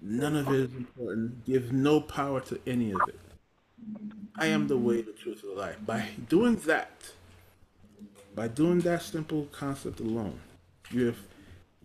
None 0.00 0.36
of 0.36 0.48
it 0.48 0.60
is 0.60 0.74
important. 0.74 1.44
Give 1.44 1.72
no 1.72 2.00
power 2.00 2.40
to 2.42 2.60
any 2.66 2.92
of 2.92 3.00
it. 3.08 3.18
I 4.36 4.46
am 4.46 4.68
the 4.68 4.78
way, 4.78 5.02
the 5.02 5.12
truth, 5.12 5.42
and 5.42 5.52
the 5.52 5.60
life. 5.60 5.76
By 5.84 6.06
doing 6.28 6.56
that, 6.66 6.90
by 8.34 8.48
doing 8.48 8.80
that 8.80 9.02
simple 9.02 9.48
concept 9.50 10.00
alone, 10.00 10.38
you 10.90 11.06
have 11.06 11.18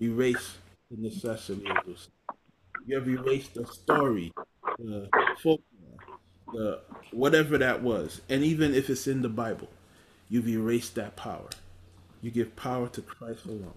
erased 0.02 0.58
the 0.92 0.98
necessity 1.02 1.68
of 1.68 1.78
this. 1.88 2.10
You 2.86 2.96
have 2.96 3.08
erased 3.08 3.54
the 3.54 3.66
story, 3.66 4.34
the 4.78 5.10
folklore, 5.42 5.64
the 6.54 6.80
whatever 7.12 7.58
that 7.58 7.82
was, 7.82 8.22
and 8.30 8.44
even 8.44 8.74
if 8.74 8.90
it's 8.90 9.08
in 9.08 9.22
the 9.22 9.30
Bible, 9.30 9.70
you've 10.30 10.48
erased 10.48 10.96
that 10.96 11.16
power. 11.16 11.50
You 12.22 12.32
give 12.32 12.56
power 12.56 12.88
to 12.90 13.02
Christ 13.02 13.46
alone. 13.46 13.74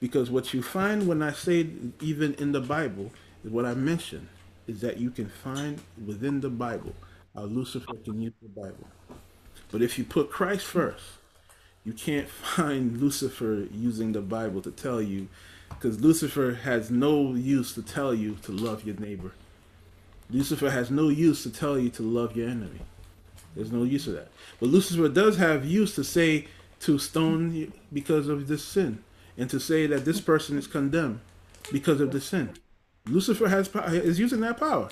Because 0.00 0.30
what 0.30 0.52
you 0.52 0.62
find 0.62 1.06
when 1.06 1.22
I 1.22 1.32
say 1.32 1.66
even 2.00 2.34
in 2.34 2.52
the 2.52 2.60
Bible 2.60 3.10
is 3.44 3.50
what 3.50 3.64
I 3.64 3.74
mentioned 3.74 4.28
is 4.66 4.80
that 4.80 4.98
you 4.98 5.10
can 5.10 5.28
find 5.28 5.80
within 6.04 6.40
the 6.40 6.50
Bible 6.50 6.94
how 7.34 7.44
Lucifer 7.44 7.94
can 8.04 8.20
use 8.20 8.34
the 8.42 8.48
Bible. 8.48 8.88
But 9.70 9.82
if 9.82 9.98
you 9.98 10.04
put 10.04 10.30
Christ 10.30 10.64
first, 10.64 11.04
you 11.84 11.92
can't 11.92 12.28
find 12.56 13.00
Lucifer 13.00 13.66
using 13.72 14.12
the 14.12 14.20
Bible 14.20 14.60
to 14.62 14.70
tell 14.70 15.00
you, 15.00 15.28
because 15.78 16.00
Lucifer 16.00 16.54
has 16.64 16.90
no 16.90 17.34
use 17.34 17.74
to 17.74 17.82
tell 17.82 18.14
you 18.14 18.36
to 18.42 18.52
love 18.52 18.84
your 18.84 18.96
neighbor. 18.96 19.32
Lucifer 20.30 20.70
has 20.70 20.90
no 20.90 21.08
use 21.08 21.42
to 21.44 21.50
tell 21.50 21.78
you 21.78 21.90
to 21.90 22.02
love 22.02 22.36
your 22.36 22.48
enemy. 22.48 22.80
There's 23.54 23.72
no 23.72 23.84
use 23.84 24.06
of 24.06 24.14
that. 24.14 24.28
But 24.58 24.70
Lucifer 24.70 25.08
does 25.08 25.36
have 25.38 25.64
use 25.64 25.94
to 25.94 26.04
say 26.04 26.48
to 26.80 26.98
stone 26.98 27.54
you 27.54 27.72
because 27.92 28.28
of 28.28 28.48
this 28.48 28.64
sin 28.64 29.02
and 29.38 29.48
to 29.50 29.60
say 29.60 29.86
that 29.86 30.04
this 30.04 30.20
person 30.20 30.58
is 30.58 30.66
condemned 30.66 31.20
because 31.72 32.00
of 32.00 32.12
the 32.12 32.20
sin. 32.20 32.54
Lucifer 33.06 33.48
has 33.48 33.68
is 34.04 34.18
using 34.18 34.40
that 34.40 34.58
power, 34.58 34.88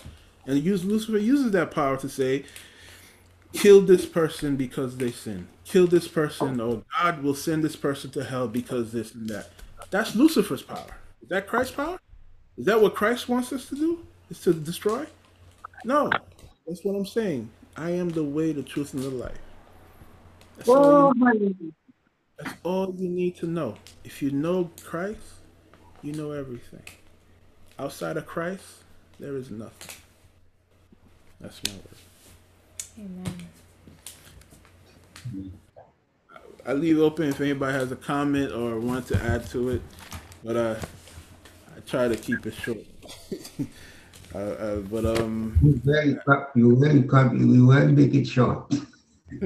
and 0.46 0.62
use, 0.62 0.84
Lucifer 0.84 1.18
uses 1.18 1.50
that 1.50 1.70
power 1.70 1.96
to 1.96 2.08
say, 2.08 2.44
"Kill 3.52 3.80
this 3.80 4.06
person 4.06 4.56
because 4.56 4.96
they 4.98 5.10
sin. 5.10 5.48
Kill 5.64 5.86
this 5.86 6.06
person, 6.06 6.60
or 6.60 6.84
God 6.96 7.22
will 7.22 7.34
send 7.34 7.64
this 7.64 7.76
person 7.76 8.10
to 8.12 8.24
hell 8.24 8.46
because 8.46 8.92
this 8.92 9.14
and 9.14 9.28
that." 9.30 9.50
That's 9.94 10.16
Lucifer's 10.16 10.60
power. 10.60 10.96
Is 11.22 11.28
that 11.28 11.46
Christ's 11.46 11.76
power? 11.76 12.00
Is 12.58 12.64
that 12.64 12.80
what 12.80 12.96
Christ 12.96 13.28
wants 13.28 13.52
us 13.52 13.68
to 13.68 13.76
do? 13.76 14.04
Is 14.28 14.40
to 14.40 14.52
destroy? 14.52 15.06
No, 15.84 16.10
that's 16.66 16.82
what 16.82 16.96
I'm 16.96 17.06
saying. 17.06 17.48
I 17.76 17.90
am 17.90 18.08
the 18.08 18.24
way, 18.24 18.50
the 18.50 18.64
truth, 18.64 18.92
and 18.94 19.04
the 19.04 19.10
life. 19.10 19.38
That's 20.56 20.68
all 20.68 21.12
you, 21.14 21.54
oh, 21.62 21.72
that's 22.36 22.56
all 22.64 22.92
you 22.98 23.08
need 23.08 23.36
to 23.36 23.46
know. 23.46 23.76
If 24.02 24.20
you 24.20 24.32
know 24.32 24.68
Christ, 24.82 25.20
you 26.02 26.12
know 26.12 26.32
everything. 26.32 26.82
Outside 27.78 28.16
of 28.16 28.26
Christ, 28.26 28.66
there 29.20 29.36
is 29.36 29.52
nothing. 29.52 29.94
That's 31.40 31.60
my 31.68 31.72
word. 31.72 32.98
Amen. 32.98 33.48
Hmm. 35.30 35.48
I 36.66 36.72
leave 36.72 36.98
open 36.98 37.28
if 37.28 37.40
anybody 37.40 37.74
has 37.74 37.92
a 37.92 37.96
comment 37.96 38.52
or 38.52 38.80
wants 38.80 39.08
to 39.08 39.22
add 39.22 39.46
to 39.50 39.68
it, 39.70 39.82
but 40.42 40.56
uh, 40.56 40.76
I 41.76 41.80
try 41.80 42.08
to 42.08 42.16
keep 42.16 42.46
it 42.46 42.54
short. 42.54 42.78
uh, 44.34 44.38
uh, 44.38 44.76
but 44.76 45.04
um, 45.04 45.58
You 45.62 45.80
very, 45.84 46.16
you 46.54 46.76
very, 46.76 47.02
com- 47.02 47.36
you 47.36 47.70
very 47.70 47.92
make 47.92 48.14
it 48.14 48.26
short. 48.26 48.72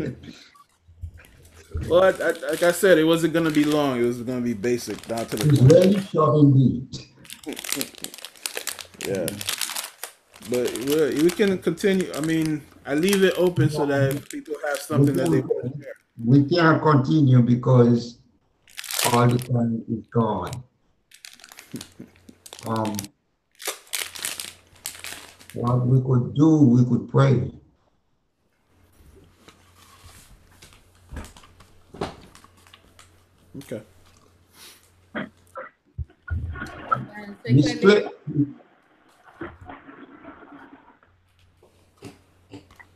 well, 1.89 2.05
I, 2.05 2.11
I, 2.11 2.33
like 2.51 2.63
I 2.63 2.71
said, 2.71 2.99
it 2.99 3.05
wasn't 3.05 3.33
gonna 3.33 3.51
be 3.51 3.65
long. 3.65 3.99
It 3.99 4.05
was 4.05 4.23
gonna 4.23 4.41
be 4.41 4.55
basic, 4.55 5.05
down 5.09 5.27
to 5.27 5.37
the 5.37 5.63
very 5.65 6.01
short 6.01 6.37
indeed. 6.37 6.99
yeah. 9.09 9.27
But 10.49 10.71
we 10.79 11.23
we 11.25 11.31
can 11.31 11.59
continue. 11.59 12.13
I 12.15 12.21
mean, 12.21 12.63
I 12.87 12.95
leave 12.95 13.25
it 13.25 13.35
open 13.37 13.71
so 13.71 13.85
that 13.87 14.29
people 14.29 14.55
have 14.69 14.79
something 14.79 15.17
that 15.17 15.31
they 15.31 15.41
want 15.41 15.75
to 15.75 15.83
share. 15.83 15.98
We 16.25 16.45
can't 16.45 16.83
continue 16.83 17.43
because 17.43 18.19
all 19.13 19.29
the 19.29 19.39
time 19.39 19.85
is 19.89 20.07
gone. 20.09 20.51
Um, 22.67 22.97
what 25.55 25.87
we 25.87 26.01
could 26.01 26.35
do, 26.35 26.57
we 26.59 26.85
could 26.85 27.09
pray. 27.09 27.53
Okay. 33.57 33.83
And 37.47 37.57
Miss 37.57 37.67
secondly, 37.67 38.03
Cla- 38.03 38.11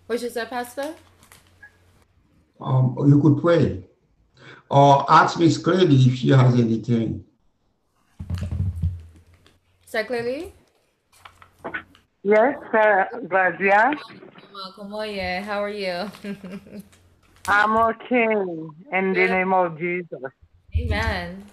what 0.06 0.20
you 0.22 0.28
said, 0.28 0.50
Pastor? 0.50 0.94
Um, 2.62 2.96
you 3.06 3.20
could 3.20 3.40
pray. 3.40 3.84
Or 4.70 5.04
ask 5.10 5.38
Miss 5.38 5.58
Clary 5.58 5.94
if 5.94 6.14
she 6.16 6.30
has 6.30 6.54
anything. 6.54 7.24
Say 9.86 10.04
clearly. 10.04 10.54
Yes, 12.22 12.56
uh, 12.72 13.04
Grazia. 13.28 13.92
Welcome, 14.54 14.94
oye. 14.94 15.42
How 15.44 15.62
are 15.62 15.68
you? 15.68 16.10
I'm 17.48 17.76
okay 17.76 18.32
in 18.92 19.12
the 19.12 19.26
name 19.26 19.52
of 19.52 19.78
Jesus. 19.78 20.20
Amen. 20.78 21.44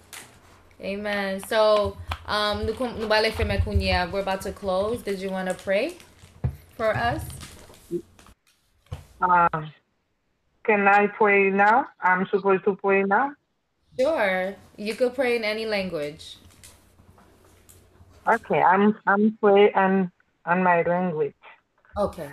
Amen. 0.80 1.42
So, 1.42 1.98
um, 2.26 2.64
nou 2.66 2.74
kom- 2.74 2.96
nou 3.00 3.08
bale 3.08 3.32
feme 3.32 3.58
kounye, 3.66 4.10
we're 4.12 4.22
about 4.22 4.42
to 4.42 4.54
close. 4.54 5.02
Did 5.02 5.20
you 5.20 5.30
want 5.30 5.50
to 5.50 5.56
pray 5.56 5.98
for 6.78 6.96
us? 6.96 7.26
Uh, 9.20 9.50
can 10.70 10.88
I 10.88 11.08
pray 11.08 11.50
now? 11.50 11.88
I'm 12.00 12.28
supposed 12.28 12.64
to 12.66 12.76
pray 12.76 13.02
now? 13.02 13.34
Sure. 14.00 14.54
You 14.78 14.94
could 14.94 15.16
pray 15.16 15.36
in 15.36 15.44
any 15.44 15.66
language. 15.66 16.38
Okay, 18.30 18.62
I'm 18.62 18.94
I'm 19.08 19.36
pray 19.42 19.74
on 19.74 20.12
on 20.46 20.62
my 20.62 20.84
language. 20.84 21.34
Okay. 21.98 22.30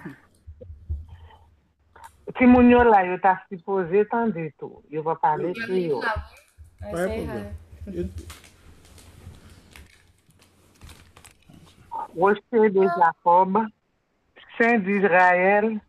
Ti 2.37 2.45
moun 2.45 2.69
yo 2.69 2.85
la 2.85 3.01
ta 3.25 3.41
supposé 3.49 4.05
va 4.05 5.17
Rocher 12.15 12.53
Saint 14.59 14.79
d'Israël, 14.79 15.81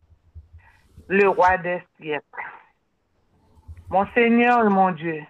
le 1.08 1.30
roi 1.30 1.58
des 1.58 1.82
siècles. 1.98 2.24
Mon 3.90 4.06
Seigneur, 4.14 4.70
mon 4.70 4.92
Dieu, 4.92 5.24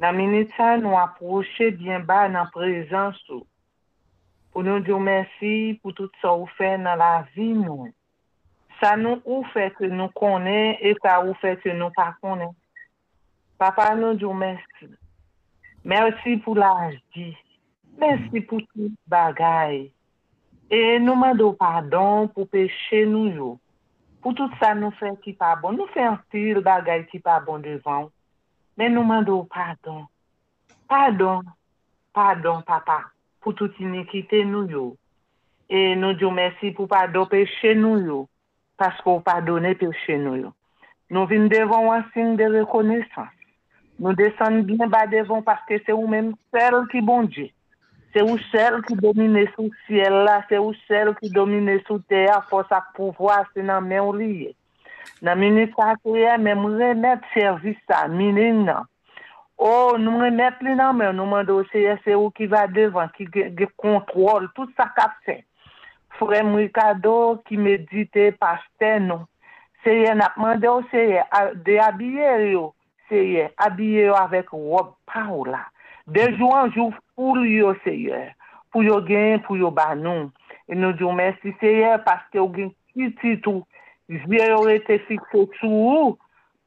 nan 0.00 0.16
minute 0.16 0.50
sa 0.56 0.78
nou 0.80 0.96
aproche 0.96 1.68
bien 1.76 2.02
ba 2.08 2.24
nan 2.32 2.48
prezans 2.54 3.18
ou. 3.28 3.44
Pou 4.52 4.64
nou 4.64 4.80
diyo 4.84 4.98
mersi 5.00 5.78
pou 5.82 5.92
tout 5.96 6.12
sa 6.20 6.32
ou 6.32 6.48
fe 6.56 6.72
nan 6.80 6.98
la 7.00 7.26
vi 7.36 7.52
nou. 7.52 7.86
Sa 8.80 8.96
nou 8.96 9.20
ou 9.28 9.44
fe 9.52 9.68
ke 9.76 9.92
nou 9.92 10.08
konen 10.16 10.80
e 10.80 10.94
sa 10.98 11.20
ou 11.22 11.36
fe 11.44 11.54
ke 11.60 11.76
nou 11.76 11.92
pa 11.94 12.10
konen. 12.24 12.50
Papa 13.60 13.92
nou 13.94 14.16
diyo 14.16 14.32
mersi. 14.34 14.88
Mersi 15.84 16.38
pou 16.42 16.56
la 16.56 16.90
di. 17.14 17.30
Mersi 18.00 18.40
pou 18.40 18.64
tout 18.72 18.96
bagay. 19.04 19.84
E 20.72 20.82
nou 21.04 21.20
mando 21.20 21.52
pardon 21.60 22.32
pou 22.32 22.48
peche 22.48 23.04
nou 23.04 23.28
yo. 23.28 23.50
pou 24.22 24.32
tout 24.38 24.52
sa 24.60 24.72
nou 24.78 24.94
fè 25.00 25.10
ki 25.24 25.34
pa 25.38 25.52
bon, 25.58 25.74
nou 25.76 25.90
fè 25.92 26.06
an 26.06 26.18
pil 26.30 26.62
bagay 26.64 27.04
ki 27.10 27.18
pa 27.24 27.40
bon 27.42 27.62
devan, 27.64 28.06
men 28.78 28.94
nou 28.94 29.04
mando 29.06 29.40
pardon, 29.50 30.04
pardon, 30.90 31.42
pardon 32.14 32.62
papa, 32.66 33.00
pou 33.42 33.56
tout 33.58 33.74
inikite 33.82 34.44
nou 34.46 34.70
yo, 34.70 34.84
e 35.66 35.92
nou 35.98 36.14
diyo 36.14 36.30
mersi 36.34 36.70
pou 36.76 36.86
pardon 36.90 37.26
peche 37.30 37.74
nou 37.78 37.98
yo, 37.98 38.18
pasko 38.78 39.18
pardonne 39.26 39.74
peche 39.80 40.18
nou 40.22 40.38
yo. 40.38 40.52
Nou 41.12 41.28
vin 41.28 41.50
devon 41.52 41.90
wansin 41.90 42.38
de 42.38 42.46
rekonesans, 42.54 43.34
nou 43.98 44.14
desen 44.16 44.62
bin 44.68 44.86
ba 44.92 45.02
devon 45.10 45.42
paske 45.44 45.82
se 45.82 45.92
ou 45.92 46.06
men 46.08 46.30
sel 46.54 46.78
ki 46.94 47.02
bon 47.04 47.26
diye, 47.26 47.50
Se 48.12 48.20
ou 48.20 48.36
sel 48.50 48.82
ki 48.84 48.98
domine 49.00 49.46
sou 49.54 49.72
siel 49.86 50.18
la, 50.26 50.42
se 50.50 50.58
ou 50.60 50.74
sel 50.84 51.14
ki 51.16 51.30
domine 51.32 51.78
sou 51.86 52.02
teya, 52.12 52.42
fos 52.50 52.68
ak 52.74 52.90
pouvwa 52.98 53.38
se 53.54 53.64
nan 53.64 53.86
men 53.88 54.02
ou 54.04 54.12
liye. 54.12 54.52
Nan 55.24 55.40
minit 55.40 55.72
sa 55.78 55.94
kriye, 56.00 56.34
men 56.42 56.60
mou 56.60 56.76
remet 56.76 57.24
servis 57.32 57.78
sa, 57.88 58.04
minin 58.12 58.66
nan. 58.66 58.88
Ou 59.56 59.96
nou 60.02 60.20
remet 60.20 60.60
li 60.66 60.76
nan 60.76 60.98
men, 60.98 61.16
nou 61.16 61.30
mwen 61.30 61.48
dosye 61.48 61.96
se 62.04 62.12
ou 62.18 62.28
ki 62.36 62.50
va 62.52 62.66
devan, 62.68 63.08
ki 63.16 63.30
ge 63.32 63.70
kontrol, 63.80 64.50
tout 64.56 64.68
sa 64.76 64.90
kap 64.92 65.16
se. 65.24 65.40
Fure 66.18 66.42
mwikado 66.44 67.40
ki 67.48 67.56
medite 67.56 68.28
paste 68.36 68.96
nou. 69.06 69.24
Seye 69.86 70.12
nap 70.18 70.36
mande 70.36 70.68
ou 70.68 70.84
seye, 70.92 71.24
de 71.64 71.80
abye 71.80 72.34
yo, 72.52 72.68
seye, 73.08 73.48
abye 73.56 74.10
yo 74.10 74.20
avek 74.20 74.52
wop 74.52 74.98
pa 75.08 75.24
ou 75.32 75.48
la. 75.48 75.64
De 76.10 76.28
jou 76.34 76.50
anjou 76.56 76.90
pou 77.14 77.44
yo 77.46 77.74
seye, 77.84 78.24
pou 78.74 78.86
yo 78.86 78.98
gen, 79.06 79.42
pou 79.46 79.60
yo 79.60 79.70
banon. 79.74 80.30
E 80.66 80.74
nou 80.78 80.96
diyo 80.96 81.12
mersi 81.14 81.54
seye, 81.60 81.94
paske 82.06 82.40
ou 82.40 82.50
gen 82.54 82.72
kiti 82.94 83.36
tou, 83.44 83.62
Jwe 84.12 84.44
yo 84.44 84.60
rete 84.66 84.98
fikse 85.06 85.46
sou 85.60 85.72
ou, 85.88 86.14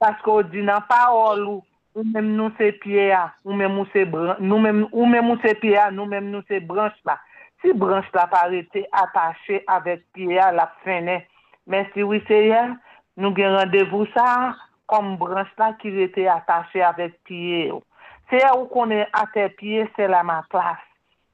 paske 0.02 0.30
ou 0.32 0.44
di 0.50 0.64
nan 0.66 0.82
parol 0.90 1.44
ou, 1.46 1.64
ou 1.94 2.06
mem 2.08 2.32
nou 2.38 2.50
se 2.58 2.72
pie 2.82 3.12
a, 3.14 3.28
ou 3.46 3.54
mem 3.54 3.76
nou 3.76 3.86
se 3.92 4.06
branche, 4.10 4.42
nou 4.42 4.58
mem 4.64 4.82
nou 4.88 5.38
se 5.44 5.54
pie 5.62 5.76
a, 5.78 5.90
nou 5.94 6.10
mem 6.10 6.32
nou 6.32 6.42
se 6.50 6.60
branche 6.64 6.98
la. 7.06 7.20
Si 7.62 7.74
branche 7.76 8.10
la 8.16 8.26
pa 8.32 8.46
rete 8.50 8.86
atache 9.04 9.62
avek 9.76 10.02
piye 10.16 10.40
a 10.42 10.50
la 10.56 10.66
fene, 10.86 11.20
mersi 11.70 12.06
wiseye, 12.08 12.64
nou 13.20 13.36
gen 13.38 13.54
randevou 13.60 14.10
sa, 14.16 14.56
kom 14.90 15.14
branche 15.22 15.54
la 15.62 15.74
ki 15.82 15.94
rete 16.00 16.26
atache 16.32 16.82
avek 16.88 17.20
piye 17.28 17.68
ou. 17.76 17.84
Se 18.30 18.42
ya 18.42 18.56
ou 18.58 18.68
konen 18.72 19.06
ate 19.14 19.48
piye, 19.60 19.86
se 19.96 20.08
la 20.10 20.24
ma 20.26 20.42
plas. 20.50 20.82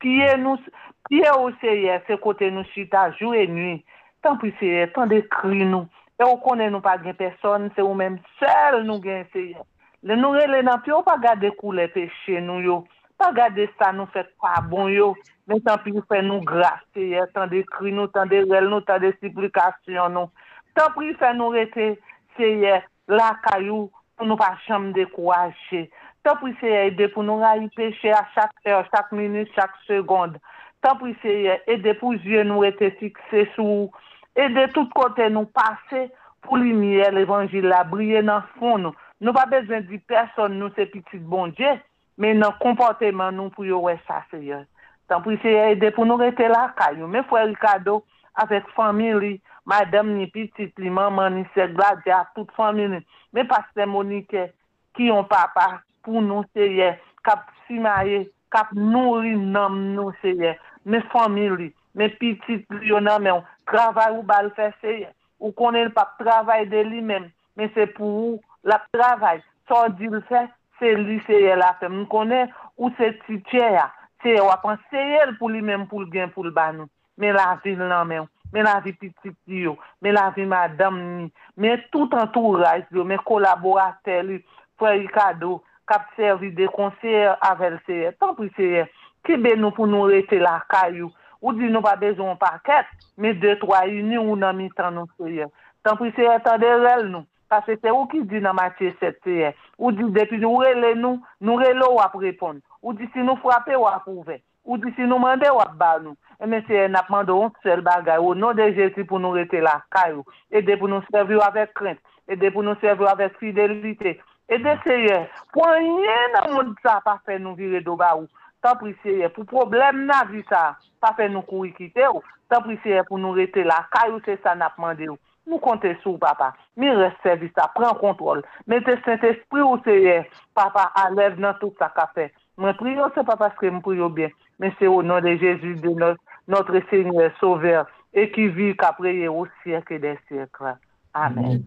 Piye 0.02 0.36
nou, 0.42 0.60
piye 1.08 1.32
ou 1.38 1.52
seye, 1.62 2.00
se 2.08 2.18
kote 2.20 2.50
nou 2.52 2.68
chita, 2.74 3.08
jou 3.20 3.36
e 3.38 3.46
nwi. 3.48 3.80
Tan 4.26 4.40
pi 4.42 4.52
seye, 4.60 4.90
tan 4.96 5.12
de 5.12 5.22
kri 5.32 5.64
nou. 5.64 5.88
E 6.20 6.26
ou 6.28 6.40
konen 6.44 6.74
nou 6.76 6.84
pa 6.84 6.98
gen 7.02 7.16
person, 7.18 7.70
se 7.76 7.86
ou 7.86 7.96
menm 7.98 8.20
sel 8.42 8.82
nou 8.88 9.00
gen 9.04 9.24
seye. 9.32 9.62
Le 10.04 10.18
nou 10.18 10.34
rele 10.36 10.64
nan 10.66 10.82
pi 10.82 10.92
ou 10.92 11.06
pa 11.06 11.16
gade 11.22 11.54
kou 11.60 11.76
le 11.78 11.88
peche 11.94 12.42
nou 12.44 12.64
yo. 12.66 12.82
Pa 13.22 13.30
gade 13.38 13.68
sa 13.78 13.92
nou 13.94 14.10
fet 14.12 14.32
pa 14.42 14.60
bon 14.66 14.90
yo. 14.92 15.12
Men 15.50 15.62
tan 15.66 15.80
pi 15.84 15.94
fe 16.10 16.22
nou 16.26 16.44
gras 16.46 16.82
se 16.96 17.06
ye, 17.14 17.24
tan 17.36 17.50
de 17.52 17.62
kri 17.70 17.94
nou, 17.94 18.10
tan 18.14 18.30
de 18.30 18.44
rel 18.50 18.70
nou, 18.72 18.84
tan 18.88 19.02
de 19.04 19.14
siplikasyon 19.20 20.18
nou. 20.18 20.32
Tan 20.78 20.92
pi 20.98 21.14
fe 21.20 21.32
nou 21.38 21.54
rete 21.54 21.94
se 22.38 22.50
ye, 22.64 22.78
la 23.12 23.32
kayou, 23.46 23.90
pou 24.18 24.30
nou 24.30 24.40
pa 24.40 24.54
chanm 24.66 24.92
de 24.96 25.06
dekouaje. 25.06 25.86
Tan 26.22 26.38
pou 26.38 26.54
se 26.60 26.70
ede 26.86 27.08
pou 27.10 27.26
nou 27.26 27.42
rayi 27.42 27.66
peche 27.74 28.12
a 28.14 28.22
chak 28.36 28.54
er, 28.68 28.86
chak 28.94 29.10
minute, 29.18 29.50
chak 29.56 29.74
segonde. 29.88 30.38
Tan 30.86 31.00
pou 31.00 31.10
se 31.24 31.58
ede 31.70 31.96
pou 31.98 32.14
zye 32.22 32.44
nou 32.46 32.66
ete 32.68 32.92
fikse 33.00 33.48
sou. 33.56 33.90
Ede 34.38 34.68
tout 34.76 34.92
kote 34.94 35.26
nou 35.34 35.50
pase 35.50 36.06
pou 36.46 36.62
lumiye 36.62 37.10
l'Evangil 37.16 37.66
la 37.72 37.82
briye 37.90 38.22
nan 38.26 38.46
fon 38.60 38.86
nou. 38.86 39.10
Nou 39.22 39.34
pa 39.38 39.48
bezwen 39.50 39.88
di 39.90 39.98
person 40.10 40.60
nou 40.62 40.70
se 40.78 40.86
pitit 40.94 41.26
bon 41.30 41.52
Dje, 41.58 41.76
men 42.22 42.42
nan 42.42 42.54
komporteman 42.62 43.34
nou 43.38 43.54
pou 43.54 43.66
yo 43.66 43.82
wè 43.88 43.98
sa 44.06 44.22
seye. 44.30 44.62
Tan 45.10 45.26
pou 45.26 45.34
se 45.42 45.58
ede 45.74 45.90
pou 45.96 46.06
nou 46.06 46.22
rete 46.22 46.46
la 46.54 46.68
kayo. 46.78 47.10
Men 47.10 47.26
fwe 47.30 47.48
Ricardo 47.50 48.04
avek 48.42 48.70
famili, 48.78 49.40
madame 49.66 50.14
ni 50.20 50.30
pitit 50.30 50.78
li, 50.78 50.90
maman 50.94 51.40
ni 51.40 51.50
se 51.56 51.66
di 51.74 52.14
a 52.14 52.28
tout 52.36 52.50
famili. 52.58 53.02
Men 53.34 53.50
pas 53.50 53.66
se 53.74 53.90
monike 53.90 54.52
ki 54.94 55.10
yon 55.10 55.26
papa 55.26 55.82
pou 56.06 56.22
nou 56.24 56.46
seye, 56.56 56.94
kap 57.26 57.48
simaye, 57.68 58.26
kap 58.54 58.72
nouri 58.76 59.36
nam 59.38 59.78
nou 59.96 60.14
seye, 60.22 60.56
me 60.86 61.02
famili, 61.14 61.72
me 61.96 62.10
pitit 62.20 62.66
li 62.74 62.82
liyo 62.86 63.02
nan 63.04 63.24
men, 63.26 63.44
travay 63.70 64.14
ou 64.16 64.26
bal 64.28 64.52
fe 64.58 64.72
seye, 64.82 65.10
ou 65.42 65.54
konen 65.58 65.92
pa 65.96 66.08
travay 66.20 66.68
de 66.72 66.84
li 66.88 67.02
men, 67.06 67.30
men 67.58 67.72
se 67.76 67.88
pou 67.96 68.26
ou 68.26 68.42
la 68.68 68.82
travay, 68.94 69.42
sa 69.70 69.88
di 69.96 70.10
l 70.12 70.20
fè, 70.30 70.46
se 70.82 70.94
li 70.98 71.20
seye 71.28 71.56
la 71.60 71.74
fè, 71.80 71.90
m 71.90 72.06
konen 72.12 72.52
ou 72.78 72.92
se 72.98 73.14
ti 73.26 73.40
tche 73.50 73.72
ya, 73.78 73.88
se 74.24 74.38
wapan 74.42 74.80
seye 74.92 75.26
l 75.30 75.38
pou 75.40 75.50
li 75.54 75.64
men 75.66 75.88
pou 75.90 76.04
l 76.04 76.12
gen 76.14 76.34
pou 76.34 76.46
l 76.46 76.54
ban 76.56 76.78
nou, 76.82 76.92
men 77.22 77.38
la 77.38 77.54
vi 77.64 77.78
nan 77.80 78.08
men 78.10 78.30
men 78.52 78.68
la 78.68 78.80
vi 78.84 78.94
pitit 78.94 79.36
yo, 79.48 79.78
men 80.02 80.16
la 80.18 80.30
vi 80.36 80.46
madam 80.46 81.00
ni, 81.00 81.28
men 81.56 81.84
tout 81.92 82.12
entouraj 82.20 82.84
yo, 82.92 83.06
men 83.08 83.22
kolaborate 83.28 84.18
li, 84.28 84.40
fwe 84.80 84.98
yi 84.98 85.08
kado, 85.14 85.60
kap 85.92 86.08
servi 86.16 86.54
de 86.56 86.70
konser 86.72 87.34
avèl 87.44 87.76
seye. 87.88 88.14
Tan 88.22 88.38
pou 88.38 88.48
seye, 88.56 88.86
ki 89.28 89.36
be 89.44 89.58
nou 89.60 89.76
pou 89.76 89.90
nou 89.90 90.08
rete 90.08 90.40
la 90.40 90.62
kayou. 90.72 91.12
Ou 91.42 91.56
di 91.58 91.68
nou 91.74 91.82
pa 91.84 91.96
bezon 91.98 92.38
paket, 92.40 92.88
me 93.18 93.34
de 93.34 93.56
twa 93.60 93.84
yuni 93.90 94.20
ou 94.22 94.38
nan 94.40 94.56
mi 94.56 94.70
tan 94.78 94.96
nou 94.96 95.10
seye. 95.18 95.50
Tan 95.84 95.98
pou 96.00 96.10
seye, 96.16 96.38
tan 96.46 96.62
de 96.62 96.70
rel 96.86 97.10
nou. 97.10 97.28
Pase 97.52 97.76
se 97.82 97.92
ou 97.92 98.08
ki 98.08 98.22
di 98.32 98.40
nan 98.40 98.56
matye 98.56 98.94
set 99.02 99.18
seye. 99.26 99.50
Ou 99.82 99.92
di 99.92 100.06
depi 100.16 100.40
nou 100.40 100.62
rele 100.62 100.94
nou, 100.96 101.20
nou 101.44 101.60
rele 101.60 101.84
ou 101.90 102.00
ap 102.00 102.16
repon. 102.22 102.62
Ou 102.80 102.94
di 102.96 103.10
si 103.12 103.26
nou 103.26 103.42
frape 103.42 103.76
ou 103.76 103.90
ap 103.90 104.08
ouve. 104.08 104.38
Ou 104.64 104.78
di 104.80 104.94
si 104.96 105.04
nou 105.10 105.20
mande 105.20 105.50
ou 105.52 105.60
ap 105.60 105.74
ba 105.80 105.98
nou. 106.00 106.16
E 106.40 106.48
men 106.48 106.64
seye, 106.70 106.86
nap 106.88 107.10
mande 107.12 107.34
ou 107.34 107.50
sel 107.66 107.84
bagay. 107.84 108.22
Ou 108.22 108.38
nou 108.38 108.56
de 108.56 108.70
jeti 108.78 109.04
pou 109.04 109.20
nou 109.20 109.36
rete 109.36 109.60
la 109.60 109.82
kayou. 109.92 110.24
E 110.54 110.62
de 110.64 110.78
pou 110.80 110.88
nou 110.88 111.04
servi 111.10 111.36
ou 111.36 111.44
avek 111.44 111.74
krent. 111.76 112.00
E 112.30 112.38
de 112.40 112.54
pou 112.54 112.64
nou 112.64 112.80
servi 112.80 113.04
ou 113.04 113.12
avek 113.12 113.36
fidelite. 113.42 114.16
E 114.52 114.58
de 114.60 114.76
seye, 114.84 115.18
pou 115.56 115.64
anye 115.64 116.16
nan 116.34 116.50
moun 116.52 116.72
sa 116.84 116.98
pa 117.06 117.16
fe 117.24 117.38
nou 117.40 117.56
vire 117.56 117.80
do 117.86 117.96
ba 117.96 118.10
ou. 118.18 118.28
Tan 118.60 118.76
pri 118.82 118.92
seye, 119.00 119.30
pou 119.32 119.48
problem 119.48 120.04
nan 120.10 120.28
vi 120.28 120.44
sa, 120.50 120.74
pa 121.00 121.14
fe 121.16 121.30
nou 121.32 121.48
kou 121.48 121.64
ikite 121.64 122.04
ou. 122.10 122.20
Tan 122.52 122.66
pri 122.66 122.76
seye 122.84 123.06
pou 123.08 123.22
nou 123.22 123.38
rete 123.38 123.64
la 123.64 123.80
kayou 123.96 124.20
se 124.28 124.36
sa 124.44 124.58
nap 124.60 124.76
mande 124.82 125.08
ou. 125.08 125.16
Nou 125.48 125.64
konte 125.64 125.94
sou, 126.04 126.20
papa. 126.20 126.52
Mi 126.76 126.92
resevisa, 127.00 127.70
pren 127.78 127.96
kontrol. 128.04 128.44
Mete 128.68 128.98
sent 129.08 129.24
espri 129.32 129.64
ou 129.64 129.80
seye, 129.88 130.20
papa, 130.58 130.90
alev 131.08 131.40
nan 131.40 131.56
tout 131.64 131.80
sa 131.80 131.88
kafe. 131.96 132.28
Mwen 132.60 132.76
priyo 132.78 133.08
se 133.16 133.24
papa 133.26 133.54
skre 133.56 133.72
m 133.72 133.80
priyo 133.86 134.12
bien. 134.12 134.36
Men 134.60 134.76
se 134.78 134.92
ou 134.92 135.00
nan 135.00 135.24
de 135.24 135.38
Jezu 135.40 135.78
de 135.80 136.16
notre 136.52 136.84
Seigneur 136.92 137.32
Sauveur 137.40 137.88
e 138.12 138.28
ki 138.36 138.52
vi 138.52 138.74
kapreye 138.76 139.32
ou 139.32 139.48
siyeke 139.64 140.04
de 140.04 140.18
siyekra. 140.28 140.76
Amen. 141.16 141.64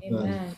Amen. 0.00 0.22
Amen. 0.24 0.56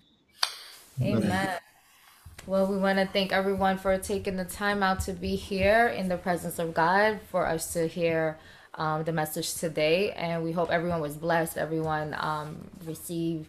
Well, 2.47 2.66
we 2.66 2.79
want 2.79 2.99
to 2.99 3.07
thank 3.07 3.33
everyone 3.33 3.79
for 3.79 3.99
taking 3.99 4.37
the 4.37 4.45
time 4.45 4.83
out 4.83 5.01
to 5.01 5.12
be 5.12 5.37
here 5.37 5.89
in 5.89 6.09
the 6.09 6.16
presence 6.16 6.59
of 6.59 6.73
God 6.73 7.20
for 7.31 7.47
us 7.47 7.75
to 7.75 7.87
hear 7.87 8.39
um, 8.75 9.05
the 9.05 9.12
message 9.12 9.55
today. 9.55 10.12
And 10.12 10.43
we 10.43 10.53
hope 10.53 10.70
everyone 10.70 11.01
was 11.01 11.16
blessed, 11.16 11.59
everyone 11.59 12.16
um, 12.19 12.70
received 12.87 13.49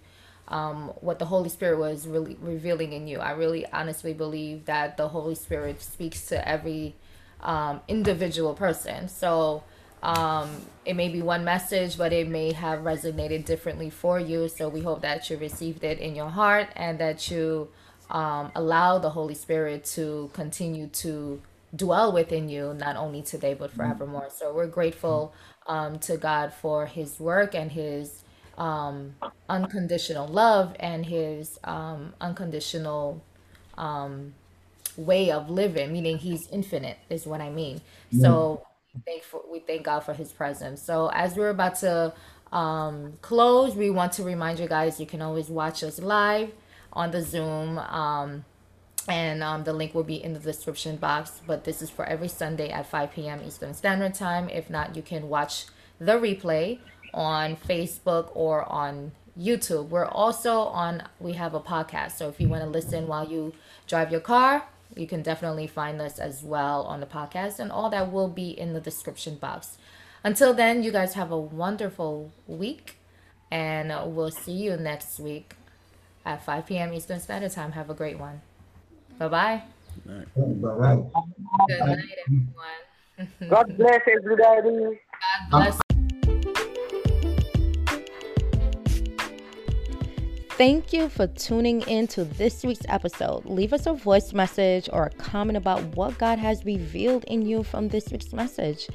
um, 0.49 0.89
what 1.01 1.17
the 1.17 1.25
Holy 1.25 1.49
Spirit 1.49 1.79
was 1.79 2.07
really 2.07 2.35
revealing 2.41 2.91
in 2.91 3.07
you. 3.07 3.19
I 3.19 3.31
really 3.31 3.65
honestly 3.71 4.13
believe 4.13 4.65
that 4.65 4.97
the 4.97 5.07
Holy 5.07 5.35
Spirit 5.35 5.81
speaks 5.81 6.25
to 6.27 6.47
every 6.47 6.95
um, 7.41 7.79
individual 7.87 8.53
person. 8.53 9.07
So 9.07 9.63
um, 10.01 10.49
it 10.85 10.95
may 10.95 11.09
be 11.09 11.21
one 11.21 11.43
message, 11.43 11.97
but 11.97 12.13
it 12.13 12.27
may 12.27 12.53
have 12.53 12.79
resonated 12.79 13.45
differently 13.45 13.89
for 13.89 14.19
you. 14.19 14.47
So 14.47 14.69
we 14.69 14.81
hope 14.81 15.01
that 15.01 15.29
you 15.29 15.37
received 15.37 15.83
it 15.83 15.99
in 15.99 16.15
your 16.15 16.29
heart 16.29 16.69
and 16.75 16.99
that 16.99 17.29
you 17.29 17.69
um, 18.09 18.51
allow 18.55 18.97
the 18.97 19.09
Holy 19.09 19.35
Spirit 19.35 19.83
to 19.85 20.29
continue 20.33 20.87
to 20.87 21.41
dwell 21.75 22.11
within 22.11 22.49
you 22.49 22.73
not 22.73 22.95
only 22.95 23.21
today 23.21 23.53
but 23.53 23.71
forevermore. 23.71 24.29
So 24.35 24.53
we're 24.53 24.67
grateful 24.67 25.33
um, 25.67 25.99
to 25.99 26.17
god 26.17 26.51
for 26.53 26.87
his 26.87 27.19
work 27.19 27.53
and 27.53 27.71
his 27.71 28.23
um, 28.57 29.13
unconditional 29.47 30.27
love 30.27 30.75
and 30.79 31.05
his 31.05 31.59
um, 31.63 32.13
unconditional 32.19 33.21
um, 33.77 34.33
way 34.97 35.31
of 35.31 35.49
living 35.49 35.93
meaning 35.93 36.17
he's 36.17 36.49
infinite 36.49 36.97
is 37.09 37.27
what 37.27 37.39
i 37.39 37.49
mean. 37.49 37.79
So 38.11 38.65
thank 39.05 39.23
for, 39.23 39.41
we 39.51 39.59
thank 39.59 39.83
god 39.83 40.01
for 40.01 40.13
his 40.13 40.31
presence. 40.31 40.81
So 40.81 41.09
as 41.13 41.35
we're 41.35 41.49
about 41.49 41.75
to 41.77 42.13
um, 42.51 43.13
close 43.21 43.75
we 43.75 43.89
want 43.89 44.13
to 44.13 44.23
remind 44.23 44.59
you 44.59 44.67
guys 44.67 44.99
you 44.99 45.05
can 45.05 45.21
always 45.21 45.49
watch 45.49 45.83
us 45.83 45.99
live 45.99 46.51
on 46.91 47.11
the 47.11 47.21
zoom 47.21 47.77
um, 47.77 48.43
and 49.07 49.43
um, 49.43 49.63
the 49.63 49.73
link 49.73 49.93
will 49.93 50.03
be 50.03 50.21
in 50.21 50.33
the 50.33 50.39
description 50.39 50.95
box 50.95 51.41
but 51.45 51.63
this 51.63 51.81
is 51.81 51.89
for 51.89 52.05
every 52.05 52.27
sunday 52.27 52.69
at 52.69 52.87
5 52.87 53.11
p.m 53.11 53.41
eastern 53.45 53.73
standard 53.73 54.15
time. 54.15 54.49
If 54.49 54.69
not 54.69 54.95
you 54.95 55.01
can 55.01 55.29
watch 55.29 55.65
the 55.99 56.13
replay 56.13 56.79
on 57.13 57.55
facebook 57.55 58.31
or 58.33 58.69
on 58.71 59.11
youtube. 59.39 59.89
We're 59.89 60.05
also 60.05 60.61
on 60.61 61.03
we 61.19 61.33
have 61.33 61.53
a 61.53 61.59
podcast 61.59 62.13
so 62.13 62.29
if 62.29 62.41
you 62.41 62.47
want 62.49 62.63
to 62.63 62.69
listen 62.69 63.07
while 63.07 63.29
you 63.29 63.53
drive 63.87 64.11
your 64.11 64.21
car 64.21 64.63
you 64.95 65.07
can 65.07 65.21
definitely 65.21 65.67
find 65.67 66.01
us 66.01 66.19
as 66.19 66.43
well 66.43 66.83
on 66.83 66.99
the 66.99 67.05
podcast 67.05 67.59
and 67.59 67.71
all 67.71 67.89
that 67.89 68.11
will 68.11 68.27
be 68.27 68.49
in 68.49 68.73
the 68.73 68.81
description 68.81 69.35
box 69.35 69.77
until 70.23 70.53
then 70.53 70.83
you 70.83 70.91
guys 70.91 71.13
have 71.13 71.31
a 71.31 71.39
wonderful 71.39 72.31
week 72.47 72.97
and 73.51 73.89
we'll 74.15 74.31
see 74.31 74.51
you 74.51 74.75
next 74.77 75.19
week 75.19 75.55
at 76.25 76.43
5 76.43 76.65
p.m 76.65 76.93
eastern 76.93 77.19
standard 77.19 77.51
time 77.51 77.73
have 77.73 77.89
a 77.89 77.93
great 77.93 78.19
one 78.19 78.41
Bye-bye. 79.19 79.63
Bye-bye. 80.05 80.95
Good 81.67 81.79
night, 81.79 81.99
everyone. 82.25 83.49
God 83.49 83.77
bless 83.77 84.01
everybody. 84.07 84.79
God 84.79 85.49
bless. 85.51 85.79
Thank 90.59 90.91
you 90.91 91.07
for 91.07 91.25
tuning 91.25 91.83
in 91.83 92.05
to 92.07 92.25
this 92.25 92.65
week's 92.65 92.85
episode. 92.89 93.45
Leave 93.45 93.71
us 93.71 93.85
a 93.85 93.93
voice 93.93 94.33
message 94.33 94.89
or 94.91 95.05
a 95.05 95.09
comment 95.11 95.55
about 95.55 95.81
what 95.95 96.17
God 96.17 96.37
has 96.37 96.65
revealed 96.65 97.23
in 97.29 97.43
you 97.43 97.63
from 97.63 97.87
this 97.87 98.09
week's 98.11 98.33
message. 98.33 98.89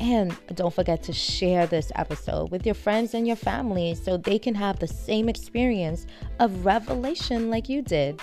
And 0.00 0.32
don't 0.54 0.72
forget 0.72 1.02
to 1.02 1.12
share 1.12 1.66
this 1.66 1.90
episode 1.96 2.52
with 2.52 2.64
your 2.64 2.76
friends 2.76 3.14
and 3.14 3.26
your 3.26 3.34
family 3.34 3.96
so 3.96 4.16
they 4.16 4.38
can 4.38 4.54
have 4.54 4.78
the 4.78 4.86
same 4.86 5.28
experience 5.28 6.06
of 6.38 6.64
revelation 6.64 7.50
like 7.50 7.68
you 7.68 7.82
did. 7.82 8.22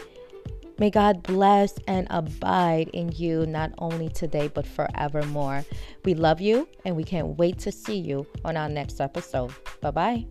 May 0.79 0.89
God 0.89 1.21
bless 1.21 1.73
and 1.89 2.07
abide 2.09 2.87
in 2.93 3.11
you 3.11 3.45
not 3.45 3.73
only 3.77 4.07
today 4.07 4.47
but 4.47 4.65
forevermore. 4.65 5.65
We 6.05 6.13
love 6.13 6.39
you 6.39 6.69
and 6.85 6.95
we 6.95 7.03
can't 7.03 7.37
wait 7.37 7.59
to 7.59 7.73
see 7.73 7.97
you 7.97 8.25
on 8.45 8.55
our 8.55 8.69
next 8.69 9.01
episode. 9.01 9.53
Bye 9.81 9.91
bye. 9.91 10.25